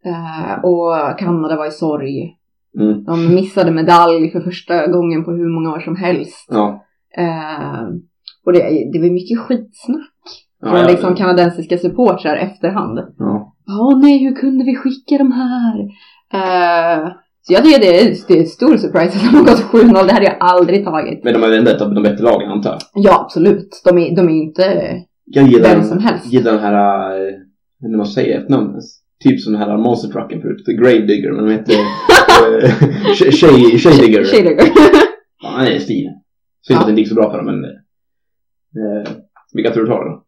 Eh, 0.06 0.64
och 0.66 1.20
Kanada 1.20 1.56
var 1.58 1.68
i 1.68 1.72
sorg. 1.72 2.38
Mm. 2.80 3.04
De 3.04 3.36
missade 3.36 3.72
medalj 3.72 4.32
för 4.32 4.42
första 4.42 4.88
gången 4.88 5.24
på 5.24 5.32
hur 5.32 5.50
många 5.50 5.76
år 5.76 5.80
som 5.80 5.96
helst. 5.96 6.48
Ja. 6.52 6.84
Eh, 7.18 7.82
och 8.46 8.54
det, 8.54 8.90
det 8.94 9.00
var 9.00 9.10
mycket 9.14 9.40
skitsnack 9.40 10.08
Ja, 10.62 10.68
från 10.70 10.80
ja, 10.80 10.88
liksom 10.88 11.16
kanadensiska 11.16 11.78
supportrar 11.78 12.36
efterhand. 12.36 13.00
ja. 13.18 13.51
Åh 13.68 14.00
nej, 14.02 14.18
hur 14.24 14.36
kunde 14.36 14.64
vi 14.66 14.76
skicka 14.76 15.18
de 15.18 15.32
här? 15.32 15.80
Eh, 16.34 17.12
så 17.42 17.54
jag 17.54 17.64
tycker 17.64 17.80
det 17.80 18.00
är, 18.00 18.16
det 18.28 18.34
är 18.34 18.40
en 18.40 18.46
stor 18.46 18.78
surprise 18.78 19.18
att 19.18 19.32
de 19.32 19.38
har 19.38 19.44
gått 19.46 19.64
7-0. 19.64 20.06
Det 20.08 20.14
hade 20.14 20.26
jag 20.26 20.38
aldrig 20.40 20.86
tagit. 20.86 21.24
Men 21.24 21.34
de 21.34 21.44
är 21.44 21.52
ändå 21.52 21.72
ett 21.72 21.82
av 21.82 21.94
de 21.94 22.04
bättre 22.04 22.24
lagen 22.24 22.50
antar 22.52 22.70
jag. 22.70 22.80
Ja, 22.94 23.22
absolut. 23.22 23.82
De 23.86 23.98
är, 23.98 24.16
de 24.16 24.30
är 24.30 24.34
inte... 24.34 24.64
Jag 25.26 25.48
gillar 25.48 25.70
Vem 25.70 25.84
som 25.84 26.00
helst. 26.00 26.34
gillar 26.34 26.52
den 26.52 26.62
här, 26.62 26.74
jag 27.14 27.30
inte 27.30 27.38
vad 27.82 27.98
man 27.98 28.06
säger 28.08 28.42
ett 28.42 28.50
namn 28.50 28.70
ens. 28.70 29.02
Typ 29.24 29.42
som 29.42 29.54
den 29.54 29.62
här 29.62 29.78
monster 29.78 30.10
trucken 30.10 30.42
förut, 30.42 30.66
Grave 30.66 31.00
Digger, 31.06 31.32
men 31.32 31.46
de 31.46 31.52
heter 31.52 31.74
äh, 31.74 32.72
Shay, 33.32 33.78
Shay 33.78 33.92
Digger. 34.02 34.24
Shadegger. 34.24 34.64
Ja, 35.44 35.50
han 35.56 35.68
är 35.68 35.80
stil. 35.80 36.10
Synd 36.68 36.80
att 36.80 36.86
det 36.86 36.90
inte 36.90 37.02
gick 37.02 37.10
så 37.10 37.16
bra 37.16 37.32
för 37.32 37.38
dem, 37.38 37.46
men 37.46 37.64
äh, 37.66 39.12
vilka 39.54 39.72
tror 39.72 39.84
du 39.84 39.90
tar 39.92 40.04
det 40.04 40.10
då? 40.10 40.24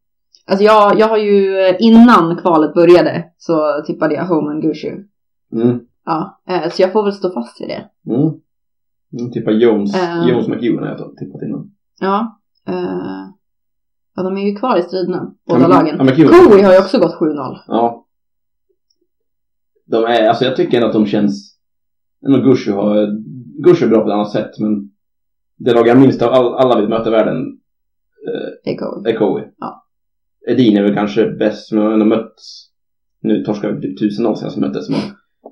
Alltså 0.47 0.65
jag, 0.65 0.99
jag 0.99 1.07
har 1.07 1.17
ju 1.17 1.59
eh, 1.59 1.75
innan 1.79 2.37
kvalet 2.37 2.73
började 2.73 3.25
så 3.37 3.83
tippade 3.87 4.15
jag 4.15 4.25
Homan 4.25 4.61
Gushu. 4.61 5.03
Mm. 5.53 5.79
Ja, 6.05 6.41
eh, 6.47 6.69
så 6.69 6.81
jag 6.81 6.91
får 6.93 7.03
väl 7.03 7.13
stå 7.13 7.33
fast 7.33 7.61
vid 7.61 7.67
det. 7.67 7.89
Mm. 8.13 8.21
Mm, 9.19 9.31
tippa 9.31 9.51
Jones, 9.51 9.95
Eh. 9.95 10.29
Jones 10.29 10.47
McEwen 10.47 10.79
har 10.83 10.87
jag 10.87 11.17
tippat 11.17 11.41
innan. 11.41 11.71
Ja. 11.99 12.39
Eh, 12.67 13.27
ja, 14.15 14.23
de 14.23 14.37
är 14.37 14.41
ju 14.49 14.55
kvar 14.55 14.77
i 14.77 14.81
striderna, 14.81 15.33
båda 15.47 15.61
Ja, 15.61 15.67
men- 15.67 15.97
lagen. 15.97 16.27
Cowie 16.29 16.65
har 16.65 16.73
ju 16.73 16.79
också 16.79 16.99
gått 16.99 17.15
7-0. 17.15 17.57
Ja. 17.67 18.05
De 19.85 20.03
är, 20.03 20.27
alltså 20.29 20.45
jag 20.45 20.55
tycker 20.55 20.77
ändå 20.77 20.87
att 20.87 20.93
de 20.93 21.05
känns, 21.05 21.57
ändå 22.25 22.39
Gushu 22.39 22.71
har, 22.71 23.07
Gushu 23.63 23.85
är 23.85 23.89
bra 23.89 24.01
på 24.01 24.07
ett 24.07 24.13
annat 24.13 24.31
sätt 24.31 24.59
men 24.59 24.91
det 25.57 25.73
lag 25.73 25.87
jag 25.87 25.99
minst 25.99 26.21
av 26.21 26.33
all, 26.33 26.53
alla 26.53 26.81
vi 26.81 26.87
möter 26.87 27.07
i 27.07 27.11
världen 27.11 27.35
Cowie. 28.79 29.13
är 29.13 29.17
Cowie. 29.19 29.45
Ja. 29.57 29.82
Edin 30.47 30.77
är 30.77 30.83
väl 30.83 30.93
kanske 30.93 31.31
bäst, 31.31 31.69
de 31.69 31.77
har 31.77 31.91
ändå 31.91 32.05
mötts, 32.05 32.69
nu 33.21 33.43
torskar 33.43 33.71
vi 33.71 33.81
typ 33.81 33.99
tusen 33.99 34.35
sedan 34.35 34.51
som 34.51 34.61
möttes, 34.61 34.87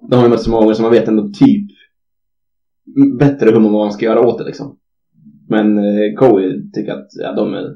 de 0.10 0.16
har 0.16 0.24
ju 0.24 0.30
mötts 0.30 0.44
så 0.44 0.50
många 0.50 0.62
gånger 0.62 0.74
så 0.74 0.82
man 0.82 0.92
vet 0.92 1.08
ändå 1.08 1.30
typ 1.30 1.68
bättre 3.20 3.50
hur 3.50 3.60
man 3.60 3.92
ska 3.92 4.06
göra 4.06 4.28
åt 4.28 4.38
det 4.38 4.44
liksom. 4.44 4.78
Men 5.48 5.78
eh, 5.78 6.14
Cowie 6.18 6.72
tycker 6.74 6.94
att, 6.94 7.08
ja 7.14 7.34
de 7.34 7.54
är 7.54 7.76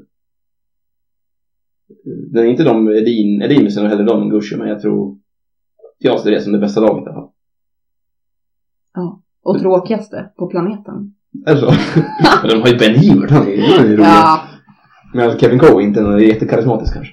det 2.32 2.40
är 2.40 2.44
inte 2.44 2.64
de 2.64 2.88
Edin, 2.88 3.42
Edin 3.42 3.66
är 3.66 3.80
nog 3.80 3.90
hellre 3.90 4.04
de 4.04 4.22
än 4.22 4.28
Gushu, 4.28 4.56
men 4.56 4.68
jag 4.68 4.80
tror 4.80 5.18
jag 5.98 6.20
ser 6.20 6.30
det 6.30 6.40
som 6.40 6.52
det 6.52 6.58
bästa 6.58 6.80
laget 6.80 7.06
i 7.06 7.10
alla 7.10 7.14
fall. 7.14 7.30
Och 9.42 9.58
tråkigaste 9.60 10.30
på 10.36 10.46
planeten. 10.46 11.14
Är 11.46 11.54
det 11.54 11.60
så? 11.60 11.66
De 12.48 12.60
har 12.60 12.68
ju 12.68 12.78
Ben 12.78 12.94
Hibbert, 12.94 13.30
han 13.30 13.46
är 13.46 13.50
ju 13.50 13.96
rolig. 13.96 14.04
Ja. 14.04 14.40
Men 15.16 15.24
alltså 15.24 15.38
Kevin 15.38 15.58
Cowie 15.58 15.86
inte 15.86 16.00
någon 16.00 16.20
jättekarismatisk 16.22 16.94
kanske. 16.94 17.12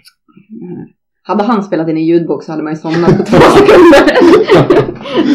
Hade 1.24 1.44
han 1.44 1.64
spelat 1.64 1.90
in 1.90 1.98
en 1.98 2.06
ljudbok 2.06 2.44
så 2.44 2.52
hade 2.52 2.64
man 2.64 2.74
ju 2.74 2.78
somnat 2.80 3.18
på 3.18 3.24
två 3.26 3.38
sekunder. 3.38 4.16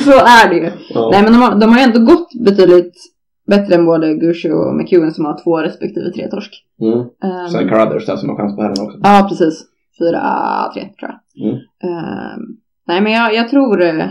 så 0.05 0.11
är 0.12 0.49
det 0.51 0.57
ju. 0.57 0.70
Ja. 0.90 1.09
Nej 1.12 1.23
men 1.23 1.32
de 1.32 1.43
har, 1.43 1.55
de 1.61 1.70
har 1.73 1.78
ju 1.78 1.85
ändå 1.85 2.01
gått 2.01 2.28
betydligt 2.45 2.95
bättre 3.47 3.74
än 3.74 3.86
både 3.86 4.15
Gushu 4.15 4.53
och 4.53 4.74
McEwen 4.77 5.12
som 5.12 5.24
har 5.24 5.43
två 5.45 5.59
respektive 5.59 6.11
tre 6.11 6.28
torsk. 6.31 6.53
Mm. 6.81 6.99
Ehm, 6.99 7.49
Sen 7.49 7.69
Carruthers 7.69 8.07
där 8.07 8.16
som 8.16 8.28
har 8.28 8.36
chans 8.36 8.57
på 8.57 8.62
herren 8.62 8.86
också. 8.86 8.99
Ja, 9.03 9.27
precis. 9.28 9.65
Fyra, 9.99 10.20
tre 10.74 10.82
tror 10.82 11.11
jag. 11.11 11.49
Mm. 11.49 11.57
Ehm, 11.57 12.40
nej, 12.86 13.01
men 13.01 13.12
jag, 13.12 13.35
jag 13.35 13.49
tror... 13.49 13.82
eh, 13.82 14.07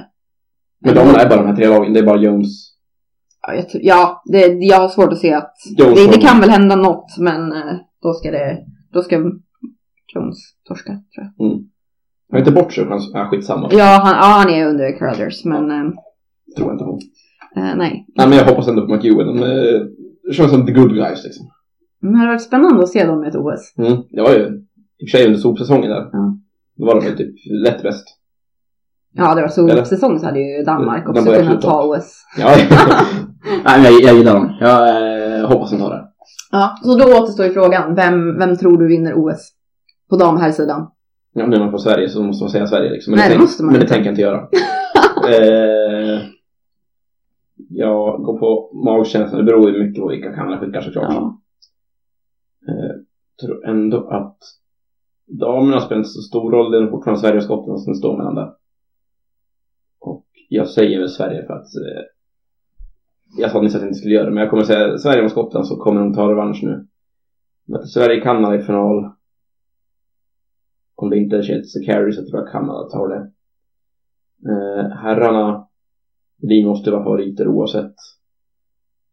Men 0.81 0.95
de 0.95 0.99
är 0.99 1.29
bara 1.29 1.41
de 1.41 1.47
här 1.47 1.55
tre 1.55 1.67
lagen, 1.67 1.93
det 1.93 1.99
är 1.99 2.05
bara 2.05 2.17
Jones. 2.17 2.49
Ja, 3.47 3.53
jag, 3.53 3.65
ja 3.73 4.21
det, 4.25 4.47
jag 4.47 4.79
har 4.79 4.87
svårt 4.89 5.13
att 5.13 5.19
se 5.19 5.33
att... 5.33 5.53
Jones 5.77 5.95
Det, 6.05 6.11
det 6.11 6.21
kan 6.21 6.39
väl 6.39 6.49
hända 6.49 6.75
något, 6.75 7.17
men 7.17 7.51
eh, 7.51 7.75
då 8.01 8.13
ska 8.13 8.31
det... 8.31 8.65
Då 8.93 9.01
ska 9.01 9.15
Jones 10.15 10.37
torska, 10.67 10.91
tror 10.91 11.27
jag. 11.37 11.61
Har 12.31 12.39
inte 12.39 12.51
bort 12.51 12.73
sig 12.73 12.85
chans? 12.87 13.11
Ja, 13.13 13.27
skitsamma. 13.31 13.69
Ja, 13.71 13.99
han, 14.03 14.15
ja, 14.15 14.23
han 14.39 14.49
är 14.49 14.65
under 14.67 14.97
Carruthers, 14.99 15.45
men 15.45 15.71
eh, 15.71 15.91
Tror 16.57 16.67
jag 16.67 16.73
inte 16.73 16.83
på. 16.83 16.99
eh, 17.55 17.75
nej. 17.75 18.05
Nej 18.15 18.27
men 18.29 18.37
jag 18.37 18.45
hoppas 18.45 18.67
ändå 18.67 18.87
på 18.87 18.95
McEwen. 18.95 19.27
De 19.27 19.43
eh, 19.43 20.33
känns 20.33 20.51
som 20.51 20.65
the 20.65 20.71
good 20.71 20.93
guys 20.93 21.23
liksom. 21.23 21.45
Men 22.01 22.11
det 22.11 22.17
hade 22.17 22.31
varit 22.31 22.41
spännande 22.43 22.83
att 22.83 22.89
se 22.89 23.05
dem 23.05 23.23
i 23.23 23.27
ett 23.27 23.35
OS. 23.35 23.73
Mm. 23.77 24.01
Det 24.09 24.21
var 24.21 24.31
ju 24.31 24.45
i 24.99 25.05
och 25.05 25.09
för 25.11 25.17
sig 25.17 25.25
under 25.27 25.39
sopsäsongen 25.39 25.89
där. 25.89 26.09
Ja. 26.11 26.37
Då 26.77 26.85
var 26.85 26.95
de 26.95 27.05
väl 27.05 27.17
typ 27.17 27.35
lätt 27.65 27.83
bäst. 27.83 28.07
Ja, 29.13 29.35
det 29.35 29.41
var 29.41 29.47
så 29.47 29.67
Eller? 29.67 29.83
säsong 29.83 30.19
så 30.19 30.25
hade 30.25 30.39
ju 30.39 30.63
Danmark 30.63 31.05
De 31.05 31.09
också 31.09 31.33
kunnat 31.33 31.61
ta 31.61 31.83
OS. 31.83 32.25
Ja, 32.39 32.55
Nej, 33.65 33.81
men 33.81 33.83
jag, 33.83 34.01
jag 34.01 34.15
gillar 34.17 34.33
dem. 34.33 34.53
Jag 34.59 34.89
eh, 35.39 35.47
hoppas 35.49 35.71
de 35.71 35.77
tar 35.79 35.89
det. 35.89 36.07
Ja, 36.51 36.75
så 36.83 36.97
då 36.97 37.05
återstår 37.05 37.45
ju 37.45 37.51
frågan. 37.51 37.95
Vem, 37.95 38.37
vem 38.37 38.55
tror 38.57 38.77
du 38.77 38.87
vinner 38.87 39.13
OS? 39.15 39.53
På 40.09 40.15
dam 40.17 40.37
här 40.37 40.51
sidan. 40.51 40.91
Ja, 41.33 41.47
nu 41.47 41.55
är 41.55 41.59
man 41.59 41.71
på 41.71 41.77
Sverige 41.77 42.09
så 42.09 42.23
måste 42.23 42.43
man 42.43 42.51
säga 42.51 42.67
Sverige 42.67 42.91
liksom. 42.91 43.11
Men 43.11 43.17
Nej, 43.19 43.27
det 43.29 43.33
tänk- 43.33 43.41
måste 43.41 43.63
man 43.63 43.71
Men 43.71 43.81
det 43.81 43.87
tänker 43.87 44.05
jag 44.05 44.11
inte 44.11 44.21
göra. 44.21 44.37
eh, 45.29 46.21
jag 47.69 48.21
går 48.23 48.39
på 48.39 48.71
magkänslan. 48.85 49.37
Det 49.37 49.43
beror 49.43 49.71
ju 49.71 49.83
mycket 49.83 50.01
på 50.01 50.07
vilka 50.09 50.33
Kanada 50.33 50.59
skickar 50.59 50.81
såklart. 50.81 51.13
Ja. 51.13 51.39
Eh, 52.67 52.95
tror 53.41 53.65
ändå 53.69 54.09
att 54.09 54.37
damerna 55.25 55.79
spelar 55.81 55.97
inte 55.99 56.09
så 56.09 56.21
stor 56.21 56.51
roll. 56.51 56.71
Det 56.71 56.77
är 56.77 56.87
fortfarande 56.87 57.21
Sverige 57.21 57.37
och 57.37 57.43
Skottland 57.43 57.81
som 57.81 57.95
står 57.95 58.17
mellan 58.17 58.35
där. 58.35 58.51
Och 59.99 60.25
jag 60.49 60.67
säger 60.69 60.99
väl 60.99 61.09
Sverige 61.09 61.45
för 61.47 61.53
att 61.53 61.65
eh, 61.75 62.03
jag 63.37 63.51
sa 63.51 63.61
nyss 63.61 63.75
att 63.75 63.81
jag 63.81 63.89
inte 63.89 63.99
skulle 63.99 64.13
göra 64.13 64.25
det, 64.25 64.31
men 64.31 64.41
jag 64.41 64.49
kommer 64.49 64.63
säga 64.63 64.97
Sverige 64.97 65.23
och 65.23 65.31
Skottland 65.31 65.67
så 65.67 65.77
kommer 65.77 66.01
de 66.01 66.13
ta 66.13 66.31
revansch 66.31 66.63
nu. 66.63 66.87
Möter 67.65 67.85
Sverige-Kanada 67.85 68.55
i 68.55 68.61
final. 68.61 69.11
Om 70.95 71.09
det 71.09 71.17
inte 71.17 71.37
är 71.37 71.41
Shades 71.41 71.85
Carey 71.85 72.11
så 72.11 72.25
tror 72.25 72.39
jag 72.39 72.51
Kanada 72.51 72.89
tar 72.89 73.07
det. 73.07 73.31
Eh, 74.51 74.89
herrarna, 74.89 75.67
vi 76.37 76.65
måste 76.65 76.91
vara 76.91 77.03
favoriter 77.03 77.47
oavsett. 77.47 77.95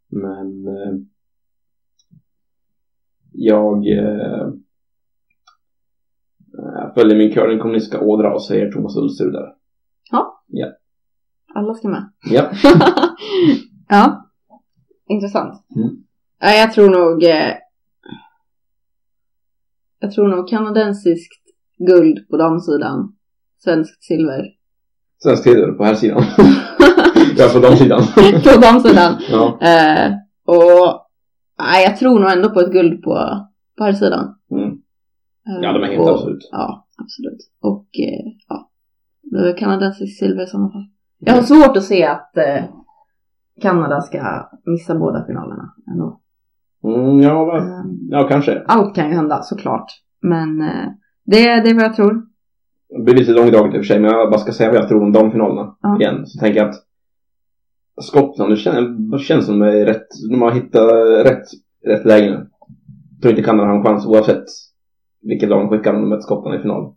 Men 0.09 0.69
eh, 0.69 0.95
jag 3.33 3.77
eh, 3.99 4.49
följer 6.95 7.19
min 7.19 7.33
curlingkommunistiska 7.33 8.01
ådra 8.01 8.35
och 8.35 8.43
säger 8.43 8.73
Thomas 8.73 8.97
Ulsrud 8.97 9.33
där. 9.33 9.55
Alla 11.55 11.75
ska 11.75 11.89
med. 11.89 12.13
Ja. 12.31 12.51
ja. 13.89 14.31
Intressant. 15.09 15.65
Mm. 15.77 15.97
Ja, 16.41 16.51
jag 16.51 16.73
tror 16.73 16.91
nog... 16.91 17.25
Eh, 17.25 17.55
jag 19.99 20.13
tror 20.13 20.29
nog 20.29 20.49
kanadensiskt 20.49 21.43
guld 21.79 22.29
på 22.29 22.37
damsidan. 22.37 23.17
Svenskt 23.59 24.05
silver. 24.05 24.45
Sen 25.23 25.37
skriver 25.37 25.67
du 25.67 25.75
på 25.75 25.85
här 25.85 25.95
sidan. 25.95 26.25
ja, 27.37 27.49
på 27.53 27.59
de 27.59 27.77
sidan. 27.77 28.03
på 28.45 28.61
damsidan. 28.61 29.17
ja. 29.31 29.59
Eh, 29.61 30.13
och 30.45 31.07
nej, 31.59 31.85
jag 31.85 31.97
tror 31.99 32.21
nog 32.21 32.31
ändå 32.31 32.51
på 32.51 32.61
ett 32.61 32.73
guld 32.73 33.03
på, 33.03 33.47
på 33.79 33.85
här 33.85 33.93
sidan. 33.93 34.35
Mm. 34.51 34.69
Eh, 35.49 35.63
ja, 35.63 35.73
de 35.73 35.83
är 35.83 35.87
helt 35.87 36.01
och, 36.01 36.15
absolut. 36.15 36.49
Ja, 36.53 36.87
absolut. 36.97 37.51
Och 37.61 37.87
eh, 37.99 38.33
ja, 38.49 38.71
det 39.23 39.51
är 39.51 39.57
kanadensiskt 39.57 40.19
silver 40.19 40.43
i 40.43 40.47
sådana 40.47 40.71
fall. 40.71 40.87
Jag 41.19 41.35
har 41.35 41.43
svårt 41.43 41.77
att 41.77 41.85
se 41.85 42.05
att 42.05 42.37
eh, 42.37 42.65
Kanada 43.63 44.01
ska 44.01 44.49
missa 44.67 44.95
båda 44.99 45.25
finalerna 45.27 45.75
ändå. 45.93 46.21
Mm, 46.85 47.21
ja, 47.21 47.45
va- 47.45 47.59
Eh, 47.59 47.85
ja, 48.11 48.27
kanske. 48.29 48.63
allt 48.67 48.95
kan 48.95 49.09
ju 49.09 49.15
hända 49.15 49.43
såklart. 49.43 49.87
Men 50.23 50.61
eh, 50.63 50.87
det, 51.25 51.39
det 51.61 51.71
är 51.71 51.75
vad 51.75 51.85
jag 51.85 51.95
tror. 51.95 52.23
Det 52.97 53.03
blir 53.03 53.15
lite 53.15 53.33
långdraget 53.33 53.75
i 53.75 53.79
och 53.79 53.81
för 53.81 53.87
sig, 53.87 54.01
men 54.01 54.11
jag 54.11 54.31
bara 54.31 54.39
ska 54.41 54.53
säga 54.53 54.71
vad 54.71 54.79
jag 54.81 54.89
tror 54.89 55.03
om 55.03 55.13
damfinalerna 55.13 55.77
Ja. 55.81 56.01
igen. 56.01 56.27
Så 56.27 56.39
tänker 56.39 56.61
jag 56.61 56.69
att 56.69 56.77
Skottland, 58.03 58.53
det 58.53 58.57
känns, 58.57 59.11
det 59.11 59.19
känns 59.19 59.47
som 59.47 59.59
de 59.59 59.67
är 59.69 59.85
rätt, 59.87 60.07
de 60.31 60.43
har 60.43 60.51
hittat 60.51 60.93
rätt, 61.25 61.45
rätt 61.87 62.05
läge 62.05 62.31
nu. 62.31 62.47
Jag 63.13 63.23
tror 63.23 63.31
inte 63.31 63.43
Kanada 63.43 63.69
har 63.69 63.77
en 63.77 63.85
chans 63.85 64.07
oavsett 64.07 64.45
vilket 65.23 65.49
lag 65.49 65.61
de 65.61 65.69
skickar 65.69 65.95
om 65.95 66.01
de 66.01 66.09
möter 66.09 66.23
Skottland 66.23 66.59
i 66.59 66.63
final. 66.63 66.95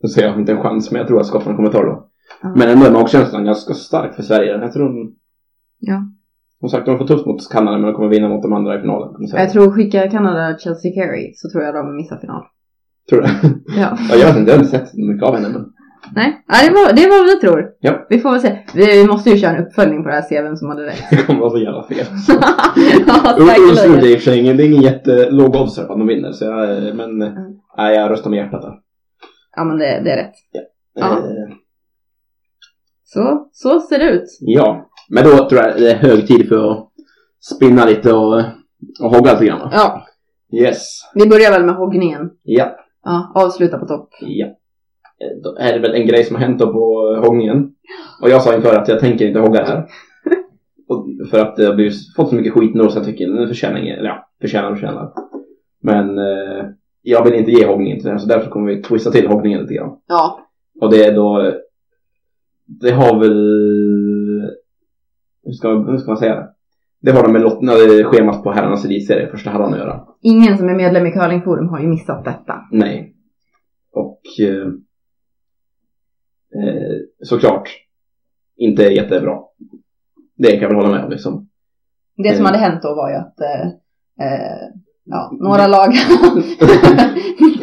Så 0.00 0.08
säger 0.08 0.28
jag 0.28 0.38
inte 0.40 0.52
en 0.52 0.62
chans, 0.62 0.90
men 0.90 0.98
jag 0.98 1.08
tror 1.08 1.20
att 1.20 1.26
Skottland 1.26 1.56
kommer 1.56 1.70
ta 1.72 1.78
det 1.82 1.86
då. 1.90 2.08
Men 2.56 2.68
ändå 2.68 2.86
är 2.86 2.90
magkänslan 2.90 3.44
ganska 3.44 3.74
stark 3.74 4.14
för 4.14 4.22
Sverige. 4.22 4.58
Jag 4.58 4.72
tror 4.72 4.84
de, 4.88 5.14
Ja. 5.78 6.02
som 6.60 6.68
sagt, 6.68 6.86
de 6.86 6.98
får 6.98 7.06
tufft 7.06 7.26
mot 7.26 7.50
Kanada, 7.52 7.78
men 7.78 7.86
de 7.86 7.94
kommer 7.94 8.08
vinna 8.08 8.28
mot 8.28 8.42
de 8.42 8.52
andra 8.52 8.78
i 8.78 8.80
finalen. 8.80 9.14
Jag 9.32 9.50
tror 9.50 9.70
skickar 9.70 10.10
Kanada 10.10 10.58
Chelsea 10.58 10.92
Carey 10.94 11.32
så 11.34 11.50
tror 11.50 11.64
jag 11.64 11.74
de 11.74 11.96
missar 11.96 12.16
final. 12.18 12.42
Tror 13.10 13.20
du? 13.22 13.28
Ja. 13.80 13.98
ja, 14.10 14.16
jag 14.16 14.26
vet 14.26 14.36
inte, 14.36 14.50
jag 14.50 14.58
har 14.58 14.64
inte 14.64 14.78
sett 14.78 14.94
mycket 14.94 15.22
av 15.28 15.34
henne, 15.34 15.48
men 15.48 15.66
Nej, 16.14 16.44
ja, 16.48 16.54
det, 16.68 16.74
var, 16.74 16.92
det 16.96 17.08
var 17.08 17.18
vad 17.18 17.26
vi 17.26 17.40
tror. 17.40 17.70
Ja. 17.80 18.06
Vi 18.08 18.18
får 18.18 18.30
väl 18.30 18.40
se. 18.40 18.58
Vi 18.74 19.06
måste 19.06 19.30
ju 19.30 19.36
köra 19.38 19.56
en 19.56 19.66
uppföljning 19.66 20.02
på 20.02 20.08
det 20.08 20.14
här 20.14 20.22
se 20.22 20.42
vem 20.42 20.56
som 20.56 20.68
hade 20.68 20.86
rätt. 20.86 21.02
det 21.10 21.16
kommer 21.26 21.40
vara 21.40 21.50
så 21.50 21.58
jävla 21.58 21.82
fel. 21.82 22.06
ja, 23.06 23.36
Ulsrud 23.70 24.04
är 24.04 24.06
i 24.12 24.16
och 24.16 24.18
för 24.20 24.30
sig 24.30 24.38
ingen, 24.40 24.56
det 24.56 24.62
är 24.62 24.66
ingen 24.70 24.82
jättelåg 24.82 25.56
odds 25.56 25.74
för 25.74 25.82
att 25.82 25.88
de 25.88 26.06
vinner, 26.06 26.32
så 26.32 26.44
jag, 26.44 26.96
men 26.96 27.22
Mm. 27.22 27.34
nej, 27.76 27.96
jag 27.96 28.10
röstar 28.10 28.30
med 28.30 28.36
hjärtat 28.36 28.62
där. 28.62 28.74
Ja 29.56 29.64
men 29.64 29.78
det, 29.78 30.00
det 30.04 30.10
är 30.12 30.16
rätt. 30.16 30.34
Ja. 30.94 31.06
Eh, 31.06 31.54
Så, 33.10 33.48
så 33.52 33.80
ser 33.80 33.98
det 33.98 34.10
ut. 34.10 34.38
ja, 34.40 34.88
men 35.10 35.24
då 35.24 35.48
tror 35.48 35.60
jag 35.62 35.76
det 35.76 35.90
är 35.90 35.96
hög 35.96 36.26
tid 36.26 36.48
för 36.48 36.70
att 36.70 36.88
spinna 37.56 37.84
lite 37.84 38.12
och, 38.12 38.34
och 39.02 39.10
hogga 39.10 39.32
lite 39.32 39.44
grann. 39.46 39.68
Ja, 39.72 40.04
Yes. 40.52 41.00
vi 41.14 41.28
börjar 41.28 41.50
väl 41.50 41.64
med 41.64 41.74
hoggningen. 41.74 42.30
Ja. 42.42 42.76
Ja, 43.04 43.32
avsluta 43.34 43.78
på 43.78 43.86
topp. 43.86 44.08
Ja. 44.20 44.46
Eh, 44.46 45.42
Då 45.42 45.56
är 45.60 45.72
det 45.72 45.78
väl 45.78 45.94
en 45.94 46.06
grej 46.06 46.24
som 46.24 46.36
har 46.36 46.42
hänt 46.42 46.58
då 46.58 46.72
på 46.72 47.14
eh, 47.16 47.24
hoggningen. 47.24 47.70
Och 48.22 48.30
jag 48.30 48.42
sa 48.42 48.54
inför 48.54 48.74
att 48.76 48.88
jag 48.88 49.00
tänker 49.00 49.26
inte 49.26 49.38
hogga 49.40 49.64
här. 49.64 49.86
Och 50.88 51.06
för 51.30 51.38
att 51.40 51.56
det 51.56 51.64
har 51.64 51.90
fått 52.16 52.28
så 52.28 52.34
mycket 52.34 52.52
skit 52.52 52.74
nu 52.74 52.88
så 52.88 52.98
jag 52.98 53.04
tycker 53.04 53.28
den 53.28 53.48
förtjänar 53.48 53.78
ingen, 53.78 54.04
ja, 54.04 54.28
förtjänar 54.40 54.70
och 54.70 54.76
förtjänar. 54.78 55.12
Men 55.82 56.18
eh, 56.18 56.64
jag 57.02 57.24
vill 57.24 57.34
inte 57.34 57.50
ge 57.50 57.66
hoggningen 57.66 57.96
till 57.98 58.04
det 58.06 58.10
här 58.12 58.18
så 58.18 58.28
därför 58.28 58.50
kommer 58.50 58.74
vi 58.74 58.82
twista 58.82 59.10
till 59.10 59.28
hoggningen 59.28 59.60
lite 59.60 59.74
grann. 59.74 59.96
Ja. 60.08 60.40
Och 60.80 60.90
det 60.90 61.04
är 61.04 61.14
då, 61.14 61.52
det 62.68 62.90
har 62.90 63.20
väl, 63.20 63.36
hur 65.44 65.52
ska, 65.52 65.68
hur 65.68 65.98
ska 65.98 66.10
man 66.10 66.18
säga 66.18 66.48
det? 67.00 67.10
Har 67.12 67.22
de 67.22 67.32
med 67.32 67.42
lottade 67.42 68.04
schemat 68.04 68.42
på 68.44 68.52
herrarnas 68.52 68.84
elitserie 68.84 69.30
första 69.30 69.50
halvan 69.50 69.72
att 69.72 69.78
göra. 69.78 70.04
Ingen 70.22 70.58
som 70.58 70.68
är 70.68 70.74
medlem 70.74 71.06
i 71.06 71.10
Curlingforum 71.12 71.68
har 71.68 71.80
ju 71.80 71.86
missat 71.86 72.24
detta. 72.24 72.54
Nej. 72.72 73.14
Och 73.92 74.20
eh, 74.40 74.66
eh, 76.62 76.98
såklart 77.22 77.68
inte 78.56 78.82
jättebra. 78.82 79.38
Det 80.36 80.50
kan 80.50 80.60
jag 80.60 80.68
väl 80.68 80.76
hålla 80.76 80.90
med 80.90 81.04
om 81.04 81.10
liksom. 81.10 81.48
Det 82.16 82.28
som 82.28 82.46
Mm. 82.46 82.46
hade 82.46 82.58
hänt 82.58 82.82
då 82.82 82.94
var 82.94 83.10
ju 83.10 83.16
att 83.16 83.40
eh, 83.40 83.66
eh, 84.26 84.68
ja, 85.10 85.30
några 85.40 85.66
lag 85.66 85.88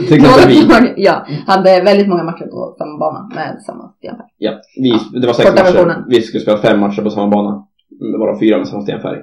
några 0.10 0.48
vi. 0.48 0.62
lag 0.68 0.94
ja, 0.98 1.26
hade 1.48 1.82
väldigt 1.82 2.08
många 2.08 2.24
matcher 2.24 2.46
på 2.46 2.76
samma 2.78 2.98
bana 3.00 3.30
med 3.36 3.62
samma 3.66 3.94
stenfärg. 3.98 4.28
Ja, 4.38 4.52
vi, 4.82 5.20
det 5.22 5.28
var 5.28 5.34
sex 5.34 5.50
Korta 5.50 5.64
matcher. 5.64 5.74
versionen. 5.74 6.04
Vi 6.10 6.22
skulle 6.22 6.42
spela 6.42 6.58
fem 6.58 6.80
matcher 6.80 7.02
på 7.02 7.10
samma 7.10 7.28
bana. 7.28 7.68
Det 7.90 8.18
var 8.18 8.40
fyra 8.40 8.58
med 8.58 8.68
samma 8.68 8.82
stenfärg. 8.84 9.20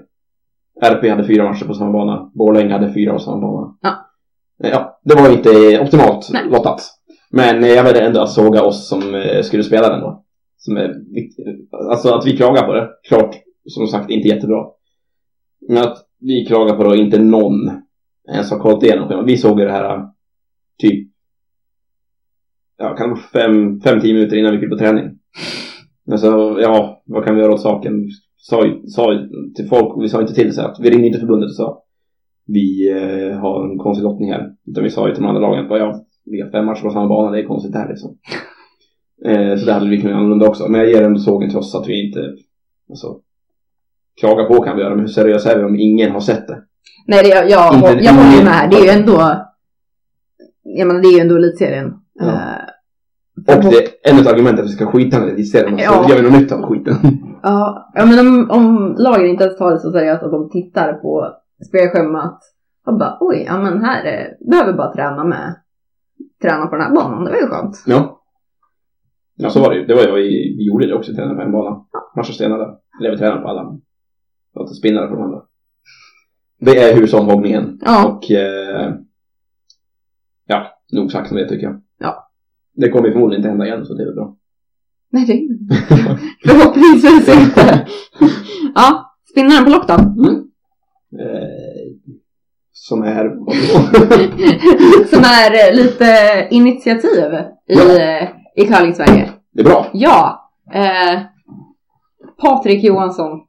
RP 0.82 1.10
hade 1.10 1.24
fyra 1.26 1.44
matcher 1.44 1.64
på 1.64 1.74
samma 1.74 1.92
bana. 1.92 2.30
Borlänge 2.34 2.72
hade 2.72 2.92
fyra 2.94 3.12
på 3.12 3.18
samma 3.18 3.40
bana. 3.40 3.74
Ja. 3.82 3.88
Eh, 4.64 4.70
Ja, 4.70 5.00
det 5.04 5.14
var 5.14 5.32
inte 5.32 5.80
optimalt 5.80 6.30
Nej. 6.32 6.42
lottat. 6.50 6.80
Men 7.30 7.64
eh, 7.64 7.70
jag 7.70 7.84
väljer 7.84 8.02
ändå 8.02 8.20
att 8.20 8.30
såga 8.30 8.62
oss 8.62 8.88
som 8.88 9.14
eh, 9.14 9.42
skulle 9.42 9.62
spela 9.62 9.88
den 9.88 10.00
då. 10.00 10.24
Som 10.56 10.76
är. 10.76 10.94
Alltså 11.90 12.14
att 12.14 12.26
vi 12.26 12.36
klagar 12.36 12.66
på 12.66 12.72
det. 12.72 12.88
Klart, 13.08 13.34
som 13.66 13.86
sagt, 13.86 14.10
inte 14.10 14.28
jättebra. 14.28 14.64
Men 15.68 15.78
att 15.82 15.96
vi 16.20 16.44
klagar 16.46 16.76
på 16.76 16.82
det 16.82 16.88
och 16.88 16.96
inte 16.96 17.18
någon 17.18 17.70
ens 18.28 18.50
har 18.50 18.58
kollat 18.58 18.82
igenom 18.82 19.08
schemat. 19.08 19.26
Vi 19.26 19.36
såg 19.36 19.60
ju 19.60 19.66
det 19.66 19.72
här 19.72 20.08
typ 20.78 21.12
ja, 22.78 22.96
kan 22.96 23.08
det 23.08 23.14
vara 23.14 23.24
fem, 23.32 23.80
fem, 23.80 24.00
tio 24.00 24.14
minuter 24.14 24.36
innan 24.36 24.52
vi 24.52 24.60
gick 24.60 24.70
på 24.70 24.78
träning. 24.78 25.10
Alltså, 26.10 26.56
ja, 26.60 27.02
vad 27.06 27.24
kan 27.24 27.34
vi 27.34 27.40
göra 27.40 27.52
åt 27.52 27.60
saken? 27.60 28.08
Sa, 28.36 28.64
sa 28.86 29.28
till 29.56 29.68
folk, 29.68 30.02
vi 30.02 30.08
sa 30.08 30.20
inte 30.20 30.34
till 30.34 30.54
så 30.54 30.62
att 30.62 30.80
vi 30.80 30.90
ringde 30.90 31.06
inte 31.06 31.20
förbundet 31.20 31.48
och 31.48 31.56
sa 31.56 31.82
vi 32.46 32.90
eh, 32.90 33.38
har 33.38 33.64
en 33.64 33.78
konstig 33.78 34.04
lottning 34.04 34.32
här. 34.32 34.52
Utan 34.66 34.84
vi 34.84 34.90
sa 34.90 35.08
ju 35.08 35.14
till 35.14 35.22
de 35.22 35.28
andra 35.28 35.40
lagen 35.40 35.62
att 35.62 35.68
bara, 35.68 35.78
ja, 35.78 36.04
vi 36.24 36.40
har 36.40 36.50
fem 36.50 36.66
matcher 36.66 36.82
på 36.82 36.90
samma 36.90 37.08
bana, 37.08 37.30
det 37.30 37.40
är 37.40 37.46
konstigt 37.46 37.72
det 37.72 37.78
här 37.78 37.88
liksom. 37.88 38.18
Eh, 39.24 39.56
så 39.56 39.66
det 39.66 39.72
hade 39.72 39.90
vi 39.90 40.00
kunnat 40.00 40.16
annorlunda 40.16 40.48
också. 40.48 40.68
Men 40.68 40.80
jag 40.80 40.90
ger 40.90 41.02
ändå 41.02 41.20
sågen 41.20 41.50
trots 41.50 41.74
att 41.74 41.88
vi 41.88 42.06
inte, 42.06 42.36
alltså, 42.90 43.20
klaga 44.20 44.44
på 44.44 44.62
kan 44.62 44.76
vi 44.76 44.82
göra, 44.82 44.94
men 44.94 45.04
hur 45.04 45.12
seriösa 45.12 45.52
är 45.52 45.58
vi 45.58 45.64
om 45.64 45.76
ingen 45.78 46.10
har 46.10 46.20
sett 46.20 46.48
det? 46.48 46.62
Nej, 47.06 47.22
det, 47.22 47.28
jag, 47.28 47.50
jag, 47.50 47.74
Inte- 47.74 48.04
jag 48.04 48.12
håller 48.12 48.36
ju 48.38 48.44
med 48.44 48.52
här. 48.52 48.70
Det 48.70 48.76
är 48.76 48.84
ju 48.84 49.00
ändå, 49.00 49.46
jag 50.62 50.86
menar 50.88 51.00
det 51.00 51.08
är 51.08 51.12
ju 51.14 51.20
ändå 51.20 51.36
elitserien. 51.36 51.94
Ja. 52.14 52.26
Eh, 53.48 53.56
Och 53.56 53.62
det 53.64 53.76
är 53.76 54.10
ännu 54.12 54.20
ett 54.20 54.26
argument 54.32 54.58
att 54.60 54.64
vi 54.66 54.68
ska 54.68 54.86
skita 54.86 55.18
ner 55.18 55.26
det 55.26 55.32
i 55.40 55.44
serien, 55.44 55.78
så 55.78 55.84
Ja. 55.84 56.06
gör 56.08 56.16
vi 56.16 56.22
något 56.30 56.40
nytt 56.40 56.52
av 56.52 56.62
skiten. 56.62 56.94
Ja, 57.44 57.90
ja 57.94 58.06
men 58.06 58.18
om, 58.26 58.50
om 58.50 58.94
lagen 58.98 59.26
inte 59.26 59.44
ens 59.44 59.58
tar 59.58 59.70
det 59.70 59.78
så 59.80 59.92
seriöst 59.92 60.22
att 60.22 60.30
de 60.30 60.50
tittar 60.50 60.92
på 60.92 61.32
spelschemat 61.68 62.38
och 62.86 62.98
bara 62.98 63.16
oj, 63.20 63.44
ja 63.46 63.62
men 63.62 63.84
här 63.84 64.04
är, 64.04 64.36
behöver 64.50 64.72
bara 64.72 64.92
träna 64.92 65.24
med, 65.24 65.54
träna 66.42 66.66
på 66.66 66.76
den 66.76 66.84
här 66.84 66.94
banan, 66.94 67.24
det 67.24 67.30
var 67.30 67.38
ju 67.38 67.46
skönt. 67.46 67.82
Ja. 67.86 68.18
Ja, 69.36 69.50
så 69.50 69.60
var 69.60 69.70
det 69.70 69.76
ju. 69.76 69.86
Det 69.86 69.94
var 69.94 70.02
ju, 70.02 70.12
vi, 70.56 70.66
gjorde 70.68 70.86
det 70.86 70.94
också, 70.94 71.14
tränade 71.14 71.34
på 71.36 71.42
en 71.42 71.52
bana. 71.52 71.84
Matcha 72.16 72.32
stenar 72.32 72.58
där. 72.58 72.74
Eller 73.00 73.10
vi 73.10 73.18
tränade 73.18 73.40
på 73.42 73.48
alla. 73.48 73.78
Låter 74.54 74.74
spinnare 74.74 75.06
på 75.08 75.14
de 75.14 75.22
andra. 75.22 75.40
Det 76.64 76.78
är 76.78 76.94
husomhoggningen. 76.96 77.78
Ja, 77.84 78.06
Och 78.08 78.30
eh, 78.30 78.92
ja, 80.46 80.66
nog 80.92 81.12
sagt 81.12 81.30
om 81.30 81.36
det 81.36 81.48
tycker 81.48 81.66
jag. 81.66 81.80
Ja. 81.98 82.30
Det 82.74 82.88
kommer 82.88 83.10
förmodligen 83.12 83.40
inte 83.40 83.48
hända 83.48 83.66
igen, 83.66 83.86
så 83.86 83.94
det 83.94 84.02
är 84.02 84.14
bra. 84.14 84.36
Nej, 85.10 85.24
det 85.26 85.48
förhoppningsvis 86.50 87.28
inte. 87.28 87.86
Ja, 88.74 89.14
spinnaren 89.30 89.64
på 89.64 89.70
lock 89.70 89.88
då? 89.88 89.94
Mm. 89.94 90.34
Eh, 91.20 92.12
som 92.72 93.02
är... 93.02 93.24
Som 95.06 95.22
är 95.24 95.68
eh, 95.70 95.76
lite 95.76 96.06
initiativ 96.50 97.34
i, 97.68 97.74
Ja. 97.74 97.98
eh, 98.00 98.28
i 98.56 98.66
curling-Sverige. 98.66 99.30
det 99.52 99.60
är 99.60 99.64
bra. 99.64 99.86
Ja. 99.92 100.50
Eh, 100.74 101.20
Patrik 102.42 102.84
Johansson. 102.84 103.40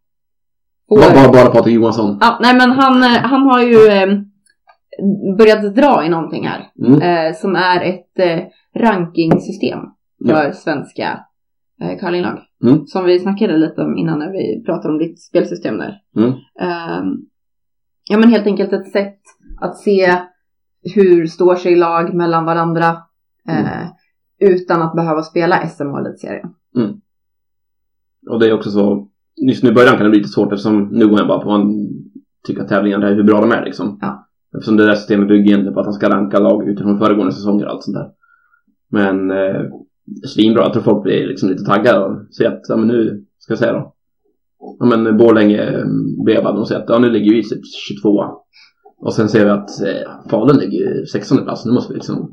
Bara, 0.89 1.14
bara, 1.14 1.31
bara 1.31 1.49
Patrik 1.49 1.76
Johansson. 1.76 2.18
Ja, 2.22 2.39
nej 2.41 2.55
men 2.55 2.72
han, 2.72 3.03
eh, 3.03 3.22
han 3.22 3.41
har 3.41 3.61
ju 3.61 3.88
eh, 3.88 4.19
börjat 5.38 5.76
dra 5.76 6.05
i 6.05 6.10
någonting 6.10 6.47
här. 6.47 6.69
Mm. 6.85 7.01
Eh, 7.01 7.35
som 7.35 7.55
är 7.55 7.81
ett 7.81 8.19
eh, 8.19 8.43
rankingsystem 8.81 9.80
för 10.27 10.51
svenska 10.51 11.19
eh, 11.81 11.99
curlinglag. 11.99 12.39
Mm. 12.64 12.85
Som 12.85 13.05
vi 13.05 13.19
snackade 13.19 13.57
lite 13.57 13.81
om 13.81 13.97
innan 13.97 14.19
när 14.19 14.31
vi 14.31 14.64
pratade 14.65 14.93
om 14.93 14.99
ditt 14.99 15.22
spelsystem 15.22 15.77
där. 15.77 16.01
Mm. 16.18 16.30
Eh, 16.60 17.03
ja 18.10 18.18
men 18.18 18.30
helt 18.30 18.47
enkelt 18.47 18.73
ett 18.73 18.91
sätt 18.91 19.19
att 19.61 19.77
se 19.77 20.15
hur 20.95 21.27
står 21.27 21.55
sig 21.55 21.76
lag 21.76 22.14
mellan 22.14 22.45
varandra 22.45 22.97
eh, 23.49 23.88
utan 24.39 24.81
att 24.81 24.95
behöva 24.95 25.22
spela 25.22 25.68
SM 25.68 25.88
och 25.88 25.99
elitserien. 25.99 26.53
Och 28.30 28.39
det 28.39 28.47
är 28.47 28.53
också 28.53 28.72
så, 28.72 29.07
just 29.49 29.64
nu 29.64 29.70
i 29.70 29.74
början 29.74 29.95
kan 29.95 30.03
det 30.03 30.10
bli 30.10 30.20
lite 30.20 30.30
svårt 30.30 30.53
eftersom 30.53 30.90
nu 30.91 31.07
går 31.07 31.20
jag 31.20 31.28
bara 31.28 31.40
på 31.40 31.49
vad 31.49 31.60
man 31.60 31.90
tycker 32.48 32.61
att 32.61 32.70
tävlingarna 32.70 33.07
är, 33.07 33.15
hur 33.15 33.24
bra 33.24 33.41
de 33.41 33.52
är 33.52 33.65
liksom. 33.65 33.98
Ja. 34.02 34.28
Eftersom 34.56 34.78
det 34.78 34.86
där 34.86 34.95
systemet 34.95 35.28
bygger 35.28 35.45
egentligen 35.45 35.74
på 35.74 35.80
att 35.80 35.86
han 35.86 35.94
ska 35.94 36.10
ranka 36.10 36.40
lag 36.40 36.70
utifrån 36.70 36.99
föregående 36.99 37.34
säsonger 37.34 37.65
och 37.65 37.72
allt 37.72 37.84
sånt 37.84 37.98
där. 37.98 38.10
Men 38.91 39.32
eh, 39.32 39.61
svinbra, 40.28 40.64
jag 40.64 40.74
tror 40.74 40.84
folk 40.84 41.03
blir 41.03 41.28
liksom 41.28 41.49
lite 41.49 41.64
taggade 41.64 42.06
och 42.06 42.34
ser 42.34 42.48
att, 42.48 42.61
ja 42.70 42.76
men 42.76 42.88
nu, 42.88 43.26
ska 43.40 43.52
jag 43.52 43.60
säga 43.60 43.74
då. 43.74 43.94
Ja 44.80 44.86
men 44.86 45.18
Borlänge 45.18 45.61
eh, 45.64 45.86
bevade 46.26 46.60
och 46.60 46.68
säger 46.68 46.82
att 46.82 46.90
ja 46.90 46.99
nu 46.99 47.10
ligger 47.10 47.32
vi 47.32 47.40
i 47.40 47.44
22 47.88 48.24
Och 48.98 49.14
sen 49.14 49.30
ser 49.30 49.45
vi 49.45 49.52
att 49.52 49.82
eh, 49.82 50.30
Falun 50.30 50.57
ligger 50.57 50.78
ju 50.78 51.06
16 51.06 51.44
plats, 51.44 51.65
nu 51.65 51.72
måste 51.72 51.94
vi 51.94 51.98
liksom 51.98 52.32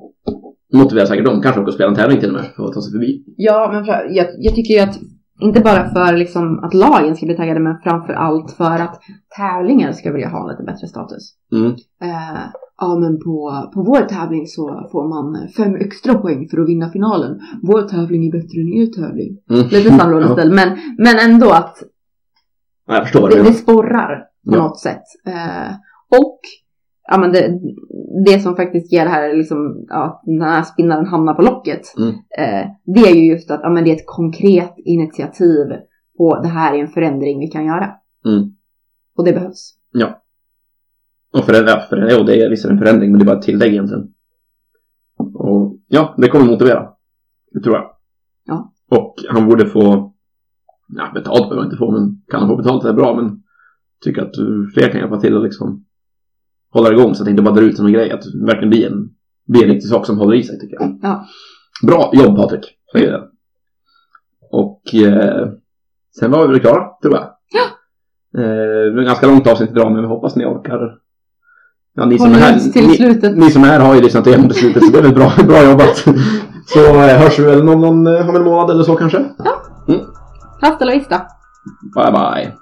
motivera 0.73 1.07
säkert 1.07 1.25
dem, 1.25 1.43
kanske 1.43 1.61
också 1.61 1.73
spela 1.73 1.91
en 1.91 1.97
tävling 1.97 2.21
till 2.21 2.29
och 2.29 2.35
med 2.35 2.45
för 2.57 2.65
att 2.65 2.73
ta 2.73 2.83
sig 2.83 2.93
förbi. 2.93 3.25
Ja, 3.37 3.71
men 3.73 3.85
jag, 4.15 4.27
jag 4.39 4.55
tycker 4.55 4.75
ju 4.75 4.81
att 4.81 4.99
inte 5.41 5.61
bara 5.61 5.89
för 5.91 6.17
liksom 6.17 6.65
att 6.65 6.75
lagen 6.75 7.17
ska 7.17 7.27
bli 7.27 7.37
taggade 7.37 7.61
men 7.61 7.79
framför 7.83 8.13
allt 8.13 8.51
för 8.53 8.71
att 8.79 9.01
tävlingen 9.37 9.95
ska 9.95 10.13
vilja 10.13 10.29
ha 10.29 10.51
lite 10.51 10.63
bättre 10.63 10.87
status. 10.87 11.35
Mm. 11.53 11.71
Eh, 12.03 12.41
ja 12.81 12.97
men 13.01 13.19
på, 13.19 13.71
på 13.75 13.83
vår 13.83 14.01
tävling 14.01 14.47
så 14.47 14.89
får 14.93 15.09
man 15.09 15.49
fem 15.49 15.75
extra 15.75 16.15
poäng 16.15 16.49
för 16.49 16.61
att 16.61 16.69
vinna 16.69 16.91
finalen. 16.91 17.41
Vår 17.63 17.83
tävling 17.83 18.27
är 18.27 18.33
bättre 18.33 18.61
än 18.61 18.73
er 18.73 18.87
tävling. 18.87 19.39
Mm. 19.51 19.63
Lite 19.69 19.99
samråd 19.99 20.23
Ja. 20.39 20.45
men, 20.45 20.79
men 20.99 21.31
ändå 21.31 21.51
att 21.51 21.77
Ja, 22.87 22.95
jag 22.95 23.03
förstår 23.03 23.29
det, 23.29 23.37
det. 23.37 23.43
det 23.43 23.53
sporrar 23.53 24.17
på 24.49 24.57
Ja. 24.57 24.63
något 24.63 24.79
sätt. 24.81 25.03
Eh, 25.27 25.71
och 26.21 26.41
ja, 27.11 27.19
men 27.19 27.33
det, 27.33 27.61
det 28.25 28.41
som 28.41 28.57
faktiskt 28.57 28.93
ger 28.93 29.05
det 29.05 29.11
här 29.11 29.37
liksom, 29.37 29.85
ja, 29.89 30.05
att 30.05 30.23
den 30.27 30.43
här 30.43 30.63
spinnaren 30.63 31.07
hamnar 31.07 31.35
på 31.35 31.43
locket. 31.43 31.81
Mm. 31.99 32.09
Eh, 32.11 32.71
det 32.85 33.01
är 33.01 33.15
ju 33.15 33.33
just 33.33 33.51
att 33.51 33.61
ja, 33.63 33.71
men 33.71 33.85
det 33.85 33.91
är 33.91 33.97
ett 33.97 34.07
konkret 34.07 34.75
initiativ 34.77 35.67
på 36.19 36.41
det 36.43 36.49
här 36.49 36.75
är 36.75 36.79
en 36.79 36.89
förändring 36.89 37.41
vi 37.41 37.47
kan 37.47 37.67
göra. 37.67 37.91
Mm. 38.27 38.53
Och 39.17 39.25
det 39.25 39.33
behövs. 39.33 39.75
Och 41.33 41.45
för, 41.45 41.69
ja, 41.69 41.87
för, 41.89 41.97
ja, 41.97 42.23
det 42.23 42.43
är 42.43 42.51
visst 42.51 42.65
en 42.65 42.79
förändring, 42.79 43.11
men 43.11 43.19
det 43.19 43.23
är 43.23 43.27
bara 43.27 43.39
ett 43.39 43.45
tillägg 43.45 43.73
egentligen. 43.73 44.13
Och 45.17 45.77
ja, 45.89 46.15
det 46.19 46.29
kommer 46.29 46.45
motivera. 46.45 46.89
Det 47.53 47.61
tror 47.61 47.75
jag. 47.75 47.91
Ja. 48.45 48.73
Och 48.91 49.15
han 49.29 49.49
borde 49.49 49.67
få, 49.67 50.15
ja, 50.89 51.11
betalt 51.15 51.41
behöver 51.41 51.57
han 51.57 51.67
inte 51.67 51.77
få, 51.77 51.91
men 51.91 52.23
kan 52.31 52.41
han 52.41 52.49
få 52.49 52.57
betalt 52.57 52.83
det 52.83 52.89
är 52.89 52.93
bra, 52.93 53.17
men 53.17 53.43
tycker 54.05 54.23
att 54.23 54.35
fler 54.75 54.89
kan 54.91 55.01
hjälpa 55.01 55.21
till 55.21 55.37
och 55.37 55.43
liksom 55.43 55.85
hålla 56.73 56.93
igång 56.93 57.15
så 57.15 57.23
att 57.23 57.25
det 57.25 57.31
inte 57.31 57.43
bara 57.43 57.55
drar 57.55 57.63
ut 57.63 57.77
som 57.77 57.87
en 57.87 57.93
grej, 57.93 58.11
att 58.11 58.23
det 58.23 58.47
verkligen 58.47 58.71
blir 58.71 58.87
en, 58.87 59.09
blir 59.49 59.63
en 59.63 59.69
riktig 59.69 59.91
sak 59.91 60.07
som 60.07 60.19
håller 60.19 60.35
i 60.35 60.43
sig 60.43 60.61
tycker 60.61 60.77
jag. 60.81 60.99
Ja. 61.03 61.27
Bra 61.87 62.11
jobb 62.13 62.37
Patrik, 62.37 62.65
säger 62.93 63.13
jag. 63.13 63.23
Och 64.51 64.95
eh, 64.95 65.49
sen 66.19 66.31
var 66.31 66.47
vi 66.47 66.53
väl 66.53 66.61
klara, 66.61 66.89
tror 67.03 67.15
jag. 67.15 67.31
Ja. 67.53 67.65
Eh, 68.41 68.95
det 68.95 69.05
ganska 69.05 69.27
långt 69.27 69.47
avsnitt 69.47 69.71
idag, 69.71 69.93
men 69.93 70.03
vi 70.03 70.09
hoppas 70.09 70.37
ni 70.37 70.45
orkar. 70.45 70.97
Ja, 71.95 72.05
ni 72.05 72.19
som 72.19 72.33
är 72.33 72.39
här, 72.39 72.59
till 72.59 72.87
ni, 72.87 72.97
slutet. 72.97 73.37
ni 73.37 73.51
som 73.51 73.65
är 73.65 73.69
här 73.69 73.81
har 73.81 73.95
ju 73.95 74.01
lyssnat 74.01 74.27
igenom 74.27 74.49
beslutet, 74.49 74.85
så 74.85 74.93
det 74.93 74.99
är 74.99 75.03
väl 75.03 75.15
bra, 75.15 75.33
bra 75.47 75.65
jobbat. 75.65 75.97
Så 76.67 76.81
eh, 76.81 77.19
hörs 77.19 77.39
vi 77.39 77.45
väl 77.45 77.69
om 77.69 77.81
någon, 77.81 78.07
eh, 78.07 78.29
om 78.29 78.37
en 78.37 78.45
månad 78.45 78.71
eller 78.71 78.85
så 78.85 78.97
kanske. 78.97 79.25
Hasta 80.61 80.85
la 80.85 80.93
vista. 80.93 81.21
Bye 81.95 82.13
bye. 82.13 82.53